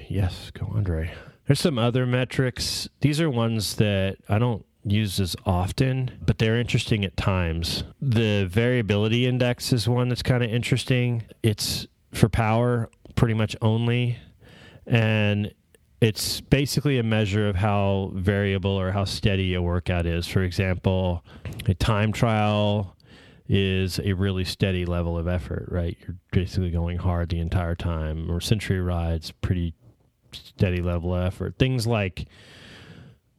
Yes, 0.08 0.52
go, 0.52 0.72
Andre. 0.74 1.12
There's 1.46 1.60
some 1.60 1.78
other 1.78 2.06
metrics. 2.06 2.88
These 3.02 3.22
are 3.22 3.30
ones 3.30 3.76
that 3.76 4.18
I 4.30 4.40
don't 4.40 4.66
use 4.92 5.20
as 5.20 5.36
often, 5.46 6.12
but 6.26 6.38
they're 6.38 6.58
interesting 6.58 7.04
at 7.06 7.18
times. 7.18 7.84
The 8.02 8.46
variability 8.46 9.26
index 9.26 9.74
is 9.74 9.88
one 9.88 10.10
that's 10.10 10.24
kind 10.24 10.44
of 10.44 10.50
interesting. 10.50 11.24
It's 11.44 11.88
for 12.14 12.30
power 12.30 12.90
pretty 13.16 13.34
much 13.34 13.56
only. 13.62 14.18
And 14.86 15.54
it's 16.00 16.42
basically 16.42 17.00
a 17.00 17.04
measure 17.04 17.50
of 17.50 17.56
how 17.56 18.12
variable 18.14 18.72
or 18.72 18.92
how 18.92 19.04
steady 19.04 19.54
a 19.56 19.62
workout 19.62 20.06
is. 20.06 20.28
For 20.28 20.44
example, 20.44 21.26
a 21.66 21.74
time 21.74 22.12
trial 22.12 22.96
is 23.50 24.00
a 24.00 24.14
really 24.14 24.44
steady 24.44 24.86
level 24.86 25.18
of 25.18 25.28
effort, 25.28 25.68
right? 25.70 25.98
You're 26.02 26.18
basically 26.32 26.70
going 26.70 26.98
hard 26.98 27.30
the 27.30 27.40
entire 27.40 27.76
time. 27.76 28.30
Or 28.30 28.40
century 28.40 28.80
rides, 28.80 29.32
pretty 29.32 29.74
steady 30.32 30.82
level 30.82 31.16
of 31.16 31.26
effort. 31.26 31.58
Things 31.58 31.88
like 31.88 32.28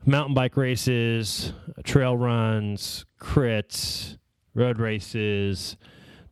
mountain 0.08 0.34
bike 0.34 0.56
races, 0.56 1.52
trail 1.84 2.16
runs, 2.16 3.04
crits, 3.20 4.16
road 4.54 4.78
races, 4.78 5.76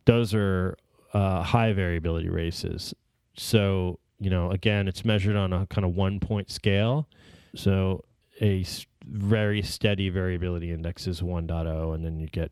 those 0.05 0.33
are 0.33 0.75
uh, 1.13 1.43
high 1.43 1.71
variability 1.73 2.27
races. 2.27 2.93
So, 3.35 3.99
you 4.19 4.31
know, 4.31 4.51
again, 4.51 4.87
it's 4.87 5.05
measured 5.05 5.35
on 5.35 5.53
a 5.53 5.67
kind 5.67 5.85
of 5.85 5.95
one 5.95 6.19
point 6.19 6.49
scale. 6.49 7.07
So, 7.55 8.03
a 8.41 8.65
very 9.05 9.61
steady 9.61 10.09
variability 10.09 10.71
index 10.71 11.07
is 11.07 11.21
1.0, 11.21 11.95
and 11.95 12.03
then 12.03 12.19
you 12.19 12.27
get 12.27 12.51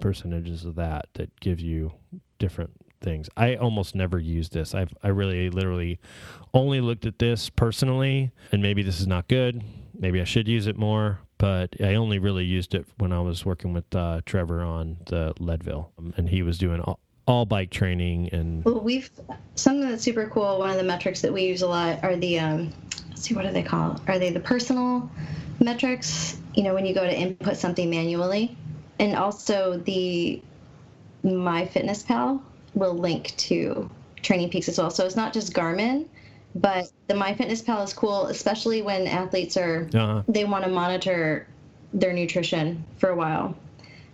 percentages 0.00 0.64
of 0.64 0.76
that 0.76 1.06
that 1.14 1.38
give 1.40 1.60
you 1.60 1.92
different 2.38 2.70
things. 3.00 3.28
I 3.36 3.56
almost 3.56 3.94
never 3.94 4.18
use 4.18 4.48
this. 4.48 4.74
I've 4.74 4.94
I 5.02 5.08
really 5.08 5.50
literally 5.50 5.98
only 6.54 6.80
looked 6.80 7.04
at 7.04 7.18
this 7.18 7.50
personally, 7.50 8.30
and 8.52 8.62
maybe 8.62 8.82
this 8.82 9.00
is 9.00 9.06
not 9.06 9.28
good. 9.28 9.62
Maybe 9.98 10.20
I 10.20 10.24
should 10.24 10.48
use 10.48 10.66
it 10.66 10.76
more, 10.76 11.20
but 11.38 11.74
I 11.80 11.94
only 11.94 12.18
really 12.18 12.44
used 12.44 12.74
it 12.74 12.86
when 12.98 13.12
I 13.12 13.20
was 13.20 13.44
working 13.44 13.72
with 13.72 13.94
uh, 13.94 14.20
Trevor 14.26 14.62
on 14.62 14.96
the 15.06 15.34
Leadville, 15.38 15.92
um, 15.98 16.14
and 16.16 16.28
he 16.28 16.42
was 16.42 16.58
doing 16.58 16.80
all, 16.80 16.98
all 17.26 17.44
bike 17.46 17.70
training 17.70 18.28
and. 18.32 18.64
Well, 18.64 18.80
we've 18.80 19.10
something 19.54 19.88
that's 19.88 20.02
super 20.02 20.28
cool. 20.28 20.58
One 20.58 20.70
of 20.70 20.76
the 20.76 20.84
metrics 20.84 21.20
that 21.22 21.32
we 21.32 21.44
use 21.44 21.62
a 21.62 21.68
lot 21.68 22.02
are 22.02 22.16
the 22.16 22.38
um, 22.38 22.72
let's 23.08 23.22
see, 23.22 23.34
what 23.34 23.46
do 23.46 23.50
they 23.50 23.62
call? 23.62 24.00
Are 24.06 24.18
they 24.18 24.30
the 24.30 24.40
personal 24.40 25.10
metrics? 25.60 26.38
You 26.54 26.62
know, 26.62 26.74
when 26.74 26.84
you 26.84 26.94
go 26.94 27.04
to 27.04 27.14
input 27.14 27.56
something 27.56 27.88
manually 27.88 28.56
and 28.98 29.16
also 29.16 29.78
the 29.78 30.42
MyFitnessPal 31.24 32.40
will 32.74 32.94
link 32.94 33.34
to 33.38 33.90
TrainingPeaks 34.22 34.68
as 34.68 34.78
well. 34.78 34.90
So 34.90 35.06
it's 35.06 35.16
not 35.16 35.32
just 35.32 35.52
Garmin, 35.52 36.06
but 36.60 36.90
the 37.06 37.14
MyFitnessPal 37.14 37.84
is 37.84 37.92
cool, 37.92 38.26
especially 38.26 38.82
when 38.82 39.06
athletes 39.06 39.56
are 39.56 39.88
uh-huh. 39.92 40.22
they 40.26 40.44
want 40.44 40.64
to 40.64 40.70
monitor 40.70 41.46
their 41.92 42.12
nutrition 42.12 42.84
for 42.98 43.10
a 43.10 43.16
while. 43.16 43.56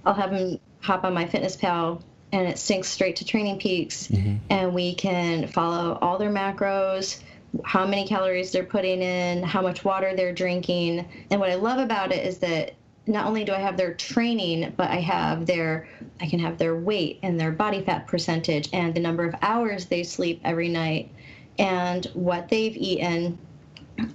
I'll 0.05 0.15
have 0.15 0.31
them 0.31 0.59
hop 0.81 1.05
on 1.05 1.15
MyFitnessPal 1.15 2.03
and 2.33 2.49
it 2.49 2.57
syncs 2.57 2.87
straight 2.87 3.17
to 3.17 3.25
TrainingPeaks, 3.25 4.09
mm-hmm. 4.09 4.37
and 4.49 4.75
we 4.75 4.95
can 4.95 5.47
follow 5.49 5.99
all 6.01 6.19
their 6.19 6.31
macros, 6.31 7.21
how 7.63 7.87
many 7.87 8.07
calories 8.07 8.53
they're 8.53 8.65
putting 8.65 9.03
in, 9.03 9.43
how 9.43 9.61
much 9.61 9.85
water 9.85 10.17
they're 10.17 10.33
drinking. 10.33 11.07
And 11.31 11.39
what 11.39 11.51
I 11.51 11.57
love 11.57 11.79
about 11.79 12.11
it 12.11 12.27
is 12.27 12.39
that 12.39 12.73
not 13.07 13.27
only 13.27 13.45
do 13.45 13.53
I 13.53 13.59
have 13.59 13.77
their 13.77 13.95
training, 13.95 14.73
but 14.77 14.91
I 14.91 15.01
have 15.01 15.45
their 15.45 15.89
I 16.21 16.27
can 16.27 16.39
have 16.39 16.57
their 16.57 16.75
weight 16.75 17.19
and 17.23 17.39
their 17.39 17.53
body 17.53 17.83
fat 17.83 18.07
percentage 18.07 18.69
and 18.73 18.95
the 18.95 19.01
number 19.01 19.25
of 19.25 19.35
hours 19.43 19.87
they 19.87 20.03
sleep 20.03 20.41
every 20.45 20.69
night 20.69 21.13
and 21.59 22.07
what 22.15 22.49
they've 22.49 22.77
eaten 22.77 23.39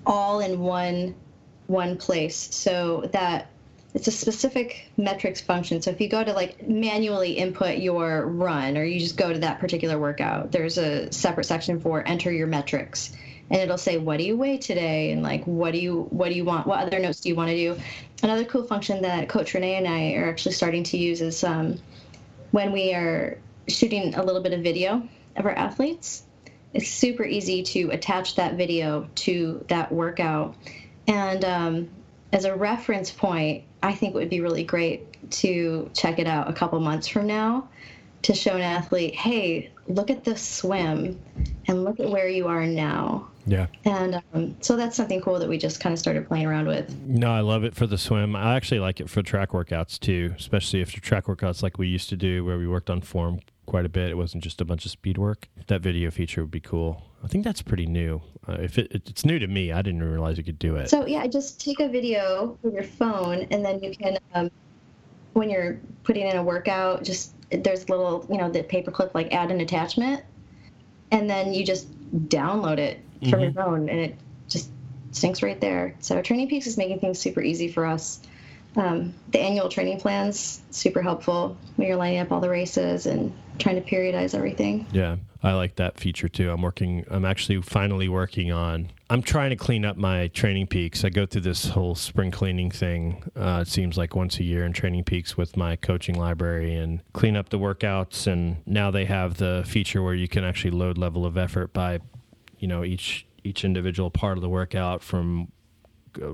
all 0.05 0.39
in 0.39 0.59
one 0.59 1.15
one 1.67 1.97
place. 1.97 2.35
So 2.55 3.09
that 3.11 3.49
it's 3.93 4.07
a 4.07 4.11
specific 4.11 4.89
metrics 4.97 5.41
function. 5.41 5.81
So 5.81 5.91
if 5.91 5.99
you 5.99 6.07
go 6.07 6.23
to 6.23 6.33
like 6.33 6.67
manually 6.67 7.31
input 7.33 7.77
your 7.77 8.27
run 8.27 8.77
or 8.77 8.83
you 8.83 8.99
just 8.99 9.17
go 9.17 9.33
to 9.33 9.39
that 9.39 9.59
particular 9.59 9.97
workout, 9.97 10.51
there's 10.51 10.77
a 10.77 11.11
separate 11.11 11.45
section 11.45 11.79
for 11.79 12.07
enter 12.07 12.31
your 12.31 12.47
metrics 12.47 13.13
and 13.49 13.61
it'll 13.61 13.77
say 13.77 13.97
what 13.97 14.17
do 14.17 14.23
you 14.23 14.35
weigh 14.35 14.57
today 14.57 15.11
and 15.11 15.23
like 15.23 15.43
what 15.45 15.71
do 15.71 15.79
you 15.79 16.01
what 16.09 16.29
do 16.29 16.35
you 16.35 16.43
want 16.43 16.67
what 16.67 16.79
other 16.79 16.99
notes 16.99 17.21
do 17.21 17.29
you 17.29 17.35
want 17.35 17.49
to 17.49 17.55
do 17.55 17.77
another 18.23 18.43
cool 18.45 18.63
function 18.63 19.01
that 19.01 19.29
coach 19.29 19.53
renee 19.53 19.75
and 19.75 19.87
i 19.87 20.13
are 20.13 20.29
actually 20.29 20.51
starting 20.51 20.83
to 20.83 20.97
use 20.97 21.21
is 21.21 21.43
um, 21.43 21.77
when 22.51 22.71
we 22.71 22.93
are 22.93 23.37
shooting 23.67 24.13
a 24.15 24.23
little 24.23 24.41
bit 24.41 24.53
of 24.53 24.61
video 24.61 25.07
of 25.35 25.45
our 25.45 25.53
athletes 25.53 26.23
it's 26.77 26.89
super 26.89 27.25
easy 27.25 27.63
to 27.63 27.89
attach 27.89 28.35
that 28.35 28.53
video 28.53 29.09
to 29.15 29.65
that 29.67 29.91
workout 29.91 30.55
and 31.07 31.43
um, 31.43 31.89
as 32.31 32.45
a 32.45 32.55
reference 32.55 33.11
point 33.11 33.63
i 33.81 33.91
think 33.91 34.13
it 34.13 34.17
would 34.17 34.29
be 34.29 34.41
really 34.41 34.63
great 34.63 35.01
to 35.31 35.89
check 35.93 36.19
it 36.19 36.27
out 36.27 36.47
a 36.47 36.53
couple 36.53 36.79
months 36.79 37.07
from 37.07 37.25
now 37.25 37.67
to 38.21 38.33
show 38.33 38.55
an 38.55 38.61
athlete 38.61 39.15
hey 39.15 39.71
look 39.87 40.11
at 40.11 40.23
this 40.23 40.41
swim 40.41 41.19
and 41.67 41.83
look 41.83 41.99
at 41.99 42.09
where 42.09 42.29
you 42.29 42.47
are 42.47 42.65
now 42.65 43.27
yeah. 43.49 43.67
And 43.85 44.21
um, 44.33 44.57
so 44.59 44.75
that's 44.75 44.97
something 44.97 45.21
cool 45.21 45.39
that 45.39 45.47
we 45.47 45.57
just 45.57 45.79
kind 45.79 45.93
of 45.93 45.99
started 45.99 46.27
playing 46.27 46.45
around 46.45 46.67
with. 46.67 46.93
No, 47.05 47.31
I 47.31 47.39
love 47.39 47.63
it 47.63 47.73
for 47.73 47.87
the 47.87 47.97
swim. 47.97 48.35
I 48.35 48.57
actually 48.57 48.81
like 48.81 48.99
it 48.99 49.09
for 49.09 49.21
track 49.21 49.51
workouts 49.51 49.97
too, 49.97 50.33
especially 50.35 50.81
if 50.81 50.91
track 50.91 51.27
workouts 51.27 51.63
like 51.63 51.77
we 51.77 51.87
used 51.87 52.09
to 52.09 52.17
do 52.17 52.43
where 52.43 52.57
we 52.57 52.67
worked 52.67 52.89
on 52.89 52.99
form 52.99 53.39
quite 53.67 53.85
a 53.85 53.89
bit. 53.89 54.09
It 54.09 54.17
wasn't 54.17 54.43
just 54.43 54.59
a 54.61 54.65
bunch 54.65 54.85
of 54.85 54.91
speed 54.91 55.19
work. 55.19 55.47
That 55.67 55.81
video 55.81 56.09
feature 56.09 56.41
would 56.41 56.51
be 56.51 56.59
cool. 56.59 57.03
I 57.23 57.27
think 57.27 57.43
that's 57.43 57.61
pretty 57.61 57.85
new. 57.85 58.21
Uh, 58.47 58.53
if 58.53 58.79
it, 58.79 58.91
it's 58.91 59.25
new 59.25 59.37
to 59.37 59.47
me, 59.47 59.71
I 59.71 59.83
didn't 59.83 60.01
realize 60.01 60.37
you 60.37 60.43
could 60.43 60.57
do 60.57 60.75
it. 60.77 60.89
So 60.89 61.05
yeah, 61.05 61.27
just 61.27 61.61
take 61.61 61.79
a 61.79 61.87
video 61.87 62.57
with 62.63 62.73
your 62.73 62.83
phone, 62.83 63.45
and 63.51 63.63
then 63.63 63.83
you 63.83 63.91
can, 63.91 64.17
um, 64.33 64.49
when 65.33 65.49
you're 65.49 65.79
putting 66.03 66.25
in 66.25 66.37
a 66.37 66.43
workout, 66.43 67.03
just 67.03 67.33
there's 67.51 67.87
little, 67.89 68.25
you 68.29 68.37
know, 68.37 68.49
the 68.49 68.63
paperclip 68.63 69.13
like 69.13 69.33
add 69.33 69.51
an 69.51 69.61
attachment, 69.61 70.23
and 71.11 71.29
then 71.29 71.53
you 71.53 71.65
just 71.65 71.87
download 72.29 72.79
it 72.79 72.99
from 73.21 73.29
mm-hmm. 73.29 73.41
your 73.41 73.51
phone, 73.53 73.89
and 73.89 73.99
it 73.99 74.15
just 74.47 74.71
syncs 75.11 75.43
right 75.43 75.59
there. 75.59 75.95
So 75.99 76.21
TrainingPeaks 76.21 76.67
is 76.67 76.77
making 76.77 76.99
things 76.99 77.19
super 77.19 77.41
easy 77.41 77.67
for 77.67 77.85
us. 77.85 78.21
Um, 78.77 79.15
the 79.31 79.39
annual 79.39 79.69
training 79.69 79.99
plans 79.99 80.61
super 80.69 81.01
helpful 81.01 81.57
when 81.75 81.87
you're 81.87 81.97
lining 81.97 82.19
up 82.19 82.31
all 82.31 82.39
the 82.39 82.49
races 82.49 83.07
and 83.07 83.33
trying 83.57 83.81
to 83.81 83.81
periodize 83.81 84.35
everything. 84.35 84.85
Yeah, 84.91 85.17
I 85.41 85.53
like 85.53 85.77
that 85.77 85.99
feature 85.99 86.29
too. 86.29 86.51
I'm 86.51 86.61
working. 86.61 87.03
I'm 87.09 87.25
actually 87.25 87.59
finally 87.63 88.07
working 88.07 88.51
on. 88.51 88.91
I'm 89.09 89.23
trying 89.23 89.49
to 89.49 89.55
clean 89.55 89.83
up 89.83 89.97
my 89.97 90.29
TrainingPeaks. 90.29 91.03
I 91.03 91.09
go 91.09 91.25
through 91.25 91.41
this 91.41 91.69
whole 91.69 91.95
spring 91.95 92.29
cleaning 92.29 92.69
thing. 92.69 93.23
Uh, 93.35 93.63
it 93.63 93.67
seems 93.67 93.97
like 93.97 94.15
once 94.15 94.37
a 94.37 94.43
year 94.43 94.63
in 94.63 94.73
TrainingPeaks 94.73 95.35
with 95.35 95.57
my 95.57 95.75
coaching 95.75 96.15
library 96.15 96.75
and 96.75 97.01
clean 97.13 97.35
up 97.35 97.49
the 97.49 97.59
workouts. 97.59 98.27
And 98.27 98.57
now 98.67 98.91
they 98.91 99.05
have 99.05 99.37
the 99.37 99.63
feature 99.65 100.03
where 100.03 100.13
you 100.13 100.27
can 100.27 100.43
actually 100.43 100.71
load 100.71 100.99
level 100.99 101.25
of 101.25 101.35
effort 101.35 101.73
by 101.73 101.99
you 102.59 102.67
know 102.67 102.83
each 102.83 103.25
each 103.43 103.63
individual 103.63 104.11
part 104.11 104.37
of 104.37 104.41
the 104.41 104.49
workout 104.49 105.01
from 105.01 105.51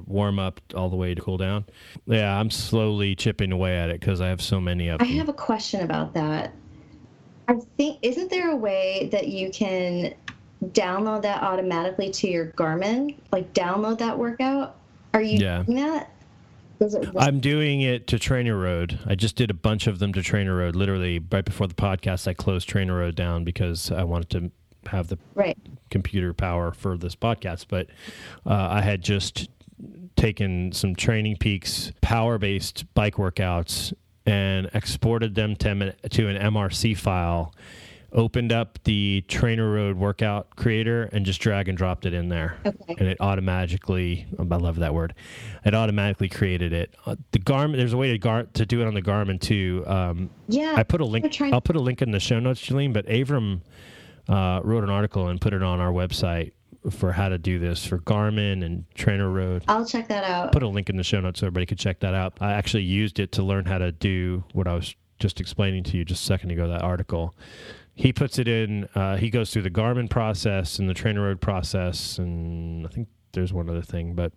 warm 0.05 0.39
up 0.39 0.59
all 0.75 0.89
the 0.89 0.95
way 0.95 1.13
to 1.13 1.21
cool 1.21 1.37
down. 1.37 1.65
Yeah, 2.05 2.37
I'm 2.37 2.49
slowly 2.49 3.15
chipping 3.15 3.51
away 3.51 3.77
at 3.77 3.89
it 3.89 3.99
because 3.99 4.21
I 4.21 4.27
have 4.29 4.41
so 4.41 4.59
many 4.59 4.87
of 4.89 4.99
them. 4.99 5.07
I 5.07 5.11
have 5.13 5.29
a 5.29 5.33
question 5.33 5.81
about 5.81 6.13
that. 6.13 6.53
I 7.47 7.55
think 7.77 7.99
isn't 8.01 8.29
there 8.29 8.51
a 8.51 8.55
way 8.55 9.09
that 9.11 9.27
you 9.27 9.49
can 9.51 10.13
download 10.67 11.23
that 11.23 11.43
automatically 11.43 12.09
to 12.11 12.27
your 12.29 12.47
Garmin? 12.47 13.15
Like 13.31 13.53
download 13.53 13.97
that 13.99 14.17
workout? 14.17 14.75
Are 15.13 15.21
you 15.21 15.39
Yeah. 15.39 15.63
doing 15.63 15.77
that? 15.77 16.09
I'm 17.17 17.39
doing 17.39 17.81
it 17.81 18.07
to 18.07 18.17
TrainerRoad. 18.17 18.99
I 19.07 19.15
just 19.15 19.35
did 19.37 19.49
a 19.49 19.53
bunch 19.53 19.87
of 19.87 19.99
them 19.99 20.11
to 20.13 20.19
TrainerRoad. 20.19 20.75
Literally, 20.75 21.19
right 21.31 21.45
before 21.45 21.67
the 21.67 21.75
podcast, 21.75 22.27
I 22.27 22.33
closed 22.33 22.69
TrainerRoad 22.69 23.15
down 23.15 23.43
because 23.45 23.89
I 23.91 24.03
wanted 24.03 24.29
to 24.31 24.51
have 24.89 25.07
the 25.07 25.17
right? 25.33 25.57
computer 25.89 26.33
power 26.33 26.73
for 26.73 26.97
this 26.97 27.15
podcast. 27.15 27.67
But 27.69 27.87
uh, 28.45 28.67
I 28.71 28.81
had 28.81 29.01
just 29.01 29.49
taken 30.15 30.71
some 30.71 30.95
TrainingPeaks 30.95 31.93
power 32.01 32.37
based 32.37 32.85
bike 32.93 33.15
workouts 33.15 33.93
and 34.25 34.69
exported 34.73 35.35
them 35.35 35.55
to, 35.57 35.93
to 36.09 36.27
an 36.27 36.37
MRC 36.53 36.97
file. 36.97 37.53
Opened 38.15 38.51
up 38.51 38.77
the 38.83 39.23
TrainerRoad 39.27 39.95
workout 39.95 40.55
creator 40.55 41.09
and 41.11 41.25
just 41.25 41.41
drag 41.41 41.67
and 41.67 41.75
dropped 41.75 42.05
it 42.05 42.13
in 42.13 42.29
there 42.29 42.57
Okay. 42.63 42.95
and 42.99 43.07
it 43.07 43.17
automatically 43.19 44.27
I 44.37 44.43
love 44.43 44.75
that 44.77 44.93
word. 44.93 45.15
It 45.65 45.73
automatically 45.73 46.29
created 46.29 46.73
it. 46.73 46.93
Uh, 47.07 47.15
the 47.31 47.39
Garmin 47.39 47.77
there's 47.77 47.93
a 47.93 47.97
way 47.97 48.11
to 48.11 48.19
gar- 48.19 48.43
to 48.53 48.65
do 48.67 48.81
it 48.81 48.87
on 48.87 48.93
the 48.93 49.01
Garmin 49.01 49.41
too. 49.41 49.83
Um, 49.87 50.29
Yeah. 50.47 50.73
I 50.77 50.83
put 50.83 51.01
a 51.01 51.05
link, 51.05 51.41
I'll 51.41 51.59
put 51.59 51.75
a 51.75 51.79
link 51.81 52.03
in 52.03 52.11
the 52.11 52.19
show 52.19 52.39
notes, 52.39 52.61
Jaleen, 52.61 52.93
but 52.93 53.07
Avram 53.07 53.61
uh, 54.29 54.61
wrote 54.63 54.83
an 54.83 54.91
article 54.91 55.29
and 55.29 55.41
put 55.41 55.53
it 55.53 55.63
on 55.63 55.79
our 55.79 55.91
website 55.91 56.51
for 56.91 57.11
how 57.11 57.29
to 57.29 57.37
do 57.37 57.59
this 57.59 57.85
for 57.85 57.99
Garmin 57.99 58.63
and 58.63 58.85
TrainerRoad. 58.95 59.63
I'll 59.67 59.85
check 59.85 60.07
that 60.09 60.23
out. 60.23 60.51
Put 60.51 60.63
a 60.63 60.67
link 60.67 60.89
in 60.89 60.97
the 60.97 61.03
show 61.03 61.19
notes 61.21 61.39
so 61.39 61.47
everybody 61.47 61.65
could 61.65 61.79
check 61.79 61.99
that 62.01 62.13
out. 62.13 62.33
I 62.41 62.53
actually 62.53 62.83
used 62.83 63.19
it 63.19 63.31
to 63.33 63.43
learn 63.43 63.65
how 63.65 63.77
to 63.77 63.91
do 63.91 64.43
what 64.53 64.67
I 64.67 64.73
was 64.75 64.95
just 65.19 65.39
explaining 65.39 65.83
to 65.85 65.97
you 65.97 66.03
just 66.03 66.23
a 66.23 66.25
second 66.25 66.51
ago, 66.51 66.67
that 66.67 66.81
article. 66.81 67.35
He 67.95 68.11
puts 68.11 68.39
it 68.39 68.47
in, 68.47 68.89
uh, 68.95 69.17
he 69.17 69.29
goes 69.29 69.51
through 69.53 69.61
the 69.61 69.69
Garmin 69.69 70.09
process 70.09 70.79
and 70.79 70.89
the 70.89 70.93
TrainerRoad 70.93 71.39
process, 71.39 72.17
and 72.17 72.85
I 72.85 72.89
think 72.89 73.07
there's 73.33 73.53
one 73.53 73.69
other 73.69 73.81
thing, 73.83 74.13
but 74.15 74.33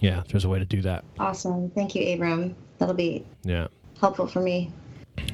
yeah, 0.00 0.22
there's 0.28 0.44
a 0.44 0.48
way 0.48 0.58
to 0.60 0.64
do 0.64 0.80
that. 0.82 1.04
Awesome. 1.18 1.70
Thank 1.70 1.94
you, 1.94 2.02
Avram. 2.02 2.54
That'll 2.78 2.94
be 2.94 3.24
Yeah. 3.42 3.66
helpful 4.00 4.26
for 4.26 4.40
me. 4.40 4.70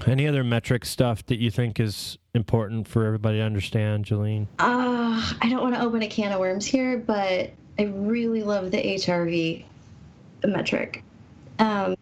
Any 0.07 0.27
other 0.27 0.45
metric 0.45 0.85
stuff 0.85 1.25
that 1.27 1.39
you 1.39 1.51
think 1.51 1.79
is 1.81 2.19
important 2.35 2.87
for 2.87 3.05
everybody 3.05 3.39
to 3.39 3.45
understand, 3.45 4.05
Jaleen? 4.07 4.47
Uh, 4.59 5.33
I 5.41 5.49
don't 5.49 5.63
want 5.63 5.75
to 5.75 5.83
open 5.83 6.03
a 6.03 6.09
can 6.09 6.33
of 6.33 6.41
worms 6.41 6.67
here, 6.67 6.99
but 6.99 7.51
I 7.79 7.83
really 7.85 8.43
love 8.43 8.71
the 8.71 8.79
HRV 8.79 9.65
metric. 10.45 11.03
Um, 11.59 11.97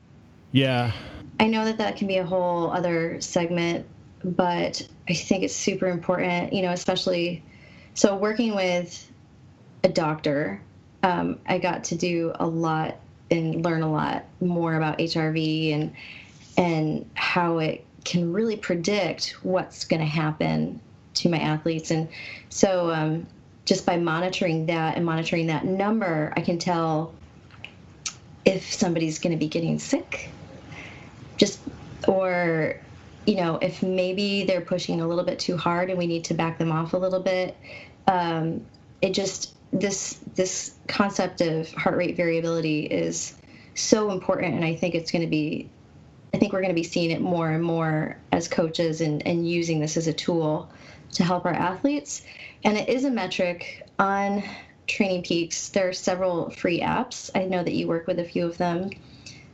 Yeah. 0.53 0.93
I 1.41 1.47
know 1.47 1.65
that 1.65 1.79
that 1.79 1.97
can 1.97 2.09
be 2.09 2.17
a 2.17 2.25
whole 2.25 2.71
other 2.71 3.21
segment, 3.21 3.87
but 4.25 4.87
I 5.09 5.15
think 5.15 5.45
it's 5.45 5.55
super 5.55 5.87
important, 5.87 6.53
you 6.53 6.63
know, 6.63 6.73
especially 6.73 7.43
so 7.95 8.17
working 8.17 8.55
with 8.55 9.11
a 9.85 9.89
doctor, 9.89 10.61
um, 11.03 11.39
I 11.47 11.59
got 11.59 11.85
to 11.85 11.97
do 11.97 12.33
a 12.37 12.47
lot 12.47 12.97
and 13.31 13.65
learn 13.65 13.83
a 13.83 13.91
lot 13.91 14.25
more 14.41 14.75
about 14.75 14.99
HRV 14.99 15.75
and 15.75 15.93
and 16.57 17.09
how 17.15 17.59
it 17.59 17.85
can 18.05 18.33
really 18.33 18.57
predict 18.57 19.37
what's 19.43 19.85
going 19.85 20.01
to 20.01 20.07
happen 20.07 20.81
to 21.15 21.29
my 21.29 21.39
athletes. 21.39 21.91
And 21.91 22.09
so, 22.49 22.91
um, 22.91 23.27
just 23.65 23.85
by 23.85 23.99
monitoring 23.99 24.67
that 24.67 24.97
and 24.97 25.05
monitoring 25.05 25.49
that 25.49 25.65
number, 25.65 26.33
I 26.37 26.41
can 26.41 26.59
tell 26.59 27.13
if 28.45 28.73
somebody's 28.73 29.19
going 29.19 29.33
to 29.33 29.39
be 29.39 29.49
getting 29.49 29.79
sick 29.79 30.31
just 31.37 31.61
or 32.07 32.81
you 33.27 33.37
know 33.37 33.59
if 33.61 33.83
maybe 33.83 34.45
they're 34.45 34.63
pushing 34.63 35.01
a 35.01 35.07
little 35.07 35.25
bit 35.25 35.39
too 35.39 35.57
hard 35.57 35.91
and 35.91 35.99
we 35.99 36.07
need 36.07 36.25
to 36.25 36.35
back 36.35 36.59
them 36.59 36.73
off 36.73 36.95
a 36.95 36.97
little 36.97 37.21
bit 37.21 37.57
um, 38.07 38.65
it 39.03 39.13
just 39.13 39.55
this 39.73 40.19
this 40.35 40.75
concept 40.87 41.43
of 41.43 41.71
heart 41.73 41.97
rate 41.97 42.17
variability 42.17 42.87
is 42.87 43.35
so 43.75 44.11
important 44.11 44.55
and 44.55 44.65
i 44.65 44.75
think 44.75 44.95
it's 44.95 45.11
going 45.11 45.23
to 45.23 45.29
be 45.29 45.69
i 46.35 46.39
think 46.39 46.53
we're 46.53 46.61
going 46.61 46.75
to 46.75 46.81
be 46.81 46.85
seeing 46.85 47.11
it 47.11 47.21
more 47.21 47.51
and 47.51 47.63
more 47.63 48.17
as 48.33 48.49
coaches 48.49 49.01
and, 49.01 49.27
and 49.27 49.49
using 49.49 49.81
this 49.81 49.97
as 49.97 50.07
a 50.07 50.13
tool 50.13 50.71
to 51.13 51.25
help 51.25 51.45
our 51.45 51.55
athletes 51.55 52.23
and 52.65 52.77
it 52.77 52.89
is 52.89 53.05
a 53.05 53.11
metric 53.11 53.87
on 53.99 54.43
TrainingPeaks 54.87 55.73
there 55.73 55.89
are 55.89 55.93
several 55.93 56.51
free 56.51 56.81
apps 56.81 57.31
i 57.35 57.45
know 57.45 57.63
that 57.63 57.75
you 57.75 57.87
work 57.87 58.07
with 58.07 58.19
a 58.19 58.25
few 58.25 58.47
of 58.47 58.59
them 58.59 58.91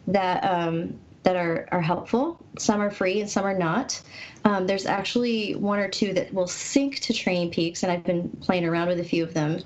that 0.07 0.45
um, 0.45 0.99
that 1.25 1.37
are, 1.37 1.67
are 1.73 1.81
helpful. 1.81 2.39
Some 2.59 2.81
are 2.81 2.91
free 2.91 3.21
and 3.21 3.29
some 3.29 3.45
are 3.45 3.59
not. 3.59 4.01
Um, 4.45 4.67
there's 4.67 4.87
actually 4.87 5.55
one 5.55 5.79
or 5.79 5.89
two 5.89 6.13
that 6.13 6.33
will 6.33 6.47
sync 6.47 7.01
to 7.01 7.13
TrainingPeaks, 7.13 7.83
and 7.83 7.91
I've 7.91 8.05
been 8.05 8.29
playing 8.41 8.65
around 8.65 8.89
with 8.89 9.01
a 9.01 9.05
few 9.05 9.25
of 9.25 9.35
them. 9.35 9.61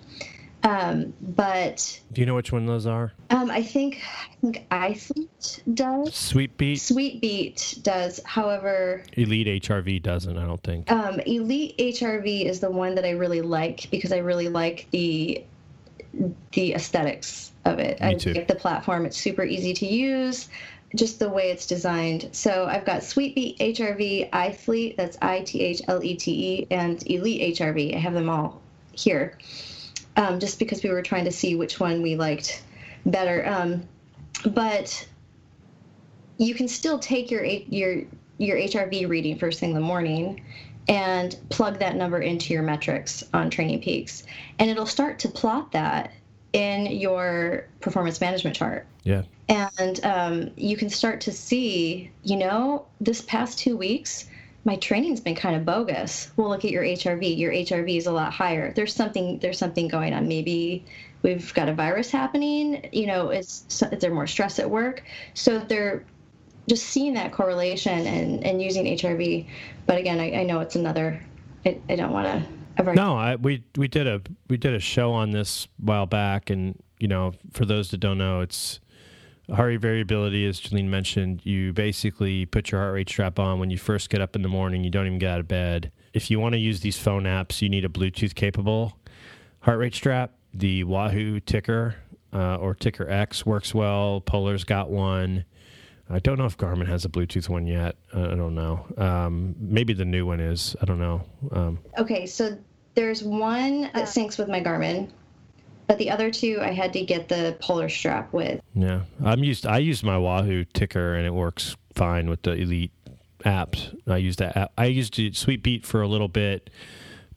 Um, 0.69 1.15
but 1.21 2.01
Do 2.13 2.21
you 2.21 2.27
know 2.27 2.35
which 2.35 2.53
one 2.53 2.67
those 2.67 2.87
are? 2.87 3.13
um, 3.31 3.51
I 3.51 3.63
think 3.63 4.03
I 4.03 4.37
think 4.41 4.67
iThlete 4.71 5.63
does. 5.75 6.15
Sweet 6.15 6.57
Beat, 6.57 6.77
Sweet 6.81 7.21
Beat 7.21 7.79
does. 7.83 8.21
However, 8.25 9.03
Elite 9.15 9.63
HRV 9.63 10.03
doesn't, 10.03 10.37
I 10.37 10.45
don't 10.45 10.63
think. 10.63 10.91
um, 10.93 11.21
Elite 11.21 11.77
HRV 11.79 12.45
is 12.45 12.61
the 12.61 12.71
one 12.71 12.95
that 12.97 13.05
I 13.05 13.11
really 13.11 13.41
like 13.41 13.89
because 13.91 14.13
I 14.13 14.19
really 14.19 14.49
like 14.49 14.87
the 14.91 15.45
the 16.53 16.75
aesthetics 16.75 17.53
of 17.65 17.79
it. 17.79 18.01
I 18.03 18.15
too. 18.15 18.33
like 18.35 18.49
the 18.49 18.55
platform. 18.55 19.07
It's 19.07 19.17
super 19.17 19.45
easy 19.45 19.73
to 19.75 19.87
use, 19.87 20.49
just 20.97 21.19
the 21.19 21.29
way 21.29 21.51
it's 21.51 21.67
designed. 21.67 22.29
So 22.33 22.67
I've 22.67 22.85
got 22.85 23.03
Sweetbeat 23.03 23.59
HRV, 23.59 24.31
iThlete, 24.31 24.97
that's 24.97 25.17
I 25.23 25.41
T 25.41 25.61
H 25.63 25.83
L 25.89 26.03
E 26.03 26.15
T 26.15 26.33
E, 26.63 26.67
and 26.71 27.03
Elite 27.11 27.57
HRV. 27.57 27.95
I 27.95 27.99
have 27.99 28.15
them 28.15 28.29
all 28.29 28.61
here, 28.93 29.37
um, 30.19 30.41
just 30.41 30.59
because 30.59 30.83
we 30.83 30.91
were 30.91 31.01
trying 31.01 31.25
to 31.25 31.33
see 31.33 31.55
which 31.55 31.81
one 31.81 32.03
we 32.03 32.17
liked 32.17 32.63
better. 33.07 33.47
Um, 33.47 33.89
but 34.45 35.09
you 36.37 36.55
can 36.55 36.69
still 36.69 36.99
take 36.99 37.31
your 37.31 37.45
your 37.45 38.03
your 38.37 38.57
HRV 38.59 39.09
reading 39.09 39.39
first 39.39 39.61
thing 39.61 39.71
in 39.71 39.75
the 39.75 39.81
morning 39.81 40.45
and 40.89 41.37
plug 41.51 41.79
that 41.79 41.97
number 41.97 42.21
into 42.21 42.53
your 42.53 42.63
metrics 42.63 43.23
on 43.33 43.51
TrainingPeaks, 43.51 44.25
and 44.59 44.69
it'll 44.69 44.87
start 44.87 45.19
to 45.21 45.29
plot 45.29 45.73
that 45.73 46.13
in 46.53 46.87
your 46.87 47.67
performance 47.81 48.21
management 48.21 48.57
chart. 48.57 48.87
Yeah. 49.05 49.23
And 49.49 50.05
um, 50.05 50.51
you 50.57 50.77
can 50.77 50.91
start 50.91 51.21
to 51.23 51.33
see, 51.33 52.11
you 52.23 52.37
know, 52.37 52.87
this 53.01 53.23
past 53.23 53.59
two 53.59 53.77
weeks, 53.77 54.28
my 54.65 54.77
training's 54.77 55.21
been 55.21 55.35
kind 55.35 55.57
of 55.57 55.65
bogus. 55.65 56.31
Well, 56.37 56.49
look 56.49 56.65
at 56.65 56.71
your 56.71 56.83
HRV. 56.83 57.39
Your 57.39 57.53
HRV 57.53 57.97
is 57.97 58.07
a 58.07 58.13
lot 58.13 58.33
higher. 58.33 58.73
There's 58.73 58.95
something. 58.95 59.39
There's 59.39 59.59
something 59.59 59.89
going 59.89 60.13
on. 60.13 60.29
Maybe 60.29 60.85
we've 61.23 61.53
got 61.55 61.69
a 61.69 61.75
virus 61.75 62.11
happening. 62.11 62.89
You 62.93 63.07
know, 63.07 63.31
is, 63.31 63.65
is 63.69 63.81
there 64.01 64.13
more 64.13 64.27
stress 64.27 64.59
at 64.59 64.69
work? 64.69 65.03
So 65.35 65.59
they're 65.59 66.05
just 66.69 66.87
seeing 66.87 67.15
that 67.15 67.33
correlation 67.33 68.07
and, 68.07 68.45
and 68.45 68.63
using 68.63 68.85
HRV. 68.85 69.47
But 69.87 69.99
again, 69.99 70.21
I, 70.21 70.41
I 70.41 70.43
know 70.45 70.61
it's 70.61 70.77
another. 70.77 71.25
I, 71.65 71.79
I 71.89 71.97
don't 71.97 72.13
want 72.13 72.27
to. 72.27 72.43
ever. 72.77 72.95
No, 72.95 73.17
I, 73.17 73.37
we 73.37 73.65
we 73.77 73.89
did 73.89 74.07
a 74.07 74.21
we 74.49 74.57
did 74.57 74.75
a 74.75 74.81
show 74.81 75.13
on 75.13 75.31
this 75.31 75.67
while 75.79 76.07
back, 76.07 76.51
and 76.51 76.81
you 76.99 77.09
know, 77.09 77.33
for 77.53 77.65
those 77.65 77.91
that 77.91 77.99
don't 77.99 78.19
know, 78.19 78.41
it's 78.41 78.81
heart 79.55 79.69
rate 79.69 79.81
variability, 79.81 80.47
as 80.47 80.61
Jaleen 80.61 80.89
mentioned. 80.89 81.45
You 81.45 81.73
basically 81.73 82.47
put 82.47 82.71
your 82.71 82.81
heart 82.81 82.95
rate 82.95 83.09
strap 83.09 83.39
on 83.39 83.59
when 83.59 83.71
you 83.71 83.79
first 83.79 84.11
get 84.11 84.21
up 84.21 84.37
in 84.37 84.43
the 84.43 84.49
morning. 84.49 84.85
You 84.85 84.91
don't 84.91 85.07
even 85.07 85.19
get 85.19 85.31
out 85.31 85.41
of 85.41 85.49
bed. 85.49 85.91
If 86.13 86.31
you 86.31 86.41
want 86.41 86.55
to 86.55 86.59
use 86.59 86.81
these 86.81 86.99
phone 86.99 87.25
apps, 87.25 87.63
you 87.63 87.69
need 87.69 87.85
a 87.85 87.89
Bluetooth 87.89 88.35
capable 88.35 88.99
heart 89.61 89.79
rate 89.79 89.95
strap. 89.95 90.33
The 90.55 90.85
Wahoo 90.85 91.41
TICKR 91.41 91.95
uh, 92.33 92.57
or 92.57 92.75
TICKR 92.75 93.11
X 93.11 93.45
works 93.45 93.75
well. 93.75 94.23
Polar's 94.25 94.65
got 94.65 94.91
one. 94.91 95.45
I 96.11 96.21
don't 96.21 96.39
know 96.39 96.47
if 96.47 96.57
Garmin 96.57 96.87
has 96.87 97.05
a 97.05 97.09
Bluetooth 97.11 97.49
one 97.51 97.67
yet. 97.67 97.97
I 98.15 98.35
don't 98.35 98.55
know. 98.55 98.87
Um, 98.97 99.55
maybe 99.59 99.93
the 99.93 100.07
new 100.07 100.25
one 100.25 100.41
is. 100.41 100.75
I 100.81 100.87
don't 100.87 100.99
know. 100.99 101.23
Um, 101.53 101.79
Okay, 101.99 102.27
so 102.27 102.57
there's 102.95 103.23
one 103.23 103.83
that 103.83 104.07
syncs 104.07 104.39
with 104.39 104.49
my 104.49 104.61
Garmin, 104.61 105.11
but 105.89 105.99
the 105.99 106.11
other 106.11 106.31
two 106.31 106.59
I 106.61 106.71
had 106.71 106.93
to 106.93 107.03
get 107.03 107.29
the 107.29 107.57
polar 107.61 107.89
strap 107.89 108.33
with. 108.33 108.61
Yeah, 108.75 109.03
I'm 109.25 109.43
used. 109.43 109.67
I 109.67 109.79
use 109.79 110.05
my 110.05 110.19
Wahoo 110.19 110.65
TICKR, 110.67 111.17
and 111.17 111.27
it 111.27 111.35
works 111.35 111.77
fine 111.95 112.29
with 112.29 112.43
the 112.43 112.53
Elite 112.53 112.93
apps. 113.45 113.99
I 114.07 114.19
used 114.19 114.39
that. 114.39 114.57
App. 114.57 114.73
I 114.79 114.87
used 114.87 115.19
Sweet 115.35 115.63
Beat 115.63 115.85
for 115.85 116.03
a 116.03 116.09
little 116.09 116.29
bit, 116.29 116.71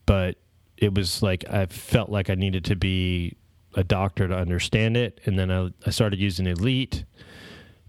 but 0.06 0.36
it 0.76 0.94
was 0.94 1.22
like 1.22 1.44
I 1.48 1.66
felt 1.66 2.10
like 2.10 2.28
I 2.28 2.34
needed 2.34 2.64
to 2.66 2.76
be 2.76 3.36
a 3.74 3.82
doctor 3.82 4.28
to 4.28 4.36
understand 4.36 4.96
it, 4.98 5.20
and 5.24 5.38
then 5.38 5.50
I, 5.50 5.70
I 5.86 5.90
started 5.90 6.20
using 6.20 6.46
Elite 6.46 7.04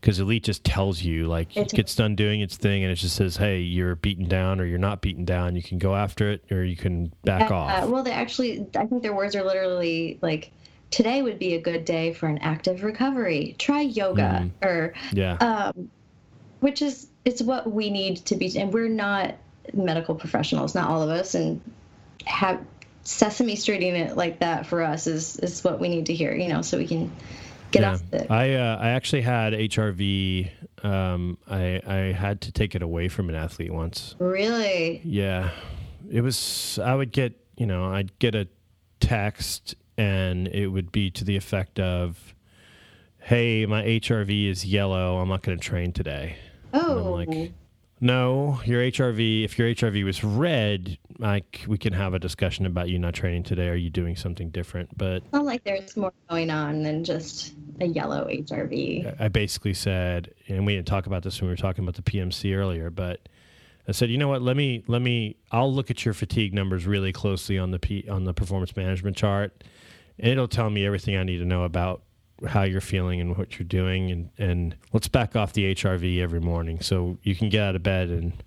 because 0.04 0.20
Elite 0.20 0.44
just 0.44 0.66
tells 0.66 1.02
you 1.02 1.28
like 1.28 1.56
it 1.56 1.72
gets 1.72 1.96
done 1.96 2.14
doing 2.14 2.42
its 2.42 2.58
thing, 2.58 2.84
and 2.84 2.92
it 2.92 2.96
just 2.96 3.16
says, 3.16 3.38
"Hey, 3.38 3.62
you're 3.62 3.96
beaten 3.96 4.28
down, 4.28 4.60
or 4.60 4.66
you're 4.66 4.78
not 4.78 5.00
beaten 5.00 5.24
down. 5.24 5.56
You 5.56 5.64
can 5.64 5.78
go 5.78 5.96
after 5.96 6.30
it, 6.30 6.44
or 6.52 6.62
you 6.62 6.76
can 6.76 7.14
back 7.24 7.50
Uh, 7.50 7.56
off." 7.56 7.88
well, 7.88 8.04
they 8.04 8.12
actually, 8.12 8.68
I 8.76 8.86
think 8.86 9.02
their 9.02 9.16
words 9.16 9.34
are 9.34 9.44
literally 9.46 10.20
like, 10.22 10.52
"Today 10.92 11.22
would 11.22 11.40
be 11.40 11.54
a 11.54 11.62
good 11.62 11.86
day 11.86 12.12
for 12.12 12.28
an 12.28 12.40
active 12.40 12.84
recovery. 12.84 13.56
Try 13.58 13.80
yoga," 13.80 14.50
or 14.62 14.94
yeah, 15.14 15.36
um, 15.36 15.90
which 16.60 16.82
is 16.82 17.08
it's 17.24 17.42
what 17.42 17.72
we 17.72 17.90
need 17.90 18.18
to 18.26 18.36
be. 18.36 18.60
And 18.60 18.74
we're 18.74 18.90
not 18.90 19.36
medical 19.74 20.16
professionals, 20.16 20.76
not 20.76 20.90
all 20.90 21.02
of 21.02 21.12
us, 21.12 21.34
and 21.34 21.62
have 22.26 22.60
sesame 23.06 23.56
streeting 23.56 23.94
it 23.94 24.18
like 24.18 24.40
that 24.40 24.66
for 24.66 24.82
us 24.82 25.08
is 25.08 25.38
is 25.38 25.64
what 25.64 25.80
we 25.80 25.88
need 25.88 26.08
to 26.08 26.14
hear. 26.14 26.36
You 26.36 26.50
know, 26.50 26.62
so 26.62 26.78
we 26.78 26.88
can 26.88 27.10
get 27.74 27.82
yeah. 27.82 28.20
it. 28.20 28.32
I 28.32 28.54
uh, 28.56 28.78
I 28.80 28.90
actually 28.90 29.22
had 29.24 29.52
HRV. 29.54 30.50
Um, 30.84 31.38
I 31.50 31.82
I 31.86 31.96
had 32.14 32.40
to 32.42 32.52
take 32.52 32.76
it 32.76 32.82
away 32.82 33.10
from 33.10 33.28
an 33.30 33.36
athlete 33.36 33.72
once. 33.74 34.16
Really? 34.20 35.02
Yeah, 35.04 35.50
it 36.10 36.22
was. 36.22 36.80
I 36.82 36.96
would 36.96 37.12
get 37.12 37.34
you 37.58 37.66
know 37.66 37.86
I'd 37.94 38.18
get 38.20 38.36
a 38.36 38.48
text 39.00 39.76
and 39.98 40.48
it 40.48 40.68
would 40.68 40.92
be 40.92 41.12
to 41.12 41.24
the 41.24 41.36
effect 41.36 41.80
of, 41.80 42.34
"Hey, 43.20 43.66
my 43.66 43.84
HRV 43.84 44.50
is 44.50 44.66
yellow. 44.66 45.18
I'm 45.20 45.28
not 45.30 45.42
going 45.44 45.58
to 45.58 45.64
train 45.64 45.92
today." 45.92 46.38
And 46.72 46.82
I'm 46.82 46.90
Oh, 46.98 47.12
like, 47.12 47.52
no, 48.04 48.60
your 48.66 48.82
HRV. 48.82 49.46
If 49.46 49.58
your 49.58 49.70
HRV 49.70 50.04
was 50.04 50.26
red, 50.26 50.98
like 51.20 51.64
we 51.70 51.78
can 51.78 51.94
have 51.94 52.14
a 52.14 52.20
discussion 52.20 52.66
about 52.66 52.90
you 52.90 53.00
not 53.00 53.14
training 53.14 53.44
today. 53.44 53.70
Are 53.70 53.76
you 53.76 53.90
doing 53.90 54.18
something 54.18 54.50
different? 54.50 54.98
But 54.98 55.24
not 55.32 55.46
like 55.46 55.64
there's 55.64 55.96
more 55.96 56.12
going 56.30 56.50
on 56.50 56.84
than 56.84 57.06
just 57.06 57.54
a 57.80 57.86
yellow 57.86 58.28
HRV. 58.28 59.22
I 59.22 59.30
basically 59.30 59.74
said, 59.74 60.34
and 60.50 60.66
we 60.66 60.76
didn't 60.76 60.88
talk 60.88 61.06
about 61.06 61.24
this 61.24 61.40
when 61.40 61.48
we 61.48 61.54
were 61.54 61.58
talking 61.58 61.86
about 61.86 61.96
the 61.96 62.02
PMC 62.02 62.54
earlier, 62.54 62.90
but 62.90 63.22
I 63.88 63.94
said, 63.94 64.10
you 64.10 64.18
know 64.18 64.28
what? 64.28 64.42
Let 64.42 64.58
me 64.58 64.84
let 64.88 65.02
me. 65.02 65.38
I'll 65.54 65.74
look 65.74 65.90
at 65.90 66.04
your 66.04 66.14
fatigue 66.14 66.54
numbers 66.54 66.86
really 66.86 67.14
closely 67.14 67.58
on 67.58 67.72
the 67.72 67.80
P, 67.80 68.06
on 68.10 68.26
the 68.26 68.34
performance 68.34 68.76
management 68.76 69.16
chart, 69.16 69.64
and 70.20 70.30
it'll 70.30 70.50
tell 70.50 70.70
me 70.70 70.86
everything 70.86 71.16
I 71.16 71.24
need 71.24 71.38
to 71.38 71.46
know 71.46 71.64
about 71.64 72.02
how 72.48 72.64
you're 72.64 72.82
feeling 72.82 73.22
and 73.22 73.38
what 73.38 73.58
you're 73.58 73.68
doing, 73.68 74.12
and 74.12 74.30
and 74.38 74.76
let's 74.92 75.08
back 75.08 75.36
off 75.36 75.54
the 75.54 75.74
HRV 75.76 76.20
every 76.22 76.42
morning 76.42 76.80
so 76.82 77.18
you 77.24 77.36
can 77.36 77.50
get 77.50 77.64
out 77.64 77.76
of 77.76 77.84
bed 77.84 78.10
and 78.10 78.44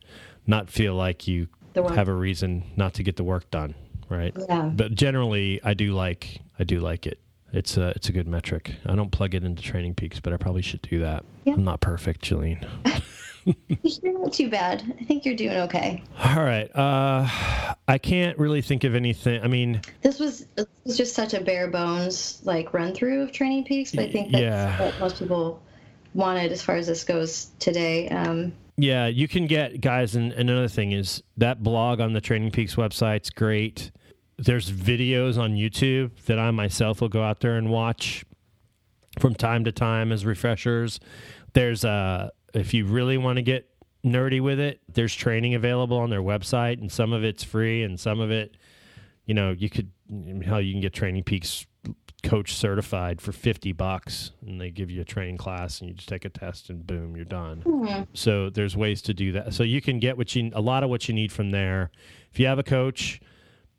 not 0.46 0.70
feel 0.70 0.94
like 0.94 1.26
you 1.26 1.48
have 1.74 2.08
a 2.08 2.14
reason 2.14 2.64
not 2.76 2.94
to 2.94 3.02
get 3.02 3.16
the 3.16 3.24
work 3.24 3.50
done, 3.50 3.74
right? 4.08 4.34
Yeah. 4.48 4.70
But 4.74 4.94
generally, 4.94 5.60
I 5.62 5.74
do 5.74 5.92
like 5.92 6.40
I 6.58 6.64
do 6.64 6.80
like 6.80 7.06
it. 7.06 7.20
It's 7.52 7.76
a 7.76 7.88
it's 7.90 8.08
a 8.08 8.12
good 8.12 8.28
metric. 8.28 8.74
I 8.86 8.94
don't 8.94 9.10
plug 9.10 9.34
it 9.34 9.44
into 9.44 9.62
TrainingPeaks, 9.62 10.20
but 10.22 10.32
I 10.32 10.36
probably 10.36 10.62
should 10.62 10.82
do 10.82 11.00
that. 11.00 11.24
Yeah. 11.44 11.54
I'm 11.54 11.64
not 11.64 11.80
perfect, 11.80 12.22
Jillian. 12.22 12.66
You're 13.82 14.18
not 14.18 14.32
too 14.32 14.51
bad. 14.51 14.82
I 15.01 15.05
think 15.05 15.24
you're 15.24 15.36
doing 15.36 15.56
okay. 15.59 16.02
All 16.24 16.43
right. 16.43 16.68
Uh, 16.74 17.28
I 17.89 17.98
can't 17.98 18.36
really 18.39 18.60
think 18.62 18.82
of 18.85 18.94
anything. 18.94 19.40
I 19.43 19.47
mean, 19.47 19.81
This 20.02 20.18
was 20.18 20.47
this 20.56 20.66
was 20.85 20.97
just 20.97 21.14
such 21.14 21.32
a 21.35 21.40
bare 21.40 21.68
bones 21.68 22.40
like 22.44 22.74
run 22.74 22.93
through 22.93 23.23
of 23.23 23.31
TrainingPeaks, 23.32 23.94
but 23.94 24.05
I 24.06 24.10
think 24.10 24.32
that's 24.32 24.43
Yeah. 24.43 24.81
what 24.82 24.98
most 24.98 25.18
people 25.20 25.62
wanted 26.14 26.51
as 26.51 26.62
far 26.62 26.77
as 26.77 26.86
this 26.89 27.05
goes 27.05 27.51
today. 27.60 28.09
Um, 28.09 28.52
yeah, 28.77 29.06
you 29.06 29.28
can 29.28 29.47
get 29.47 29.81
guys. 29.81 30.16
And, 30.16 30.32
another 30.32 30.68
thing 30.68 30.93
is 30.93 31.23
that 31.36 31.62
blog 31.62 32.01
on 32.01 32.12
the 32.12 32.20
TrainingPeaks 32.20 32.74
website's 32.77 33.31
great. 33.31 33.93
There's 34.39 34.70
videos 34.70 35.39
on 35.39 35.52
YouTube 35.55 36.10
that 36.27 36.39
I 36.39 36.51
myself 36.51 37.01
will 37.01 37.09
go 37.09 37.23
out 37.23 37.40
there 37.40 37.56
and 37.56 37.70
watch 37.70 38.24
from 39.18 39.35
time 39.35 39.64
to 39.64 39.73
time 39.73 40.10
as 40.12 40.27
refreshers. 40.27 41.01
There's 41.55 41.85
uh 41.85 42.31
if 42.56 42.74
you 42.74 42.86
really 42.86 43.18
want 43.18 43.36
to 43.36 43.42
get 43.42 43.68
nerdy 44.04 44.40
with 44.40 44.60
it, 44.60 44.80
there's 44.92 45.14
training 45.14 45.54
available 45.54 45.98
on 45.98 46.10
their 46.10 46.22
website, 46.22 46.80
and 46.80 46.90
some 46.90 47.12
of 47.12 47.24
it's 47.24 47.44
free, 47.44 47.82
and 47.82 47.98
some 47.98 48.20
of 48.20 48.30
it, 48.30 48.56
you 49.24 49.34
know, 49.34 49.50
you 49.50 49.68
could 49.68 49.90
how 50.46 50.58
you 50.58 50.72
can 50.72 50.80
get 50.80 50.92
TrainingPeaks 50.92 51.66
coach 52.22 52.54
certified 52.54 53.20
for 53.20 53.30
50 53.30 53.72
bucks 53.72 54.32
and 54.44 54.60
they 54.60 54.70
give 54.70 54.90
you 54.90 55.00
a 55.00 55.04
training 55.04 55.36
class 55.36 55.80
and 55.80 55.88
you 55.88 55.94
just 55.94 56.08
take 56.08 56.24
a 56.24 56.28
test 56.28 56.70
and 56.70 56.84
boom 56.84 57.14
you're 57.14 57.24
done. 57.24 57.62
So 58.14 58.50
there's 58.50 58.76
ways 58.76 59.02
to 59.02 59.14
do 59.14 59.32
that. 59.32 59.54
So 59.54 59.62
you 59.62 59.80
can 59.80 60.00
get 60.00 60.16
what 60.16 60.34
you 60.34 60.50
a 60.54 60.60
lot 60.60 60.82
of 60.82 60.90
what 60.90 61.06
you 61.08 61.14
need 61.14 61.30
from 61.30 61.50
there. 61.50 61.90
If 62.32 62.40
you 62.40 62.46
have 62.46 62.58
a 62.58 62.64
coach 62.64 63.20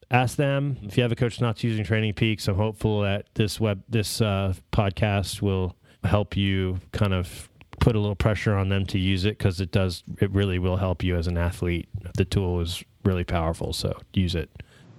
ask 0.09 0.37
them. 0.37 0.77
If 0.83 0.97
you 0.97 1.03
have 1.03 1.11
a 1.11 1.15
coach 1.15 1.41
not 1.41 1.63
using 1.63 1.83
TrainingPeaks 1.83 2.47
i'm 2.47 2.55
hopeful 2.55 3.01
that 3.01 3.25
this 3.33 3.59
web 3.59 3.83
this 3.89 4.21
uh, 4.21 4.53
podcast 4.71 5.41
will 5.41 5.75
help 6.03 6.37
you 6.37 6.79
kind 6.91 7.13
of 7.13 7.49
put 7.79 7.95
a 7.95 7.99
little 7.99 8.15
pressure 8.15 8.55
on 8.55 8.69
them 8.69 8.85
to 8.85 8.99
use 8.99 9.25
it 9.25 9.37
because 9.37 9.61
it 9.61 9.71
does 9.71 10.03
it 10.19 10.31
really 10.31 10.59
will 10.59 10.77
help 10.77 11.03
you 11.03 11.15
as 11.15 11.27
an 11.27 11.37
athlete 11.37 11.87
the 12.15 12.25
tool 12.25 12.59
is 12.59 12.83
really 13.03 13.23
powerful 13.23 13.73
so 13.73 13.95
use 14.13 14.35
it 14.35 14.49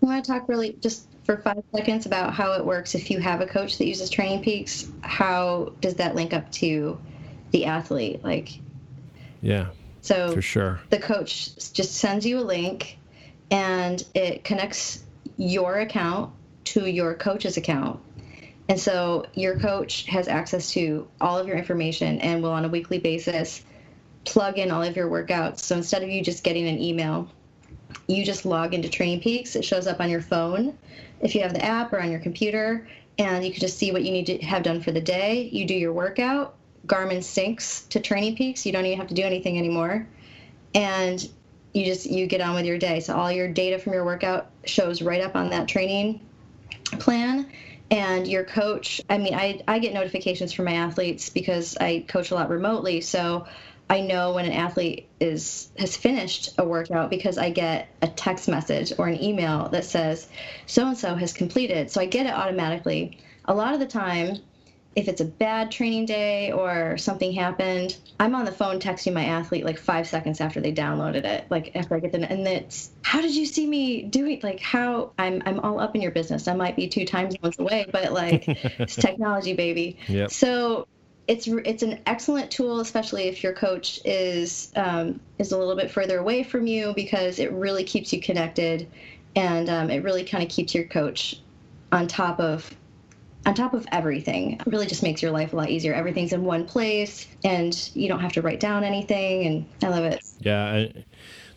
I 0.02 0.06
want 0.06 0.24
to 0.24 0.30
talk 0.30 0.48
really 0.48 0.76
just 0.80 1.09
for 1.24 1.38
five 1.38 1.62
seconds 1.74 2.06
about 2.06 2.32
how 2.32 2.52
it 2.52 2.64
works 2.64 2.94
if 2.94 3.10
you 3.10 3.18
have 3.18 3.40
a 3.40 3.46
coach 3.46 3.76
that 3.78 3.86
uses 3.86 4.10
TrainingPeaks. 4.10 4.90
How 5.05 5.74
does 5.80 5.96
that 5.96 6.14
link 6.14 6.32
up 6.32 6.50
to 6.52 6.98
the 7.50 7.66
athlete? 7.66 8.24
Like, 8.24 8.60
yeah 9.42 9.66
so 10.00 10.32
for 10.32 10.40
sure 10.40 10.80
the 10.90 10.98
coach 10.98 11.55
just 11.72 11.96
sends 11.96 12.24
you 12.24 12.38
a 12.38 12.40
link 12.40 12.98
and 13.50 14.05
it 14.14 14.44
connects 14.44 15.05
your 15.36 15.80
account 15.80 16.32
to 16.64 16.86
your 16.86 17.14
coach's 17.14 17.56
account. 17.56 17.98
And 18.69 18.78
so 18.78 19.27
your 19.35 19.59
coach 19.59 20.05
has 20.07 20.28
access 20.28 20.70
to 20.73 21.09
all 21.20 21.39
of 21.39 21.47
your 21.47 21.57
information 21.57 22.20
and 22.20 22.43
will 22.43 22.53
on 22.53 22.65
a 22.65 22.69
weekly 22.69 22.99
basis 22.99 23.65
plug 24.24 24.59
in 24.59 24.70
all 24.70 24.82
of 24.82 24.95
your 24.95 25.09
workouts. 25.09 25.61
So 25.61 25.77
instead 25.77 26.03
of 26.03 26.11
you 26.11 26.23
just 26.23 26.45
getting 26.45 26.69
an 26.69 26.78
email, 26.78 27.31
you 28.07 28.24
just 28.24 28.45
log 28.45 28.74
into 28.74 28.89
TrainingPeaks. 28.89 29.57
It 29.57 29.65
shows 29.65 29.86
up 29.86 30.01
on 30.01 30.11
your 30.11 30.20
phone 30.20 30.77
if 31.20 31.35
you 31.35 31.40
have 31.40 31.55
the 31.55 31.65
app 31.65 31.93
or 31.93 32.01
on 32.01 32.11
your 32.11 32.20
computer, 32.20 32.86
and 33.19 33.45
you 33.45 33.51
can 33.51 33.61
just 33.61 33.78
see 33.78 33.90
what 33.90 34.03
you 34.05 34.12
need 34.12 34.27
to 34.27 34.39
have 34.39 34.62
done 34.62 34.82
for 34.82 34.93
the 34.93 35.01
day. 35.01 35.49
You 35.51 35.66
do 35.66 35.74
your 35.74 35.93
workout. 35.93 36.55
Garmin 36.86 37.19
syncs 37.19 37.89
to 37.89 38.01
TrainingPeaks. 38.01 38.66
You 38.66 38.73
don't 38.73 38.85
even 38.85 38.99
have 38.99 39.09
to 39.09 39.15
do 39.15 39.23
anything 39.23 39.59
anymore 39.59 40.07
and 40.74 41.28
you 41.73 41.85
just 41.85 42.07
you 42.07 42.27
get 42.27 42.40
on 42.40 42.55
with 42.55 42.66
your 42.66 42.78
day 42.78 43.01
so 43.01 43.15
all 43.15 43.31
your 43.31 43.49
data 43.49 43.78
from 43.78 43.93
your 43.93 44.05
workout 44.05 44.51
shows 44.65 45.03
right 45.03 45.20
up 45.20 45.36
on 45.36 45.51
that 45.51 45.69
training 45.69 46.20
plan 46.99 47.51
and 47.90 48.27
your 48.28 48.44
coach 48.44 49.01
i 49.09 49.19
mean 49.19 49.35
i, 49.35 49.60
I 49.66 49.78
get 49.78 49.94
notifications 49.94 50.52
from 50.52 50.66
my 50.66 50.74
athletes 50.74 51.31
because 51.31 51.77
i 51.78 52.05
coach 52.09 52.31
a 52.31 52.35
lot 52.35 52.51
remotely. 52.51 53.01
So 53.01 53.47
i 53.89 54.01
know 54.01 54.35
when 54.35 54.44
an 54.44 54.52
athlete 54.52 55.09
is 55.20 55.70
has 55.78 55.97
finished 55.97 56.51
a 56.59 56.66
workout 56.66 57.10
because 57.10 57.39
i 57.39 57.51
get 57.51 57.89
a 58.02 58.09
text 58.09 58.48
message 58.48 58.93
or 58.98 59.09
an 59.09 59.23
email 59.23 59.69
that 59.70 59.85
says 59.85 60.28
so 60.66 60.89
and 60.89 60.98
so 60.98 61.15
has 61.15 61.32
completed. 61.32 61.90
So 61.90 62.01
i 62.01 62.06
get 62.06 62.27
it 62.27 62.32
automatically. 62.32 63.19
A 63.47 63.55
lot 63.55 63.74
of 63.74 63.81
the 63.81 63.86
time 63.86 64.39
if 64.97 65.06
it's 65.06 65.20
a 65.20 65.24
bad 65.24 65.70
training 65.70 66.06
day 66.06 66.51
or 66.51 66.98
something 66.98 67.32
happened, 67.32 67.97
I'm 68.19 68.35
on 68.35 68.44
the 68.44 68.52
phone 68.52 68.81
texting 68.81 69.12
my 69.12 69.27
athlete 69.27 69.65
like 69.65 69.78
five 69.78 70.09
seconds 70.09 70.40
after 70.40 70.60
they 70.60 70.73
downloaded 70.73 71.24
it. 71.24 71.47
Like 71.51 71.77
after 71.77 71.94
I 71.94 72.01
get 72.01 72.12
the 72.12 72.31
and 72.31 72.47
it's 72.48 72.90
how 73.02 73.20
did 73.20 73.35
you 73.35 73.47
see 73.47 73.66
me 73.66 74.02
doing? 74.02 74.40
Like 74.43 74.60
how 74.60 75.12
I'm 75.19 75.43
I'm 75.47 75.60
all 75.60 75.78
up 75.78 75.94
in 75.94 76.02
your 76.02 76.10
business. 76.10 76.48
I 76.48 76.55
might 76.55 76.74
be 76.74 76.89
two 76.89 77.05
time 77.05 77.31
zones 77.31 77.59
away, 77.59 77.86
but 77.93 78.12
like 78.12 78.44
it's 78.48 78.97
technology, 78.97 79.55
baby. 79.55 79.98
Yep. 80.09 80.31
So 80.32 80.89
it's 81.28 81.47
it's 81.47 81.82
an 81.82 82.01
excellent 82.06 82.51
tool, 82.51 82.81
especially 82.81 83.24
if 83.24 83.43
your 83.43 83.52
coach 83.52 84.01
is 84.05 84.73
um, 84.74 85.20
is 85.39 85.52
a 85.52 85.59
little 85.59 85.77
bit 85.77 85.90
further 85.90 86.19
away 86.19 86.43
from 86.43 86.66
you, 86.66 86.93
because 86.97 87.39
it 87.39 87.52
really 87.52 87.85
keeps 87.85 88.12
you 88.12 88.20
connected, 88.20 88.89
and 89.36 89.69
um, 89.69 89.90
it 89.90 90.02
really 90.02 90.24
kind 90.24 90.43
of 90.43 90.48
keeps 90.48 90.74
your 90.74 90.85
coach 90.85 91.40
on 91.93 92.09
top 92.09 92.40
of 92.40 92.74
on 93.49 93.55
top 93.55 93.73
of 93.73 93.87
everything 93.93 94.53
it 94.53 94.66
really 94.66 94.87
just 94.87 95.03
makes 95.03 95.23
your 95.23 95.31
life 95.31 95.55
a 95.55 95.57
lot 95.57 95.70
easier. 95.70 95.95
Everything's 95.95 96.35
in 96.35 96.45
one 96.45 96.66
place 96.66 97.27
and 97.45 97.91
you 97.95 98.07
don't 98.07 98.20
have 98.20 98.33
to 98.35 98.43
write 98.43 98.61
down 98.61 98.85
anything 98.85 99.47
and 99.47 99.66
i 99.83 99.89
love 99.89 100.05
it. 100.05 100.23
Yeah, 100.41 100.65
I, 100.65 101.05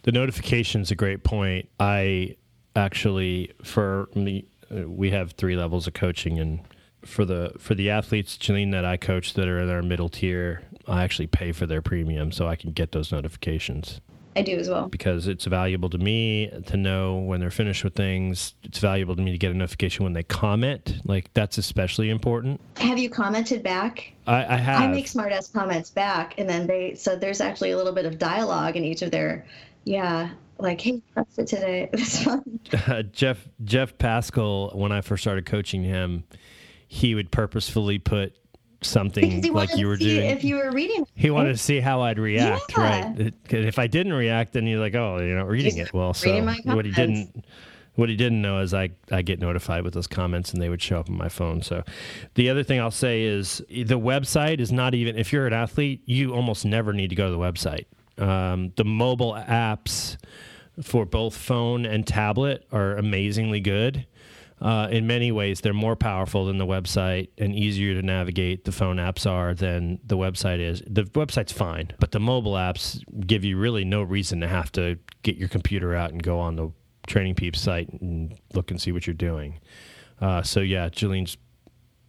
the 0.03 0.13
notification's 0.13 0.89
a 0.89 0.95
great 0.95 1.25
point. 1.25 1.67
I 1.81 2.37
actually 2.77 3.51
for 3.61 4.07
me, 4.15 4.45
uh, 4.73 4.89
we 4.89 5.11
have 5.11 5.33
three 5.33 5.57
levels 5.57 5.85
of 5.85 5.93
coaching, 5.93 6.39
and 6.39 6.61
for 7.03 7.25
the 7.25 7.51
for 7.59 7.75
the 7.75 7.89
athletes, 7.89 8.37
Janine, 8.37 8.71
that 8.71 8.85
I 8.85 8.95
coach 8.95 9.33
that 9.33 9.49
are 9.49 9.59
in 9.59 9.69
our 9.69 9.83
middle 9.83 10.07
tier, 10.07 10.63
I 10.87 11.03
actually 11.03 11.27
pay 11.27 11.51
for 11.51 11.65
their 11.65 11.81
premium 11.81 12.31
so 12.31 12.47
I 12.47 12.55
can 12.55 12.71
get 12.71 12.93
those 12.93 13.11
notifications 13.11 13.99
i 14.35 14.41
do 14.41 14.57
as 14.57 14.69
well 14.69 14.87
because 14.87 15.27
it's 15.27 15.45
valuable 15.45 15.89
to 15.89 15.97
me 15.97 16.49
to 16.65 16.77
know 16.77 17.17
when 17.17 17.39
they're 17.39 17.51
finished 17.51 17.83
with 17.83 17.95
things. 17.95 18.55
It's 18.63 18.79
valuable 18.79 19.15
to 19.15 19.21
me 19.21 19.31
to 19.31 19.37
get 19.37 19.51
a 19.51 19.53
notification 19.53 20.03
when 20.03 20.13
they 20.13 20.23
comment. 20.23 21.01
Like 21.05 21.33
that's 21.33 21.57
especially 21.57 22.09
important. 22.09 22.61
have 22.77 22.97
you 22.97 23.09
commented 23.09 23.63
back 23.63 24.13
I, 24.27 24.55
I 24.55 24.57
have. 24.57 24.81
i 24.81 24.87
make 24.87 25.07
smart 25.07 25.31
ass 25.31 25.47
comments 25.47 25.89
back 25.89 26.35
and 26.37 26.49
then 26.49 26.67
they 26.67 26.95
so 26.95 27.15
there's 27.15 27.41
actually 27.41 27.71
a 27.71 27.77
little 27.77 27.93
bit 27.93 28.05
of 28.05 28.17
dialogue 28.17 28.75
in 28.75 28.83
each 28.83 29.01
of 29.01 29.11
their 29.11 29.45
yeah 29.83 30.29
like 30.57 30.79
hey 30.79 31.01
press 31.13 31.37
it 31.37 31.47
today 31.47 31.89
uh, 32.87 33.01
Jeff 33.11 33.47
Jeff 33.63 33.97
Pascal 33.97 34.71
when 34.73 34.91
I 34.91 35.01
first 35.01 35.23
started 35.23 35.45
coaching 35.45 35.83
him, 35.83 36.23
he 36.87 37.15
would 37.15 37.31
purposefully 37.31 37.99
put 37.99 38.35
something 38.81 39.41
like 39.53 39.75
you 39.77 39.87
were 39.87 39.95
doing. 39.97 40.29
if 40.29 40.43
you 40.43 40.55
were 40.55 40.71
reading 40.71 41.05
he 41.15 41.29
wanted 41.29 41.51
to 41.53 41.57
see 41.57 41.79
how 41.79 42.01
I'd 42.01 42.17
react, 42.19 42.73
Yeah. 42.75 42.83
right? 43.15 43.33
'cause 43.47 43.65
if 43.65 43.77
I 43.79 43.87
didn't 43.87 44.13
react, 44.13 44.53
then 44.53 44.65
you're 44.65 44.79
like, 44.79 44.95
oh, 44.95 45.19
you're 45.19 45.37
not 45.37 45.47
reading 45.47 45.75
He's 45.77 45.87
it 45.87 45.93
well. 45.93 46.13
So 46.13 46.43
what 46.63 46.85
he 46.85 46.91
didn't. 46.91 47.45
What 47.95 48.07
he 48.07 48.15
didn't 48.15 48.41
know 48.41 48.59
is 48.61 48.73
I, 48.73 48.91
I 49.11 49.21
get 49.21 49.41
notified 49.41 49.83
with 49.83 49.93
those 49.93 50.07
comments 50.07 50.53
and 50.53 50.61
they 50.61 50.69
would 50.69 50.81
show 50.81 51.01
up 51.01 51.09
on 51.09 51.17
my 51.17 51.27
phone. 51.27 51.61
So 51.61 51.83
the 52.35 52.49
other 52.49 52.63
thing 52.63 52.79
I'll 52.79 52.89
say 52.89 53.23
is 53.23 53.57
the 53.69 53.99
website 53.99 54.61
is 54.61 54.71
not 54.71 54.95
even, 54.95 55.17
if 55.17 55.33
you're 55.33 55.45
an 55.45 55.51
athlete, 55.53 56.01
you 56.05 56.33
almost 56.33 56.63
never 56.65 56.93
need 56.93 57.09
to 57.09 57.15
go 57.15 57.25
to 57.25 57.31
the 57.31 57.37
website. 57.37 57.85
Um, 58.17 58.71
the 58.77 58.85
mobile 58.85 59.33
apps 59.33 60.15
for 60.81 61.05
both 61.05 61.35
phone 61.35 61.85
and 61.85 62.07
tablet 62.07 62.65
are 62.71 62.95
amazingly 62.95 63.59
good. 63.59 64.05
Uh, 64.61 64.87
in 64.91 65.07
many 65.07 65.31
ways, 65.31 65.61
they're 65.61 65.73
more 65.73 65.95
powerful 65.95 66.45
than 66.45 66.59
the 66.59 66.65
website 66.65 67.29
and 67.39 67.55
easier 67.55 67.95
to 67.99 68.01
navigate. 68.05 68.63
The 68.63 68.71
phone 68.71 68.97
apps 68.97 69.29
are 69.29 69.55
than 69.55 69.99
the 70.05 70.17
website 70.17 70.59
is. 70.59 70.83
The 70.85 71.03
website's 71.03 71.51
fine, 71.51 71.91
but 71.99 72.11
the 72.11 72.19
mobile 72.19 72.53
apps 72.53 73.03
give 73.25 73.43
you 73.43 73.57
really 73.57 73.83
no 73.83 74.03
reason 74.03 74.39
to 74.41 74.47
have 74.47 74.71
to 74.73 74.99
get 75.23 75.35
your 75.37 75.49
computer 75.49 75.95
out 75.95 76.11
and 76.11 76.21
go 76.21 76.39
on 76.39 76.55
the 76.57 76.71
TrainingPeaks 77.07 77.57
site 77.57 77.89
and 77.89 78.37
look 78.53 78.69
and 78.69 78.79
see 78.79 78.91
what 78.91 79.07
you're 79.07 79.13
doing. 79.15 79.59
Uh, 80.19 80.43
so 80.43 80.59
yeah, 80.59 80.89
Jaleen's 80.89 81.37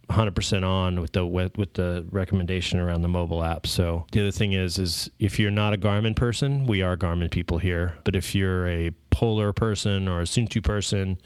100% 0.09 0.63
on 0.67 0.99
with 0.99 1.13
the 1.13 1.25
with, 1.25 1.73
the 1.73 2.05
recommendation 2.11 2.79
around 2.79 3.01
the 3.01 3.07
mobile 3.07 3.43
app. 3.43 3.65
So 3.65 4.05
the 4.11 4.21
other 4.21 4.31
thing 4.31 4.53
is 4.53 4.77
is 4.77 5.09
if 5.17 5.39
you're 5.39 5.49
not 5.49 5.73
a 5.73 5.77
Garmin 5.77 6.15
person, 6.15 6.67
we 6.67 6.81
are 6.81 6.95
Garmin 6.95 7.31
people 7.31 7.57
here. 7.57 7.97
But 8.03 8.15
if 8.15 8.35
you're 8.35 8.67
a 8.67 8.91
Polar 9.09 9.53
person 9.53 10.07
or 10.07 10.21
a 10.21 10.25
Suunto 10.25 10.61
person, 10.63 11.19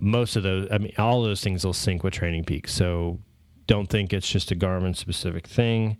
most 0.00 0.36
of 0.36 0.42
those 0.42 0.68
I 0.70 0.78
mean 0.78 0.92
all 0.98 1.22
those 1.22 1.42
things 1.42 1.64
will 1.64 1.72
sync 1.72 2.02
with 2.02 2.14
TrainingPeaks. 2.14 2.70
So 2.70 3.20
don't 3.66 3.88
think 3.88 4.12
it's 4.12 4.28
just 4.28 4.50
a 4.50 4.56
Garmin 4.56 4.96
specific 4.96 5.46
thing. 5.46 5.96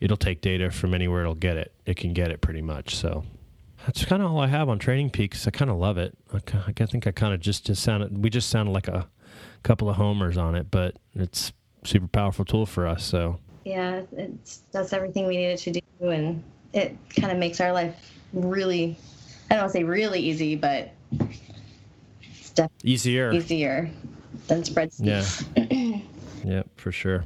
It'll 0.00 0.16
take 0.16 0.40
data 0.40 0.70
from 0.70 0.94
anywhere 0.94 1.22
it'll 1.22 1.34
get 1.34 1.56
it. 1.56 1.72
It 1.86 1.96
can 1.96 2.12
get 2.12 2.30
it 2.30 2.40
pretty 2.40 2.62
much. 2.62 2.96
So 2.96 3.24
that's 3.86 4.04
kind 4.04 4.22
of 4.22 4.30
all 4.30 4.40
I 4.40 4.46
have 4.46 4.68
on 4.68 4.78
TrainingPeaks. 4.78 5.46
I 5.46 5.50
kind 5.50 5.70
of 5.70 5.76
love 5.76 5.98
it. 5.98 6.16
I, 6.32 6.40
I 6.66 6.86
think 6.86 7.06
I 7.06 7.10
kind 7.10 7.34
of 7.34 7.40
just, 7.40 7.66
just 7.66 7.82
sounded 7.82 8.22
we 8.22 8.30
just 8.30 8.48
sounded 8.48 8.72
like 8.72 8.88
a 8.88 9.08
couple 9.62 9.88
of 9.88 9.96
homers 9.96 10.36
on 10.38 10.54
it, 10.54 10.70
but 10.70 10.96
it's 11.14 11.52
super 11.84 12.08
powerful 12.08 12.44
tool 12.44 12.66
for 12.66 12.86
us. 12.86 13.04
So 13.04 13.38
yeah, 13.64 14.02
it 14.16 14.60
does 14.72 14.92
everything 14.92 15.26
we 15.26 15.36
needed 15.36 15.58
to 15.58 15.70
do, 15.72 16.10
and 16.10 16.42
it 16.72 16.96
kind 17.18 17.32
of 17.32 17.38
makes 17.38 17.60
our 17.60 17.72
life 17.72 18.12
really, 18.32 18.96
I 19.50 19.54
don't 19.54 19.64
want 19.64 19.72
to 19.72 19.78
say 19.78 19.84
really 19.84 20.20
easy, 20.20 20.56
but 20.56 20.92
definitely 22.54 22.90
easier, 22.90 23.32
easier 23.32 23.90
than 24.48 24.62
spreadsheets. 24.62 25.44
Yeah. 25.56 25.98
yep, 26.44 26.68
for 26.76 26.92
sure. 26.92 27.24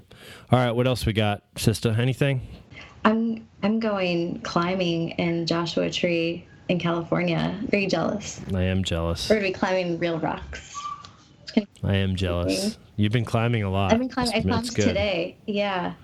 All 0.51 0.59
right, 0.59 0.73
what 0.73 0.87
else 0.87 1.07
we 1.07 1.13
got, 1.13 1.43
Sista? 1.55 1.99
Anything? 1.99 2.41
I'm 3.05 3.47
I'm 3.63 3.79
going 3.79 4.41
climbing 4.41 5.11
in 5.11 5.47
Joshua 5.47 5.91
Tree 5.91 6.47
in 6.69 6.79
California. 6.79 7.59
Very 7.69 7.87
jealous. 7.87 8.41
I 8.53 8.63
am 8.63 8.83
jealous. 8.83 9.29
We're 9.31 9.37
gonna 9.37 9.49
be 9.49 9.53
climbing 9.53 9.99
real 9.99 10.19
rocks. 10.19 10.75
I 11.83 11.97
am 11.97 12.17
jealous. 12.17 12.79
You've 12.97 13.13
been 13.13 13.25
climbing 13.25 13.63
a 13.63 13.71
lot. 13.71 13.93
I've 13.93 13.99
been 13.99 14.09
climbing. 14.09 14.35
I 14.35 14.41
climbed 14.43 14.71
today. 14.73 15.37
Yeah. 15.47 15.95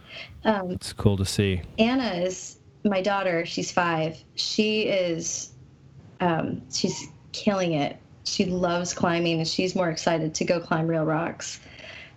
Um, 0.44 0.70
it's 0.70 0.92
cool 0.92 1.16
to 1.16 1.24
see. 1.24 1.62
Anna 1.78 2.12
is 2.22 2.58
my 2.84 3.02
daughter. 3.02 3.44
She's 3.46 3.70
five. 3.72 4.22
She 4.34 4.82
is. 4.82 5.50
Um, 6.20 6.62
she's 6.70 7.08
killing 7.32 7.72
it. 7.72 7.96
She 8.24 8.44
loves 8.44 8.94
climbing, 8.94 9.38
and 9.38 9.48
she's 9.48 9.74
more 9.74 9.90
excited 9.90 10.34
to 10.36 10.44
go 10.44 10.60
climb 10.60 10.86
real 10.86 11.04
rocks. 11.04 11.60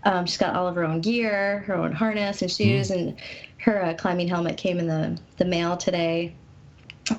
Um, 0.04 0.26
she's 0.26 0.38
got 0.38 0.56
all 0.56 0.68
of 0.68 0.76
her 0.76 0.84
own 0.84 1.02
gear, 1.02 1.60
her 1.66 1.76
own 1.76 1.92
harness 1.92 2.42
and 2.42 2.52
shoes, 2.52 2.92
mm. 2.92 2.96
and 2.96 3.18
her 3.58 3.84
uh, 3.84 3.94
climbing 3.96 4.28
helmet 4.28 4.58
came 4.58 4.80
in 4.80 4.88
the 4.88 5.20
the 5.38 5.46
mail 5.46 5.78
today, 5.78 6.36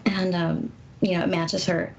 and 0.04 0.34
um, 0.34 0.72
you 1.00 1.18
know 1.18 1.24
it 1.24 1.28
matches 1.28 1.66
her 1.66 1.92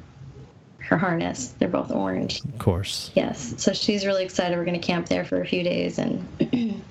her 0.79 0.97
harness. 0.97 1.53
They're 1.59 1.67
both 1.67 1.91
orange. 1.91 2.43
Of 2.45 2.57
course. 2.59 3.11
Yes. 3.13 3.53
So 3.57 3.73
she's 3.73 4.05
really 4.05 4.23
excited. 4.23 4.57
We're 4.57 4.63
going 4.63 4.79
to 4.79 4.85
camp 4.85 5.09
there 5.09 5.25
for 5.25 5.41
a 5.41 5.45
few 5.45 5.61
days 5.63 5.99
and 5.99 6.25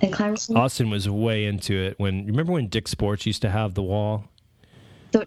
and 0.00 0.12
climb. 0.12 0.36
Austin 0.54 0.90
was 0.90 1.08
way 1.08 1.46
into 1.46 1.74
it 1.74 1.98
when. 1.98 2.26
Remember 2.26 2.52
when 2.52 2.68
Dick 2.68 2.86
Sports 2.86 3.26
used 3.26 3.42
to 3.42 3.50
have 3.50 3.74
the 3.74 3.82
wall? 3.82 4.24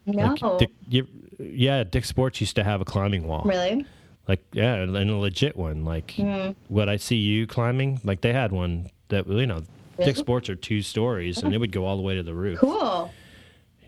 No. 0.05 0.35
Like 0.41 0.59
Dick, 0.59 0.69
you, 0.87 1.07
yeah, 1.39 1.83
Dick 1.83 2.05
Sports 2.05 2.41
used 2.41 2.55
to 2.55 2.63
have 2.63 2.81
a 2.81 2.85
climbing 2.85 3.27
wall. 3.27 3.43
Really? 3.45 3.85
Like 4.27 4.43
yeah, 4.53 4.75
and 4.75 4.95
a 4.95 5.17
legit 5.17 5.55
one. 5.55 5.83
Like 5.83 6.13
mm-hmm. 6.13 6.53
what 6.73 6.89
I 6.89 6.97
see 6.97 7.17
you 7.17 7.45
climbing. 7.47 7.99
Like 8.03 8.21
they 8.21 8.33
had 8.33 8.51
one 8.51 8.89
that 9.09 9.27
you 9.27 9.45
know. 9.45 9.63
Really? 9.97 10.11
Dick 10.11 10.17
Sports 10.17 10.49
are 10.49 10.55
two 10.55 10.81
stories, 10.81 11.43
and 11.43 11.53
it 11.53 11.59
would 11.59 11.71
go 11.71 11.85
all 11.85 11.97
the 11.97 12.01
way 12.01 12.15
to 12.15 12.23
the 12.23 12.33
roof. 12.33 12.59
Cool. 12.59 13.11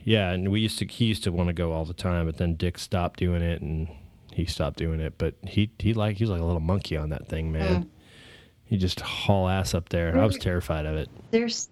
Yeah, 0.03 0.31
and 0.31 0.51
we 0.51 0.59
used 0.59 0.77
to 0.79 0.85
he 0.85 1.05
used 1.05 1.23
to 1.23 1.31
want 1.31 1.47
to 1.47 1.53
go 1.53 1.71
all 1.71 1.83
the 1.83 1.93
time, 1.93 2.27
but 2.27 2.37
then 2.37 2.55
Dick 2.55 2.77
stopped 2.77 3.19
doing 3.19 3.41
it 3.41 3.61
and 3.61 3.87
he 4.31 4.45
stopped 4.45 4.77
doing 4.77 4.99
it. 4.99 5.17
But 5.17 5.33
he 5.47 5.71
he 5.79 5.93
like 5.93 6.17
he 6.17 6.23
was 6.25 6.31
like 6.31 6.41
a 6.41 6.45
little 6.45 6.59
monkey 6.59 6.95
on 6.95 7.09
that 7.09 7.27
thing, 7.27 7.51
man. 7.51 7.85
Mm. 7.85 7.89
He 8.65 8.77
just 8.77 8.99
haul 8.99 9.47
ass 9.47 9.73
up 9.73 9.89
there. 9.89 10.17
I 10.17 10.25
was 10.25 10.37
terrified 10.37 10.85
of 10.85 10.95
it. 10.95 11.09
There's 11.31 11.69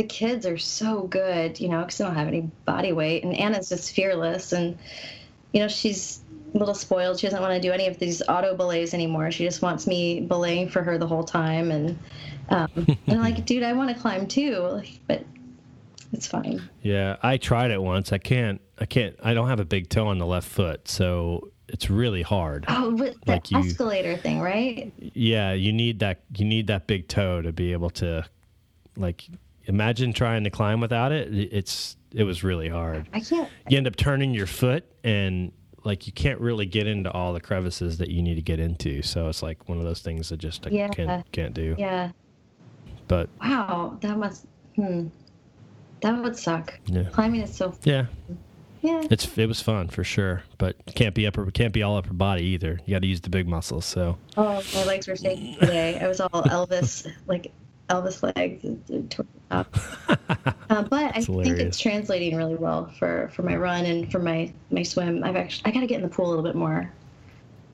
the 0.00 0.06
kids 0.06 0.46
are 0.46 0.56
so 0.56 1.02
good, 1.02 1.60
you 1.60 1.68
know, 1.68 1.80
because 1.80 1.98
they 1.98 2.04
don't 2.04 2.14
have 2.14 2.26
any 2.26 2.50
body 2.64 2.90
weight, 2.90 3.22
and 3.22 3.36
Anna's 3.36 3.68
just 3.68 3.94
fearless, 3.94 4.52
and 4.52 4.78
you 5.52 5.60
know 5.60 5.68
she's 5.68 6.22
a 6.54 6.58
little 6.58 6.72
spoiled. 6.72 7.20
She 7.20 7.26
doesn't 7.26 7.42
want 7.42 7.52
to 7.52 7.60
do 7.60 7.70
any 7.70 7.86
of 7.86 7.98
these 7.98 8.22
auto 8.26 8.56
belays 8.56 8.94
anymore. 8.94 9.30
She 9.30 9.44
just 9.44 9.60
wants 9.60 9.86
me 9.86 10.20
belaying 10.20 10.70
for 10.70 10.82
her 10.82 10.96
the 10.96 11.06
whole 11.06 11.22
time, 11.22 11.70
and 11.70 11.98
um, 12.48 12.70
and 12.76 12.98
I'm 13.08 13.20
like, 13.20 13.44
dude, 13.44 13.62
I 13.62 13.74
want 13.74 13.94
to 13.94 14.00
climb 14.00 14.26
too, 14.26 14.80
but 15.06 15.22
it's 16.14 16.26
fine. 16.26 16.62
Yeah, 16.80 17.16
I 17.22 17.36
tried 17.36 17.70
it 17.70 17.82
once. 17.82 18.10
I 18.10 18.18
can't. 18.18 18.58
I 18.78 18.86
can't. 18.86 19.16
I 19.22 19.34
don't 19.34 19.48
have 19.48 19.60
a 19.60 19.66
big 19.66 19.90
toe 19.90 20.06
on 20.06 20.16
the 20.16 20.24
left 20.24 20.48
foot, 20.48 20.88
so 20.88 21.50
it's 21.68 21.90
really 21.90 22.22
hard. 22.22 22.64
Oh, 22.68 22.94
with 22.94 23.20
the 23.26 23.32
like 23.32 23.50
you, 23.50 23.58
escalator 23.58 24.16
thing, 24.16 24.40
right? 24.40 24.94
Yeah, 24.98 25.52
you 25.52 25.74
need 25.74 25.98
that. 25.98 26.22
You 26.34 26.46
need 26.46 26.68
that 26.68 26.86
big 26.86 27.06
toe 27.06 27.42
to 27.42 27.52
be 27.52 27.72
able 27.72 27.90
to, 27.90 28.24
like, 28.96 29.28
imagine 29.70 30.12
trying 30.12 30.44
to 30.44 30.50
climb 30.50 30.80
without 30.80 31.12
it. 31.12 31.32
It's 31.32 31.96
it 32.12 32.24
was 32.24 32.44
really 32.44 32.68
hard. 32.68 33.08
I 33.12 33.20
can't. 33.20 33.48
You 33.68 33.78
end 33.78 33.86
up 33.86 33.96
turning 33.96 34.34
your 34.34 34.46
foot 34.46 34.84
and 35.04 35.52
like 35.84 36.06
you 36.06 36.12
can't 36.12 36.40
really 36.40 36.66
get 36.66 36.86
into 36.86 37.10
all 37.10 37.32
the 37.32 37.40
crevices 37.40 37.98
that 37.98 38.10
you 38.10 38.20
need 38.20 38.34
to 38.34 38.42
get 38.42 38.60
into. 38.60 39.00
So 39.02 39.28
it's 39.28 39.42
like 39.42 39.68
one 39.68 39.78
of 39.78 39.84
those 39.84 40.02
things 40.02 40.28
that 40.28 40.38
just 40.38 40.66
yeah. 40.70 40.88
can't 40.88 41.32
can't 41.32 41.54
do. 41.54 41.74
Yeah. 41.78 42.10
But 43.08 43.30
wow, 43.40 43.96
that 44.00 44.18
must. 44.18 44.46
Hmm. 44.76 45.08
That 46.02 46.22
would 46.22 46.36
suck. 46.36 46.78
Yeah. 46.86 47.04
Climbing 47.04 47.42
is 47.42 47.54
so. 47.54 47.74
Yeah. 47.84 48.06
Yeah. 48.82 49.02
It's 49.10 49.38
it 49.38 49.46
was 49.46 49.60
fun 49.60 49.88
for 49.88 50.02
sure, 50.04 50.42
but 50.58 50.76
can't 50.94 51.14
be 51.14 51.26
upper 51.26 51.48
can't 51.50 51.72
be 51.72 51.82
all 51.82 51.96
upper 51.96 52.12
body 52.12 52.44
either. 52.44 52.80
You 52.86 52.94
got 52.94 53.02
to 53.02 53.08
use 53.08 53.20
the 53.20 53.30
big 53.30 53.46
muscles. 53.46 53.84
So. 53.84 54.18
Oh, 54.36 54.62
my 54.74 54.84
legs 54.84 55.06
were 55.06 55.16
shaking 55.16 55.56
today. 55.56 55.98
I 56.00 56.08
was 56.08 56.20
all 56.20 56.28
Elvis 56.30 57.10
like 57.26 57.52
Elvis 57.90 58.22
legs 58.22 58.64
uh, 59.50 59.64
but 60.84 61.16
I 61.16 61.22
think 61.22 61.58
it's 61.58 61.78
translating 61.78 62.36
really 62.36 62.54
well 62.54 62.90
for 62.98 63.30
for 63.34 63.42
my 63.42 63.56
run 63.56 63.84
and 63.84 64.10
for 64.10 64.20
my 64.20 64.52
my 64.70 64.82
swim. 64.82 65.24
I've 65.24 65.36
actually 65.36 65.70
I 65.70 65.74
got 65.74 65.80
to 65.80 65.86
get 65.86 65.96
in 65.96 66.02
the 66.02 66.08
pool 66.08 66.26
a 66.26 66.30
little 66.30 66.44
bit 66.44 66.54
more. 66.54 66.90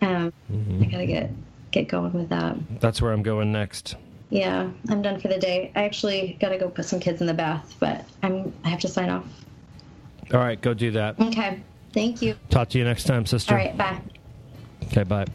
Um, 0.00 0.32
mm-hmm. 0.50 0.82
I 0.82 0.86
got 0.86 0.98
to 0.98 1.06
get 1.06 1.30
get 1.70 1.88
going 1.88 2.12
with 2.14 2.30
that. 2.30 2.56
That's 2.80 3.02
where 3.02 3.12
I'm 3.12 3.22
going 3.22 3.52
next. 3.52 3.96
Yeah, 4.30 4.70
I'm 4.88 5.02
done 5.02 5.20
for 5.20 5.28
the 5.28 5.38
day. 5.38 5.70
I 5.76 5.84
actually 5.84 6.36
got 6.40 6.48
to 6.48 6.58
go 6.58 6.68
put 6.68 6.86
some 6.86 6.98
kids 6.98 7.20
in 7.20 7.26
the 7.26 7.34
bath, 7.34 7.76
but 7.78 8.04
I'm 8.22 8.52
I 8.64 8.70
have 8.70 8.80
to 8.80 8.88
sign 8.88 9.10
off. 9.10 9.26
All 10.32 10.40
right, 10.40 10.60
go 10.60 10.74
do 10.74 10.90
that. 10.92 11.20
Okay. 11.20 11.60
Thank 11.92 12.20
you. 12.20 12.36
Talk 12.50 12.68
to 12.70 12.78
you 12.78 12.84
next 12.84 13.04
time, 13.04 13.24
sister. 13.24 13.54
All 13.54 13.58
right, 13.58 13.76
bye. 13.76 14.00
Okay, 14.84 15.04
bye. 15.04 15.26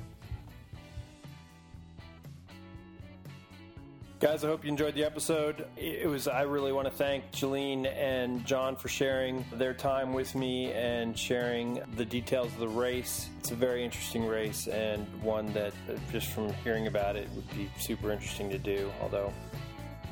Guys, 4.22 4.44
I 4.44 4.50
hope 4.50 4.64
you 4.64 4.70
enjoyed 4.70 4.94
the 4.94 5.04
episode. 5.04 5.66
It 5.76 6.08
was 6.08 6.28
I 6.28 6.44
really 6.44 6.72
want 6.72 6.86
to 6.86 6.94
thank 6.94 7.32
Jaleen 7.32 7.88
and 7.88 8.46
John 8.46 8.76
for 8.76 8.88
sharing 8.88 9.44
their 9.52 9.74
time 9.74 10.14
with 10.14 10.36
me 10.36 10.72
and 10.74 11.18
sharing 11.18 11.82
the 11.96 12.06
details 12.06 12.54
of 12.54 12.60
the 12.60 12.68
race. 12.68 13.30
It's 13.40 13.50
a 13.50 13.56
very 13.56 13.84
interesting 13.84 14.28
race 14.28 14.68
and 14.68 15.08
one 15.24 15.52
that 15.54 15.74
uh, 15.90 15.94
just 16.12 16.28
from 16.28 16.54
hearing 16.64 16.86
about 16.86 17.16
it 17.16 17.30
would 17.32 17.50
be 17.58 17.68
super 17.80 18.12
interesting 18.12 18.52
to 18.52 18.60
do. 18.60 18.92
Although 19.02 19.34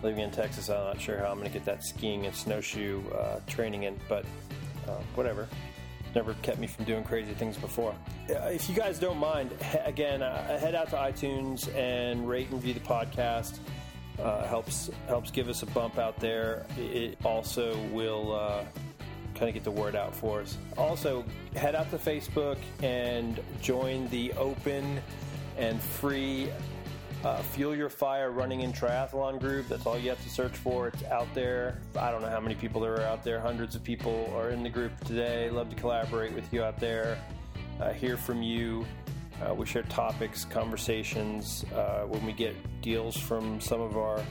living 0.02 0.22
in 0.22 0.32
Texas, 0.32 0.72
I'm 0.72 0.86
not 0.86 1.00
sure 1.00 1.20
how 1.20 1.28
I'm 1.28 1.38
going 1.38 1.46
to 1.46 1.54
get 1.54 1.66
that 1.66 1.84
skiing 1.84 2.26
and 2.26 2.34
snowshoe 2.34 3.08
uh, 3.12 3.42
training 3.46 3.84
in, 3.84 4.00
but 4.10 4.26
uh, 4.88 4.94
whatever 5.14 5.48
never 6.16 6.34
kept 6.42 6.58
me 6.58 6.66
from 6.66 6.86
doing 6.86 7.04
crazy 7.04 7.34
things 7.34 7.56
before. 7.58 7.94
If 8.28 8.68
you 8.68 8.76
guys 8.76 8.98
don't 8.98 9.20
mind, 9.20 9.52
again, 9.86 10.24
uh, 10.24 10.58
head 10.58 10.74
out 10.74 10.90
to 10.90 10.96
iTunes 10.96 11.72
and 11.76 12.28
rate 12.28 12.48
and 12.48 12.56
review 12.56 12.74
the 12.74 12.80
podcast 12.80 13.60
uh, 14.22 14.48
helps 14.48 14.90
helps 15.08 15.32
give 15.32 15.50
us 15.50 15.64
a 15.64 15.68
bump 15.68 15.98
out 15.98 16.20
there. 16.20 16.66
It 16.78 17.18
also 17.24 17.78
will 17.88 18.34
uh, 18.34 18.64
kind 19.36 19.48
of 19.48 19.54
get 19.54 19.64
the 19.64 19.72
word 19.72 19.96
out 19.96 20.16
for 20.16 20.42
us. 20.42 20.58
Also, 20.78 21.24
head 21.56 21.76
out 21.76 21.90
to 21.92 21.98
Facebook 21.98 22.58
and 22.84 23.40
join 23.62 24.08
the 24.10 24.34
open 24.34 25.02
and 25.58 25.82
free 25.82 26.50
uh, 27.24 27.42
Fuel 27.42 27.76
Your 27.76 27.90
Fire 27.90 28.32
Running 28.32 28.64
and 28.64 28.74
Triathlon 28.74 29.40
group. 29.40 29.68
That's 29.68 29.86
all 29.86 29.98
you 29.98 30.10
have 30.10 30.24
to 30.24 30.30
search 30.30 30.56
for. 30.56 30.88
It's 30.88 31.04
out 31.06 31.28
there. 31.34 31.80
I 31.98 32.12
don't 32.12 32.22
know 32.22 32.30
how 32.30 32.40
many 32.40 32.56
people 32.56 32.82
there 32.82 32.96
are 32.96 33.02
out 33.02 33.24
there. 33.24 33.40
Hundreds 33.40 33.76
of 33.76 33.84
people 33.84 34.32
are 34.36 34.52
in 34.52 34.64
the 34.64 34.70
group 34.70 34.98
today. 35.06 35.50
Love 35.50 35.70
to 35.70 35.76
collaborate 35.76 36.34
with 36.34 36.52
you 36.54 36.64
out 36.64 36.80
there. 36.80 37.18
Uh, 37.82 37.92
hear 37.92 38.18
from 38.18 38.42
you. 38.42 38.86
Uh, 39.42 39.54
we 39.54 39.66
share 39.66 39.84
topics, 39.84 40.46
conversations. 40.46 41.66
Uh, 41.74 42.02
when 42.02 42.26
we 42.26 42.34
get 42.34 42.56
deals 42.82 43.16
from 43.16 43.60
some 43.62 43.80
of 43.80 43.98
our 43.98 44.22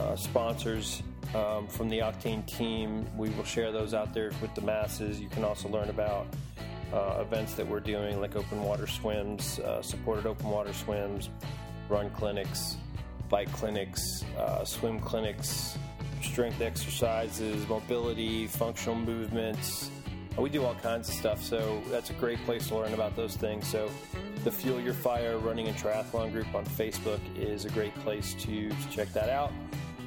uh, 0.00 0.16
sponsors 0.16 1.02
um, 1.34 1.66
from 1.66 1.88
the 1.88 1.98
Octane 1.98 2.44
team, 2.46 3.06
we 3.16 3.30
will 3.30 3.44
share 3.44 3.72
those 3.72 3.94
out 3.94 4.12
there 4.12 4.30
with 4.42 4.54
the 4.54 4.60
masses. 4.60 5.20
You 5.20 5.28
can 5.28 5.44
also 5.44 5.68
learn 5.68 5.88
about 5.88 6.26
uh, 6.92 7.18
events 7.20 7.54
that 7.54 7.66
we're 7.66 7.80
doing, 7.80 8.20
like 8.20 8.36
open 8.36 8.62
water 8.62 8.86
swims, 8.86 9.58
uh, 9.60 9.82
supported 9.82 10.26
open 10.26 10.48
water 10.48 10.72
swims, 10.72 11.30
run 11.88 12.10
clinics, 12.10 12.76
bike 13.28 13.50
clinics, 13.52 14.24
uh, 14.38 14.64
swim 14.64 15.00
clinics, 15.00 15.76
strength 16.22 16.60
exercises, 16.60 17.66
mobility, 17.68 18.46
functional 18.46 18.96
movements. 18.96 19.90
We 20.36 20.50
do 20.50 20.64
all 20.64 20.74
kinds 20.74 21.08
of 21.08 21.14
stuff, 21.14 21.42
so 21.42 21.80
that's 21.88 22.10
a 22.10 22.14
great 22.14 22.44
place 22.44 22.68
to 22.68 22.76
learn 22.76 22.92
about 22.92 23.14
those 23.14 23.36
things. 23.36 23.68
So, 23.68 23.88
the 24.42 24.50
Fuel 24.50 24.80
Your 24.80 24.92
Fire 24.92 25.38
Running 25.38 25.68
and 25.68 25.76
Triathlon 25.76 26.32
group 26.32 26.52
on 26.54 26.64
Facebook 26.66 27.20
is 27.38 27.64
a 27.64 27.70
great 27.70 27.94
place 28.00 28.34
to, 28.34 28.68
to 28.68 28.90
check 28.90 29.12
that 29.12 29.30
out. 29.30 29.52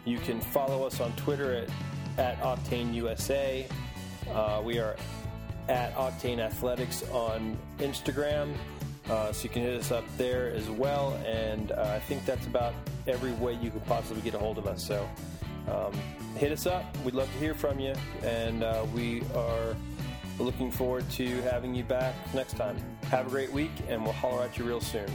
You 0.06 0.20
can 0.20 0.40
follow 0.40 0.86
us 0.86 1.00
on 1.00 1.12
Twitter 1.14 1.66
at, 2.18 2.38
at 2.38 2.42
Octane 2.42 2.94
USA. 2.94 3.66
Uh, 4.32 4.62
we 4.64 4.80
are 4.80 4.96
at 5.70 5.96
Octane 5.96 6.40
Athletics 6.40 7.04
on 7.12 7.58
Instagram. 7.80 8.54
Uh, 9.10 9.32
so 9.32 9.44
you 9.44 9.50
can 9.50 9.62
hit 9.62 9.80
us 9.80 9.92
up 9.92 10.04
there 10.18 10.52
as 10.54 10.70
well. 10.70 11.18
And 11.26 11.72
uh, 11.72 11.94
I 11.96 12.00
think 12.00 12.26
that's 12.26 12.46
about 12.46 12.74
every 13.08 13.32
way 13.34 13.54
you 13.54 13.72
could 13.72 13.86
possibly 13.86 14.22
get 14.22 14.34
a 14.34 14.38
hold 14.38 14.58
of 14.58 14.68
us. 14.68 14.86
So 14.86 15.10
um, 15.70 15.94
hit 16.36 16.52
us 16.52 16.66
up. 16.66 16.84
We'd 17.04 17.16
love 17.16 17.32
to 17.32 17.40
hear 17.40 17.54
from 17.54 17.80
you. 17.80 17.94
And 18.24 18.64
uh, 18.64 18.86
we 18.94 19.22
are 19.34 19.76
looking 20.40 20.72
forward 20.72 21.10
to 21.12 21.42
having 21.42 21.74
you 21.74 21.84
back 21.84 22.14
next 22.34 22.58
time. 22.58 22.78
Have 23.10 23.28
a 23.28 23.30
great 23.30 23.52
week, 23.52 23.72
and 23.88 24.04
we'll 24.04 24.14
holler 24.14 24.44
at 24.44 24.58
you 24.58 24.66
real 24.66 24.82
soon. 24.82 25.10